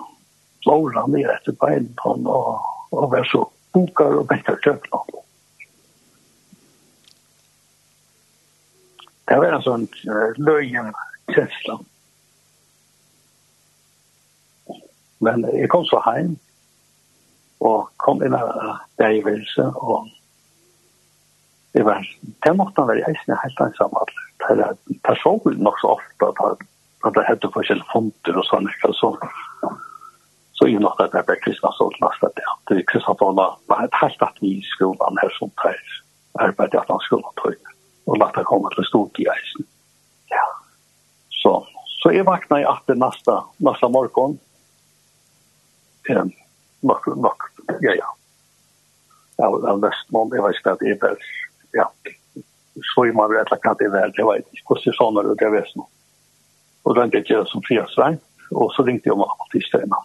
lår 0.69 0.95
han 0.95 1.11
ned 1.11 1.27
etter 1.34 1.57
beinen 1.59 1.91
på 1.99 2.15
han, 2.15 2.31
og, 2.31 2.63
og 2.95 3.11
var 3.11 3.27
så 3.27 3.43
bukar 3.75 4.15
og 4.21 4.31
bentar 4.31 4.57
tøkna 4.63 5.03
han. 5.03 5.21
Det 9.27 9.41
var 9.43 9.59
en 9.59 9.67
sånn 9.67 9.85
uh, 10.07 10.31
løgn 10.39 10.95
kjensla. 11.35 11.81
Mm 11.84 11.97
Men 15.23 15.45
jeg 15.53 15.69
kom 15.73 15.85
så 15.89 16.02
heim, 16.06 16.35
og 17.65 17.89
kom 18.03 18.22
inn 18.23 18.35
av 18.38 18.52
der 19.02 19.18
i 19.18 19.23
velse, 19.26 19.65
og 19.81 20.10
det 21.73 21.84
var, 21.85 22.06
det 22.45 22.53
måtte 22.57 22.81
han 22.81 22.89
være 22.89 23.10
eisende 23.10 23.38
helt 23.41 23.61
ensam 23.65 23.98
alle. 23.98 24.23
Det 24.48 25.15
så 25.22 25.34
vi 25.45 25.56
nok 25.57 25.80
så 25.81 25.95
ofte 25.98 26.30
at 26.30 26.65
at 27.06 27.14
det 27.15 27.26
hette 27.27 27.49
forskjellige 27.53 27.89
fonter 27.91 28.39
og 28.39 28.45
sånn, 28.48 28.68
ikke? 28.72 28.91
Så, 28.98 29.11
så 30.57 30.68
er 30.68 30.81
nok 30.81 30.99
at 31.03 31.14
det 31.14 31.23
ble 31.27 31.38
kristne 31.44 31.72
så 31.77 31.89
last 32.02 32.26
at 32.26 32.38
det 32.38 32.80
er 32.80 32.85
kristne 32.89 33.15
så 33.19 33.31
var 33.38 33.84
et 33.84 33.99
helt 34.02 34.26
at 34.26 34.41
vi 34.41 34.57
i 34.57 34.65
skolen 34.73 35.22
her 35.22 35.34
som 35.38 35.52
tar 35.61 35.77
arbeid 36.41 36.73
i 36.73 36.81
at 36.81 36.89
han 36.91 37.03
skulle 37.06 37.34
tøy, 37.41 37.56
og 38.10 38.19
lagt 38.22 38.38
det 38.38 38.48
komme 38.49 38.72
til 38.73 38.88
stort 38.89 39.22
i 39.22 39.27
eisen. 39.34 39.68
Ja. 40.34 40.45
Så, 41.41 41.53
så 42.02 42.14
jeg 42.14 42.27
vakna 42.27 42.61
i 42.61 42.68
at 42.68 42.84
det 42.89 42.98
neste, 43.02 43.39
neste 43.64 43.91
morgen, 43.94 44.38
en 46.13 46.31
nok, 46.88 47.07
nok, 47.17 47.49
ja, 47.81 47.93
ja. 47.97 48.09
Av, 49.43 49.53
av 49.69 49.81
Vestmånd, 49.84 50.34
jeg 50.34 50.43
vet 50.45 50.59
ikke 50.59 50.73
at 50.73 50.81
det 50.81 50.93
er 50.95 51.01
vel, 51.01 51.17
ja, 51.77 51.85
så 52.93 53.05
er 53.05 53.15
man 53.17 53.31
rett 53.34 53.51
og 53.53 53.61
slett 53.61 53.81
det 53.81 53.89
er, 53.91 54.13
det 54.15 54.25
vet 54.25 54.45
ikke, 54.53 54.65
hvordan 54.73 55.17
det 55.17 55.23
er 55.23 55.29
det 55.29 55.39
det 55.41 55.51
vet 55.53 55.73
nå. 55.77 55.88
Og 56.88 56.95
da 56.95 57.07
gikk 57.11 57.31
jeg 57.34 57.49
som 57.51 57.65
fjøsvein, 57.67 58.19
og 58.55 58.71
så 58.75 58.85
ringte 58.88 59.09
jeg 59.09 59.17
om 59.17 59.25
alt 59.27 59.57
i 59.57 59.63
stedet. 59.65 60.03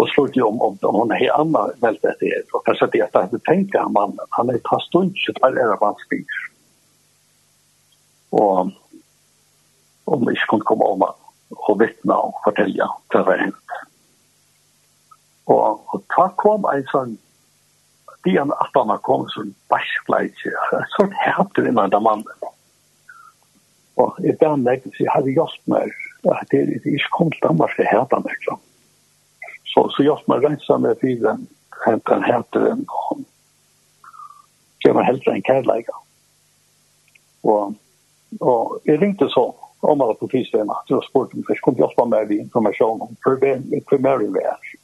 Og 0.00 0.08
slog 0.08 0.36
jeg 0.36 0.46
om, 0.46 0.60
om, 0.64 0.78
om 0.88 1.00
hun 1.02 1.12
er 1.12 1.34
annet 1.36 1.82
veldig 1.82 2.08
etter 2.14 2.22
det, 2.22 2.44
og 2.54 2.64
kanskje 2.64 2.88
det 2.94 3.02
at 3.04 3.16
jeg 3.18 3.28
hadde 3.28 3.42
tenkt 3.48 3.76
han 3.76 3.92
mannen, 3.92 4.30
han 4.38 4.52
er 4.52 4.62
tatt 4.64 4.86
stund, 4.86 5.12
så 5.20 5.34
der 5.40 5.58
er 5.60 5.74
det 5.74 5.80
vanskelig. 5.82 6.24
Og 8.40 8.70
om 10.10 10.26
jeg 10.26 10.38
ikke 10.38 10.54
kunne 10.54 10.68
komme 10.70 10.88
om 10.94 11.04
og 11.04 11.76
vittne 11.80 12.16
og 12.16 12.38
fortelle 12.44 12.86
hva 12.86 12.96
det 13.12 13.26
var 13.26 13.42
hendt. 13.42 13.78
Og, 15.46 15.80
og 15.92 16.02
da 16.16 16.28
kom 16.40 16.66
en 16.70 16.86
sånn, 16.90 17.16
de 18.26 18.36
at 18.40 18.76
han 18.76 18.92
kom 19.06 19.24
en 19.24 19.34
sånn 19.34 19.52
bæskleitje, 19.72 20.52
en 20.76 20.88
sånn 20.96 21.14
vi 21.24 21.70
innan 21.70 21.92
den 21.94 22.04
mannen. 22.06 22.50
Og 24.00 24.18
i 24.24 24.32
den 24.40 24.64
meg, 24.64 24.84
så 24.96 25.08
har 25.12 25.24
vi 25.26 25.36
gjort 25.36 25.60
meg, 25.70 25.92
at 26.30 26.48
det 26.52 26.62
er 26.62 26.92
ikke 26.92 27.14
kommet 27.16 27.38
til 27.38 27.48
Danmark 27.48 27.74
til 27.76 27.88
hæter 27.88 28.22
meg, 28.24 28.36
så. 28.46 28.58
Så, 29.70 29.84
så 29.94 30.02
gjort 30.02 30.26
meg 30.26 30.42
rensa 30.42 30.80
med 30.82 30.98
fyren, 30.98 31.44
hentan 31.84 32.24
hæteren, 32.26 32.86
og 32.88 33.20
gjør 34.82 34.96
meg 34.96 35.06
heldre 35.06 35.34
enn 35.36 35.44
kærleika. 35.46 35.96
Og, 37.46 37.76
og 38.40 38.80
jeg 38.88 38.98
ringte 39.00 39.28
så, 39.30 39.50
om 39.80 40.00
alla 40.00 40.14
på 40.14 40.28
tisdagen 40.28 40.70
att 40.70 40.84
jag 40.86 41.04
spurtade 41.04 41.36
om 41.36 41.44
det 41.48 41.54
skulle 41.54 41.78
hjälpa 41.78 42.04
mig 42.04 42.26
vid 42.26 42.40
information 42.40 43.00
om 43.00 43.16
för 43.24 43.36
det 43.36 43.50
är 43.50 44.22
i 44.22 44.26
värld. 44.26 44.79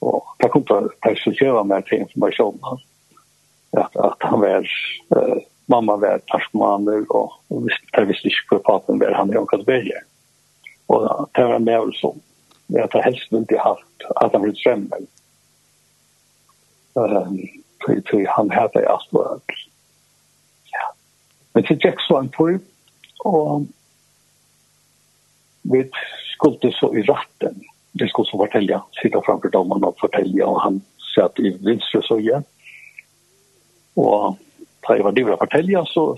Og 0.00 0.22
det 0.42 0.50
kom 0.52 0.64
til 0.66 0.86
å 0.86 0.92
presentere 1.02 1.64
meg 1.66 1.86
til 1.88 2.04
informasjonen 2.04 2.82
at, 3.78 3.96
at 4.00 4.24
han 4.24 4.40
var, 4.40 4.68
uh, 5.16 5.38
mamma 5.68 5.98
var 6.00 6.22
narkomaner 6.32 7.04
og, 7.08 7.34
og 7.50 7.66
visste, 7.66 7.90
jeg 7.96 8.08
visste 8.08 8.30
ikke 8.30 8.54
hvor 8.54 8.64
papen 8.68 9.02
var 9.02 9.16
han 9.18 9.32
i 9.32 9.38
Åkadberger. 9.40 10.04
Og 10.88 11.04
det 11.36 11.46
var 11.50 11.64
med 11.64 11.90
oss 11.90 12.02
om 12.06 12.20
det 12.72 12.84
at 12.84 12.94
jeg 12.96 13.04
helst 13.04 13.32
ikke 13.32 13.60
haft 13.64 14.06
at 14.22 14.32
han 14.32 14.44
ville 14.44 14.60
strømme. 14.60 15.00
Um, 16.98 17.40
for 17.84 18.30
han 18.36 18.50
hadde 18.52 18.82
jeg 18.82 18.90
alt. 18.90 19.56
Ja. 20.72 20.86
Men 21.54 21.66
til 21.66 21.80
Jack 21.84 22.00
Swan 22.06 22.30
på, 22.34 22.50
og 23.24 23.66
vi 25.68 25.82
skulle 26.34 26.72
så 26.78 26.92
i 26.96 27.04
ratten. 27.08 27.60
Ja 27.62 27.77
det 27.98 28.08
skulle 28.08 28.22
också 28.22 28.36
fortälja, 28.36 28.82
sitta 29.02 29.22
framför 29.24 29.48
domarna 29.48 29.86
och 29.86 30.00
fortälja 30.00 30.46
och 30.46 30.60
han 30.60 30.80
satt 31.14 31.38
i 31.38 31.58
vinstra 31.60 32.02
söja. 32.02 32.42
Och 33.94 34.36
ta 34.80 34.96
i 34.96 35.02
var 35.02 35.12
det 35.12 35.24
var 35.24 35.36
fortälja 35.36 35.84
så 35.84 36.16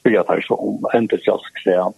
spelade 0.00 0.28
han 0.28 0.42
så 0.42 0.54
om 0.54 0.86
entusiastisk 0.92 1.62
säga 1.62 1.92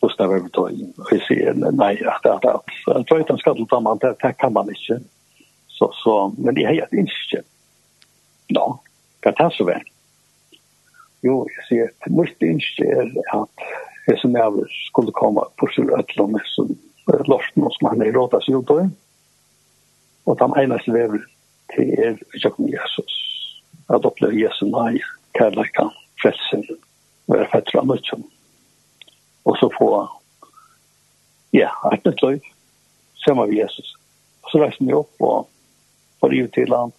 så 0.00 0.10
när 0.18 0.42
vi 0.42 0.50
tar 0.50 0.70
in 0.70 0.92
och 0.98 1.08
ser 1.28 1.54
nej 1.72 2.04
att 2.04 2.26
att 2.26 2.44
att 2.44 2.64
jag 2.86 3.06
tror 3.06 3.20
inte 3.20 3.32
han 3.32 3.38
ska 3.38 3.54
ta 3.54 3.80
man 3.80 3.98
det 3.98 4.34
kan 4.38 4.52
man 4.52 4.68
inte 4.68 5.04
så 5.68 5.92
så 5.94 6.34
men 6.38 6.54
det 6.54 6.64
är 6.64 6.74
helt 6.74 6.92
inte 6.92 7.42
ja 8.46 8.82
kan 9.20 9.34
ta 9.34 9.50
så 9.50 9.64
väl 9.64 9.80
jo 11.22 11.48
jag 11.56 11.66
ser 11.66 11.90
mitt 12.06 12.16
måste 12.16 12.46
inte 12.46 12.82
är 12.82 13.36
att 13.36 13.58
det 14.06 14.18
som 14.18 14.34
jeg 14.34 14.52
skulle 14.90 15.12
komme 15.12 15.40
på 15.56 15.66
sin 15.66 15.94
att 15.94 16.10
som 16.44 16.78
lorten 17.06 17.70
som 17.70 17.88
han 17.88 18.02
er 18.02 18.14
råta 18.16 18.40
seg 18.44 18.60
ut 18.60 18.70
av. 18.70 18.88
Og 20.24 20.38
de 20.40 20.48
eneste 20.62 20.92
vever 20.92 21.24
til 21.74 21.92
er 22.00 22.18
Jakob 22.42 22.68
Jesus. 22.70 23.20
At 23.92 24.06
oppleve 24.08 24.38
Jesu 24.40 24.64
nei, 24.70 25.00
kærleika, 25.36 25.90
frelsen, 26.22 26.64
være 27.28 27.48
fettere 27.52 27.82
av 27.82 27.90
møtjen. 27.90 28.24
Og 29.44 29.58
så 29.60 29.68
få, 29.76 29.88
ja, 31.52 31.70
et 31.92 32.06
nytt 32.08 32.22
løy, 32.24 32.38
sammen 33.24 33.50
med 33.50 33.58
Jesus. 33.58 33.92
Og 34.44 34.52
så 34.52 34.62
reiser 34.62 34.88
vi 34.88 34.96
opp 34.96 35.24
og 35.24 35.48
får 36.20 36.32
livet 36.32 36.54
til 36.56 36.72
han. 36.72 36.92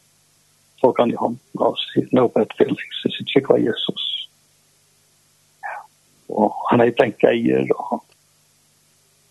Så 0.82 0.92
kan 0.94 1.10
jeg 1.10 1.18
ham 1.22 1.40
og 1.58 1.72
oss 1.72 1.86
si, 1.94 2.04
no 2.14 2.28
bad 2.30 2.54
feelings, 2.60 3.02
så 3.02 3.10
sier 3.16 3.58
Jesus. 3.64 4.04
Ja. 5.66 5.80
Og 6.30 6.54
han 6.70 6.84
er 6.84 6.94
tenkt 7.00 7.26
eier, 7.26 7.66
og 7.74 8.04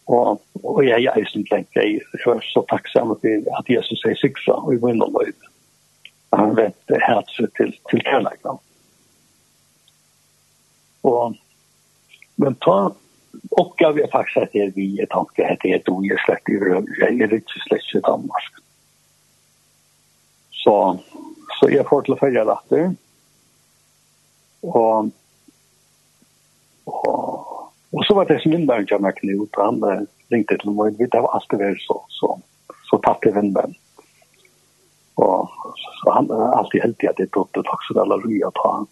Og, 0.06 0.42
og 0.62 0.82
jeg 0.84 1.04
er 1.08 1.16
eisen 1.16 1.46
tenker, 1.48 1.80
jeg 1.80 2.02
er 2.28 2.42
så 2.50 2.64
takksam 2.68 3.14
for 3.20 3.58
at 3.58 3.70
Jesus 3.72 4.04
er 4.04 4.18
sikra 4.20 4.58
og 4.60 4.74
i 4.74 4.80
vinn 4.82 5.02
og 5.04 5.14
løyv. 5.16 5.46
Han 6.34 6.56
vet 6.58 6.96
hertset 7.06 7.52
til, 7.56 7.72
til 7.90 8.02
kærleikene. 8.04 8.58
Og, 11.08 11.36
men 12.40 12.56
ta 12.64 12.76
oppgave 13.60 14.04
er 14.04 14.12
faktisk 14.12 14.42
at 14.42 14.52
det 14.52 14.62
er 14.66 14.76
vi 14.76 14.86
er 15.00 15.08
tanke, 15.12 15.44
at 15.44 15.62
det 15.62 15.74
er 15.76 15.82
du 15.86 15.96
er 16.04 16.20
slett 16.24 16.52
i 16.52 16.58
røv, 16.60 16.88
jeg 17.00 17.20
er 17.20 17.36
ikke 17.38 17.64
slett 17.66 17.96
i 17.96 18.02
Danmark. 18.04 18.60
Så, 20.64 20.76
så 21.58 21.68
jeg 21.72 21.86
får 21.88 22.04
til 22.04 22.16
å 22.16 22.20
følge 22.20 22.44
dette. 22.48 22.84
Og, 24.64 25.10
og 26.88 27.23
Og 27.94 28.04
så 28.04 28.14
var 28.14 28.24
det 28.24 28.40
som 28.42 28.50
Lindberg 28.50 28.86
jag 28.88 29.00
med 29.02 29.16
Knut 29.16 29.56
och 29.56 29.64
han 29.64 30.06
ringte 30.28 30.56
til 30.58 30.74
meg, 30.74 30.98
det 30.98 31.20
var 31.22 31.34
alltid 31.36 31.60
vært 31.60 31.82
så, 31.84 32.00
så, 32.10 32.30
så 32.90 32.98
tatt 33.04 33.26
i 33.28 33.30
vännen. 33.34 33.76
Og 35.22 35.52
så 36.00 36.14
han 36.16 36.30
er 36.34 36.56
alltid 36.58 36.82
heldig 36.82 36.96
at 36.96 37.04
i 37.04 37.08
att 37.10 37.16
det 37.22 37.32
drottade 37.32 37.70
också 37.70 38.00
alla 38.00 38.16
rya 38.16 38.50
ta 38.50 38.72
han. 38.76 38.88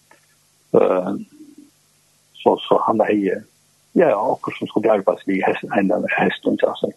Så, 2.42 2.58
så 2.68 2.82
han 2.86 3.00
är 3.00 3.42
ja, 3.92 4.08
ja, 4.08 4.32
akkurat 4.32 4.58
som 4.58 4.66
skulle 4.66 4.88
hjälpa 4.88 5.16
en 5.76 5.92
av 5.92 6.06
hesten, 6.08 6.56
till 6.56 6.74
sig. 6.80 6.92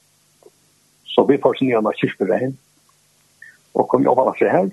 Så 1.04 1.26
vi 1.26 1.38
får 1.38 1.54
sin 1.54 1.72
ena 1.72 1.92
kyrkbevägen 1.94 2.58
og 3.74 3.88
kom 3.88 4.04
jobba 4.04 4.34
för 4.34 4.46
här. 4.46 4.70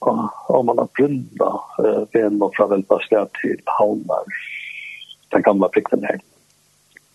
Og, 0.00 0.28
og 0.48 0.64
man 0.64 0.78
har 0.78 0.88
brunnet 0.96 1.40
uh, 1.40 2.04
eh, 2.12 2.32
og 2.42 2.52
fra 2.56 2.66
velbastet 2.68 3.30
til 3.40 3.60
Havnars 3.78 4.53
den 5.34 5.46
gamla 5.46 5.68
prikten 5.74 6.04
her. 6.06 6.20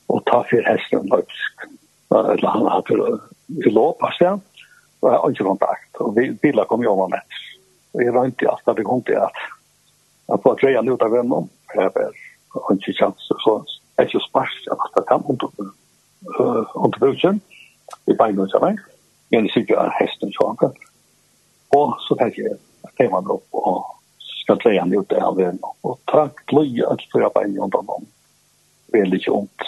Og 0.10 0.24
ta 0.30 0.42
fyr 0.50 0.66
hesten 0.68 1.10
løpsk. 1.12 1.68
Eller 2.10 2.50
han 2.50 2.68
hadde 2.70 3.20
i 3.66 3.74
låp 3.74 4.04
av 4.04 4.16
sted. 4.18 4.42
Og 5.02 5.12
jeg 5.12 5.22
har 5.22 5.36
ikke 5.36 5.48
kontakt. 5.48 6.02
Og 6.04 6.18
bilar 6.42 6.68
kom 6.70 6.84
jo 6.84 6.96
med 7.00 7.16
meg. 7.16 7.38
Og 7.94 8.04
jeg 8.04 8.16
rønte 8.16 8.46
i 8.46 8.50
alt 8.50 8.66
da 8.68 8.76
vi 8.78 8.88
kom 8.88 9.04
til 9.08 9.22
at 9.22 9.46
jeg 10.30 10.42
får 10.44 10.60
dreie 10.62 10.82
ut 10.86 11.06
av 11.06 11.14
vennen. 11.14 11.48
For 11.72 11.82
jeg 11.82 11.94
har 12.56 12.76
ikke 12.76 12.98
kjans. 12.98 13.30
Så 13.44 13.56
jeg 13.56 14.04
er 14.04 14.10
ikke 14.10 14.26
spars. 14.28 14.58
Jeg 14.66 14.78
har 14.82 14.94
tatt 14.98 15.14
ham 15.14 15.26
under 15.30 17.00
bruken. 17.00 17.42
I 18.10 18.14
beinene 18.18 18.50
til 18.50 18.66
meg. 18.66 18.82
Men 19.30 19.48
jeg 19.48 19.54
sikker 19.56 19.94
hesten 20.00 20.34
så 20.36 20.52
anker. 20.52 20.74
Og 21.78 21.96
så 22.06 22.18
tenker 22.18 22.50
jeg 22.50 22.58
at 22.86 23.02
jeg 23.02 23.12
var 23.14 23.30
opp 23.30 23.60
og 23.62 23.86
så 24.50 24.56
ble 24.64 24.80
han 24.80 24.94
ute 24.94 25.20
av 25.22 25.38
veien. 25.38 25.60
Og 25.86 26.00
takk 26.10 26.42
bløy 26.50 26.82
at 26.90 27.04
fyra 27.14 27.30
bein 27.36 27.54
i 27.54 27.62
undan 27.62 27.92
om. 27.94 28.08
Veldig 28.96 29.20
ikke 29.22 29.36
ondt. 29.36 29.68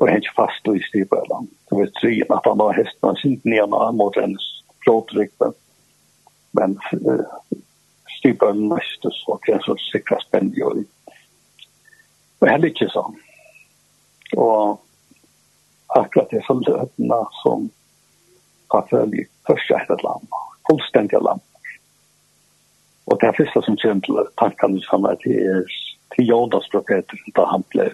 Og 0.00 0.10
hengt 0.10 0.32
fast 0.36 0.66
i 0.68 0.82
styrpølen. 0.88 1.46
Det 1.68 1.78
var 1.78 1.92
tre 2.00 2.14
at 2.26 2.48
han 2.50 2.64
har 2.64 2.80
hesten 2.80 3.08
hans 3.08 3.22
ikke 3.24 3.52
ned 3.54 3.76
mot 4.00 4.18
hennes 4.18 4.48
flåtrykten. 4.84 5.54
Men 6.58 6.74
styrpølen 8.18 8.66
møstes 8.72 9.22
så 9.22 9.38
det 9.46 9.56
er 9.56 9.64
så 9.64 9.78
sikra 9.86 10.18
spennig 10.26 10.64
og 10.66 10.84
Og 12.36 12.50
heller 12.50 12.68
ikke 12.68 12.90
sånn. 12.92 13.14
Og 14.36 14.76
akkurat 15.96 16.32
det 16.34 16.42
som 16.44 16.60
løtene 16.66 17.20
som 17.40 17.70
har 18.74 18.84
følt 18.90 19.14
i 19.16 19.24
første 19.48 19.96
land, 20.02 20.26
fullstendig 20.68 21.22
land, 21.24 21.40
Og 23.06 23.20
det 23.20 23.28
er 23.28 23.38
første 23.38 23.62
som 23.62 23.78
kommer 23.78 24.02
til 24.06 24.32
tankene 24.40 24.82
som 24.86 25.06
er 25.06 25.18
til, 25.22 25.68
til 26.14 26.26
Jodas 26.30 26.66
profeter, 26.72 27.20
da 27.36 27.44
han 27.52 27.62
ble 27.74 27.90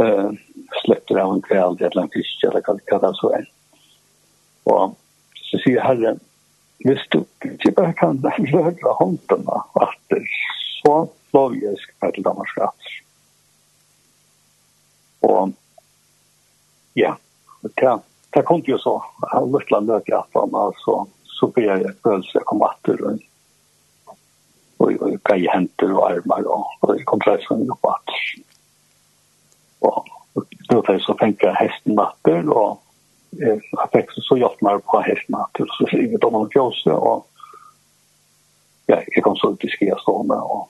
uh, 0.00 0.30
släppte 0.82 1.18
av 1.20 1.34
en 1.34 1.44
kveld, 1.44 1.82
eller 1.82 2.06
en 2.06 2.14
fisk, 2.14 2.46
eller 2.48 2.64
hva 2.64 3.00
det 3.04 3.12
så 3.20 3.34
er. 3.40 3.44
Og 4.72 4.96
så 5.50 5.60
sier 5.64 5.84
Herren, 5.84 6.20
hvis 6.86 7.04
du 7.12 7.20
ikke 7.44 7.74
bare 7.76 7.94
kan 7.98 8.20
röra 8.22 8.94
hånderna 9.00 9.62
efter 9.82 10.24
så 10.82 11.08
lov 11.32 11.56
jag 11.56 11.78
ska 11.78 12.10
till 12.10 12.22
Danmarks 12.22 12.52
Og 15.20 15.52
ja, 16.94 17.16
det, 17.62 17.98
det 18.30 18.42
kom 18.42 18.62
jo 18.66 18.78
så. 18.78 19.04
Jag 19.20 19.28
har 19.28 19.46
lust 19.46 19.72
att 19.72 19.84
löka 19.84 20.18
att 20.18 20.30
han 20.32 20.54
alltså 20.54 21.06
så 21.24 21.46
ber 21.46 21.62
jeg 21.62 21.94
følelse, 22.02 22.30
jeg 22.34 22.44
kom 22.44 22.62
atter 22.62 22.96
rundt 22.96 23.22
och 24.78 24.92
och 24.92 25.22
grejer 25.24 25.50
händer 25.50 25.92
og 25.92 26.10
armar 26.10 26.42
och 26.46 26.66
och 26.80 27.04
kompressorn 27.04 27.70
och 27.70 27.78
allt. 27.82 28.10
Och 29.78 30.04
då 30.68 30.82
får 30.82 30.98
så 30.98 31.14
tänka 31.14 31.52
hästen 31.52 31.94
matter 31.94 32.48
och 32.48 32.82
eh 33.42 33.58
affekt 33.78 34.12
så 34.14 34.38
jag 34.38 34.62
mer 34.62 34.78
på 34.78 35.00
hesten 35.00 35.32
matter 35.38 35.66
så 35.66 35.86
skriver 35.86 36.18
de 36.18 36.34
om 36.34 36.50
kjose 36.50 36.92
og 36.92 37.26
ja, 38.86 39.02
jeg 39.14 39.22
kom 39.22 39.36
så 39.36 39.52
ut 39.52 39.64
i 39.64 39.68
skiastående 39.68 40.36
og 40.36 40.68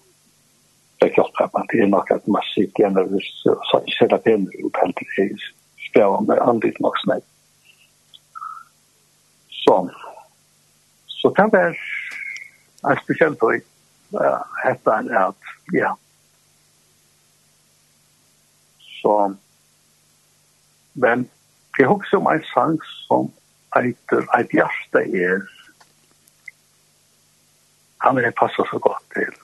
det 1.01 1.09
er 1.09 1.15
kroppar 1.15 1.51
man 1.55 1.67
till 1.69 1.89
något 1.89 2.11
att 2.11 2.27
massivt 2.27 2.77
generöst 2.77 3.43
så 3.43 3.81
ikke 3.87 3.97
ser 3.99 4.09
det 4.09 4.23
penner 4.25 4.67
ut 4.67 4.77
helt 4.83 4.97
til 4.97 5.07
jeg 5.17 5.31
i 5.97 6.03
om 6.03 6.27
det 6.27 6.43
andre 6.43 6.73
nok 6.81 6.99
snäpp. 6.99 7.25
Så 9.49 9.91
så 11.07 11.31
kan 11.31 11.51
det 11.51 11.59
være 11.59 11.75
är 12.83 13.01
speciellt 13.05 13.41
då 13.41 13.53
hetta 14.65 14.91
er 14.91 15.19
at, 15.29 15.51
ja. 15.73 15.93
Så, 19.01 19.35
men, 20.95 21.31
jeg 21.79 21.87
husker 21.87 22.19
om 22.19 22.31
en 22.33 22.45
sang 22.55 22.79
som 23.07 23.29
eiter 23.77 24.25
Eit 24.39 24.55
hjerte 24.57 25.05
er, 25.05 25.45
han 28.03 28.17
vil 28.17 28.33
passa 28.39 28.65
så 28.71 28.79
godt 28.83 29.05
til 29.15 29.35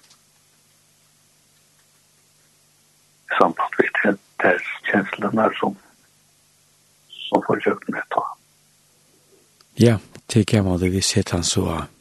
samband 3.39 3.75
med 4.05 4.19
deres 4.43 4.69
kjenslene 4.89 5.49
som, 5.59 5.77
som 7.09 7.43
får 7.43 7.47
forsøkte 7.47 7.93
med 7.93 8.07
ta. 8.15 8.25
Ja, 9.81 9.99
det 10.35 10.47
kan 10.47 10.65
man 10.65 10.79
det 10.81 10.93
vi 10.93 11.03
sett 11.03 11.31
han 11.31 11.45
så 11.45 11.67
av. 11.67 11.94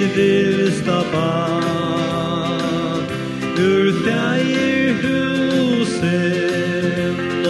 mitt 0.00 0.16
vilsta 0.16 1.04
barn. 1.12 3.06
Ur 3.58 3.92
fægir 4.04 4.94
husen 5.02 6.34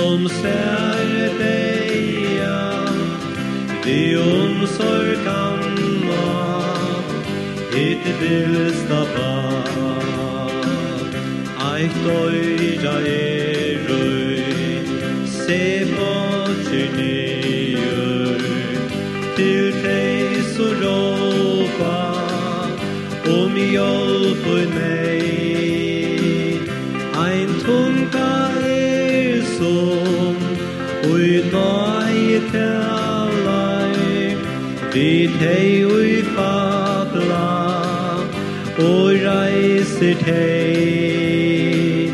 om 0.06 0.28
sær 0.28 1.31
deia 1.40 2.60
Vi 3.85 4.16
omsorg 4.16 5.18
kan 5.24 5.60
ma 6.09 6.32
Hitt 7.74 8.06
vilsta 8.20 9.01
barn. 9.16 11.10
Eit 11.73 11.97
oira 12.20 12.97
er 13.06 13.36
hjelp 23.87 24.47
og 24.53 24.65
nei 24.75 25.27
Ein 27.25 27.51
tunga 27.65 28.33
er 28.71 29.43
som 29.57 30.37
Ui 31.11 31.31
nai 31.53 32.41
tælai 32.53 34.37
Dit 34.95 35.33
hei 35.43 35.85
ui 35.85 36.23
fabla 36.35 37.53
Og 38.89 39.07
reiser 39.27 40.17
tei 40.25 42.11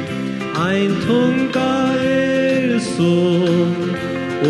Ein 0.69 0.93
tunga 1.07 1.73
er 2.13 2.79
som 2.93 3.75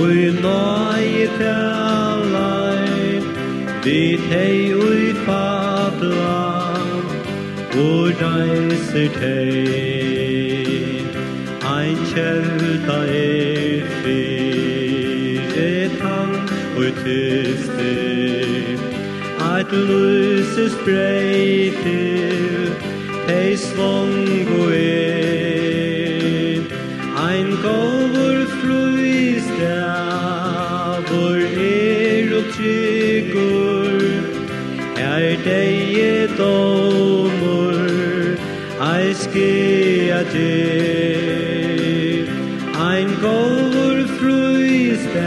Ui 0.03 0.31
nai 0.43 1.29
tælai 1.39 3.23
Dit 3.85 4.31
hei 4.35 4.72
reiser 8.23 9.09
teg. 9.19 10.07
Ein 11.77 11.99
kjelta 12.13 12.99
er 13.09 13.83
chelta 14.03 14.03
e 14.03 14.11
fetan 15.53 16.31
utiste 16.85 17.95
at 19.53 19.71
lusis 19.89 20.75
breite 20.85 22.03
ei 23.39 23.53
svong 23.67 24.17
og 24.59 24.73
er 24.81 26.61
ein 27.29 27.49
gåvor 27.65 28.39
fluiste 28.59 29.79
vor 31.11 31.41
er 31.71 32.27
og 32.39 32.45
trygur 32.55 34.01
er 35.11 35.27
dei 35.49 36.29
dog 36.39 36.72
til. 40.31 41.43
Ein 42.83 43.11
góður 43.23 44.07
frúistel 44.19 45.21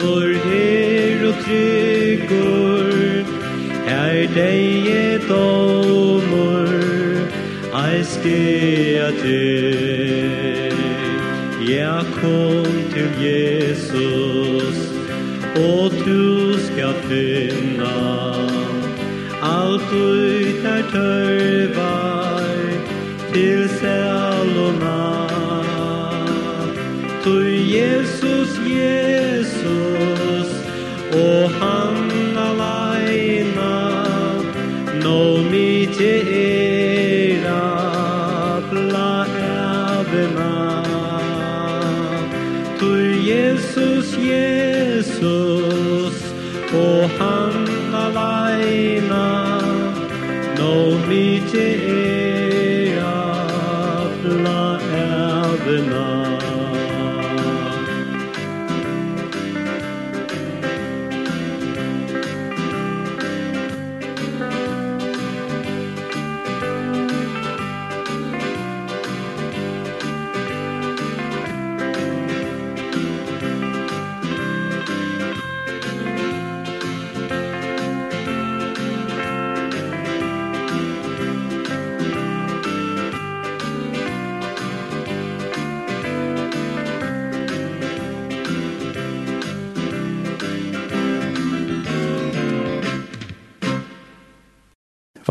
Hvor 0.00 0.28
her 0.44 1.18
og 1.28 1.36
tryggur 1.44 3.24
Er 3.86 4.26
deie 4.34 5.18
domur 5.28 6.68
Ei 7.84 8.00
skea 8.04 9.10
til. 9.22 10.76
Ja, 11.68 12.00
kom 12.20 12.72
til 12.94 13.10
Jesus 13.22 14.78
Og 15.60 15.92
du 16.06 16.58
skal 16.68 16.94
finna 17.10 17.96
Alt 19.42 19.92
ut 19.92 20.64
er 20.64 20.82
tørvar 20.92 22.37
til 23.32 23.68
selona 23.68 25.00
Tu 27.24 27.36
Jesus, 27.76 28.50
Jesus 28.78 30.50
O 31.12 31.46
han 31.58 31.96
alaina 32.46 33.74
No 35.04 35.42
mi 35.50 35.86
te 35.98 36.12
era 37.44 37.64
Pla 38.70 39.24
Tu 42.78 42.92
Jesus, 43.30 44.06
Jesus 44.30 45.57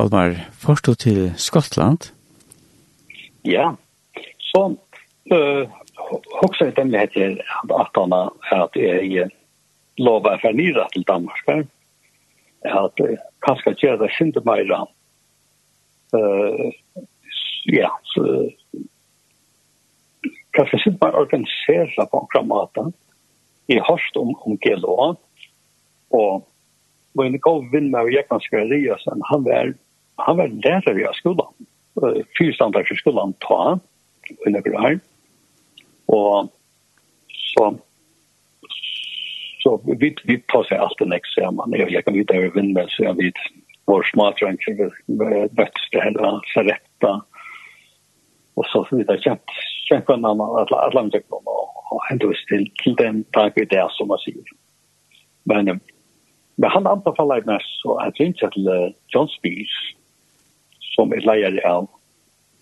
Almar, 0.07 0.35
først 0.51 0.85
du 0.85 0.93
til 0.95 1.33
Skottland? 1.35 2.13
Ja, 3.45 3.73
så 4.39 4.61
uh, 5.33 5.63
hoksa 6.39 6.65
vi 6.65 6.71
dem 6.77 6.93
heter 6.95 7.33
her 7.35 7.73
at 7.75 7.97
han 7.99 8.13
at 8.15 8.75
jeg 8.75 9.29
lover 9.97 10.37
for 10.41 10.51
nyra 10.55 10.85
til 10.93 11.03
Danmark, 11.07 11.43
at 12.63 13.03
uh, 13.03 13.17
kanskje 13.43 13.73
gjøre 13.81 13.99
det 14.03 14.13
synd 14.15 14.39
meg 14.45 14.71
ja, 17.75 17.89
så 18.13 18.23
kanskje 20.55 20.79
synd 20.85 21.01
meg 21.01 21.19
organisere 21.19 22.07
på 22.11 22.21
en 22.21 22.31
krammata 22.31 22.85
i 23.67 23.81
hørst 23.89 24.15
om, 24.15 24.31
om 24.45 24.55
GLO, 24.63 25.17
og 26.15 26.47
min 27.19 27.35
god 27.43 27.67
vinn 27.73 27.91
med 27.91 28.13
Jekman 28.13 28.45
Skariasen, 28.47 29.27
han 29.31 29.43
var 29.43 29.75
han 30.17 30.37
var 30.37 30.53
lærer 30.63 30.99
i 30.99 31.05
av 31.07 31.15
skolan. 31.17 31.53
Fyrstandar 32.37 32.85
for 32.87 32.99
skolan 32.99 33.33
ta, 33.45 33.77
i 34.45 34.53
nøkker 34.53 34.77
her. 34.81 34.99
Og 36.13 36.49
så, 37.53 37.69
så 39.63 39.75
vi, 39.85 40.11
vi 40.29 40.37
tar 40.51 40.67
seg 40.69 40.81
alt 40.83 41.01
en 41.03 41.15
eksamen. 41.15 41.75
Jeg, 41.77 41.91
jeg 41.95 42.05
kan 42.05 42.17
vite 42.17 42.37
over 42.37 42.53
vindmøll, 42.57 42.91
så 42.95 43.09
jeg 43.09 43.19
vet 43.21 43.41
vår 43.87 44.05
smartranker, 44.11 44.93
bøtster, 45.57 46.03
eller 46.09 46.39
serretta. 46.53 47.17
Og 48.57 48.65
så 48.71 48.83
videre 48.89 49.19
kjent, 49.23 49.57
kjent 49.87 50.09
hverandre, 50.09 50.47
alle, 50.63 50.81
alle 50.87 51.05
andre 51.05 51.21
kommer 51.29 51.67
og 51.93 52.01
henter 52.09 52.33
oss 52.33 52.41
til, 52.49 52.65
til 52.81 52.97
den 52.99 53.21
dag 53.37 53.55
i 53.55 53.67
det 53.69 53.85
som 53.95 54.09
man 54.11 54.19
sier. 54.25 54.55
Men, 55.47 55.77
men 56.57 56.73
han 56.73 56.89
anbefaler 56.89 57.45
meg 57.47 57.63
så 57.77 57.95
at 58.03 58.17
jeg 58.19 58.33
ringer 58.33 58.51
til 58.51 58.67
John 59.13 59.29
Spears, 59.31 59.77
som 60.97 61.13
er 61.13 61.25
leier 61.27 61.59
av 61.69 61.87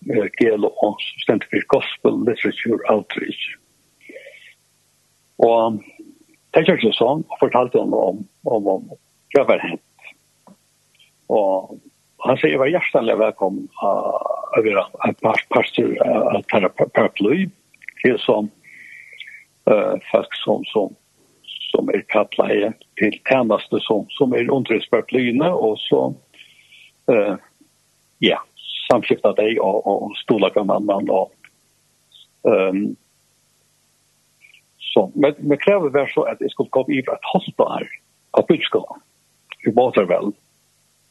GLO, 0.05 0.71
som 0.75 1.23
stendte 1.23 1.49
for 1.49 1.67
Gospel 1.71 2.19
Literature 2.27 2.83
Outreach. 2.91 3.55
Og 5.43 5.79
det 6.53 6.63
er 6.63 6.77
ikke 6.77 6.93
sånn, 6.95 7.25
og 7.27 7.41
fortalte 7.41 7.81
han 7.81 7.95
om, 7.95 8.21
om, 8.47 8.67
om 8.75 8.85
hva 9.35 9.43
var 9.49 9.63
hent. 9.63 10.11
Og 11.33 11.73
han 12.25 12.37
sier, 12.39 12.53
jeg 12.55 12.61
var 12.61 12.71
hjertelig 12.71 13.17
velkommen 13.19 13.65
av 13.83 14.05
å 14.55 14.61
være 14.63 14.85
en 15.07 15.17
pastor 15.21 15.91
av 16.05 16.37
uh, 16.39 16.69
paraply 16.95 17.47
til 18.01 18.15
som 18.23 18.47
uh, 19.69 19.95
folk 20.11 20.37
som, 20.43 20.63
som, 20.71 20.93
som 21.71 21.91
er 21.93 22.05
kattleie 22.13 22.71
til 23.01 23.17
tjeneste 23.27 23.81
som, 23.83 24.07
som 24.15 24.33
er 24.37 24.51
underspørt 24.53 25.11
lyne, 25.13 25.49
og 25.51 25.75
så 25.83 26.07
uh, 27.11 27.35
ja, 28.19 28.39
samskiftet 28.89 29.37
deg 29.37 29.59
og, 29.63 29.81
og 29.85 30.13
stoler 30.21 30.49
stola 30.49 30.53
kan 30.55 30.71
annan 30.71 31.09
Og, 31.09 31.31
um, 32.43 32.95
så, 34.79 35.11
men, 35.15 35.35
men 35.37 35.57
kräver 35.57 35.89
var 35.89 36.07
så 36.07 36.23
att 36.23 36.41
jag 36.41 36.51
skulle 36.51 36.69
gå 36.69 36.85
i 36.91 36.99
ett 36.99 37.19
halvt 37.33 37.59
år 37.59 37.87
av 38.31 38.45
byggskolan. 38.47 39.01
I 39.67 39.71
Waterwell 39.71 40.31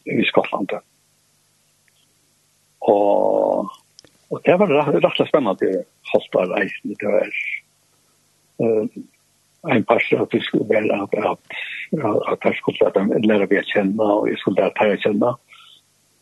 i 0.04 0.22
Skottland. 0.24 0.70
Och 2.78 3.68
och 4.28 4.40
det 4.44 4.56
var 4.56 4.66
rätt, 4.66 5.04
rätt 5.20 5.28
spännande 5.28 5.84
halvt 6.12 6.34
år 6.34 6.46
reisen 6.56 6.94
det 6.98 7.06
var 7.06 7.28
um, 8.56 8.88
en 9.68 9.84
pastor 9.84 10.22
att 10.22 10.34
vi 10.34 10.40
skulle 10.40 10.64
väl 10.64 10.90
att 10.90 11.14
att 11.14 11.40
att 12.26 12.38
jag 12.44 12.56
skulle 12.56 13.18
lära 13.18 13.46
mig 13.46 13.62
känna 13.64 14.04
och 14.04 14.28
jag 14.30 14.38
skulle 14.38 14.60
lära 14.60 14.88
mig 14.88 15.00
känna. 15.00 15.38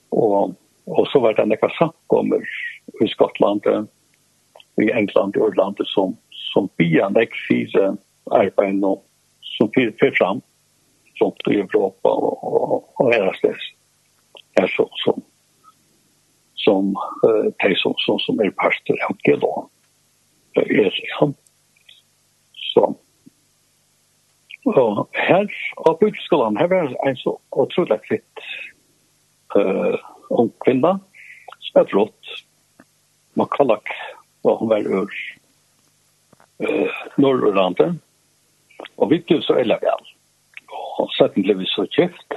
Och 0.08 0.54
Og 0.86 1.06
så 1.12 1.20
var 1.22 1.36
det 1.38 1.46
nekka 1.48 1.68
samkommer 1.78 2.42
i 3.04 3.08
Skottland, 3.08 3.66
i 4.82 4.90
England, 4.90 5.36
i 5.36 5.40
Irland, 5.40 5.76
som, 5.86 6.16
som 6.52 6.68
bia 6.76 7.08
nek 7.08 7.34
fire 7.46 7.92
arbeid 8.34 8.80
nå, 8.80 8.96
som 9.56 9.70
fyrir 9.74 9.94
fyr 10.00 10.14
fram, 10.18 10.40
som 11.18 11.34
i 11.50 11.60
Europa 11.60 12.08
og, 12.08 12.42
og, 12.42 12.88
og 13.00 13.12
erastes. 13.14 13.68
Er 14.60 14.66
så 14.68 14.88
som, 15.04 15.22
som 16.60 16.90
uh, 17.24 17.48
de 17.62 17.76
som, 17.80 17.94
som, 18.04 18.18
som 18.18 18.40
er 18.40 18.52
parster 18.58 18.98
av 19.08 19.16
GLO. 19.24 19.52
Er 20.60 20.90
han. 21.20 21.32
Så. 22.72 22.90
Og 24.68 25.00
her, 25.16 25.48
av 25.88 25.96
budskolen, 26.00 26.58
her 26.60 26.68
var 26.70 26.92
en 27.08 27.16
så 27.18 27.36
utrolig 27.64 27.98
fitt 28.08 28.44
uh, 29.56 29.96
ung 30.38 30.52
kvinna 30.64 30.96
som 31.60 31.82
er 31.82 31.90
flott, 31.90 32.32
Man 33.34 33.48
kallak 33.48 33.88
var 34.44 34.56
hun 34.60 34.68
var 34.68 34.84
ur 34.84 35.12
eh, 36.58 36.90
norrørlandet. 37.16 37.94
Og 38.96 39.10
vi 39.10 39.18
blev 39.18 39.40
så 39.40 39.56
elva 39.56 39.78
vel. 39.80 40.10
Og 41.00 41.08
setten 41.16 41.46
blev 41.46 41.62
vi 41.62 41.68
så 41.70 41.86
kjeft. 41.96 42.36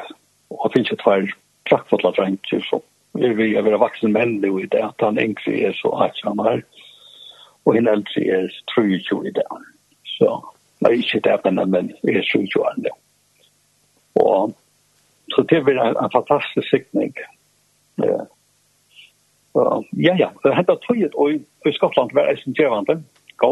Og 0.49 0.61
det 0.63 0.73
finnes 0.73 0.91
jo 0.93 1.01
tvær 1.03 1.27
trakkfotla 1.69 2.13
drenger 2.15 2.63
som 2.69 2.83
er 3.19 3.35
vi 3.35 3.53
er 3.55 3.63
vera 3.63 3.79
vaksen 3.79 4.11
menn 4.11 4.39
nu 4.43 4.59
i 4.59 4.67
det 4.71 4.81
at 4.83 5.03
han 5.03 5.19
egentlig 5.19 5.63
er 5.67 5.75
så 5.75 5.91
akkurat 6.05 6.45
her. 6.47 6.63
Og 7.65 7.75
henne 7.75 7.95
eldre 7.97 8.25
er 8.37 8.49
23 8.75 9.27
i 9.27 9.35
det. 9.35 9.47
Så 10.15 10.29
det 10.79 10.91
er 10.91 10.99
ikke 10.99 11.23
det, 11.27 11.53
men 11.67 11.91
er 12.07 12.27
23 12.31 12.61
år 12.61 12.75
nu. 12.77 12.91
Og 14.15 14.53
så 15.33 15.43
det 15.49 15.63
blir 15.65 15.79
en, 15.81 15.97
en 15.97 16.11
fantastisk 16.13 16.69
sikning 16.69 17.15
Uh, 19.55 19.83
ja, 19.95 20.15
ja, 20.19 20.29
henta 20.43 20.75
tøyet 20.83 21.15
og 21.15 21.37
i 21.37 21.71
Skottland 21.75 22.11
var 22.15 22.27
eisen 22.31 22.55
djevande, 22.57 22.97
gå. 23.39 23.51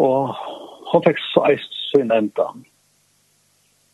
Og 0.00 0.32
han 0.92 1.04
fikk 1.04 1.20
så 1.32 1.44
eist 1.50 1.76
sin 1.90 2.12
enda. 2.12 2.48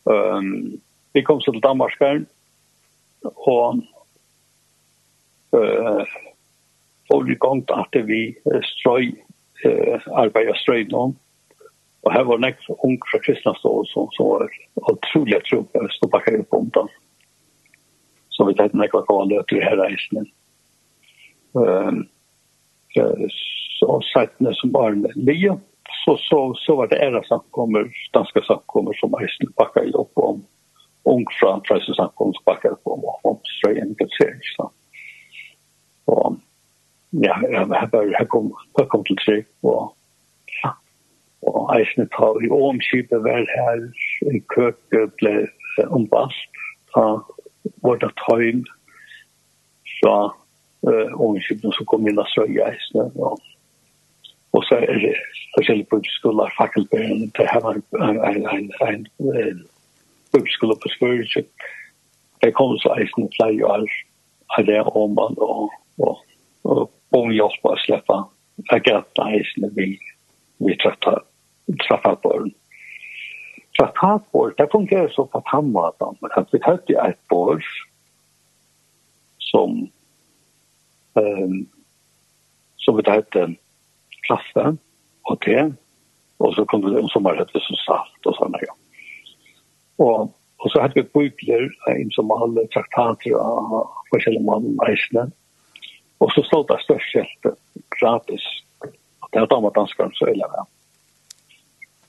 Um, 0.07 0.79
vi 1.13 1.23
kom 1.23 1.41
så 1.41 1.51
til 1.51 1.63
her, 1.99 2.23
og 3.23 3.83
uh, 5.53 6.05
og 7.13 7.27
vi 7.27 7.35
kom 7.35 7.65
til 7.65 7.75
at 7.83 8.07
vi 8.07 8.21
strøy, 8.63 9.11
uh, 9.65 9.99
arbeid 10.23 10.49
og 10.49 10.57
strøy 10.57 10.87
noen. 10.91 11.17
Og 12.03 12.13
her 12.13 12.23
var 12.27 12.41
nekst 12.43 12.67
ung 12.83 12.97
fra 13.11 13.19
kristne 13.23 13.53
stål 13.59 13.85
som 13.91 14.09
var 14.19 14.49
utrolig 14.91 15.39
tro 15.47 15.61
på 15.63 15.83
å 15.83 15.91
stå 15.95 16.09
bakker 16.11 16.41
på 16.49 16.59
omtann 16.65 16.89
så 18.33 18.47
vi 18.47 18.55
tänkte 18.57 18.89
hva 18.93 19.03
kvar 19.05 19.27
löter 19.29 19.61
her 19.61 19.77
reisene. 19.77 20.25
Um, 21.53 22.07
så 23.79 24.01
sättne 24.13 24.53
som 24.53 24.71
var 24.71 24.91
barn 24.91 25.07
Leo 25.15 25.59
så 26.05 26.17
så 26.17 26.53
så 26.55 26.75
var 26.75 26.87
det 26.87 26.97
era 26.97 27.23
samkommer 27.23 27.91
danska 28.13 28.41
samkommer 28.41 28.93
som 28.93 29.15
reisen 29.15 29.53
packade 29.53 29.91
upp 29.91 30.11
om 30.15 30.45
ung 31.03 31.25
från 31.39 31.61
Frankrike 31.67 31.93
samkommer 31.93 32.33
packade 32.45 32.73
upp 32.73 32.87
om 32.87 33.03
om 33.23 33.37
Australien 33.37 33.95
kan 33.95 34.07
se 34.07 34.33
så. 34.57 34.71
Och 36.05 36.35
ja, 37.09 37.41
jag 37.49 37.65
har 37.65 38.05
jag 38.19 38.29
kom 38.29 38.53
jag 38.77 38.89
kom 38.89 39.03
till 39.03 39.17
tre 39.25 39.43
och 39.61 39.97
og 41.43 41.75
eisne 41.75 42.05
ta 42.15 42.29
i 42.41 42.49
omskipet 42.49 43.23
var 43.23 43.43
her 43.55 43.81
i 44.31 44.39
køk 44.55 44.77
ble 45.19 45.33
ombast 45.91 46.61
ta 46.93 47.07
var 47.63 47.99
vårt 48.03 48.17
tøym 48.25 48.63
fra 49.99 50.15
uh, 50.87 51.09
ungdomsskipen 51.19 51.75
som 51.75 51.87
kom 51.89 52.07
inn 52.07 52.19
av 52.19 52.29
Strøyeisene. 52.31 53.09
Og, 53.15 53.39
og 54.53 54.65
så 54.67 54.81
er 54.81 54.99
det 55.03 55.13
forskjellige 55.55 55.89
bøybskoler, 55.91 56.55
fakkelbøyen, 56.57 57.29
det 57.37 57.47
her 57.51 57.63
var 57.63 57.79
en, 57.79 58.19
en, 58.29 58.43
en, 58.55 58.69
en, 58.87 59.07
en 59.33 59.63
bøybskole 60.33 60.77
på 60.83 60.93
Svøyre. 60.97 61.45
Det 62.43 62.51
kom 62.57 62.75
så 62.81 62.95
eisen 62.99 63.31
flere 63.37 63.65
år 63.69 63.87
av 64.57 64.65
det 64.67 64.81
om 64.83 65.15
man 65.17 65.37
og, 65.41 65.71
og, 66.03 66.23
og 66.63 66.89
unge 67.15 67.37
hjelp 67.37 67.69
å 67.69 67.75
slippe 67.85 68.17
jeg 68.17 68.67
agenten 68.75 69.31
eisen 69.33 69.71
vi, 69.77 69.87
vi 70.61 70.75
trettet 70.81 71.25
treffer 71.85 72.17
barn 72.23 72.51
traktatbord, 73.77 74.53
det 74.57 74.71
fungerer 74.71 75.09
så 75.09 75.25
på 75.25 75.41
tannmaten, 75.49 76.17
at 76.37 76.53
vi 76.53 76.61
hadde 76.63 76.97
et 77.07 77.19
bord 77.29 77.63
som 79.39 79.89
um, 81.13 81.57
som 82.83 82.97
vi 82.97 83.05
hadde 83.07 83.55
kaffe 84.27 84.65
og 85.29 85.41
te, 85.45 85.57
og 86.43 86.55
så 86.55 86.65
kom 86.67 86.83
det 86.83 86.99
en 86.99 87.11
sommer 87.13 87.37
hadde 87.39 87.55
vi 87.55 87.77
saft 87.85 88.27
og 88.27 88.35
sånne, 88.39 88.59
ja. 88.65 88.75
Og, 90.03 90.33
og 90.59 90.71
så 90.71 90.81
hadde 90.83 90.99
vi 90.99 91.11
bygler, 91.15 91.69
en 91.93 92.11
som 92.15 92.31
hadde 92.41 92.67
traktater 92.73 93.37
av 93.39 93.87
forskjellige 94.11 94.43
mann 94.47 94.73
eisene, 94.87 95.29
og 96.23 96.31
så 96.35 96.43
stod 96.47 96.67
det 96.69 96.81
størst 96.83 97.17
helt 97.19 97.53
gratis. 97.97 98.43
og 98.83 99.29
Det 99.31 99.43
var 99.43 99.51
da 99.51 99.59
med 99.63 99.75
danskeren 99.77 100.15
så 100.19 100.31
ille, 100.31 100.47
ja. 100.47 100.65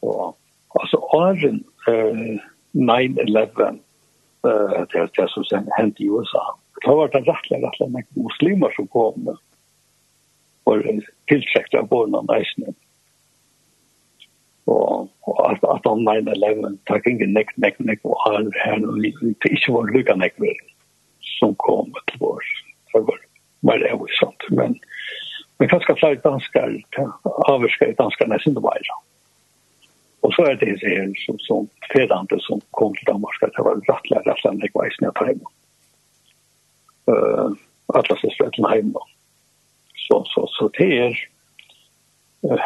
Og 0.05 0.35
Altså, 0.81 0.99
åren 1.15 1.65
uh, 1.89 2.39
9-11, 2.75 3.81
uh, 4.47 4.81
det 4.91 5.01
er 5.01 5.11
det 5.19 5.29
som 5.31 5.71
hendte 5.79 6.03
i 6.03 6.11
USA, 6.11 6.45
det 6.85 6.97
var 6.99 7.13
det 7.13 7.23
rettelig, 7.29 7.61
rettelig 7.65 7.91
mange 7.93 8.25
muslimer 8.27 8.73
som 8.77 8.89
kom 8.93 9.29
og 10.65 10.83
tiltrekte 11.31 11.79
av 11.79 11.89
båden 11.89 12.17
av 12.19 12.27
næsene. 12.29 12.73
Og, 14.73 15.11
og 15.29 15.41
at, 15.45 15.65
at 15.69 15.87
han 15.89 16.07
9-11 16.09 16.79
takk 16.89 17.09
ingen 17.11 17.35
nekk, 17.37 17.53
nekk, 17.61 17.81
nekk, 17.85 18.05
og 18.09 18.17
her, 18.25 18.49
her, 18.65 18.87
og 18.89 19.01
det 19.05 19.53
ikke 19.53 19.75
var 19.77 19.93
lykka 19.93 20.17
nekk 20.17 20.41
vel, 20.41 20.63
som 21.37 21.53
kom 21.61 21.93
til 22.09 22.23
vår. 22.23 22.49
Det 22.93 23.03
var 23.03 23.21
bare 23.65 23.81
det 23.85 23.99
var 24.01 24.15
sant, 24.21 24.47
men, 24.57 24.77
men 25.61 25.71
kanskje 25.73 25.97
flere 26.01 26.21
danskere, 26.25 26.81
avvarskere 27.49 27.97
danskere 28.01 28.33
nesten 28.33 28.57
det 28.57 28.65
var, 28.65 28.81
ja. 28.89 28.97
Og 30.25 30.33
så 30.33 30.47
er 30.49 30.55
det 30.57 30.71
Israel 30.73 31.13
som, 31.25 31.39
som 31.39 31.69
fedande 31.93 32.39
som 32.41 32.63
kom 32.79 32.95
til 32.97 33.07
Danmark 33.11 33.43
at 33.43 33.53
det 33.57 33.65
var 33.67 33.83
rattla, 33.91 34.23
rattla, 34.29 34.55
nekva 34.57 34.87
i 34.89 34.95
sina 34.97 35.13
hjemme. 35.21 35.51
Uh, 37.05 37.53
atlas 37.93 38.23
alla 38.23 38.23
systrarna 38.23 38.75
hjemme. 38.79 39.03
Så, 40.07 40.23
så, 40.33 40.47
så 40.57 40.71
det 40.79 40.89
er, 41.05 41.19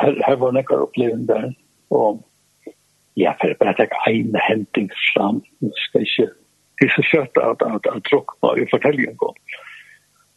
her, 0.00 0.14
her 0.26 0.38
var 0.38 0.54
nekva 0.54 0.86
der, 1.26 1.52
og 1.90 2.22
ja, 3.18 3.34
for 3.40 3.50
att 3.50 3.58
bara 3.58 3.72
ta 3.72 4.10
en 4.10 4.34
hending 4.34 4.90
fram. 5.14 5.42
Jag 5.58 5.72
skal 5.74 6.02
ikke, 6.02 6.30
det 6.78 6.84
är 6.84 6.88
så 6.88 7.02
kött 7.02 7.38
at 7.38 7.62
att, 7.62 7.86
att 7.86 8.40
på 8.40 8.58
i 8.58 8.66
fortellingen 8.70 9.16
går. 9.16 9.34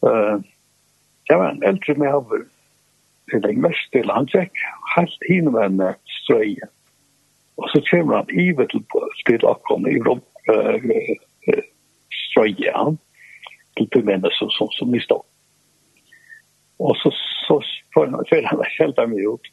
Uh, 0.06 0.40
det 1.28 1.36
var 1.36 1.50
en 1.50 1.62
äldre 1.62 1.94
med 1.94 2.08
över 2.08 2.44
till 3.30 3.40
den 3.40 3.60
mest 3.60 3.92
til 3.92 4.10
han 4.10 4.26
tjekk, 4.26 4.52
helt 4.96 5.18
hinvända 5.28 5.94
ströjen. 6.06 6.68
Og 7.60 7.68
så 7.70 7.82
kommer 7.90 8.16
han 8.16 8.30
i 8.32 8.48
ivet 8.50 8.70
til 8.70 8.84
spyrakon 9.20 9.88
i 9.90 9.98
rom 10.06 10.22
strøye 12.12 12.72
han 12.74 12.98
til 13.76 13.88
de 13.94 14.02
mennesker 14.02 14.48
som, 14.56 14.70
som 14.70 14.88
mista. 14.88 15.14
Og 16.78 16.96
så, 16.96 17.10
så 17.46 17.60
får 17.94 18.06
han 18.06 18.64
selv 18.76 18.94
dem 19.00 19.16
ut. 19.32 19.50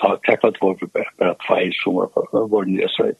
Ta 0.00 0.16
takk 0.26 0.44
at 0.48 0.60
vår 0.62 0.80
bare 0.94 1.36
tveir 1.44 1.74
som 1.82 2.00
var 2.00 2.48
vår 2.50 2.64
nye 2.70 2.88
strøye. 2.88 3.18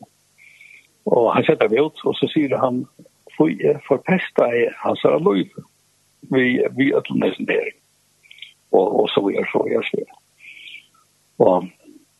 Og 1.07 1.35
han 1.35 1.45
setter 1.45 1.69
dem 1.69 1.85
ut, 1.85 1.99
og 2.07 2.15
så 2.15 2.29
sier 2.31 2.57
han, 2.63 2.85
for 3.37 3.51
jeg 3.51 3.81
forpesta 3.89 4.47
jeg 4.55 4.71
hans 4.85 5.05
er 5.05 5.19
lov. 5.19 5.41
Vi, 6.31 6.45
vi 6.79 6.91
er 6.95 7.03
til 7.07 7.19
nesten 7.19 7.49
der. 7.49 7.73
Og, 8.73 9.01
og 9.01 9.09
så 9.11 9.25
vi 9.27 9.35
er 9.37 9.49
så, 9.51 9.65
jeg 9.69 9.83
sier. 9.91 10.13
Og 11.43 11.67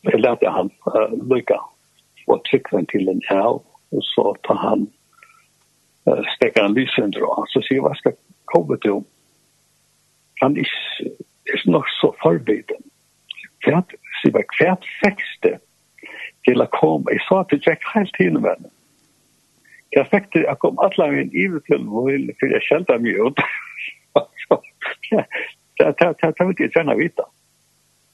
jeg 0.03 0.19
lærte 0.19 0.51
han 0.51 0.71
uh, 0.87 1.13
lykke 1.31 1.59
og 2.27 2.43
trykker 2.47 2.85
til 2.91 3.09
en 3.09 3.21
av, 3.29 3.61
og 3.91 4.03
så 4.03 4.25
tar 4.47 4.59
han 4.61 4.85
uh, 6.07 6.23
stekker 6.35 6.61
han 6.65 6.75
lysen 6.77 7.15
og 7.23 7.47
så 7.51 7.63
sier 7.67 7.83
hva 7.83 7.93
skal 7.99 8.15
komme 8.51 8.77
til 8.83 9.03
han 10.41 10.57
er, 10.59 10.71
er 11.53 11.69
nok 11.71 11.87
så 11.99 12.11
forbiden 12.23 12.83
hvert, 13.63 13.95
sier 14.19 14.35
jeg, 14.35 14.47
hvert 14.59 14.87
fekste 14.99 15.57
til 16.43 16.59
å 16.59 16.67
komme, 16.75 17.11
jeg 17.15 17.23
sa 17.27 17.43
til 17.47 17.61
Jack 17.63 17.85
helt 17.93 18.19
henne 18.19 18.55
jeg 19.93 20.09
fikk 20.09 20.31
til, 20.33 20.47
å 20.49 20.57
komme 20.57 20.81
alle 20.83 21.09
min 21.13 21.31
ivetil 21.37 21.85
vil, 21.85 22.27
for 22.39 22.55
jeg 22.55 22.67
kjente 22.67 22.99
meg 22.99 23.19
ut 23.21 23.39
det 25.79 25.87
vet 25.87 26.59
jeg 26.59 26.75
gjerne 26.75 26.99
vite 26.99 27.25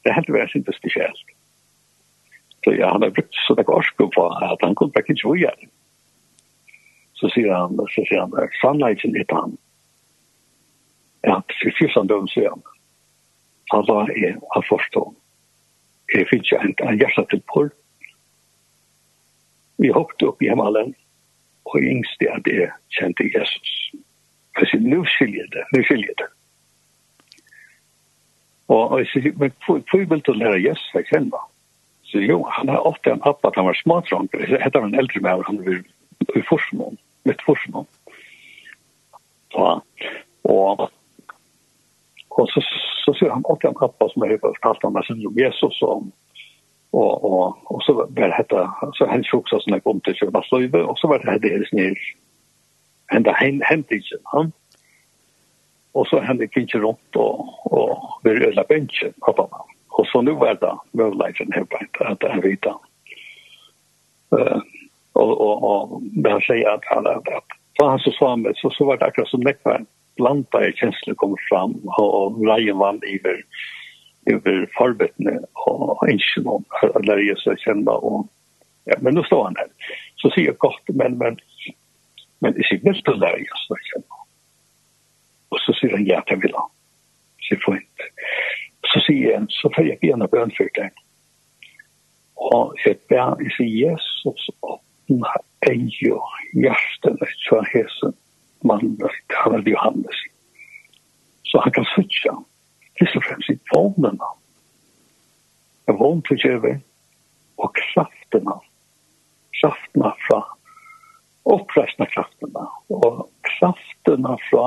det 0.03 0.11
er 0.11 0.19
helt 0.19 0.31
vært 0.33 0.53
sin 0.53 0.65
spesielt 0.69 1.38
Så 2.63 2.73
ja, 2.73 2.91
han 2.91 3.01
har 3.01 3.09
brukt 3.09 3.35
så 3.47 3.55
där 3.55 3.63
korsko 3.63 4.09
på 4.09 4.27
at 4.27 4.61
han 4.61 4.75
kunne 4.75 4.91
kunde 4.91 5.09
inte 5.09 5.39
gjøre. 5.39 5.69
Så 7.13 7.29
sier 7.29 7.53
han, 7.53 7.75
så 7.75 8.03
sier 8.07 8.19
han, 8.19 8.49
sunlighten 8.61 9.15
är 9.15 9.25
han. 9.33 9.57
Ja, 11.21 11.43
för 11.63 11.71
fyrsan 11.79 12.07
døm, 12.07 12.27
sier 12.27 12.49
han. 12.49 12.61
Han 13.71 13.85
sa, 13.85 14.07
jag 14.53 14.65
förstår. 14.65 15.13
Jeg 16.13 16.27
finner 16.29 16.43
ikke 16.43 16.57
en 16.57 16.89
en 16.89 16.97
hjertet 16.97 17.29
til 17.29 17.41
porr. 17.53 17.69
Vi 19.77 19.91
hoppade 19.93 20.27
opp 20.27 20.41
i 20.41 20.49
himmelen 20.49 20.95
og 21.65 21.77
yngste 21.81 22.31
det 22.45 22.55
det 22.55 22.71
kjente 22.89 23.27
Jesus. 23.35 23.91
Jeg 24.57 24.67
sier, 24.71 24.81
nå 24.81 25.03
skiljer 25.05 25.47
det, 25.53 25.63
nå 25.75 25.83
skiljer 25.83 26.15
det. 26.17 26.29
Og 28.67 28.99
jeg 28.99 29.07
sier, 29.11 29.37
men 29.37 29.53
hvor 29.65 30.05
vil 30.09 30.25
du 30.25 30.33
lære 30.33 30.63
Jesus 30.63 30.95
å 30.95 31.05
kjenne? 31.11 31.37
Mm. 31.37 31.58
Så 32.09 32.21
jo, 32.25 32.43
han 32.49 32.69
har 32.69 32.87
ofte 32.87 33.11
en 33.11 33.21
pappa, 33.21 33.51
han 33.55 33.65
var 33.65 33.77
smadranger. 33.77 34.45
Det 34.47 34.61
heter 34.63 34.81
en 34.81 34.95
eldre 34.97 35.21
med, 35.21 35.43
han 35.45 35.59
var 35.65 35.81
i 36.35 36.41
Forsmån, 36.49 36.97
mitt 37.29 37.41
Forsmån. 37.45 37.85
Så, 39.53 39.67
og, 40.43 40.87
og 42.29 42.49
så, 42.49 42.63
så 43.05 43.13
ser 43.13 43.29
han 43.33 43.45
ofte 43.45 43.69
en 43.69 43.77
pappa 43.77 44.09
som 44.09 44.25
har 44.25 44.41
fortalt 44.41 44.87
han 44.87 45.03
sin 45.05 45.27
om 45.27 45.37
Jesus 45.37 45.81
og 45.81 46.09
Og, 46.91 47.23
og, 47.23 47.57
og 47.69 47.81
så 47.85 47.93
var 47.93 48.07
det 48.17 48.33
hette, 48.33 48.61
så 48.97 49.05
hendt 49.05 49.27
sjoksa 49.29 49.59
som 49.61 49.75
jeg 49.75 49.83
kom 49.85 49.99
til 50.01 50.15
Kjøbasløyve, 50.17 50.79
og 50.89 50.97
så 50.97 51.07
var 51.07 51.21
det 51.21 51.35
hette 51.35 51.51
hennes 51.53 51.73
nere, 51.77 52.07
hendt 53.13 53.29
hendt 53.69 53.93
ikke, 53.93 54.17
han. 54.33 54.49
Og 55.93 56.07
så 56.09 56.23
hendt 56.25 56.41
jeg 56.41 56.81
rundt 56.81 57.19
og, 57.21 57.45
og 57.69 57.93
vi 58.25 58.33
rødla 58.39 58.65
bensjen, 58.65 59.13
pappa 59.21 59.45
og 59.45 59.78
Og 59.99 60.07
så 60.07 60.21
nu 60.23 60.35
er 60.47 60.55
det 60.61 60.73
møvleisen 60.95 61.51
her 61.55 61.65
på 61.67 61.81
at 62.07 62.21
det 62.23 62.29
er 62.31 62.43
vita. 62.45 62.75
Uh, 64.31 64.61
og, 65.17 65.31
og, 65.41 65.63
og 65.69 66.03
det 66.23 66.31
han 66.31 66.45
sier 66.45 66.69
at 66.77 66.85
han 66.87 67.07
er 67.09 67.19
at 67.35 67.57
fra 67.79 67.89
hans 67.93 68.07
og 68.07 68.13
samme, 68.13 68.53
så, 68.59 68.69
så 68.75 68.85
var 68.85 68.99
det 68.99 69.07
akkurat 69.07 69.31
som 69.31 69.43
nekva 69.45 69.79
blanda 70.19 70.63
i 70.67 70.75
kjensler 70.75 71.15
kom 71.19 71.35
fram, 71.47 71.77
og, 71.95 72.07
og 72.19 72.39
reien 72.47 72.79
vann 72.79 72.99
iver, 73.07 73.39
iver 74.27 74.65
forbettene, 74.75 75.37
og 75.71 76.03
ikke 76.11 76.43
noen, 76.43 76.65
eller 76.99 77.23
jeg 77.23 77.39
så 77.39 77.55
kjenne, 77.63 77.95
og 77.95 78.27
ja, 78.89 78.97
men 79.05 79.15
nu 79.15 79.23
står 79.23 79.45
han 79.47 79.59
her. 79.61 79.95
Så 80.19 80.31
sier 80.35 80.51
jeg 80.51 80.59
godt, 80.59 80.91
men, 80.99 81.15
men, 81.21 81.39
men 82.43 82.57
det 82.57 82.67
sier 82.67 82.83
vel 82.83 82.99
til 83.07 83.21
deg, 83.23 83.45
jeg 83.45 83.63
så 83.63 83.79
kjenne. 83.91 84.23
Og 85.49 85.63
så 85.63 85.75
sier 85.79 85.95
han, 85.95 86.05
ja, 86.09 86.19
det 86.29 86.39
vil 86.43 86.55
han. 86.57 86.71
Sier 87.47 87.61
fint 87.63 88.07
så 88.89 89.01
sier 89.05 89.37
han, 89.37 89.47
så 89.53 89.69
får 89.75 89.87
jeg 89.87 89.99
begynne 90.01 90.27
bønn 90.31 90.53
for 90.57 90.71
det. 90.77 90.89
Og 92.49 92.75
jeg 92.85 92.97
ber, 93.11 93.35
jeg 93.43 93.55
sier 93.57 93.71
Jesus 93.85 94.49
åpne 94.63 95.35
øye 95.69 96.19
hjertene 96.55 97.29
fra 97.45 97.61
hesen 97.73 98.15
mannen, 98.63 98.97
kallet 99.29 99.67
Johannes. 99.67 100.19
Så 101.43 101.61
han 101.63 101.71
kan 101.71 101.87
sitte, 101.95 102.35
først 102.99 103.17
og 103.17 103.25
fremst 103.27 103.49
i 103.53 103.57
vågnene. 103.73 104.29
Jeg 105.87 105.99
vågn 105.99 106.21
til 106.27 106.41
kjøve, 106.43 106.73
og 107.57 107.73
kraftene, 107.75 108.55
kraftene 109.59 110.11
fra, 110.27 110.39
oppreisende 111.49 112.07
kraftene, 112.13 112.65
og 112.93 113.25
kraftene 113.47 114.35
fra 114.49 114.65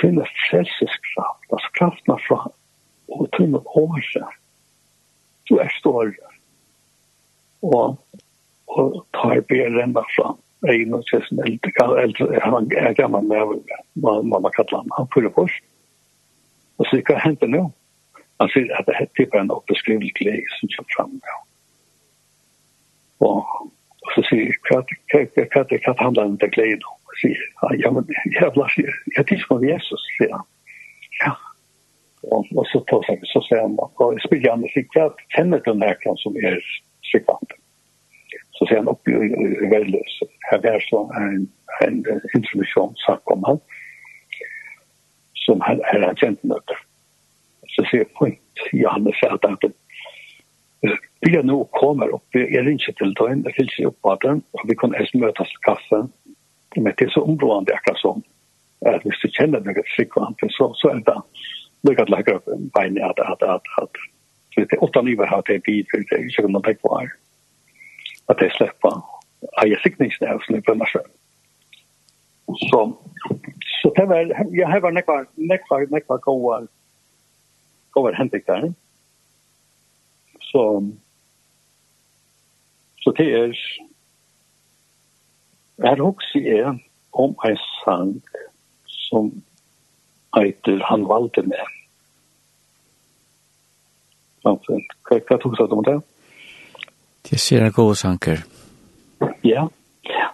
til 0.00 0.18
et 0.22 0.38
frelseskraft, 0.48 1.48
altså 1.52 1.72
kraften 1.78 2.20
fra 2.26 2.40
og 3.12 3.28
til 3.36 3.50
noen 3.52 3.66
åre. 3.76 4.28
Du 5.48 5.58
er 5.60 5.68
større. 5.78 6.30
Og, 7.62 7.98
og 8.72 8.96
tar 9.14 9.42
bjerrenda 9.50 10.02
fra 10.14 10.32
Egin 10.70 10.94
og 10.94 11.04
Kjessen 11.10 11.42
eldre, 11.42 11.86
eldre, 12.02 12.40
han 12.42 12.70
er 12.78 12.94
gammel 12.98 13.26
med 13.26 13.54
hva 14.02 14.16
mamma 14.22 14.50
kallar 14.54 14.84
han, 14.84 14.94
han 14.96 15.10
fyrer 15.14 15.32
på. 15.34 15.46
Og 16.78 16.88
så 16.88 17.00
hva 17.06 17.18
hender 17.22 17.50
nå? 17.50 17.62
Han 18.40 18.50
sier 18.54 18.70
at 18.78 18.88
det 18.88 18.96
er 18.98 19.30
bare 19.30 19.44
en 19.44 19.54
oppbeskrivelig 19.54 20.14
glede 20.18 20.58
som 20.58 20.70
kommer 20.74 20.96
fram 20.96 21.12
nå. 21.18 21.36
Og, 23.26 23.52
og 24.02 24.14
så 24.14 24.24
sier 24.30 24.56
hva, 24.68 24.80
hva, 25.12 25.22
hva, 25.34 25.46
hva, 25.52 25.64
hva 25.84 25.96
handler 26.00 26.30
om 26.30 26.38
det 26.42 26.50
glede 26.54 26.80
nå? 26.82 26.96
sier, 27.20 27.40
ja, 27.78 27.90
men 27.90 28.06
jeg 28.08 28.44
er 28.46 28.52
blast, 28.54 28.78
jeg 29.16 29.26
tids 29.28 29.48
med 29.50 29.66
Jesus, 29.68 30.04
sier 30.18 30.36
han. 30.36 30.46
Ja. 31.22 31.32
Og, 32.30 32.46
og 32.54 32.66
så 32.70 32.80
tar 32.90 33.02
seg, 33.08 33.24
så 33.32 33.42
sier 33.48 33.64
han, 33.64 33.76
og 33.82 34.14
jeg 34.14 34.24
spiller 34.26 34.54
han, 34.54 34.64
sier, 34.74 34.86
hva 34.94 35.08
kjenner 35.34 35.62
den 35.66 35.82
her 35.82 35.98
som 36.22 36.38
er 36.38 36.60
sikkert? 37.10 37.56
Så 38.58 38.68
sier 38.68 38.82
han 38.82 38.92
opp 38.92 39.08
i 39.10 39.16
i, 39.16 39.50
i 39.64 39.70
veiløs, 39.72 40.18
her 40.50 40.66
er 40.70 40.84
så 40.86 41.04
en, 41.18 41.46
en 41.82 42.00
introduksjon 42.36 42.94
sagt 43.02 43.34
om 43.34 43.44
han, 43.48 43.60
som 45.42 45.62
han 45.66 45.82
er 45.90 46.12
kjent 46.20 46.42
nøkker. 46.46 46.78
Så 47.74 47.86
sier 47.90 48.08
point, 48.18 48.66
Johannes 48.76 49.18
sier 49.18 49.34
at 49.34 49.48
han, 49.48 49.58
er 49.62 51.42
nå 51.46 51.64
kommer 51.78 52.14
upp, 52.14 52.34
jag 52.34 52.66
ringer 52.66 52.92
till 52.92 53.14
dem, 53.14 53.42
jag 53.44 53.54
fylls 53.54 53.78
opp 53.86 54.00
på 54.02 54.16
den, 54.22 54.42
og 54.52 54.68
vi 54.68 54.76
kan 54.76 54.94
helst 54.94 55.14
møtes 55.14 55.50
i 55.54 55.62
kaffen, 55.66 56.10
men 56.76 56.94
det 56.98 57.06
er 57.06 57.14
så 57.14 57.22
områdende 57.22 57.74
akkurat 57.76 58.00
sånn 58.02 58.22
at 58.88 59.04
hvis 59.06 59.20
du 59.22 59.28
känner 59.30 59.60
något 59.60 59.88
tryggvante 59.96 60.48
så, 60.50 60.72
så 60.74 60.90
er 60.90 61.02
det 61.06 61.18
lyckat 61.88 62.10
lägga 62.10 62.36
opp 62.36 62.48
en 62.48 62.68
bein 62.74 62.98
at, 62.98 63.20
at, 63.20 63.42
at, 63.42 63.72
att 63.82 64.02
så 64.54 64.60
det 64.60 64.76
er 64.76 64.84
åtta 64.84 65.00
livet 65.00 65.28
här 65.30 65.42
det 65.46 65.54
är 65.54 65.62
vid 65.66 65.86
för 65.90 65.98
det 65.98 66.16
är 66.16 66.24
inte 66.24 66.48
någon 66.48 66.62
väg 66.62 66.78
var 66.82 67.10
att 68.26 68.36
at 68.36 68.42
jeg 68.42 68.52
släppa 68.52 69.02
jag 69.66 69.80
siktningsnäv 69.80 70.38
som 70.46 70.54
är 70.54 70.60
på 70.60 70.74
meg 70.74 70.88
selv 70.88 71.10
så 72.70 72.80
så 73.82 73.92
det 73.96 74.06
var 74.06 74.32
jeg 74.52 74.68
har 74.68 74.80
vært 74.80 74.94
nekvar 74.94 75.26
nekvar 75.36 75.86
nekvar 75.90 76.18
goa 76.18 76.66
goa 77.92 78.14
hendik 78.16 78.46
der. 78.46 78.72
Så 80.40 80.92
så 83.02 83.10
det 83.10 83.26
er 83.34 83.56
Her 85.82 86.02
også 86.02 86.38
er 86.38 86.78
om 87.12 87.34
en 87.44 87.58
sang 87.84 88.22
som 88.86 89.32
heter 90.36 90.84
Han 90.88 91.08
valgte 91.08 91.42
meg. 91.42 91.66
Hva, 94.42 94.54
hva 95.10 95.38
tok 95.38 95.58
du 95.58 95.74
om 95.76 95.84
det? 95.86 95.98
Det 97.30 97.40
ser 97.40 97.66
en 97.66 97.72
god 97.72 97.94
sanker. 97.94 98.42
Ja. 99.44 99.66
ja. 100.06 100.30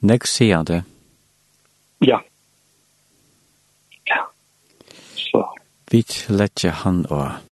Nek 0.00 0.26
sier 0.26 0.60
han 0.60 0.66
det. 0.66 0.82
Ja. 2.06 2.20
Ja. 4.10 4.20
Så. 5.18 5.42
Vi 5.90 6.04
letjer 6.28 6.78
han 6.84 7.04
og 7.10 7.51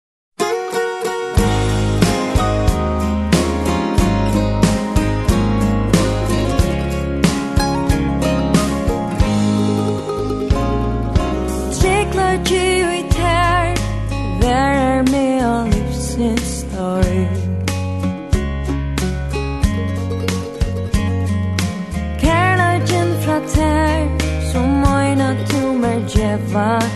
var 26.57 26.96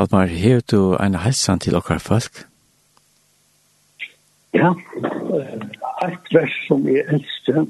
Valdmar, 0.00 0.26
har 0.26 0.60
du 0.70 0.96
en 0.96 1.14
helsan 1.14 1.60
til 1.60 1.74
okkar 1.76 1.98
folk? 2.00 2.38
Ja, 4.56 4.70
et 6.06 6.30
vers 6.32 6.54
som 6.64 6.86
er 6.88 7.10
eldste, 7.12 7.66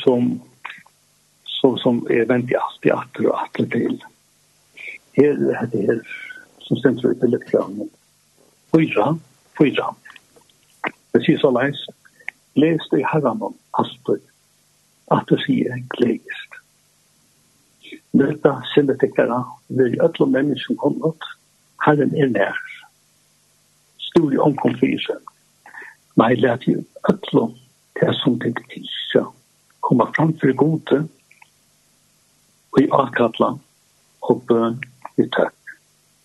som, 0.00 0.24
som, 1.58 1.76
som 1.78 2.00
er 2.10 2.26
vendt 2.26 2.50
i 2.50 2.56
alt 2.58 2.88
i 2.88 2.90
atter 2.90 3.28
og 3.30 3.44
atter 3.44 3.68
til. 3.76 3.94
Her 5.14 5.38
er 5.52 5.70
det 5.70 5.84
her, 5.86 6.02
som 6.66 6.82
sender 6.82 7.14
ut 7.14 7.22
i 7.22 7.30
lekkrangen. 7.36 7.94
Fyra, 8.74 9.06
fyra. 9.60 9.92
Det 11.14 11.22
sier 11.28 11.38
så 11.44 11.54
leis, 11.54 11.86
les 12.58 12.90
det 12.90 13.04
i 13.04 13.08
herran 13.12 13.46
om 13.52 13.54
astur, 13.84 14.18
at 15.14 15.30
det 15.30 15.38
sier 15.46 15.78
gledest. 15.94 16.60
Dette 18.18 18.58
sindet 18.74 18.98
vil 19.06 19.94
vi 19.94 19.94
er 19.94 20.08
alle 20.10 20.32
mennesker 20.40 20.74
kom 20.82 20.98
opp, 21.06 21.22
Herren 21.86 22.14
er 22.18 22.26
nær. 22.34 22.56
Stor 24.08 24.32
i 24.34 24.38
omkomfisen. 24.42 25.20
Nei, 26.18 26.32
let 26.40 26.64
jo 26.66 26.80
øtlo 27.10 27.50
til 28.00 28.14
som 28.18 28.38
det 28.42 28.56
ikke 28.58 29.22
kommer 29.86 30.10
fram 30.16 30.32
for 30.40 30.56
gode 30.58 30.98
og 32.72 32.80
i 32.82 32.88
avkattla 32.90 33.52
og 34.28 34.42
bøn 34.48 34.80
i 35.22 35.28
takk. 35.36 35.54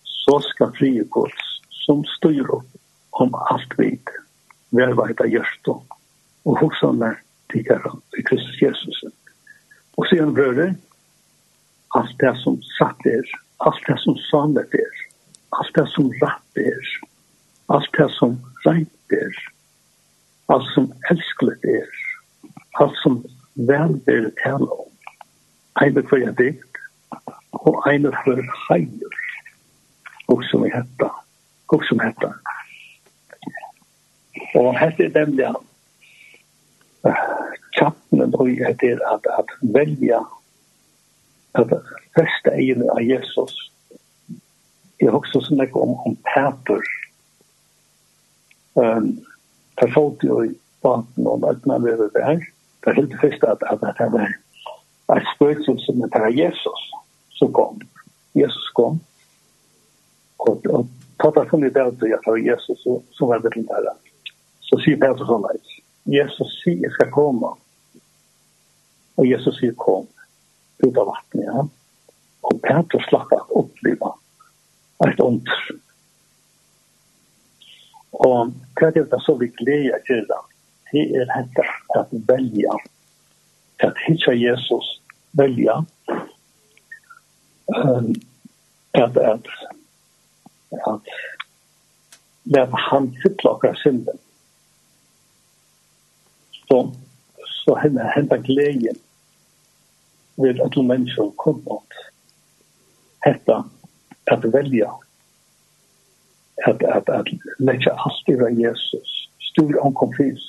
Så 0.02 0.40
skal 0.48 0.74
frie 0.78 1.04
gods 1.14 1.46
som 1.84 2.02
styr 2.16 2.50
opp 2.56 3.22
om 3.22 3.38
alt 3.54 3.78
vid 3.78 4.10
velveita 4.74 5.28
hjørstå 5.30 5.76
og 6.48 6.58
hoksaner 6.58 7.20
tikkara 7.54 7.94
i 8.18 8.26
Kristus 8.26 8.58
Jesus. 8.64 9.04
Og 9.94 10.08
sier 10.10 10.26
han 10.26 10.34
brødre, 10.34 10.72
alt 11.94 12.18
det 12.18 12.34
som 12.42 12.58
satt 12.80 13.06
er, 13.06 13.26
alt 13.62 13.86
det 13.86 13.98
som 14.02 14.18
samlet 14.26 14.74
er, 14.74 15.01
allt 15.52 15.74
det 15.74 15.88
som 15.88 16.12
rapp 16.22 16.56
er, 16.56 16.86
allt 17.68 17.98
det 17.98 18.08
som 18.18 18.38
rent 18.66 19.16
er, 19.16 19.40
allt 20.52 20.68
som 20.74 20.92
elsklet 21.10 21.64
er, 21.64 21.88
allt 22.80 22.96
som 23.02 23.20
vel 23.54 23.98
er 24.08 24.30
tale 24.42 24.68
om. 24.68 24.88
Eine 25.82 26.04
for 26.08 26.20
jeg 26.20 26.36
dikt, 26.38 26.80
og 27.52 27.82
eine 27.88 28.12
for 28.24 28.40
heier, 28.68 29.18
og 30.32 30.44
som 30.50 30.64
er 30.68 30.76
hetta, 30.76 31.10
og 31.72 31.84
som 31.88 32.00
hetta. 32.00 32.32
Og 34.56 34.72
hette 34.76 35.08
er 35.08 35.14
nemlig 35.16 35.48
at 35.48 37.20
tjappnen 37.76 38.34
og 38.36 38.48
jeg 38.52 38.76
er 38.88 39.00
at, 39.10 39.26
at 39.38 39.52
velja 39.74 40.20
at 41.58 41.72
feste 42.16 42.52
egene 42.56 42.88
av 42.92 43.02
Jesus 43.04 43.71
Jeg 45.02 45.10
har 45.10 45.18
også 45.18 45.40
snakket 45.40 45.82
om, 45.82 45.96
om 46.06 46.16
Peter. 46.30 46.82
Um, 48.78 49.08
der 49.80 49.88
skjøt 49.90 50.22
jo 50.22 50.36
i 50.46 50.52
banen 50.82 51.26
og 51.26 51.42
alt 51.48 51.66
nødene 51.66 51.90
vi 51.90 52.04
var 52.14 52.38
Det 52.38 52.86
er 52.90 53.00
helt 53.00 53.16
først 53.20 53.42
at, 53.42 53.64
at 53.70 53.82
at 53.88 53.98
det 53.98 54.12
var 55.08 55.16
et 55.16 55.32
spørsmål 55.34 55.80
som 55.80 55.94
det 56.02 56.20
var 56.24 56.38
Jesus 56.44 56.82
som 57.30 57.52
kom. 57.52 57.80
Jesus 58.34 58.68
kom. 58.78 59.00
Og, 60.38 60.62
og 60.70 60.86
tatt 61.18 61.36
av 61.36 61.50
funnet 61.50 61.74
det 61.74 61.82
at 61.82 61.98
det 62.00 62.14
var 62.26 62.38
Jesus 62.38 62.78
som 62.86 63.02
som 63.10 63.28
var 63.28 63.42
det 63.42 63.54
der. 63.58 63.92
Så 64.70 64.78
sier 64.86 65.02
Peter 65.02 65.26
sånn 65.26 65.50
at 65.50 65.76
Jesus 66.06 66.58
sier 66.62 66.78
jeg 66.86 66.94
skal 66.94 67.10
komme. 67.10 67.56
Og 69.18 69.26
Jesus 69.26 69.58
sier 69.58 69.74
kom. 69.74 70.06
Ut 70.86 70.96
av 70.96 71.10
vattnet, 71.10 71.46
ja. 71.50 71.66
Og 72.46 72.62
Peter 72.62 73.08
slapp 73.10 73.34
av 73.34 73.50
opplivet 73.50 74.21
et 75.08 75.20
under. 75.20 75.62
Og 78.12 78.52
hva 78.78 78.88
er 78.88 79.06
det 79.10 79.20
så 79.24 79.34
vi 79.40 79.48
gleder 79.58 80.02
til 80.06 80.24
gjøre? 80.28 80.42
Det 80.92 81.04
er 81.16 81.30
dette 81.30 81.64
at 81.96 82.10
velja. 82.28 82.74
At 83.80 83.96
hitja 84.06 84.34
Jesus 84.36 85.00
velja. 85.32 85.80
um, 87.72 88.12
At, 88.94 89.16
at, 89.16 89.46
at 90.72 91.06
leva 92.44 92.76
han 92.90 93.06
fylla 93.22 93.54
okkar 93.54 93.74
synden. 93.80 94.18
Så, 96.68 96.78
så 97.64 97.76
henne 97.80 98.10
henta 98.12 98.36
gleden 98.36 99.00
vil 100.36 100.60
at 100.60 100.76
mennesker 100.76 101.32
komme 101.40 101.78
opp. 101.78 101.96
Hetta 103.24 103.62
at 104.26 104.44
velja. 104.52 104.90
At 106.66 106.82
at 106.82 107.08
at 107.08 107.28
leggja 107.58 107.92
alt 107.96 108.28
i 108.28 108.62
Jesus. 108.62 109.28
Stor 109.40 109.86
omkomfys 109.86 110.48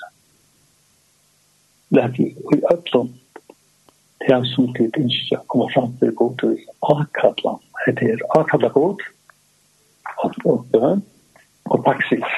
lägg 1.93 2.19
i 2.19 2.35
öllum 2.73 3.13
det 4.27 4.45
som 4.47 4.73
til 4.73 4.91
inte 4.97 5.37
koma 5.47 5.67
fram 5.73 5.97
til 5.99 6.15
god 6.15 6.43
och 6.43 6.91
avkallan 6.91 7.59
det 7.85 8.09
er 8.11 8.23
avkalla 8.37 8.69
god 8.69 9.01
og 10.23 10.33
og 10.45 11.01
och 11.65 11.83
praxis 11.85 12.31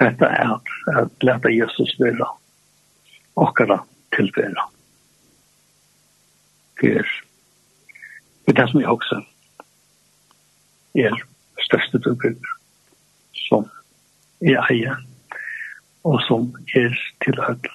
detta 0.00 0.26
är 0.26 0.54
att, 0.54 0.68
at 0.96 1.22
lata 1.22 1.50
Jesus 1.50 1.98
vara 1.98 2.28
och 3.34 3.58
tillvara 4.16 4.70
det 6.80 6.96
er 6.96 7.06
det 8.46 8.70
som 8.70 8.80
jeg 8.80 8.88
også 8.88 9.35
er 10.96 11.16
største 11.64 12.00
tilbygger 12.04 12.52
som 13.46 13.66
er 14.44 14.60
eier 14.70 15.00
og 16.06 16.20
som 16.26 16.48
er 16.78 16.94
til 17.24 17.40
at 17.44 17.70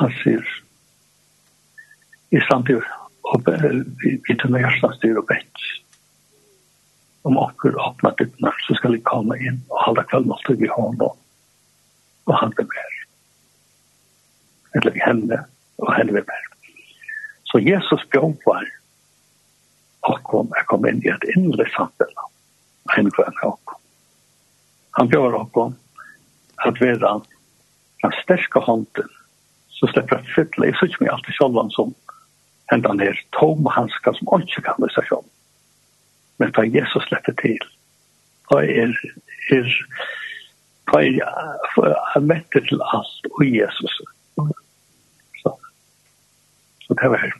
han 0.00 0.14
sier 0.22 0.46
i 2.34 2.40
samtidig 2.48 2.84
og 3.30 3.46
vi 3.46 4.36
tar 4.40 4.50
med 4.52 4.64
hjertet 4.64 4.96
styr 4.98 5.20
og 5.20 5.28
bedt 5.30 5.66
om 7.28 7.38
åker 7.40 7.76
åpner 7.84 8.16
dittene 8.18 8.52
så 8.66 8.76
skal 8.78 8.96
jeg 8.96 9.06
komme 9.08 9.36
inn 9.40 9.60
og 9.68 9.82
halda 9.84 10.06
kvelden 10.10 10.32
måtte 10.32 10.56
vi 10.60 10.70
ha 10.72 10.86
noe 11.00 11.14
og 12.28 12.36
han 12.42 12.54
blir 12.56 12.68
mer 12.74 12.98
eller 14.78 14.94
vi 14.96 15.04
henne 15.04 15.42
og 15.82 15.94
henne 15.96 16.16
vi 16.16 16.26
mer 16.28 16.46
så 17.50 17.58
Jesus 17.64 18.04
bjør 18.12 18.32
var 18.46 18.68
og 20.08 20.20
kom, 20.24 20.52
kom 20.70 20.86
inn 20.88 21.02
i 21.04 21.10
et 21.12 21.24
innre 21.34 21.66
samfunn 21.74 22.14
en 22.96 23.10
kvann 23.10 23.42
av 23.42 23.58
Han 24.98 25.08
bjør 25.08 25.30
bjövar 25.30 25.40
at 25.40 26.68
att 26.68 26.80
vara 26.80 27.20
den 28.02 28.12
sterske 28.22 28.58
hånden 28.58 29.08
så 29.68 29.86
slipper 29.86 30.16
jeg 30.16 30.34
fytle. 30.34 30.66
Jeg 30.66 30.76
synes 30.76 30.92
ikke 30.92 31.12
alltid 31.12 31.34
selv 31.34 31.38
självan 31.38 31.70
som 31.70 31.94
hända 32.66 32.92
ner 32.92 33.20
tom 33.30 33.66
handskar 33.66 34.12
som 34.12 34.42
ikke 34.42 34.62
kan 34.62 34.74
lösa 34.78 35.02
själv. 35.02 35.28
Men 36.36 36.52
da 36.52 36.64
Jesus 36.64 37.04
slipper 37.08 37.32
til 37.32 37.64
da 38.50 38.58
er, 38.66 38.94
er, 39.54 39.68
da 40.92 41.00
er, 41.00 41.94
han 42.12 42.26
mätter 42.26 42.64
til 42.66 42.82
alt 42.92 43.28
og 43.30 43.44
Jesus. 43.46 44.00
Så, 45.42 45.52
så 46.86 46.96
det 47.00 47.10
var 47.12 47.22
det. 47.26 47.32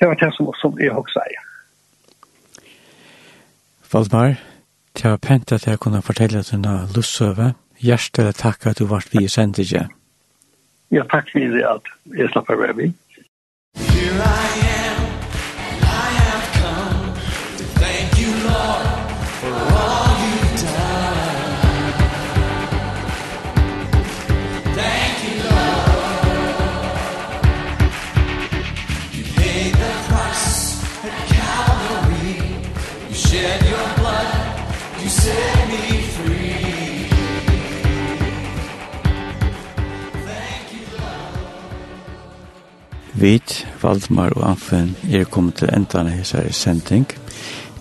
Var 0.00 0.14
det 0.14 0.32
som, 0.34 0.48
som 0.62 0.80
jeg 0.80 0.96
også 0.96 1.20
sier. 1.20 1.45
Valdmar, 3.92 4.36
det 4.96 5.10
var 5.10 5.16
pent 5.16 5.52
at 5.52 5.66
jeg 5.66 5.78
kunne 5.78 6.02
fortelle 6.02 6.42
denne 6.42 6.88
lussøve. 6.94 7.52
Hjertelig 7.80 8.34
takk 8.34 8.66
at 8.66 8.78
du 8.78 8.86
var 8.86 9.04
vi 9.12 9.24
i 9.24 9.28
sendingen. 9.28 9.92
Ja, 10.90 11.02
takk 11.10 11.30
for 11.32 11.38
det 11.38 11.66
at 11.66 11.92
jeg 12.16 12.30
slapp 12.32 12.50
av 12.50 12.62
Here 13.76 14.24
I 14.24 14.70
am. 14.70 14.75
Vit, 43.16 43.66
Valdmar 43.82 44.30
og 44.36 44.50
Anfen 44.50 44.96
er 45.12 45.24
kommet 45.24 45.54
til 45.56 45.68
endan 45.72 46.06
av 46.10 46.14
hessari 46.18 46.52
sending. 46.52 47.06